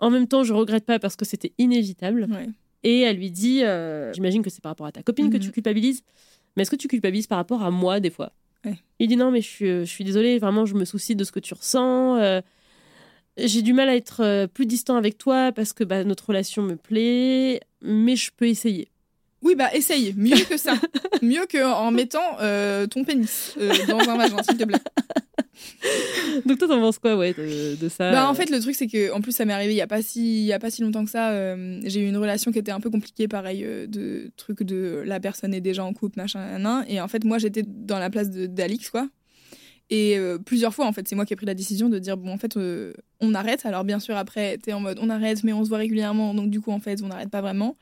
En 0.00 0.10
même 0.10 0.26
temps, 0.26 0.42
je 0.42 0.52
regrette 0.52 0.84
pas 0.84 0.98
parce 0.98 1.16
que 1.16 1.24
c'était 1.24 1.52
inévitable. 1.58 2.26
Ouais. 2.30 2.48
Et 2.82 3.00
elle 3.00 3.16
lui 3.16 3.30
dit 3.30 3.62
euh, 3.64 4.12
J'imagine 4.12 4.42
que 4.42 4.50
c'est 4.50 4.60
par 4.60 4.70
rapport 4.70 4.86
à 4.86 4.92
ta 4.92 5.02
copine 5.02 5.30
que 5.30 5.38
tu 5.38 5.50
culpabilises, 5.50 6.02
mais 6.56 6.62
est-ce 6.62 6.70
que 6.70 6.76
tu 6.76 6.88
culpabilises 6.88 7.26
par 7.26 7.38
rapport 7.38 7.62
à 7.62 7.70
moi 7.70 8.00
des 8.00 8.10
fois 8.10 8.32
Ouais. 8.64 8.78
Il 8.98 9.08
dit 9.08 9.16
Non, 9.16 9.30
mais 9.30 9.40
je 9.40 9.48
suis, 9.48 9.66
je 9.66 9.84
suis 9.84 10.04
désolée, 10.04 10.38
vraiment, 10.38 10.66
je 10.66 10.74
me 10.74 10.84
soucie 10.84 11.16
de 11.16 11.24
ce 11.24 11.32
que 11.32 11.40
tu 11.40 11.54
ressens. 11.54 12.16
euh, 12.16 12.40
j'ai 13.36 13.62
du 13.62 13.72
mal 13.72 13.88
à 13.88 13.96
être 13.96 14.22
euh, 14.22 14.46
plus 14.46 14.66
distant 14.66 14.96
avec 14.96 15.18
toi 15.18 15.50
parce 15.52 15.72
que 15.72 15.82
bah, 15.82 16.04
notre 16.04 16.28
relation 16.28 16.62
me 16.62 16.76
plaît, 16.76 17.60
mais 17.82 18.16
je 18.16 18.30
peux 18.36 18.46
essayer. 18.46 18.88
Oui, 19.44 19.54
bah 19.54 19.72
essaye. 19.74 20.14
Mieux 20.16 20.36
que 20.48 20.56
ça. 20.56 20.74
Mieux 21.22 21.46
que 21.46 21.62
en 21.64 21.90
mettant 21.90 22.38
euh, 22.40 22.86
ton 22.86 23.04
pénis 23.04 23.54
euh, 23.60 23.72
dans 23.86 23.98
un 24.00 24.16
vagin, 24.16 24.42
s'il 24.42 24.56
te 24.56 24.64
plaît. 24.64 24.78
Donc 26.46 26.58
toi, 26.58 26.66
t'en 26.68 26.80
penses 26.80 26.98
quoi 26.98 27.16
ouais, 27.16 27.32
de, 27.34 27.76
de 27.76 27.88
ça 27.88 28.10
Bah, 28.10 28.24
euh, 28.26 28.30
en 28.30 28.34
fait, 28.34 28.50
le 28.50 28.58
truc, 28.60 28.74
c'est 28.74 28.86
que, 28.86 29.12
en 29.12 29.20
plus, 29.20 29.32
ça 29.32 29.44
m'est 29.44 29.52
arrivé 29.52 29.72
il 29.72 29.76
y 29.76 29.82
a 29.82 29.86
pas 29.86 30.02
si, 30.02 30.44
y 30.44 30.52
a 30.52 30.58
pas 30.58 30.70
si 30.70 30.82
longtemps 30.82 31.04
que 31.04 31.10
ça. 31.10 31.30
euh, 31.30 31.80
j'ai 31.84 32.00
eu 32.00 32.08
une 32.08 32.16
relation 32.16 32.52
qui 32.52 32.58
était 32.58 32.72
un 32.72 32.80
peu 32.80 32.90
compliquée, 32.90 33.28
pareil, 33.28 33.62
euh, 33.64 33.86
de 33.86 34.32
trucs 34.36 34.62
de 34.62 35.02
la 35.06 35.20
personne 35.20 35.54
est 35.54 35.60
déjà 35.60 35.84
en 35.84 35.92
couple, 35.92 36.18
machin, 36.18 36.58
nan, 36.58 36.84
Et 36.88 37.00
en 37.00 37.08
fait, 37.08 37.24
moi, 37.24 37.38
j'étais 37.38 37.62
dans 37.66 37.98
la 37.98 38.10
place 38.10 38.30
d'Alix, 38.30 38.90
quoi. 38.90 39.08
Et 39.90 40.16
euh, 40.18 40.38
plusieurs 40.38 40.74
fois, 40.74 40.86
en 40.86 40.92
fait, 40.92 41.06
c'est 41.06 41.14
moi 41.14 41.26
qui 41.26 41.34
ai 41.34 41.36
pris 41.36 41.46
la 41.46 41.54
décision 41.54 41.88
de 41.88 41.98
dire, 41.98 42.16
bon, 42.16 42.32
en 42.32 42.38
fait, 42.38 42.56
euh, 42.56 42.94
on 43.20 43.34
arrête. 43.34 43.66
Alors, 43.66 43.84
bien 43.84 44.00
sûr, 44.00 44.16
après, 44.16 44.56
t'es 44.58 44.72
en 44.72 44.80
mode, 44.80 44.98
on 45.00 45.10
arrête, 45.10 45.44
mais 45.44 45.52
on 45.52 45.62
se 45.64 45.68
voit 45.68 45.78
régulièrement. 45.78 46.34
Donc, 46.34 46.50
du 46.50 46.60
coup, 46.60 46.72
en 46.72 46.80
fait, 46.80 47.02
on 47.02 47.08
n'arrête 47.08 47.30
pas 47.30 47.42
vraiment. 47.42 47.76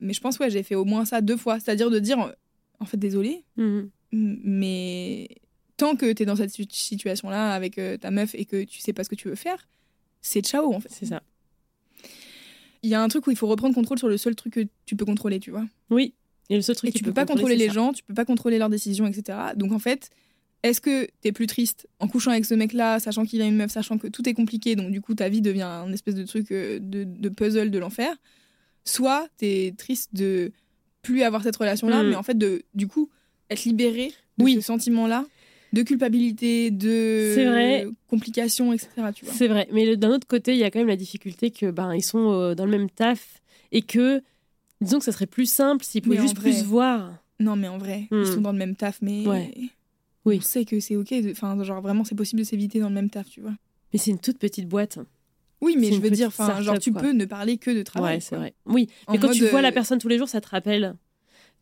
Mais 0.00 0.12
je 0.12 0.20
pense, 0.20 0.38
ouais, 0.38 0.50
j'ai 0.50 0.62
fait 0.62 0.74
au 0.74 0.84
moins 0.84 1.04
ça 1.04 1.20
deux 1.20 1.36
fois. 1.36 1.58
C'est-à-dire 1.60 1.90
de 1.90 1.98
dire, 1.98 2.32
en 2.80 2.84
fait, 2.84 2.96
désolé, 2.96 3.44
mhm. 3.56 3.90
mais 4.12 5.28
tant 5.76 5.96
que 5.96 6.12
tu 6.12 6.22
es 6.22 6.26
dans 6.26 6.36
cette 6.36 6.50
situ- 6.50 6.74
situation-là 6.74 7.52
avec 7.52 7.78
euh, 7.78 7.96
ta 7.96 8.10
meuf 8.10 8.34
et 8.34 8.44
que 8.44 8.64
tu 8.64 8.80
sais 8.80 8.92
pas 8.92 9.04
ce 9.04 9.08
que 9.08 9.14
tu 9.14 9.28
veux 9.28 9.34
faire, 9.34 9.68
c'est 10.20 10.40
ciao 10.44 10.74
en 10.74 10.80
fait. 10.80 10.88
c'est 10.90 11.06
ça. 11.06 11.22
Il 12.82 12.90
y 12.90 12.94
a 12.94 13.02
un 13.02 13.08
truc 13.08 13.26
où 13.26 13.30
il 13.30 13.36
faut 13.36 13.46
reprendre 13.48 13.74
contrôle 13.74 13.98
sur 13.98 14.08
le 14.08 14.16
seul 14.16 14.34
truc 14.36 14.52
que 14.54 14.66
tu 14.86 14.94
peux 14.96 15.04
contrôler, 15.04 15.40
tu 15.40 15.50
vois. 15.50 15.66
Oui. 15.90 16.14
Et 16.48 16.56
le 16.56 16.62
seul 16.62 16.76
truc 16.76 16.88
Et 16.90 16.92
qui 16.92 16.98
tu 16.98 17.04
peut 17.04 17.10
peux 17.10 17.14
pas 17.14 17.26
contrôler 17.26 17.56
les 17.56 17.66
ça. 17.66 17.72
gens, 17.74 17.92
tu 17.92 18.02
peux 18.04 18.14
pas 18.14 18.24
contrôler 18.24 18.58
leurs 18.58 18.70
décisions, 18.70 19.06
etc. 19.06 19.36
Donc 19.56 19.72
en 19.72 19.78
fait, 19.78 20.10
est-ce 20.62 20.80
que 20.80 21.08
t'es 21.20 21.32
plus 21.32 21.46
triste 21.46 21.88
en 21.98 22.08
couchant 22.08 22.30
avec 22.30 22.44
ce 22.44 22.54
mec-là, 22.54 23.00
sachant 23.00 23.24
qu'il 23.24 23.42
a 23.42 23.46
une 23.46 23.56
meuf, 23.56 23.70
sachant 23.72 23.98
que 23.98 24.06
tout 24.06 24.28
est 24.28 24.34
compliqué, 24.34 24.74
donc 24.76 24.90
du 24.90 25.00
coup 25.00 25.14
ta 25.14 25.28
vie 25.28 25.42
devient 25.42 25.62
un 25.62 25.92
espèce 25.92 26.14
de 26.14 26.24
truc 26.24 26.50
euh, 26.52 26.78
de, 26.80 27.04
de 27.04 27.28
puzzle 27.28 27.70
de 27.70 27.78
l'enfer 27.78 28.16
Soit 28.88 29.28
t'es 29.36 29.74
triste 29.76 30.14
de 30.14 30.50
plus 31.02 31.22
avoir 31.22 31.42
cette 31.42 31.56
relation-là, 31.56 32.02
Mm. 32.02 32.08
mais 32.10 32.14
en 32.16 32.22
fait 32.22 32.36
de 32.38 32.62
du 32.74 32.86
coup 32.88 33.08
être 33.50 33.64
libéré 33.64 34.12
de 34.38 34.44
Oui. 34.44 34.54
ce 34.54 34.60
sentiment-là 34.62 35.24
de 35.74 35.82
culpabilité, 35.82 36.70
de 36.70 37.32
C'est 37.34 37.44
vrai. 37.44 37.86
complications, 38.08 38.72
etc. 38.72 38.88
C'est 39.24 39.48
vrai, 39.48 39.68
mais 39.72 39.96
d'un 39.98 40.08
autre 40.10 40.26
côté, 40.26 40.52
il 40.52 40.58
y 40.58 40.64
a 40.64 40.70
quand 40.70 40.78
même 40.78 40.88
la 40.88 40.96
difficulté 40.96 41.50
que 41.50 41.70
ben 41.70 41.94
ils 41.94 42.02
sont 42.02 42.32
euh, 42.32 42.54
dans 42.54 42.64
le 42.64 42.70
même 42.70 42.88
taf 42.88 43.42
et 43.70 43.82
que 43.82 44.22
disons 44.80 44.98
que 44.98 45.04
ça 45.04 45.12
serait 45.12 45.26
plus 45.26 45.44
simple 45.50 45.84
s'ils 45.84 46.00
pouvaient 46.00 46.16
juste 46.20 46.36
vrai. 46.36 46.50
plus 46.50 46.60
se 46.60 46.64
voir. 46.64 47.12
Non, 47.38 47.54
mais 47.56 47.68
en 47.68 47.76
vrai, 47.78 48.08
Mm. 48.10 48.20
ils 48.22 48.26
sont 48.26 48.40
dans 48.40 48.52
le 48.52 48.58
même 48.58 48.76
taf, 48.76 48.98
mais 49.02 49.26
Ouais. 49.26 49.52
Oui. 50.24 50.38
on 50.38 50.40
sait 50.40 50.64
que 50.64 50.80
c'est 50.80 50.96
ok. 50.96 51.12
Enfin, 51.30 51.62
genre 51.62 51.82
vraiment, 51.82 52.02
c'est 52.04 52.14
possible 52.14 52.40
de 52.40 52.46
s'éviter 52.46 52.80
dans 52.80 52.88
le 52.88 52.94
même 52.94 53.10
taf, 53.10 53.28
tu 53.28 53.40
vois. 53.42 53.54
Mais 53.92 53.98
c'est 53.98 54.10
une 54.10 54.18
toute 54.18 54.38
petite 54.38 54.68
boîte. 54.68 54.98
Oui, 55.60 55.76
mais 55.78 55.90
je 55.92 56.00
veux 56.00 56.10
dire, 56.10 56.28
enfin, 56.28 56.60
genre 56.62 56.78
tu 56.78 56.92
quoi. 56.92 57.02
peux 57.02 57.12
ne 57.12 57.24
parler 57.24 57.58
que 57.58 57.70
de 57.70 57.82
travail. 57.82 58.16
ouais, 58.16 58.20
c'est 58.20 58.36
vrai. 58.36 58.54
Oui, 58.66 58.88
En 59.06 59.12
mais 59.12 59.18
quand 59.18 59.30
tu 59.30 59.46
vois 59.46 59.60
la 59.62 59.68
euh, 59.68 59.72
personne 59.72 59.98
tous 59.98 60.08
les 60.08 60.18
jours, 60.18 60.28
ça 60.28 60.40
te 60.40 60.48
rappelle. 60.48 60.94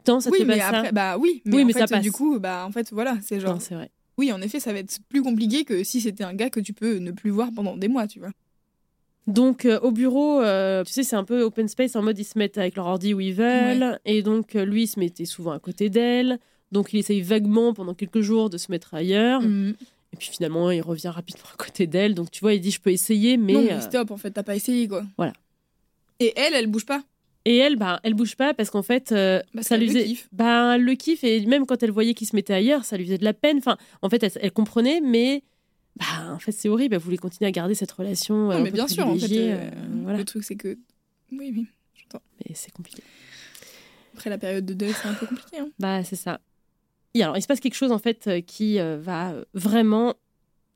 Tant 0.05 0.20
ça 0.20 0.30
te 0.30 0.34
oui, 0.34 0.40
fait 0.40 0.44
mais 0.47 0.59
pas 0.59 0.70
ça. 0.70 0.78
après, 0.78 0.92
bah 0.92 1.16
oui, 1.18 1.42
mais, 1.44 1.57
Oui, 1.57 1.62
en 1.62 1.66
mais 1.66 1.72
fait, 1.72 1.78
ça 1.80 1.86
passe. 1.86 2.03
du 2.03 2.12
coup, 2.12 2.38
bah 2.38 2.64
en 2.66 2.70
fait, 2.72 2.92
voilà, 2.92 3.16
c'est 3.22 3.40
genre. 3.40 3.61
C'est 3.61 3.74
vrai. 3.74 3.90
Oui, 4.18 4.32
en 4.32 4.40
effet, 4.40 4.61
ça 4.61 4.72
va 4.72 4.78
être 4.78 4.99
plus 5.09 5.22
compliqué 5.22 5.64
que 5.64 5.82
si 5.84 6.01
c'était 6.01 6.24
un 6.24 6.34
gars 6.34 6.49
que 6.51 6.61
tu 6.61 6.72
peux 6.72 6.97
ne 6.97 7.11
plus 7.11 7.30
voir 7.30 7.49
pendant 7.55 7.76
des 7.76 7.88
mois, 7.88 8.07
tu 8.07 8.18
vois. 8.20 8.30
Donc 9.26 9.64
euh, 9.64 9.80
au 9.80 9.90
bureau, 9.90 10.40
euh, 10.40 10.84
tu 10.84 10.92
sais, 10.92 11.03
c'est 11.03 11.16
un 11.16 11.24
peu 11.24 11.42
open 11.42 11.66
space 11.66 11.97
en 11.97 12.03
mode 12.03 12.18
ils 12.18 12.24
se 12.24 12.38
mettent 12.38 12.59
avec 12.59 12.76
leur 12.76 12.86
ordi 12.86 13.12
où 13.12 13.20
ils 13.20 13.34
veulent. 13.34 13.99
Et 14.05 14.22
donc 14.22 14.55
lui, 14.55 14.84
il 14.84 14.86
se 14.86 15.01
mettait 15.01 15.24
souvent 15.24 15.51
à 15.53 15.59
côté 15.59 15.90
d'elle. 15.90 16.38
Donc 16.72 16.92
il 16.92 16.99
essaye 16.99 17.22
vaguement 17.22 17.74
pendant 17.74 17.94
quelques 17.94 18.20
jours 18.20 18.51
de 18.51 18.59
se 18.59 18.70
mettre 18.70 18.94
ailleurs. 18.94 19.40
Mm. 19.42 19.74
Et 20.17 20.19
puis 20.19 20.31
finalement, 20.31 20.71
il 20.71 20.81
revient 20.81 21.09
rapidement 21.09 21.45
à 21.53 21.57
côté 21.62 21.87
d'elle. 21.87 22.14
Donc 22.14 22.31
tu 22.31 22.41
vois, 22.41 22.55
il 22.55 22.61
dit 22.62 22.71
je 22.71 22.81
peux 22.81 22.91
essayer, 22.91 23.37
mais. 23.37 23.53
non, 23.53 23.62
mais 23.62 23.73
euh, 23.75 23.81
stop, 23.83 24.11
en 24.11 24.17
fait, 24.17 24.31
t'as 24.31 24.43
pas 24.43 24.57
essayé, 24.57 24.89
quoi. 24.89 25.05
Voilà. 25.19 25.35
Et 26.21 26.33
elle, 26.37 26.55
elle 26.55 26.69
bouge 26.69 26.87
pas. 26.87 27.03
Et 27.45 27.59
elle, 27.59 27.77
bah, 27.77 28.01
elle 28.03 28.14
bouge 28.14 28.35
pas 28.35 28.55
parce 28.55 28.71
qu'en 28.71 28.83
fait, 28.83 29.12
euh, 29.12 29.43
Parce 29.53 29.67
ça 29.67 29.77
lui 29.77 29.87
le 29.87 29.93
faisait. 29.93 30.05
kiffe. 30.07 30.29
Bah, 30.33 30.77
elle 30.77 30.83
le 30.85 30.95
kiffe 30.95 31.23
et 31.23 31.45
même 31.45 31.67
quand 31.67 31.83
elle 31.83 31.91
voyait 31.91 32.14
qu'il 32.14 32.27
se 32.27 32.35
mettait 32.35 32.55
ailleurs, 32.55 32.85
ça 32.87 32.97
lui 32.97 33.05
faisait 33.05 33.19
de 33.19 33.25
la 33.25 33.35
peine. 33.35 33.59
Enfin, 33.59 33.77
en 34.01 34.09
fait, 34.09 34.23
elle, 34.23 34.33
elle 34.41 34.53
comprenait, 34.53 35.01
mais 35.03 35.43
bah, 35.97 36.33
en 36.33 36.39
fait, 36.39 36.53
c'est 36.53 36.69
horrible. 36.71 36.95
Elle 36.95 37.01
voulait 37.03 37.19
continuer 37.19 37.47
à 37.49 37.53
garder 37.53 37.75
cette 37.75 37.93
relation. 37.93 38.51
euh, 38.51 38.55
Non, 38.55 38.61
un 38.61 38.62
mais 38.62 38.71
bien 38.71 38.89
sûr, 38.89 39.07
en 39.07 39.17
fait, 39.19 39.27
euh, 39.31 39.55
euh, 39.61 39.71
voilà. 40.03 40.19
le 40.19 40.25
truc 40.25 40.43
c'est 40.43 40.57
que. 40.57 40.79
Oui, 41.31 41.53
oui, 41.55 41.67
j'entends. 41.95 42.23
Mais 42.41 42.55
c'est 42.55 42.73
compliqué. 42.73 43.03
Après 44.14 44.31
la 44.31 44.39
période 44.39 44.64
de 44.64 44.73
deuil, 44.75 44.95
c'est 45.01 45.07
un 45.09 45.14
peu 45.14 45.27
compliqué. 45.27 45.59
Hein. 45.59 45.69
Bah, 45.79 46.03
c'est 46.03 46.17
ça. 46.17 46.41
Alors, 47.23 47.37
il 47.37 47.43
se 47.43 47.47
passe 47.47 47.61
quelque 47.61 47.75
chose 47.75 47.93
en 47.93 47.99
fait 47.99 48.27
euh, 48.27 48.41
qui 48.41 48.79
euh, 48.79 48.99
va 48.99 49.33
euh, 49.33 49.45
vraiment 49.55 50.14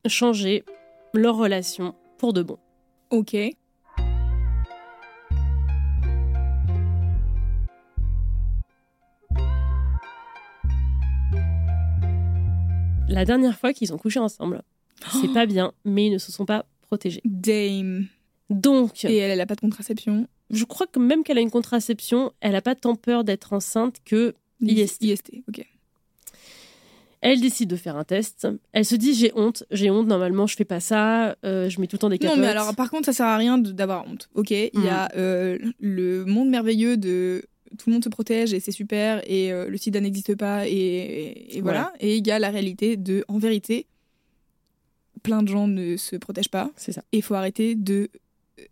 changer 0.06 0.64
leur 1.12 1.36
relation 1.36 1.94
pour 2.18 2.32
de 2.32 2.42
bon. 2.42 2.58
Ok. 3.10 3.36
La 13.08 13.24
dernière 13.24 13.58
fois 13.58 13.72
qu'ils 13.72 13.92
ont 13.92 13.98
couché 13.98 14.20
ensemble, 14.20 14.62
c'est 15.20 15.32
pas 15.32 15.44
bien, 15.44 15.72
mais 15.84 16.06
ils 16.06 16.12
ne 16.12 16.18
se 16.18 16.30
sont 16.30 16.46
pas 16.46 16.64
protégés. 16.82 17.20
Dame. 17.24 18.06
Donc, 18.50 19.04
Et 19.04 19.16
elle, 19.16 19.32
elle 19.32 19.40
a 19.40 19.46
pas 19.46 19.56
de 19.56 19.60
contraception. 19.60 20.28
je 20.50 20.64
crois 20.64 20.86
que 20.86 21.00
même 21.00 21.24
qu'elle 21.24 21.38
a 21.38 21.40
une 21.40 21.50
contraception, 21.50 22.32
elle 22.40 22.54
a 22.54 22.62
pas 22.62 22.76
tant 22.76 22.94
peur 22.94 23.24
d'être 23.24 23.52
enceinte 23.52 23.96
que 24.04 24.34
IST. 24.60 25.02
IST, 25.02 25.42
ok. 25.48 25.66
Elle 27.22 27.40
décide 27.40 27.68
de 27.68 27.76
faire 27.76 27.96
un 27.96 28.04
test. 28.04 28.48
Elle 28.72 28.84
se 28.84 28.94
dit 28.96 29.14
j'ai 29.14 29.30
honte, 29.34 29.64
j'ai 29.70 29.90
honte. 29.90 30.06
Normalement, 30.06 30.46
je 30.46 30.56
fais 30.56 30.64
pas 30.64 30.80
ça. 30.80 31.36
euh, 31.44 31.68
je 31.68 31.80
mets 31.80 31.86
tout 31.86 31.96
le 31.96 32.00
temps 32.00 32.08
des 32.08 32.18
capotes. 32.18 32.36
Non, 32.36 32.42
mais 32.42 32.48
alors, 32.48 32.74
par 32.74 32.90
contre, 32.90 33.04
ça 33.06 33.12
sert 33.12 33.26
à 33.26 33.36
rien 33.36 33.58
d'avoir 33.58 34.06
honte. 34.08 34.28
Ok, 34.34 34.50
il 34.50 34.70
y 34.74 34.88
a 34.88 35.08
euh, 35.16 35.58
le 35.80 36.24
monde 36.24 36.48
merveilleux 36.48 36.96
de 36.96 37.42
tout 37.78 37.88
le 37.88 37.92
monde 37.94 38.02
se 38.04 38.08
protège 38.08 38.52
et 38.52 38.58
c'est 38.58 38.72
super 38.72 39.22
et 39.30 39.52
euh, 39.52 39.68
le 39.68 39.76
sida 39.76 40.00
n'existe 40.00 40.34
pas 40.34 40.66
et, 40.66 40.72
et- 40.72 41.56
et 41.56 41.60
voilà. 41.60 41.92
Et 42.00 42.16
il 42.16 42.26
y 42.26 42.30
a 42.32 42.38
la 42.40 42.50
réalité 42.50 42.96
de, 42.96 43.24
en 43.28 43.38
vérité, 43.38 43.86
plein 45.22 45.42
de 45.42 45.48
gens 45.48 45.68
ne 45.68 45.96
se 45.96 46.16
protègent 46.16 46.48
pas 46.50 46.70
c'est 46.76 46.92
ça. 46.92 47.02
et 47.12 47.18
il 47.18 47.22
faut 47.22 47.34
arrêter 47.34 47.74
de 47.74 48.08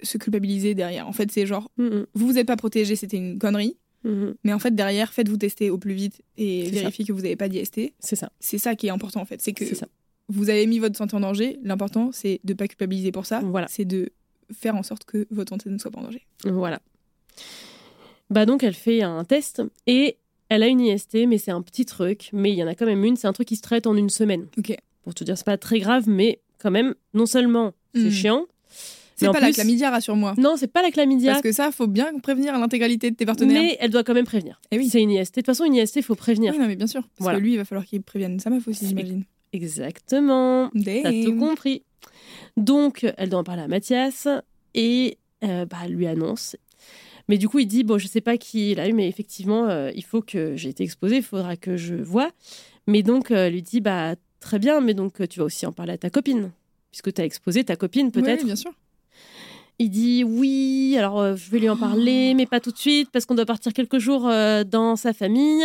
se 0.02 0.18
culpabiliser 0.18 0.74
derrière. 0.74 1.06
En 1.08 1.12
fait, 1.12 1.30
c'est 1.30 1.46
genre, 1.46 1.70
Mhm, 1.78 2.06
vous 2.14 2.26
vous 2.26 2.38
êtes 2.38 2.46
pas 2.46 2.56
protégé, 2.56 2.96
c'était 2.96 3.16
une 3.16 3.38
connerie, 3.38 3.76
mhm. 4.04 4.34
mais 4.44 4.52
en 4.52 4.58
fait, 4.58 4.74
derrière, 4.74 5.12
faites-vous 5.12 5.36
tester 5.36 5.70
au 5.70 5.78
plus 5.78 5.94
vite 5.94 6.22
et 6.36 6.70
vérifiez 6.70 7.04
que 7.04 7.12
vous 7.12 7.20
n'avez 7.22 7.36
pas 7.36 7.48
d'IST. 7.48 7.92
C'est 7.98 8.16
ça. 8.16 8.30
C'est 8.40 8.58
ça 8.58 8.74
qui 8.74 8.86
est 8.86 8.90
important 8.90 9.20
en 9.20 9.24
fait. 9.24 9.40
C'est 9.40 9.52
que 9.52 9.74
ça. 9.74 9.86
vous 10.28 10.50
avez 10.50 10.66
mis 10.66 10.78
votre 10.78 10.96
santé 10.96 11.14
en 11.16 11.20
danger. 11.20 11.58
L'important, 11.62 12.10
c'est 12.12 12.40
de 12.44 12.54
pas 12.54 12.68
culpabiliser 12.68 13.12
pour 13.12 13.26
ça. 13.26 13.40
Voilà. 13.40 13.66
C'est 13.68 13.84
de 13.84 14.10
faire 14.52 14.76
en 14.76 14.82
sorte 14.82 15.04
que 15.04 15.26
votre 15.30 15.50
santé 15.50 15.68
ne 15.70 15.78
soit 15.78 15.90
pas 15.90 16.00
en 16.00 16.04
danger. 16.04 16.22
Voilà. 16.44 16.80
Bah 18.30 18.44
donc 18.46 18.62
elle 18.62 18.74
fait 18.74 19.02
un 19.02 19.24
test 19.24 19.62
et 19.86 20.16
elle 20.50 20.62
a 20.62 20.66
une 20.66 20.80
IST, 20.80 21.26
mais 21.26 21.38
c'est 21.38 21.50
un 21.50 21.62
petit 21.62 21.84
truc. 21.86 22.30
Mais 22.32 22.50
il 22.52 22.56
y 22.58 22.62
en 22.62 22.66
a 22.66 22.74
quand 22.74 22.86
même 22.86 23.04
une. 23.04 23.16
C'est 23.16 23.26
un 23.26 23.32
truc 23.32 23.48
qui 23.48 23.56
se 23.56 23.62
traite 23.62 23.86
en 23.86 23.96
une 23.96 24.10
semaine. 24.10 24.46
Ok. 24.58 24.74
Pour 25.02 25.14
te 25.14 25.24
dire, 25.24 25.36
c'est 25.38 25.44
pas 25.46 25.56
très 25.58 25.78
grave, 25.78 26.04
mais 26.08 26.40
quand 26.58 26.70
même, 26.70 26.94
non 27.14 27.26
seulement 27.26 27.72
c'est 27.94 28.02
Mhm. 28.04 28.10
chiant. 28.10 28.46
C'est 29.18 29.32
pas 29.32 29.40
la 29.40 29.52
chlamydia, 29.52 29.90
rassure-moi. 29.90 30.34
Non, 30.38 30.54
c'est 30.56 30.68
pas 30.72 30.82
la 30.82 30.90
chlamydia. 30.90 31.32
Parce 31.32 31.42
que 31.42 31.52
ça, 31.52 31.70
faut 31.72 31.86
bien 31.86 32.18
prévenir 32.20 32.56
l'intégralité 32.58 33.10
de 33.10 33.16
tes 33.16 33.26
partenaires. 33.26 33.60
Mais 33.62 33.76
elle 33.80 33.90
doit 33.90 34.04
quand 34.04 34.14
même 34.14 34.24
prévenir. 34.26 34.60
Eh 34.70 34.78
oui. 34.78 34.88
C'est 34.88 35.02
une 35.02 35.10
IST. 35.10 35.34
De 35.36 35.40
toute 35.40 35.46
façon, 35.46 35.64
une 35.64 35.74
IST, 35.74 35.96
il 35.96 36.02
faut 36.02 36.14
prévenir. 36.14 36.52
Oui, 36.52 36.58
non, 36.58 36.66
mais 36.66 36.76
bien 36.76 36.86
sûr. 36.86 37.02
Parce 37.02 37.12
Voilà. 37.20 37.38
que 37.38 37.42
lui, 37.44 37.52
il 37.54 37.56
va 37.56 37.64
falloir 37.64 37.84
qu'il 37.84 38.02
prévienne 38.02 38.38
sa 38.38 38.50
meuf 38.50 38.66
aussi, 38.68 38.86
j'imagine. 38.86 39.24
Exactement. 39.52 40.70
T'as 40.84 41.24
tout 41.24 41.36
compris. 41.36 41.82
Donc, 42.56 43.06
elle 43.16 43.28
doit 43.30 43.40
en 43.40 43.44
parler 43.44 43.62
à 43.62 43.68
Mathias 43.68 44.28
et 44.74 45.18
euh, 45.44 45.64
bah, 45.66 45.78
elle 45.84 45.92
lui 45.92 46.06
annonce. 46.06 46.56
Mais 47.28 47.38
du 47.38 47.48
coup, 47.48 47.58
il 47.58 47.66
dit 47.66 47.84
Bon, 47.84 47.98
je 47.98 48.06
sais 48.06 48.20
pas 48.20 48.36
qui 48.38 48.72
il 48.72 48.80
a 48.80 48.88
eu, 48.88 48.92
mais 48.92 49.08
effectivement, 49.08 49.66
euh, 49.68 49.90
il 49.94 50.04
faut 50.04 50.22
que 50.22 50.56
j'ai 50.56 50.70
été 50.70 50.82
exposée, 50.84 51.16
il 51.16 51.22
faudra 51.22 51.56
que 51.56 51.76
je 51.76 51.94
vois. 51.94 52.30
Mais 52.86 53.02
donc, 53.02 53.30
euh, 53.30 53.46
elle 53.46 53.52
lui 53.52 53.62
dit 53.62 53.80
Bah, 53.80 54.14
très 54.40 54.58
bien, 54.58 54.80
mais 54.80 54.94
donc, 54.94 55.26
tu 55.28 55.38
vas 55.40 55.44
aussi 55.46 55.66
en 55.66 55.72
parler 55.72 55.92
à 55.92 55.98
ta 55.98 56.10
copine, 56.10 56.50
puisque 56.90 57.12
tu 57.12 57.20
as 57.20 57.24
exposé 57.24 57.64
ta 57.64 57.76
copine, 57.76 58.10
peut-être. 58.10 58.40
Ouais, 58.40 58.46
bien 58.46 58.56
sûr. 58.56 58.72
Il 59.80 59.90
dit 59.90 60.24
oui, 60.24 60.96
alors 60.98 61.20
euh, 61.20 61.36
je 61.36 61.50
vais 61.50 61.60
lui 61.60 61.68
en 61.68 61.76
parler, 61.76 62.34
mais 62.34 62.46
pas 62.46 62.58
tout 62.58 62.72
de 62.72 62.76
suite, 62.76 63.10
parce 63.12 63.26
qu'on 63.26 63.36
doit 63.36 63.46
partir 63.46 63.72
quelques 63.72 63.98
jours 63.98 64.26
euh, 64.26 64.64
dans 64.64 64.96
sa 64.96 65.12
famille. 65.12 65.64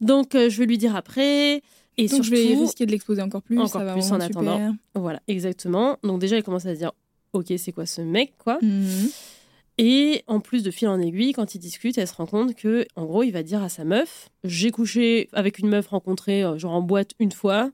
Donc 0.00 0.34
euh, 0.34 0.48
je 0.48 0.58
vais 0.58 0.66
lui 0.66 0.78
dire 0.78 0.96
après. 0.96 1.62
Et 1.98 2.06
Donc, 2.06 2.08
surtout, 2.08 2.24
je 2.24 2.30
vais 2.30 2.54
risquer 2.54 2.86
de 2.86 2.90
l'exposer 2.90 3.20
encore 3.20 3.42
plus. 3.42 3.58
Encore 3.58 3.68
ça 3.68 3.84
va 3.84 3.92
plus 3.92 4.12
en 4.12 4.20
super. 4.20 4.24
attendant. 4.24 4.74
voilà, 4.94 5.20
exactement. 5.28 5.98
Donc 6.02 6.20
déjà, 6.20 6.38
il 6.38 6.42
commence 6.42 6.64
à 6.64 6.74
se 6.74 6.78
dire, 6.78 6.92
ok, 7.34 7.52
c'est 7.58 7.72
quoi 7.72 7.84
ce 7.84 8.00
mec, 8.00 8.32
quoi? 8.38 8.58
Mhm. 8.62 9.10
Et 9.76 10.24
en 10.26 10.40
plus 10.40 10.62
de 10.62 10.70
fil 10.70 10.88
en 10.88 10.98
aiguille, 10.98 11.32
quand 11.32 11.54
ils 11.54 11.58
discutent, 11.58 11.98
elle 11.98 12.06
se 12.06 12.14
rend 12.14 12.26
compte 12.26 12.54
que, 12.54 12.86
en 12.96 13.04
gros, 13.04 13.22
il 13.22 13.30
va 13.30 13.42
dire 13.42 13.62
à 13.62 13.68
sa 13.68 13.84
meuf, 13.84 14.30
j'ai 14.44 14.70
couché 14.70 15.28
avec 15.32 15.58
une 15.58 15.68
meuf 15.68 15.88
rencontrée, 15.88 16.44
genre 16.56 16.72
en 16.72 16.82
boîte 16.82 17.12
une 17.18 17.32
fois, 17.32 17.70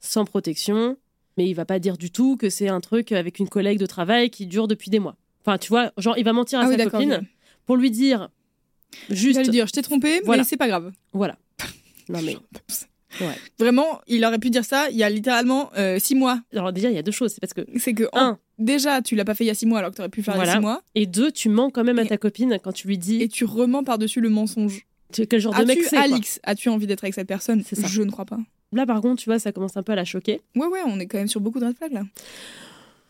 sans 0.00 0.24
protection. 0.24 0.96
Mais 1.38 1.46
il 1.48 1.54
va 1.54 1.64
pas 1.64 1.78
dire 1.78 1.96
du 1.96 2.10
tout 2.10 2.36
que 2.36 2.50
c'est 2.50 2.68
un 2.68 2.80
truc 2.80 3.12
avec 3.12 3.38
une 3.38 3.48
collègue 3.48 3.78
de 3.78 3.86
travail 3.86 4.30
qui 4.30 4.46
dure 4.46 4.68
depuis 4.68 4.90
des 4.90 4.98
mois. 4.98 5.16
Enfin, 5.44 5.58
tu 5.58 5.68
vois, 5.68 5.92
genre, 5.96 6.18
il 6.18 6.24
va 6.24 6.32
mentir 6.32 6.58
à 6.60 6.64
Ah 6.64 6.76
sa 6.76 6.86
copine 6.86 7.22
pour 7.66 7.76
lui 7.76 7.90
dire 7.90 8.28
juste. 9.08 9.38
vais 9.38 9.44
lui 9.44 9.50
dire, 9.50 9.66
je 9.66 9.72
t'ai 9.72 9.82
trompé, 9.82 10.20
Voilà. 10.24 10.42
mais 10.42 10.48
c'est 10.48 10.56
pas 10.56 10.68
grave. 10.68 10.92
Voilà. 11.12 11.36
Non, 12.08 12.20
mais. 12.22 12.36
Ouais. 13.20 13.34
Vraiment, 13.60 14.00
il 14.08 14.24
aurait 14.24 14.40
pu 14.40 14.50
dire 14.50 14.64
ça 14.64 14.88
il 14.90 14.96
y 14.96 15.04
a 15.04 15.10
littéralement 15.10 15.70
euh, 15.78 16.00
six 16.00 16.16
mois. 16.16 16.40
Alors, 16.52 16.72
déjà, 16.72 16.90
il 16.90 16.96
y 16.96 16.98
a 16.98 17.02
deux 17.02 17.12
choses. 17.12 17.32
C'est 17.32 17.40
parce 17.40 17.52
que, 17.54 17.60
C'est 17.78 17.94
que, 17.94 18.04
en- 18.12 18.18
un, 18.20 18.38
déjà, 18.58 19.00
tu 19.00 19.14
l'as 19.14 19.24
pas 19.24 19.34
fait 19.36 19.44
il 19.44 19.46
y 19.46 19.50
a 19.50 19.54
six 19.54 19.66
mois 19.66 19.78
alors 19.78 19.90
que 19.92 19.96
tu 19.96 20.00
aurais 20.00 20.08
pu 20.08 20.22
faire 20.24 20.34
il 20.34 20.44
y 20.44 20.48
a 20.48 20.54
six 20.54 20.58
mois. 20.60 20.82
et 20.96 21.06
deux, 21.06 21.30
tu 21.30 21.48
mens 21.48 21.70
quand 21.70 21.84
même 21.84 22.00
à 22.00 22.04
ta 22.04 22.16
copine 22.18 22.58
quand 22.62 22.72
tu 22.72 22.88
lui 22.88 22.98
dis 22.98 23.22
Et 23.22 23.28
tu 23.28 23.44
remens 23.44 23.84
par-dessus 23.84 24.20
le 24.20 24.28
mensonge. 24.28 24.86
quel 25.12 25.40
genre 25.40 25.54
de 25.54 25.64
mec 25.64 25.82
c'est. 25.84 25.96
Alix, 25.96 26.40
as-tu 26.42 26.68
envie 26.68 26.88
d'être 26.88 27.04
avec 27.04 27.14
cette 27.14 27.28
personne? 27.28 27.62
C'est 27.64 27.76
ça. 27.76 27.86
Je 27.86 28.02
ne 28.02 28.10
crois 28.10 28.24
pas. 28.24 28.38
Là, 28.72 28.86
par 28.86 29.00
contre, 29.00 29.22
tu 29.22 29.28
vois, 29.28 29.38
ça 29.38 29.52
commence 29.52 29.76
un 29.76 29.82
peu 29.82 29.92
à 29.92 29.96
la 29.96 30.04
choquer. 30.04 30.40
Ouais, 30.54 30.66
ouais, 30.66 30.80
on 30.86 30.98
est 31.00 31.06
quand 31.06 31.18
même 31.18 31.28
sur 31.28 31.40
beaucoup 31.40 31.58
de 31.60 31.66
red 31.66 31.76
flags 31.76 31.92
là. 31.92 32.02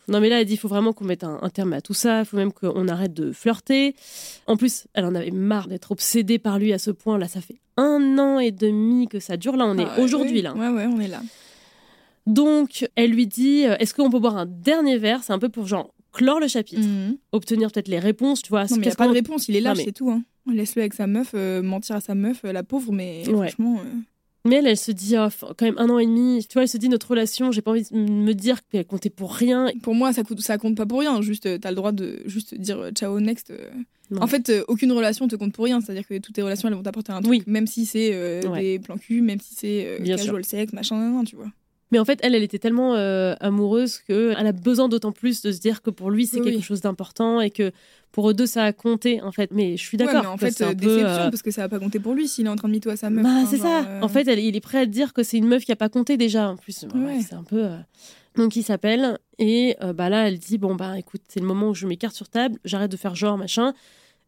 Non, 0.08 0.18
mais 0.20 0.28
là, 0.28 0.40
elle 0.40 0.46
dit 0.46 0.54
il 0.54 0.58
faut 0.58 0.66
vraiment 0.68 0.92
qu'on 0.92 1.04
mette 1.04 1.22
un, 1.22 1.38
un 1.40 1.50
terme 1.50 1.72
à 1.72 1.80
tout 1.80 1.94
ça. 1.94 2.20
Il 2.20 2.24
faut 2.24 2.36
même 2.36 2.52
qu'on 2.52 2.88
arrête 2.88 3.14
de 3.14 3.30
flirter. 3.30 3.94
En 4.46 4.56
plus, 4.56 4.86
elle 4.94 5.04
en 5.04 5.14
avait 5.14 5.30
marre 5.30 5.68
d'être 5.68 5.92
obsédée 5.92 6.38
par 6.38 6.58
lui 6.58 6.72
à 6.72 6.78
ce 6.78 6.90
point. 6.90 7.16
Là, 7.18 7.28
ça 7.28 7.40
fait 7.40 7.60
un 7.76 8.18
an 8.18 8.38
et 8.40 8.50
demi 8.50 9.06
que 9.06 9.20
ça 9.20 9.36
dure. 9.36 9.56
Là, 9.56 9.66
on 9.66 9.78
est 9.78 9.86
Ah 9.86 10.00
aujourd'hui, 10.00 10.42
là. 10.42 10.54
Ouais, 10.54 10.68
ouais, 10.68 10.86
on 10.86 10.98
est 10.98 11.06
là. 11.08 11.20
Donc, 12.26 12.88
elle 12.96 13.10
lui 13.12 13.26
dit 13.26 13.64
euh, 13.66 13.76
est-ce 13.78 13.94
qu'on 13.94 14.10
peut 14.10 14.18
boire 14.18 14.36
un 14.36 14.46
dernier 14.46 14.98
verre? 14.98 15.22
C'est 15.22 15.32
un 15.32 15.38
peu 15.38 15.48
pour, 15.48 15.66
genre, 15.66 15.92
clore 16.12 16.40
le 16.40 16.48
chapitre, 16.48 16.82
Mhm. 16.82 17.16
obtenir 17.32 17.70
peut-être 17.70 17.88
les 17.88 17.98
réponses, 17.98 18.42
tu 18.42 18.48
vois. 18.50 18.62
Non, 18.64 18.68
mais 18.72 18.76
il 18.78 18.86
n'y 18.88 18.92
a 18.92 18.96
pas 18.96 19.06
de 19.08 19.12
réponse, 19.12 19.48
il 19.48 19.56
est 19.56 19.60
là, 19.60 19.74
mais- 19.76 19.84
c'est 19.84 19.92
tout. 19.92 20.10
Hein. 20.10 20.22
Laisse-le 20.52 20.82
avec 20.82 20.94
sa 20.94 21.06
meuf, 21.06 21.30
euh, 21.34 21.62
mentir 21.62 21.94
à 21.96 22.00
sa 22.00 22.14
meuf, 22.16 22.40
euh, 22.44 22.52
la 22.52 22.62
pauvre, 22.64 22.92
mais 22.92 23.22
Ouais. 23.28 23.48
franchement. 23.48 23.78
euh, 23.78 23.98
Mais 24.46 24.56
elle, 24.56 24.66
elle 24.66 24.76
se 24.76 24.90
dit, 24.90 25.16
oh, 25.16 25.26
f- 25.28 25.52
quand 25.56 25.66
même 25.66 25.78
un 25.78 25.90
an 25.90 25.98
et 25.98 26.06
demi, 26.06 26.44
tu 26.48 26.54
vois, 26.54 26.62
elle 26.62 26.68
se 26.68 26.78
dit, 26.78 26.88
notre 26.88 27.08
relation, 27.10 27.52
j'ai 27.52 27.60
pas 27.60 27.72
envie 27.72 27.82
de 27.90 27.94
me 27.96 28.32
dire 28.32 28.66
qu'elle 28.68 28.86
comptait 28.86 29.10
pour 29.10 29.34
rien. 29.34 29.70
Pour 29.82 29.94
moi, 29.94 30.12
ça, 30.14 30.22
coûte, 30.22 30.40
ça 30.40 30.56
compte 30.56 30.76
pas 30.76 30.86
pour 30.86 31.00
rien. 31.00 31.20
Juste, 31.20 31.44
euh, 31.46 31.58
t'as 31.58 31.68
le 31.70 31.76
droit 31.76 31.92
de 31.92 32.20
juste 32.24 32.54
dire 32.54 32.78
euh, 32.78 32.90
ciao, 32.90 33.20
next. 33.20 33.50
euh. 33.50 33.68
Non. 34.10 34.22
En 34.22 34.26
fait, 34.26 34.50
aucune 34.66 34.90
relation 34.92 35.28
te 35.28 35.36
compte 35.36 35.52
pour 35.52 35.64
rien. 35.66 35.80
C'est-à-dire 35.80 36.06
que 36.08 36.18
toutes 36.18 36.34
tes 36.34 36.42
relations, 36.42 36.68
elles 36.68 36.74
vont 36.74 36.82
t'apporter 36.82 37.12
un 37.12 37.20
truc. 37.20 37.30
Oui. 37.30 37.42
Même 37.46 37.66
si 37.66 37.84
c'est 37.86 38.10
euh, 38.14 38.40
Ouais. 38.48 38.60
des 38.62 38.78
plans 38.78 38.96
cul, 38.98 39.20
même 39.20 39.40
si 39.40 39.54
c'est 39.54 39.86
euh, 39.86 40.04
casual 40.04 40.44
sex, 40.44 40.72
machin, 40.72 40.96
nan, 40.96 41.14
nan, 41.14 41.24
tu 41.24 41.36
vois. 41.36 41.46
Mais 41.92 41.98
en 41.98 42.04
fait, 42.04 42.18
elle, 42.22 42.34
elle 42.34 42.42
était 42.42 42.58
tellement 42.58 42.94
euh, 42.94 43.34
amoureuse 43.40 43.98
qu'elle 43.98 44.36
a 44.46 44.52
besoin 44.52 44.88
d'autant 44.88 45.12
plus 45.12 45.42
de 45.42 45.50
se 45.50 45.58
dire 45.60 45.82
que 45.82 45.90
pour 45.90 46.10
lui, 46.10 46.26
c'est 46.26 46.38
Oui, 46.40 46.52
quelque 46.52 46.62
chose 46.64 46.80
d'important 46.80 47.40
et 47.40 47.50
que 47.50 47.72
pour 48.12 48.30
eux 48.30 48.34
deux, 48.34 48.46
ça 48.46 48.64
a 48.64 48.72
compté, 48.72 49.20
en 49.22 49.32
fait. 49.32 49.50
Mais 49.52 49.76
je 49.76 49.82
suis 49.82 49.96
Ouais, 49.98 50.04
d'accord. 50.06 50.22
mais 50.22 50.28
en 50.28 50.36
fait, 50.36 50.60
un 50.62 50.66
euh, 50.66 50.70
peu, 50.70 50.74
déception, 50.76 51.06
euh, 51.06 51.30
parce 51.30 51.42
que 51.42 51.50
ça 51.50 51.62
va 51.62 51.68
pas 51.68 51.78
compter 51.78 51.98
pour 51.98 52.14
lui 52.14 52.28
s'il 52.28 52.46
est 52.46 52.48
en 52.48 52.56
train 52.56 52.68
de 52.68 52.88
à 52.88 52.96
sa 52.96 53.10
meuf. 53.10 53.24
Bah, 53.24 53.30
hein, 53.32 53.46
c'est 53.48 53.58
ça. 53.58 53.84
euh, 53.86 54.00
En 54.02 54.08
fait, 54.08 54.26
elle- 54.28 54.38
il 54.38 54.54
est 54.56 54.60
prêt 54.60 54.78
à 54.78 54.86
dire 54.86 55.12
que 55.12 55.22
c'est 55.22 55.36
une 55.38 55.46
meuf 55.48 55.64
qui 55.64 55.72
a 55.72 55.76
pas 55.76 55.88
compté 55.88 56.16
déjà. 56.16 56.50
En 56.50 56.56
plus, 56.56 56.84
bah, 56.84 56.98
Ouais. 56.98 57.06
ouais, 57.16 57.20
c'est 57.28 57.34
un 57.34 57.42
peu. 57.44 57.64
euh, 57.64 57.76
Donc, 58.36 58.54
il 58.54 58.62
s'appelle 58.62 59.18
et 59.40 59.76
bah 59.96 60.08
là, 60.08 60.28
elle 60.28 60.38
dit 60.38 60.56
bon 60.58 60.76
bah 60.76 60.96
écoute, 60.96 61.22
c'est 61.28 61.40
le 61.40 61.46
moment 61.46 61.70
où 61.70 61.74
je 61.74 61.84
mets 61.88 61.96
carte 61.96 62.14
sur 62.14 62.28
table, 62.28 62.58
j'arrête 62.64 62.90
de 62.92 62.96
faire 62.96 63.16
genre 63.16 63.36
machin. 63.36 63.74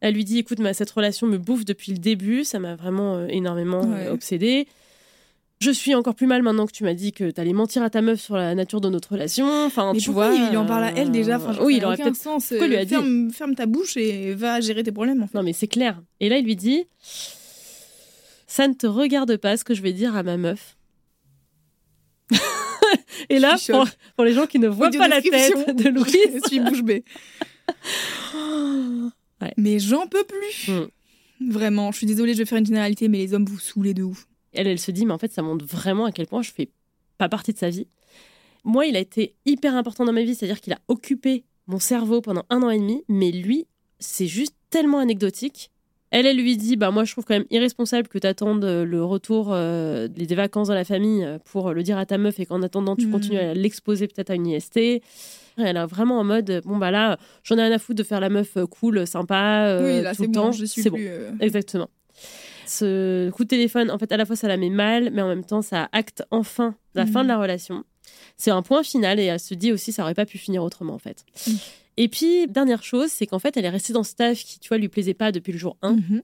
Elle 0.01 0.13
lui 0.15 0.25
dit 0.25 0.39
écoute, 0.39 0.59
ma, 0.59 0.73
cette 0.73 0.91
relation 0.91 1.25
me 1.27 1.37
bouffe 1.37 1.63
depuis 1.63 1.93
le 1.93 1.97
début, 1.99 2.43
ça 2.43 2.59
m'a 2.59 2.75
vraiment 2.75 3.25
énormément 3.27 3.81
Ouais. 3.85 4.09
obsédée. 4.09 4.67
Je 5.63 5.71
suis 5.71 5.95
encore 5.95 6.13
plus 6.13 6.27
mal 6.27 6.41
maintenant 6.43 6.65
que 6.65 6.73
tu 6.73 6.83
m'as 6.83 6.93
dit 6.93 7.13
que 7.13 7.31
t'allais 7.31 7.53
mentir 7.53 7.83
à 7.83 7.89
ta 7.89 8.01
meuf 8.01 8.19
sur 8.19 8.35
la 8.35 8.53
nature 8.53 8.81
de 8.81 8.89
notre 8.89 9.13
relation. 9.13 9.47
Enfin, 9.65 9.93
Mais 9.93 9.99
tu 9.99 10.07
pourquoi 10.07 10.31
vois. 10.35 10.49
il 10.51 10.57
en 10.57 10.65
parle 10.65 10.83
à 10.83 10.91
elle 10.91 11.09
déjà 11.09 11.35
euh, 11.35 11.37
enfin, 11.37 11.53
genre, 11.53 11.63
Oui, 11.65 11.75
il 11.77 11.85
aurait 11.85 11.95
peut-être. 11.95 12.17
sens. 12.17 12.47
Pourquoi 12.49 12.67
lui 12.67 12.75
a 12.75 12.79
Euh, 12.81 12.83
dit 12.83 12.89
ferme, 12.89 13.31
ferme 13.31 13.55
ta 13.55 13.65
bouche 13.65 13.95
et 13.95 14.33
va 14.33 14.59
gérer 14.59 14.83
tes 14.83 14.91
problèmes 14.91 15.23
en 15.23 15.27
fait. 15.27 15.37
Non, 15.37 15.43
mais 15.43 15.53
c'est 15.53 15.67
clair. 15.67 16.01
Et 16.19 16.27
là, 16.27 16.37
il 16.37 16.43
lui 16.43 16.57
dit 16.57 16.83
Ça 18.45 18.67
ne 18.67 18.73
te 18.73 18.87
regarde 18.87 19.37
pas 19.37 19.55
ce 19.55 19.63
que 19.63 19.73
je 19.73 19.81
vais 19.81 19.93
dire 19.93 20.17
à 20.17 20.23
ma 20.23 20.35
meuf. 20.35 20.75
Et 23.29 23.39
là, 23.39 23.55
Je 23.55 23.71
pour, 24.15 24.25
les 24.25 24.33
gens 24.33 24.47
qui 24.47 24.59
ne 24.59 24.67
voient 24.67 24.87
Audio 24.87 24.99
pas 24.99 25.07
la 25.07 25.21
tête 25.21 25.75
de 25.77 25.89
Louise, 25.97 26.41
Je 26.43 26.47
suis 26.49 26.59
bouche 26.59 26.83
bée. 26.83 27.03
Ouais. 29.41 29.53
Mais 29.57 29.77
j'en 29.79 30.07
peux 30.07 30.23
plus. 30.23 30.69
Mm. 30.71 31.49
Vraiment, 31.51 31.91
je 31.91 31.97
suis 31.97 32.07
désolée, 32.07 32.33
je 32.33 32.39
vais 32.39 32.45
faire 32.45 32.57
une 32.59 32.65
généralité, 32.65 33.09
mais 33.09 33.17
les 33.17 33.33
hommes 33.33 33.43
vous 33.45 33.59
saoulez 33.59 33.93
de 33.93 34.03
ouf. 34.03 34.25
Elle, 34.53 34.67
elle 34.67 34.79
se 34.79 34.91
dit, 34.91 35.05
mais 35.05 35.13
en 35.13 35.17
fait, 35.17 35.31
ça 35.31 35.41
montre 35.41 35.65
vraiment 35.65 36.05
à 36.05 36.11
quel 36.11 36.27
point 36.27 36.41
je 36.41 36.51
fais 36.51 36.69
pas 37.17 37.29
partie 37.29 37.53
de 37.53 37.57
sa 37.57 37.69
vie. 37.69 37.87
Moi, 38.63 38.85
il 38.85 38.95
a 38.95 38.99
été 38.99 39.35
hyper 39.45 39.75
important 39.75 40.05
dans 40.05 40.13
ma 40.13 40.23
vie, 40.23 40.35
c'est-à-dire 40.35 40.61
qu'il 40.61 40.73
a 40.73 40.79
occupé 40.87 41.43
mon 41.67 41.79
cerveau 41.79 42.21
pendant 42.21 42.43
un 42.49 42.61
an 42.63 42.69
et 42.69 42.79
demi, 42.79 43.03
mais 43.07 43.31
lui, 43.31 43.67
c'est 43.99 44.27
juste 44.27 44.55
tellement 44.69 44.99
anecdotique 44.99 45.69
Elle, 46.11 46.25
elle 46.27 46.37
lui 46.37 46.57
dit, 46.57 46.75
bah 46.75 46.91
moi 46.91 47.05
je 47.05 47.11
trouve 47.11 47.25
quand 47.25 47.33
même 47.33 47.47
irresponsable 47.49 48.07
que 48.07 48.19
tu 48.19 48.27
attendes 48.27 48.63
le 48.63 49.03
retour 49.03 49.47
euh, 49.51 50.07
des 50.07 50.35
vacances 50.35 50.67
dans 50.67 50.75
la 50.75 50.83
famille 50.83 51.23
euh, 51.23 51.39
pour 51.43 51.73
le 51.73 51.81
dire 51.81 51.97
à 51.97 52.05
ta 52.05 52.19
meuf 52.19 52.39
et 52.39 52.45
qu'en 52.45 52.61
attendant 52.61 52.95
tu 52.95 53.07
Mhm. 53.07 53.11
continues 53.11 53.37
à 53.39 53.53
l'exposer 53.55 54.07
peut-être 54.07 54.29
à 54.29 54.35
une 54.35 54.45
IST. 54.45 55.01
Elle 55.57 55.77
est 55.77 55.85
vraiment 55.87 56.19
en 56.19 56.23
mode, 56.23 56.61
bon 56.65 56.77
bah 56.77 56.91
là, 56.91 57.17
j'en 57.43 57.57
ai 57.57 57.63
rien 57.63 57.71
à 57.71 57.79
foutre 57.79 57.97
de 57.97 58.03
faire 58.03 58.19
la 58.19 58.29
meuf 58.29 58.57
euh, 58.57 58.67
cool, 58.67 59.07
sympa, 59.07 59.65
euh, 59.67 59.97
oui, 59.99 60.03
là, 60.03 60.13
tout 60.15 60.21
le 60.23 60.27
bon, 60.27 60.33
temps. 60.33 60.51
je 60.51 60.65
suis 60.65 60.83
c'est 60.83 60.89
bon. 60.91 60.97
euh, 60.99 61.31
Exactement. 61.39 61.89
Ce 62.65 63.29
coup 63.31 63.43
de 63.43 63.49
téléphone, 63.49 63.91
en 63.91 63.97
fait, 63.97 64.11
à 64.11 64.17
la 64.17 64.25
fois 64.25 64.35
ça 64.35 64.47
la 64.47 64.57
met 64.57 64.69
mal, 64.69 65.09
mais 65.11 65.21
en 65.21 65.27
même 65.27 65.45
temps 65.45 65.61
ça 65.61 65.89
acte 65.91 66.23
enfin 66.31 66.75
la 66.95 67.05
fin 67.05 67.23
de 67.23 67.27
la 67.27 67.39
relation. 67.39 67.83
C'est 68.37 68.51
un 68.51 68.61
point 68.61 68.83
final 68.83 69.19
et 69.19 69.25
elle 69.25 69.39
se 69.39 69.53
dit 69.53 69.71
aussi 69.71 69.91
ça 69.91 70.03
aurait 70.03 70.13
pas 70.13 70.25
pu 70.25 70.37
finir 70.37 70.63
autrement 70.63 70.93
en 70.93 70.99
fait. 70.99 71.25
Mhm. 71.47 71.57
Et 71.97 72.07
puis, 72.07 72.47
dernière 72.47 72.83
chose, 72.83 73.11
c'est 73.11 73.27
qu'en 73.27 73.39
fait, 73.39 73.55
elle 73.55 73.65
est 73.65 73.69
restée 73.69 73.93
dans 73.93 74.03
ce 74.03 74.15
taf 74.15 74.43
qui, 74.43 74.59
tu 74.59 74.67
vois, 74.69 74.77
lui 74.77 74.89
plaisait 74.89 75.13
pas 75.13 75.31
depuis 75.31 75.51
le 75.51 75.59
jour 75.59 75.77
1 75.81 75.93
mhm. 75.93 76.21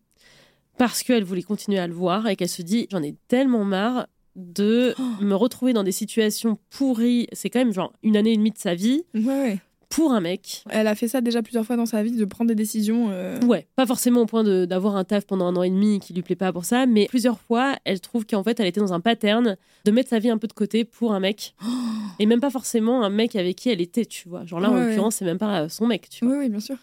parce 0.77 1.03
qu'elle 1.03 1.23
voulait 1.23 1.43
continuer 1.43 1.79
à 1.79 1.87
le 1.87 1.93
voir 1.93 2.27
et 2.27 2.35
qu'elle 2.35 2.49
se 2.49 2.61
dit 2.61 2.87
j'en 2.91 3.03
ai 3.03 3.15
tellement 3.27 3.63
marre 3.65 4.07
de 4.35 4.95
me 5.21 5.35
retrouver 5.35 5.73
dans 5.73 5.83
des 5.83 5.91
situations 5.91 6.57
pourries. 6.69 7.27
C'est 7.33 7.49
quand 7.49 7.59
même 7.59 7.73
genre 7.73 7.93
une 8.03 8.17
année 8.17 8.33
et 8.33 8.37
demie 8.37 8.51
de 8.51 8.57
sa 8.57 8.75
vie 8.75 9.03
Ouais, 9.13 9.25
ouais. 9.25 9.59
Pour 9.89 10.11
un 10.13 10.21
mec. 10.21 10.63
Elle 10.69 10.85
a 10.87 10.93
fait 10.95 11.07
ça 11.07 11.19
déjà 11.19 11.41
plusieurs 11.41 11.65
fois 11.65 11.75
dans 11.75 11.85
sa 11.87 12.03
vie, 12.03 12.11
de 12.11 12.25
prendre 12.25 12.47
des 12.47 12.55
décisions. 12.55 13.07
euh, 13.09 13.39
Ouais, 13.41 13.67
pas 13.75 13.85
forcément 13.87 14.21
au 14.21 14.25
point 14.27 14.43
d'avoir 14.43 14.95
un 14.95 15.03
taf 15.03 15.25
pendant 15.25 15.47
un 15.47 15.55
an 15.55 15.63
et 15.63 15.69
demi 15.71 15.99
qui 15.99 16.13
lui 16.13 16.21
plaît 16.21 16.35
pas 16.35 16.53
pour 16.53 16.63
ça, 16.65 16.85
mais 16.85 17.07
plusieurs 17.09 17.39
fois, 17.39 17.75
elle 17.85 17.99
trouve 17.99 18.25
qu'en 18.25 18.43
fait, 18.43 18.59
elle 18.59 18.67
était 18.67 18.79
dans 18.79 18.93
un 18.93 18.99
pattern 18.99 19.57
de 19.85 19.91
mettre 19.91 20.09
sa 20.09 20.19
vie 20.19 20.29
un 20.29 20.37
peu 20.37 20.47
de 20.47 20.53
côté 20.53 20.85
pour 20.85 21.13
un 21.13 21.19
mec. 21.19 21.55
Et 22.21 22.25
même 22.25 22.41
pas 22.41 22.49
forcément 22.49 23.03
un 23.03 23.09
mec 23.09 23.35
avec 23.37 23.55
qui 23.55 23.69
elle 23.69 23.79
était, 23.81 24.05
tu 24.05 24.27
vois. 24.27 24.45
Genre 24.45 24.59
là, 24.59 24.69
en 24.69 24.75
ouais. 24.75 24.87
l'occurrence, 24.89 25.15
c'est 25.15 25.25
même 25.25 25.37
pas 25.37 25.69
son 25.69 25.87
mec, 25.87 26.09
tu 26.09 26.25
vois. 26.25 26.33
Oui, 26.35 26.39
oui, 26.43 26.49
bien 26.49 26.59
sûr. 26.59 26.75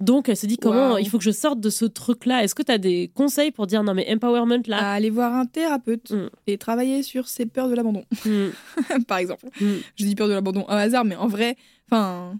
Donc, 0.00 0.30
elle 0.30 0.36
se 0.38 0.46
dit 0.46 0.56
comment 0.56 0.96
il 0.96 1.06
faut 1.10 1.18
que 1.18 1.24
je 1.24 1.30
sorte 1.30 1.60
de 1.60 1.68
ce 1.68 1.84
truc-là? 1.84 2.42
Est-ce 2.42 2.54
que 2.54 2.62
tu 2.62 2.72
as 2.72 2.78
des 2.78 3.10
conseils 3.14 3.50
pour 3.50 3.66
dire 3.66 3.82
non, 3.82 3.92
mais 3.92 4.10
empowerment 4.10 4.62
là? 4.66 4.78
À 4.78 4.92
aller 4.94 5.10
voir 5.10 5.34
un 5.34 5.44
thérapeute 5.44 6.10
Mm. 6.12 6.30
et 6.46 6.56
travailler 6.56 7.02
sur 7.02 7.28
ses 7.28 7.44
peurs 7.44 7.68
de 7.68 7.74
l'abandon, 7.74 8.04
Hmm, 8.24 8.48
par 9.06 9.18
exemple. 9.18 9.46
hmm. 9.60 9.74
Je 9.96 10.04
dis 10.06 10.14
peur 10.14 10.28
de 10.28 10.32
l'abandon 10.32 10.62
au 10.66 10.70
hasard, 10.70 11.04
mais 11.04 11.16
en 11.16 11.28
vrai, 11.28 11.56
enfin, 11.90 12.38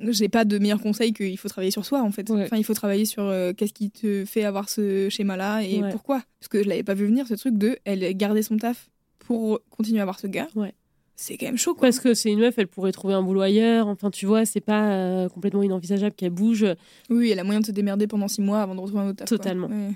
j'ai 0.00 0.28
pas 0.28 0.44
de 0.44 0.58
meilleur 0.58 0.80
conseil 0.80 1.12
qu'il 1.12 1.38
faut 1.38 1.48
travailler 1.48 1.70
sur 1.70 1.84
soi, 1.84 2.02
en 2.02 2.10
fait. 2.10 2.28
Ouais. 2.30 2.42
Enfin, 2.44 2.56
il 2.56 2.64
faut 2.64 2.74
travailler 2.74 3.04
sur 3.04 3.22
euh, 3.22 3.52
qu'est-ce 3.52 3.72
qui 3.72 3.90
te 3.90 4.24
fait 4.24 4.44
avoir 4.44 4.68
ce 4.68 5.08
schéma-là 5.08 5.62
et 5.62 5.80
Ouais. 5.82 5.90
pourquoi. 5.90 6.22
Parce 6.40 6.48
que 6.48 6.62
je 6.62 6.68
l'avais 6.68 6.82
pas 6.82 6.94
vu 6.94 7.06
venir, 7.06 7.26
ce 7.26 7.34
truc 7.34 7.56
de 7.56 7.78
elle 7.84 8.14
gardait 8.16 8.42
son 8.42 8.56
taf 8.56 8.90
pour 9.20 9.60
continuer 9.70 10.00
à 10.00 10.02
avoir 10.02 10.18
ce 10.18 10.26
gars. 10.26 10.48
Ouais. 10.54 10.74
C'est 11.16 11.36
quand 11.36 11.46
même 11.46 11.56
chaud, 11.56 11.74
quoi. 11.74 11.82
Parce 11.88 12.00
que 12.00 12.12
c'est 12.12 12.32
une 12.32 12.40
meuf, 12.40 12.58
elle 12.58 12.66
pourrait 12.66 12.90
trouver 12.90 13.14
un 13.14 13.22
boulot 13.22 13.40
ailleurs. 13.42 13.86
Enfin, 13.86 14.10
tu 14.10 14.26
vois, 14.26 14.44
c'est 14.44 14.60
pas 14.60 14.90
euh, 14.90 15.28
complètement 15.28 15.62
inenvisageable 15.62 16.12
qu'elle 16.16 16.30
bouge. 16.30 16.66
Oui, 17.08 17.30
elle 17.30 17.38
a 17.38 17.44
moyen 17.44 17.60
de 17.60 17.66
se 17.66 17.70
démerder 17.70 18.08
pendant 18.08 18.26
six 18.26 18.40
mois 18.42 18.62
avant 18.62 18.74
de 18.74 18.80
retrouver 18.80 19.02
un 19.04 19.08
autre 19.10 19.18
taf. 19.18 19.28
Totalement. 19.28 19.68
Ouais. 19.68 19.92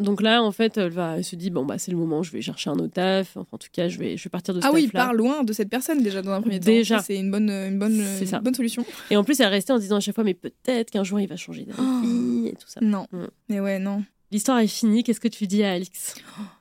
Donc 0.00 0.22
là, 0.22 0.42
en 0.42 0.52
fait, 0.52 0.76
elle, 0.76 0.90
va, 0.90 1.16
elle 1.16 1.24
se 1.24 1.36
dit 1.36 1.50
bon, 1.50 1.64
bah, 1.64 1.78
c'est 1.78 1.90
le 1.90 1.96
moment, 1.96 2.22
je 2.22 2.32
vais 2.32 2.42
chercher 2.42 2.70
un 2.70 2.78
autre 2.78 2.92
taf. 2.94 3.36
Enfin, 3.36 3.48
en 3.52 3.58
tout 3.58 3.68
cas, 3.72 3.88
je 3.88 3.98
vais, 3.98 4.16
je 4.16 4.24
vais 4.24 4.30
partir 4.30 4.54
de 4.54 4.60
ce 4.60 4.66
Ah 4.66 4.70
oui, 4.72 4.84
il 4.84 4.90
part 4.90 5.14
loin 5.14 5.44
de 5.44 5.52
cette 5.52 5.68
personne 5.68 6.02
déjà 6.02 6.22
dans 6.22 6.32
un 6.32 6.40
premier 6.40 6.60
temps. 6.60 6.66
Déjà. 6.66 7.00
C'est 7.00 7.16
une 7.16 7.30
bonne, 7.30 7.50
une 7.50 7.78
bonne, 7.78 8.02
ça. 8.24 8.38
une 8.38 8.42
bonne 8.42 8.54
solution. 8.54 8.84
Et 9.10 9.16
en 9.16 9.24
plus, 9.24 9.40
elle 9.40 9.48
restait 9.48 9.72
en 9.72 9.78
disant 9.78 9.96
à 9.96 10.00
chaque 10.00 10.14
fois, 10.14 10.24
mais 10.24 10.34
peut-être 10.34 10.90
qu'un 10.90 11.04
jour 11.04 11.20
il 11.20 11.28
va 11.28 11.36
changer 11.36 11.64
d'avis 11.64 12.48
et 12.48 12.52
tout 12.52 12.68
ça. 12.68 12.80
Non. 12.80 13.06
Mm. 13.12 13.26
Mais 13.48 13.60
ouais, 13.60 13.78
non. 13.78 14.04
L'histoire 14.30 14.58
est 14.58 14.66
finie. 14.66 15.02
Qu'est-ce 15.02 15.20
que 15.20 15.28
tu 15.28 15.46
dis 15.46 15.62
à 15.64 15.72
Alix? 15.72 16.14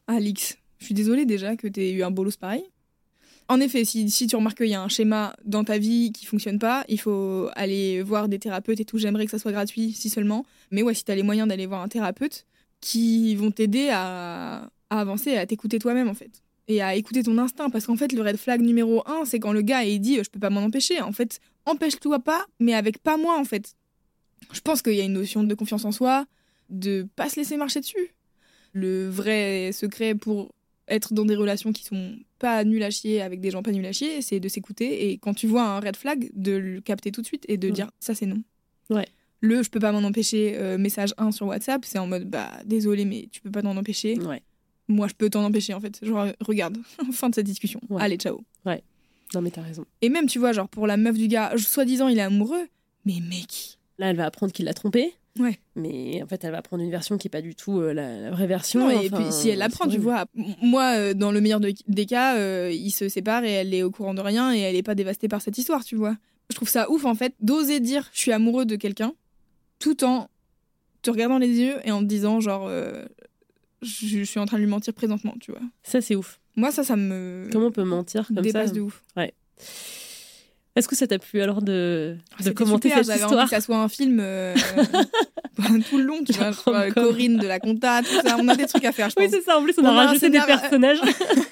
Alix, 0.07 0.57
je 0.80 0.86
suis 0.86 0.94
désolée 0.94 1.26
déjà 1.26 1.56
que 1.56 1.68
tu 1.68 1.82
aies 1.82 1.91
eu 1.91 2.03
un 2.03 2.11
bolos 2.11 2.38
pareil. 2.38 2.64
En 3.49 3.61
effet, 3.61 3.86
si, 3.86 4.10
si 4.10 4.28
tu 4.28 4.36
remarques 4.36 4.57
qu'il 4.57 4.68
y 4.68 4.74
a 4.74 4.82
un 4.82 4.90
schéma 4.90 5.34
dans 5.45 5.64
ta 5.64 5.78
vie 5.78 6.11
qui 6.11 6.26
fonctionne 6.26 6.60
pas, 6.60 6.84
il 6.90 6.99
faut 6.99 7.49
aller 7.56 8.02
voir 8.02 8.28
des 8.28 8.40
thérapeutes 8.40 8.80
et 8.82 8.86
tout. 8.86 8.98
J'aimerais 8.98 9.26
que 9.26 9.32
ça 9.32 9.40
soit 9.40 9.53
gratuit, 9.53 9.94
si 9.94 10.10
seulement. 10.10 10.45
Mais 10.72 10.84
ouais, 10.84 10.94
si 10.94 11.06
tu 11.06 11.11
as 11.11 11.15
les 11.15 11.24
moyens 11.24 11.48
d'aller 11.48 11.65
voir 11.65 11.82
un 11.82 11.88
thérapeute 11.88 12.45
qui 12.82 13.36
vont 13.36 13.52
t'aider 13.52 13.90
à, 13.91 14.70
à 14.90 14.99
avancer, 14.99 15.32
et 15.32 15.38
à 15.38 15.45
t'écouter 15.45 15.80
toi-même 15.80 16.08
en 16.10 16.14
fait. 16.14 16.32
Et 16.70 16.82
à 16.82 16.95
écouter 16.95 17.24
ton 17.24 17.38
instinct. 17.38 17.70
Parce 17.70 17.86
qu'en 17.86 17.95
fait, 17.95 18.12
le 18.12 18.22
red 18.22 18.36
flag 18.38 18.62
numéro 18.62 19.02
un, 19.08 19.24
c'est 19.26 19.40
quand 19.40 19.54
le 19.54 19.62
gars 19.62 19.84
il 19.86 19.99
dit 20.02 20.16
Je 20.24 20.30
peux 20.30 20.40
pas 20.40 20.49
m'en 20.49 20.62
empêcher. 20.62 20.99
En 21.02 21.12
fait, 21.14 21.40
empêche-toi 21.66 22.20
pas, 22.20 22.45
mais 22.60 22.74
avec 22.74 22.98
pas 22.99 23.18
moi 23.18 23.40
en 23.40 23.45
fait. 23.45 23.74
Je 24.52 24.60
pense 24.62 24.82
qu'il 24.82 24.94
y 24.94 25.02
a 25.02 25.06
une 25.06 25.14
notion 25.14 25.44
de 25.44 25.54
confiance 25.56 25.86
en 25.86 25.91
soi, 25.91 26.26
de 26.70 27.08
pas 27.16 27.30
se 27.30 27.38
laisser 27.38 27.58
marcher 27.58 27.80
dessus. 27.80 28.14
Le 28.74 29.08
vrai 29.10 29.72
secret 29.74 30.14
pour 30.14 30.52
être 30.90 31.14
dans 31.14 31.26
des 31.26 31.36
relations 31.36 31.72
qui 31.74 31.84
sont 31.84 32.16
pas 32.40 32.64
nulles 32.64 32.84
à 32.84 32.91
chier 32.91 33.22
avec 33.22 33.41
des 33.41 33.49
gens 33.52 33.64
pas 33.64 33.72
nuls 33.72 33.86
à 33.86 33.91
chier, 33.91 34.22
c'est 34.22 34.40
de 34.40 34.48
s'écouter 34.48 35.10
et 35.10 35.18
quand 35.18 35.34
tu 35.34 35.48
vois 35.48 35.64
un 35.64 35.80
red 35.80 35.95
flag, 35.98 36.30
de 36.34 36.52
le 36.52 36.82
capter 36.82 37.12
tout 37.12 37.22
de 37.22 37.26
suite 37.26 37.44
et 37.49 37.58
de 37.58 37.68
Ouais. 37.68 37.74
dire 37.74 37.91
ça 37.99 38.14
c'est 38.14 38.26
non. 38.26 38.41
Ouais. 38.90 39.08
Le 39.41 39.61
je 39.64 39.69
peux 39.69 39.80
pas 39.80 39.91
m'en 39.91 40.05
empêcher 40.07 40.53
euh, 40.55 40.77
message 40.77 41.14
1 41.18 41.31
sur 41.31 41.47
WhatsApp, 41.47 41.85
c'est 41.85 41.99
en 41.99 42.07
mode 42.07 42.30
bah 42.30 42.49
désolé 42.65 43.05
mais 43.05 43.30
tu 43.31 43.41
peux 43.41 43.51
pas 43.51 43.61
t'en 43.61 43.77
empêcher. 43.77 44.18
Ouais. 44.19 44.41
Moi 44.88 45.07
je 45.07 45.14
peux 45.14 45.30
t'en 45.30 45.43
empêcher 45.43 45.73
en 45.73 45.80
fait. 45.80 45.99
Genre 46.03 46.27
regarde, 46.41 46.77
fin 47.11 47.30
de 47.30 47.35
cette 47.35 47.45
discussion. 47.45 47.80
Ouais. 47.89 48.01
Allez 48.01 48.18
ciao. 48.18 48.41
Non, 49.35 49.41
mais 49.41 49.51
t'as 49.51 49.61
raison. 49.61 49.84
Et 50.01 50.07
même 50.07 50.26
tu 50.27 50.39
vois 50.39 50.53
genre 50.53 50.69
pour 50.69 50.88
la 50.88 50.95
meuf 50.95 51.18
du 51.18 51.27
gars, 51.27 51.51
soi-disant 51.57 52.07
il 52.07 52.18
est 52.18 52.22
amoureux, 52.22 52.65
mais 53.05 53.15
mec. 53.30 53.77
Là, 53.99 54.09
elle 54.09 54.15
va 54.15 54.26
apprendre 54.26 54.53
qu'il 54.53 54.64
l'a 54.64 54.73
trompé. 54.73 55.11
Ouais. 55.38 55.59
Mais 55.76 56.23
en 56.23 56.27
fait, 56.27 56.43
elle 56.45 56.51
va 56.53 56.61
prendre 56.61 56.81
une 56.81 56.89
version 56.89 57.18
qui 57.18 57.27
est 57.27 57.30
pas 57.30 57.41
du 57.41 57.53
tout 57.53 57.81
euh, 57.81 57.91
la, 57.93 58.22
la 58.22 58.31
vraie 58.31 58.47
version. 58.47 58.80
Non, 58.88 58.89
et 59.01 59.07
Enfin, 59.11 59.22
puis 59.23 59.31
si 59.34 59.49
elle 59.49 59.59
l'apprend, 59.59 59.88
tu 59.89 59.97
vois. 59.97 60.27
Moi, 60.61 60.93
euh, 60.95 61.14
dans 61.14 61.31
le 61.34 61.41
meilleur 61.41 61.59
de- 61.59 61.73
des 61.89 62.05
cas, 62.05 62.38
euh, 62.38 62.72
ils 62.73 62.91
se 62.91 63.09
séparent 63.09 63.43
et 63.43 63.51
elle 63.51 63.73
est 63.73 63.84
au 63.84 63.91
courant 63.91 64.14
de 64.14 64.22
rien 64.22 64.53
et 64.55 64.59
elle 64.59 64.77
est 64.77 64.81
pas 64.84 64.95
dévastée 64.95 65.27
par 65.27 65.41
cette 65.41 65.57
histoire, 65.57 65.84
tu 65.84 65.97
vois. 65.97 66.15
Je 66.49 66.55
trouve 66.55 66.69
ça 66.69 66.89
ouf 66.89 67.03
en 67.03 67.14
fait 67.14 67.34
d'oser 67.41 67.81
dire 67.81 68.09
je 68.14 68.19
suis 68.19 68.31
amoureux 68.31 68.65
de 68.65 68.77
quelqu'un 68.77 69.14
tout 69.80 70.04
en 70.04 70.30
te 71.02 71.10
regardant 71.10 71.38
les 71.38 71.49
yeux 71.49 71.76
et 71.84 71.91
en 71.91 71.99
te 71.99 72.06
disant 72.06 72.40
genre 72.40 72.68
euh, 72.68 73.06
je 73.82 74.08
je 74.08 74.24
suis 74.24 74.40
en 74.40 74.45
train 74.45 74.58
de 74.58 74.64
lui 74.64 74.70
mentir 74.70 74.94
présentement, 74.94 75.36
tu 75.40 75.52
vois. 75.52 75.62
Ça, 75.84 76.02
c'est 76.02 76.16
ouf. 76.16 76.40
Moi, 76.56 76.72
ça, 76.72 76.84
ça 76.84 76.95
me 76.95 77.48
Comment 77.52 77.68
on 77.68 77.72
peut 77.72 77.84
mentir 77.84 78.28
comme 78.28 78.41
dépasse 78.41 78.70
ça 78.70 78.76
de 78.76 78.82
ouf. 78.82 79.04
Est-ce 80.76 80.88
que 80.88 80.95
ça 80.95 81.08
t'a 81.08 81.18
plu 81.18 81.41
alors 81.41 81.62
de, 81.64 82.16
de 82.16 82.18
Ah, 82.34 82.36
C'était 82.40 82.54
commenter 82.54 82.90
super, 82.90 83.04
cette 83.04 83.08
J'avais 83.08 83.24
envie 83.24 83.32
histoire 83.34 83.49
que 83.49 83.56
ça 83.56 83.62
soit 83.62 83.78
un 83.78 83.90
film 83.90 84.20
euh, 84.20 84.54
tout 85.90 85.98
le 85.98 86.04
long, 86.04 86.24
tu 86.24 86.34
vois. 86.38 86.52
Rom-com. 86.52 86.94
Corinne 86.94 87.38
de 87.38 87.48
la 87.48 87.60
compta, 87.60 88.02
tout 88.04 88.28
ça. 88.28 88.38
On 88.40 88.48
a 88.48 88.56
des 88.56 88.68
trucs 88.68 88.86
à 88.86 88.91
faire, 88.91 89.10
je 89.10 89.16
pense. 89.16 89.24
Oui, 89.26 89.30
c'est 89.32 89.41
ça. 89.41 89.58
En 89.58 89.64
plus, 89.64 89.74
on, 89.80 89.84
On 89.84 89.86
a 89.86 89.90
a 89.90 89.91
un 89.94 90.06
rajouté 90.08 90.30
des 90.30 90.40
personnages. 90.40 90.99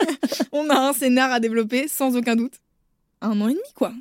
On 0.51 0.69
a 0.69 0.77
un 0.77 0.93
scénar 0.93 1.31
à 1.31 1.39
développer, 1.39 1.87
sans 1.87 2.15
aucun 2.15 2.35
doute. 2.35 2.53
Un 3.21 3.41
an 3.41 3.47
et 3.47 3.53
demi, 3.53 3.63
quoi. 3.73 3.93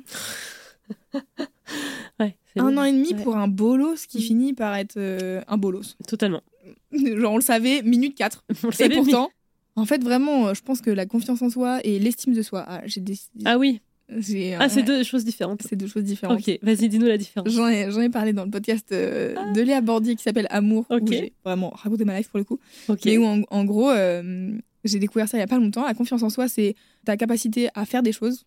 ouais, 2.19 2.35
Un 2.57 2.71
bon. 2.71 2.77
an 2.79 2.83
et 2.83 2.91
demi 2.91 3.13
Ouais. 3.13 3.23
pour 3.23 3.35
un 3.37 3.47
bolos 3.47 4.05
qui 4.07 4.17
Mm. 4.19 4.21
finit 4.21 4.53
par 4.53 4.75
être 4.75 4.95
euh, 4.97 5.41
un 5.47 5.57
bolos. 5.57 5.95
Totalement. 6.07 6.41
Genre, 6.91 7.31
on 7.33 7.37
le 7.37 7.41
savait, 7.43 7.81
minute 7.83 8.15
4. 8.15 8.43
On 8.63 8.67
le 8.67 8.73
Et 8.73 8.75
savait, 8.75 8.95
pourtant, 8.95 9.29
en 9.75 9.85
fait, 9.85 10.03
vraiment, 10.03 10.47
euh, 10.47 10.53
je 10.53 10.61
pense 10.61 10.81
que 10.81 10.89
la 10.89 11.05
confiance 11.05 11.41
en 11.41 11.49
soi 11.49 11.79
et 11.83 11.99
l'estime 11.99 12.33
de 12.33 12.41
soi, 12.41 12.63
ah, 12.67 12.81
j'ai 12.85 13.01
des. 13.01 13.15
Ah 13.43 13.57
oui. 13.57 13.81
j'ai, 14.17 14.53
Ah, 14.55 14.63
euh, 14.65 14.67
c'est 14.69 14.83
deux 14.83 15.03
choses 15.03 15.25
différentes. 15.25 15.61
c'est 15.67 15.75
deux 15.75 15.87
choses 15.87 16.03
différentes. 16.03 16.39
Ok, 16.39 16.59
vas-y, 16.61 16.87
dis-nous 16.89 17.07
la 17.07 17.17
différence. 17.17 17.49
J'en 17.51 17.67
ai, 17.67 17.91
j'en 17.91 18.01
ai 18.01 18.09
parlé 18.09 18.33
dans 18.33 18.45
le 18.45 18.51
podcast 18.51 18.87
euh, 18.91 19.35
de 19.53 19.61
Léa 19.61 19.81
Bordier 19.81 20.15
qui 20.15 20.23
s'appelle 20.23 20.47
Amour, 20.49 20.85
Ok. 20.89 21.01
où 21.03 21.07
j'ai 21.11 21.33
vraiment 21.43 21.69
raconté 21.71 22.05
ma 22.05 22.17
life 22.17 22.29
pour 22.29 22.37
le 22.39 22.45
coup. 22.45 22.59
Ok. 22.87 23.01
Mais 23.05 23.17
où 23.17 23.25
en, 23.25 23.41
en 23.49 23.65
gros, 23.65 23.89
euh, 23.91 24.51
j'ai 24.85 24.99
découvert 24.99 25.27
ça 25.27 25.37
il 25.37 25.41
y 25.41 25.43
a 25.43 25.47
pas 25.47 25.57
longtemps. 25.59 25.85
La 25.85 25.93
confiance 25.95 26.23
en 26.23 26.29
soi, 26.29 26.47
c'est 26.47 26.75
ta 27.03 27.17
capacité 27.17 27.69
à 27.75 27.85
faire 27.85 28.01
des 28.03 28.11
choses. 28.13 28.45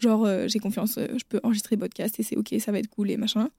Genre, 0.00 0.24
euh, 0.24 0.46
j'ai 0.48 0.58
confiance, 0.60 0.96
euh, 0.98 1.06
je 1.16 1.24
peux 1.28 1.40
enregistrer 1.42 1.76
podcast 1.76 2.18
et 2.20 2.22
c'est 2.22 2.36
ok, 2.36 2.54
ça 2.60 2.70
va 2.72 2.78
être 2.78 2.88
cool 2.88 3.10
et 3.10 3.16
machin. 3.16 3.50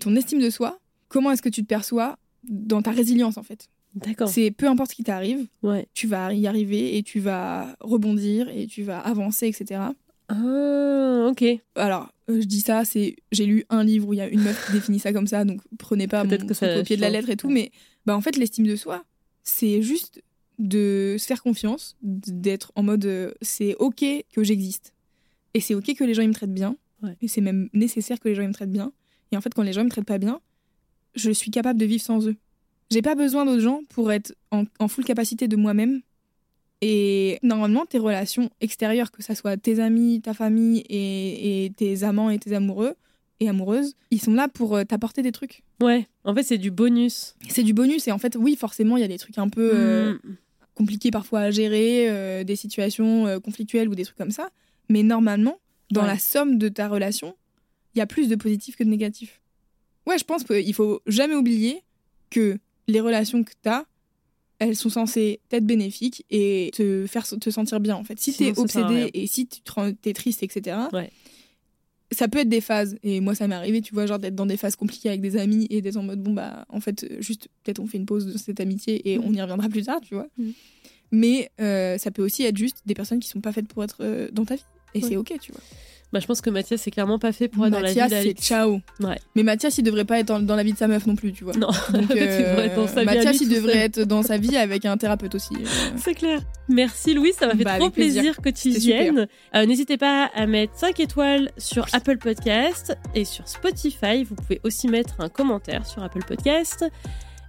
Ton 0.00 0.16
estime 0.16 0.40
de 0.40 0.48
soi, 0.50 0.78
comment 1.08 1.30
est-ce 1.30 1.42
que 1.42 1.48
tu 1.50 1.62
te 1.62 1.66
perçois 1.68 2.18
dans 2.44 2.80
ta 2.82 2.90
résilience 2.92 3.36
en 3.36 3.42
fait? 3.42 3.68
D'accord. 3.94 4.28
C'est 4.30 4.50
peu 4.50 4.66
importe 4.68 4.92
ce 4.92 4.96
qui 4.96 5.04
t'arrive, 5.04 5.46
Ouais. 5.62 5.86
tu 5.92 6.06
vas 6.06 6.32
y 6.32 6.46
arriver 6.46 6.96
et 6.96 7.02
tu 7.02 7.20
vas 7.20 7.76
rebondir 7.80 8.48
et 8.48 8.66
tu 8.66 8.82
vas 8.82 8.98
avancer, 9.00 9.46
etc. 9.48 9.80
Ah, 10.28 11.28
ok. 11.30 11.44
Alors, 11.74 12.08
euh, 12.30 12.40
je 12.40 12.46
dis 12.46 12.60
ça, 12.62 12.84
c'est 12.86 13.16
j'ai 13.32 13.44
lu 13.44 13.64
un 13.68 13.84
livre 13.84 14.08
où 14.08 14.14
il 14.14 14.16
y 14.16 14.20
a 14.22 14.28
une 14.28 14.40
meuf 14.42 14.66
qui 14.66 14.72
définit 14.72 14.98
ça 14.98 15.12
comme 15.12 15.26
ça, 15.26 15.44
donc 15.44 15.60
prenez 15.78 16.08
pas 16.08 16.24
mon 16.24 16.36
que 16.38 16.54
ça 16.54 16.82
pied 16.82 16.96
de 16.96 17.02
la 17.02 17.10
lettre 17.10 17.28
et 17.28 17.36
tout, 17.36 17.50
mais 17.50 17.70
bah 18.06 18.16
en 18.16 18.20
fait 18.22 18.36
l'estime 18.36 18.66
de 18.66 18.76
soi, 18.76 19.04
c'est 19.42 19.82
juste 19.82 20.22
de 20.58 21.16
se 21.18 21.26
faire 21.26 21.42
confiance, 21.42 21.96
d'être 22.02 22.72
en 22.76 22.82
mode 22.82 23.04
euh, 23.04 23.32
c'est 23.42 23.74
ok 23.76 24.04
que 24.32 24.42
j'existe 24.44 24.91
et 25.54 25.60
c'est 25.60 25.74
ok 25.74 25.94
que 25.94 26.04
les 26.04 26.14
gens 26.14 26.22
ils 26.22 26.28
me 26.28 26.34
traitent 26.34 26.54
bien 26.54 26.76
Ouais. 27.02 27.16
et 27.20 27.26
c'est 27.26 27.40
même 27.40 27.68
nécessaire 27.72 28.20
que 28.20 28.28
les 28.28 28.34
gens 28.36 28.42
ils 28.42 28.48
me 28.48 28.52
traitent 28.54 28.70
bien 28.70 28.92
et 29.32 29.36
en 29.36 29.40
fait 29.40 29.52
quand 29.54 29.62
les 29.62 29.72
gens 29.72 29.80
ils 29.80 29.86
me 29.86 29.90
traitent 29.90 30.04
pas 30.06 30.18
bien, 30.18 30.40
je 31.16 31.30
suis 31.32 31.50
capable 31.50 31.78
de 31.80 31.84
vivre 31.86 32.02
sans 32.02 32.26
eux. 32.28 32.36
J'ai 32.90 33.02
pas 33.02 33.14
besoin 33.14 33.44
d'autres 33.44 33.60
gens 33.62 33.80
pour 33.88 34.12
être 34.12 34.34
en, 34.50 34.64
en 34.78 34.86
full 34.88 35.04
capacité 35.04 35.48
de 35.48 35.56
moi-même. 35.56 36.02
Et 36.84 37.38
normalement, 37.42 37.86
tes 37.86 37.98
relations 37.98 38.50
extérieures, 38.60 39.10
que 39.12 39.22
ça 39.22 39.34
soit 39.34 39.56
tes 39.56 39.78
amis, 39.80 40.20
ta 40.20 40.34
famille 40.34 40.80
et, 40.88 41.64
et 41.66 41.70
tes 41.70 42.02
amants 42.02 42.28
et 42.30 42.38
tes 42.38 42.54
amoureux 42.54 42.94
et 43.40 43.48
amoureuses, 43.48 43.94
ils 44.10 44.20
sont 44.20 44.34
là 44.34 44.48
pour 44.48 44.76
euh, 44.76 44.84
t'apporter 44.84 45.22
des 45.22 45.32
trucs. 45.32 45.62
Ouais. 45.80 46.06
En 46.24 46.34
fait, 46.34 46.42
c'est 46.42 46.58
du 46.58 46.70
bonus. 46.70 47.34
C'est 47.48 47.62
du 47.62 47.72
bonus 47.72 48.06
et 48.08 48.12
en 48.12 48.18
fait, 48.18 48.36
oui, 48.36 48.56
forcément, 48.56 48.96
il 48.96 49.00
y 49.00 49.04
a 49.04 49.08
des 49.08 49.18
trucs 49.18 49.38
un 49.38 49.48
peu 49.48 49.70
euh, 49.74 50.14
Mm. 50.14 50.36
compliqués 50.74 51.10
parfois 51.10 51.40
à 51.40 51.50
gérer, 51.50 52.08
euh, 52.10 52.42
des 52.44 52.56
situations 52.56 53.26
euh, 53.26 53.38
conflictuelles 53.38 53.88
ou 53.88 53.94
des 53.94 54.04
trucs 54.04 54.18
comme 54.18 54.30
ça. 54.30 54.50
Mais 54.88 55.02
normalement, 55.02 55.58
dans 55.90 56.02
Ouais. 56.02 56.06
la 56.08 56.18
somme 56.18 56.58
de 56.58 56.68
ta 56.68 56.88
relation, 56.88 57.34
il 57.94 57.98
y 57.98 58.02
a 58.02 58.06
plus 58.06 58.28
de 58.28 58.36
positif 58.36 58.76
que 58.76 58.84
de 58.84 58.88
négatif. 58.88 59.40
Ouais, 60.06 60.18
je 60.18 60.24
pense 60.24 60.44
qu'il 60.44 60.74
faut 60.74 61.00
jamais 61.06 61.34
oublier 61.34 61.82
que 62.30 62.58
les 62.88 63.00
relations 63.00 63.44
que 63.44 63.52
tu 63.62 63.68
as, 63.68 63.84
elles 64.58 64.76
sont 64.76 64.90
censées 64.90 65.40
être 65.50 65.66
bénéfiques 65.66 66.24
et 66.30 66.70
te 66.74 67.06
faire 67.06 67.26
te 67.26 67.50
sentir 67.50 67.80
bien 67.80 67.96
en 67.96 68.04
fait. 68.04 68.18
Si 68.18 68.32
tu 68.32 68.44
es 68.44 68.58
obsédé 68.58 69.10
et 69.12 69.26
si 69.26 69.46
tu 69.46 69.60
t'es 70.00 70.12
triste, 70.12 70.42
etc., 70.42 70.76
Ouais. 70.92 71.10
ça 72.12 72.28
peut 72.28 72.38
être 72.38 72.48
des 72.48 72.60
phases. 72.60 72.96
Et 73.02 73.20
moi, 73.20 73.34
ça 73.34 73.48
m'est 73.48 73.54
arrivé, 73.54 73.80
tu 73.80 73.92
vois, 73.94 74.06
genre 74.06 74.18
d'être 74.18 74.34
dans 74.34 74.46
des 74.46 74.56
phases 74.56 74.76
compliquées 74.76 75.08
avec 75.08 75.20
des 75.20 75.36
amis 75.36 75.66
et 75.70 75.80
d'être 75.80 75.96
en 75.96 76.02
mode, 76.02 76.22
bon, 76.22 76.32
bah, 76.32 76.64
en 76.68 76.80
fait, 76.80 77.06
juste, 77.20 77.48
peut-être 77.62 77.80
on 77.80 77.86
fait 77.86 77.98
une 77.98 78.06
pause 78.06 78.26
de 78.26 78.36
cette 78.38 78.60
amitié 78.60 79.12
et 79.12 79.18
Mhm. 79.18 79.24
on 79.26 79.32
y 79.34 79.40
reviendra 79.42 79.68
plus 79.68 79.82
tard, 79.82 80.00
tu 80.00 80.14
vois. 80.14 80.28
Mhm. 80.38 80.52
Mais 81.12 81.50
euh, 81.60 81.98
ça 81.98 82.10
peut 82.10 82.22
aussi 82.22 82.44
être 82.44 82.56
juste 82.56 82.78
des 82.86 82.94
personnes 82.94 83.20
qui 83.20 83.28
sont 83.28 83.40
pas 83.40 83.52
faites 83.52 83.68
pour 83.68 83.84
être 83.84 83.98
euh, 84.00 84.28
dans 84.32 84.44
ta 84.44 84.54
vie. 84.56 84.64
Et 84.94 85.02
Ouais. 85.02 85.08
c'est 85.10 85.16
ok, 85.16 85.32
tu 85.40 85.52
vois. 85.52 85.60
Bah, 86.12 86.20
je 86.20 86.26
pense 86.26 86.42
que 86.42 86.50
Mathias, 86.50 86.82
c'est 86.82 86.90
clairement 86.90 87.18
pas 87.18 87.32
fait 87.32 87.48
pour 87.48 87.64
être 87.64 87.72
dans 87.72 87.80
la 87.80 87.90
vie 87.90 87.98
Mathias, 87.98 88.10
d'Alex. 88.10 88.40
c'est 88.42 88.46
ciao. 88.46 88.80
Ouais. 89.00 89.18
Mais 89.34 89.42
Mathias, 89.42 89.78
il 89.78 89.82
devrait 89.82 90.04
pas 90.04 90.18
être 90.18 90.38
dans, 90.40 90.56
la 90.56 90.62
vie 90.62 90.74
de 90.74 90.76
sa 90.76 90.86
meuf 90.86 91.06
non 91.06 91.16
plus, 91.16 91.32
tu 91.32 91.42
vois. 91.44 91.54
Non, 91.54 91.68
Donc, 91.68 92.08
Tu 92.10 92.18
euh, 92.18 92.50
devrais 92.50 92.66
être 92.66 92.76
dans 92.76 92.86
sa 92.86 93.02
vie 93.02 93.08
à 93.08 93.14
Mathias, 93.14 93.40
il 93.40 93.48
devrait 93.48 93.72
seul. 93.72 93.80
être 93.82 94.00
dans 94.02 94.22
sa 94.22 94.36
vie 94.36 94.54
avec 94.58 94.84
un 94.84 94.98
thérapeute 94.98 95.34
aussi. 95.34 95.54
euh. 95.54 95.66
C'est 95.96 96.12
clair. 96.14 96.40
Merci 96.68 97.14
Louis, 97.14 97.32
ça 97.32 97.46
m'a 97.46 97.54
fait 97.54 97.64
Bah, 97.64 97.78
trop 97.78 97.88
plaisir. 97.88 98.20
plaisir 98.22 98.42
que 98.42 98.50
tu 98.50 98.68
viennes. 98.78 99.26
Euh, 99.54 99.64
N'hésitez 99.64 99.96
pas 99.96 100.30
à 100.34 100.46
mettre 100.46 100.76
5 100.76 101.00
étoiles 101.00 101.50
sur 101.56 101.86
Apple 101.94 102.18
Podcast 102.18 102.94
et 103.14 103.24
sur 103.24 103.48
Spotify. 103.48 104.24
Vous 104.24 104.34
pouvez 104.34 104.60
aussi 104.64 104.88
mettre 104.88 105.14
un 105.18 105.30
commentaire 105.30 105.86
sur 105.86 106.02
Apple 106.02 106.24
Podcast. 106.28 106.84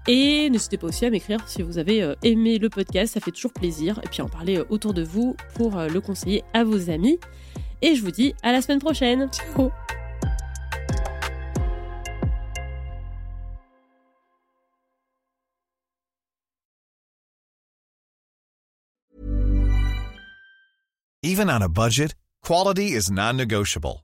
Et 0.08 0.50
n'hésitez 0.50 0.78
pas 0.78 0.88
aussi 0.88 1.06
à 1.06 1.10
m'écrire 1.10 1.40
si 1.48 1.62
vous 1.62 1.78
avez 1.78 2.04
euh, 2.04 2.16
aimé 2.24 2.58
le 2.58 2.70
podcast, 2.70 3.14
ça 3.14 3.22
fait 3.22 3.32
toujours 3.32 3.54
plaisir. 3.54 4.00
Et 4.04 4.08
puis 4.08 4.22
en 4.22 4.28
parler 4.28 4.58
euh, 4.58 4.66
autour 4.70 4.94
de 4.94 5.04
vous 5.04 5.36
pour 5.56 5.78
euh, 5.78 5.88
le 5.88 6.02
conseiller 6.02 6.44
à 6.54 6.64
vos 6.64 6.90
amis. 6.90 7.20
Et 7.82 7.96
je 7.96 8.02
vous 8.02 8.12
dis 8.12 8.34
à 8.44 8.52
la 8.52 8.62
semaine 8.62 8.80
prochaine. 8.80 9.30
Ciao 9.32 9.72
Even 21.26 21.50
on 21.50 21.62
a 21.62 21.70
budget, 21.70 22.14
quality 22.42 22.92
is 22.92 23.10
non-negotiable. 23.10 24.04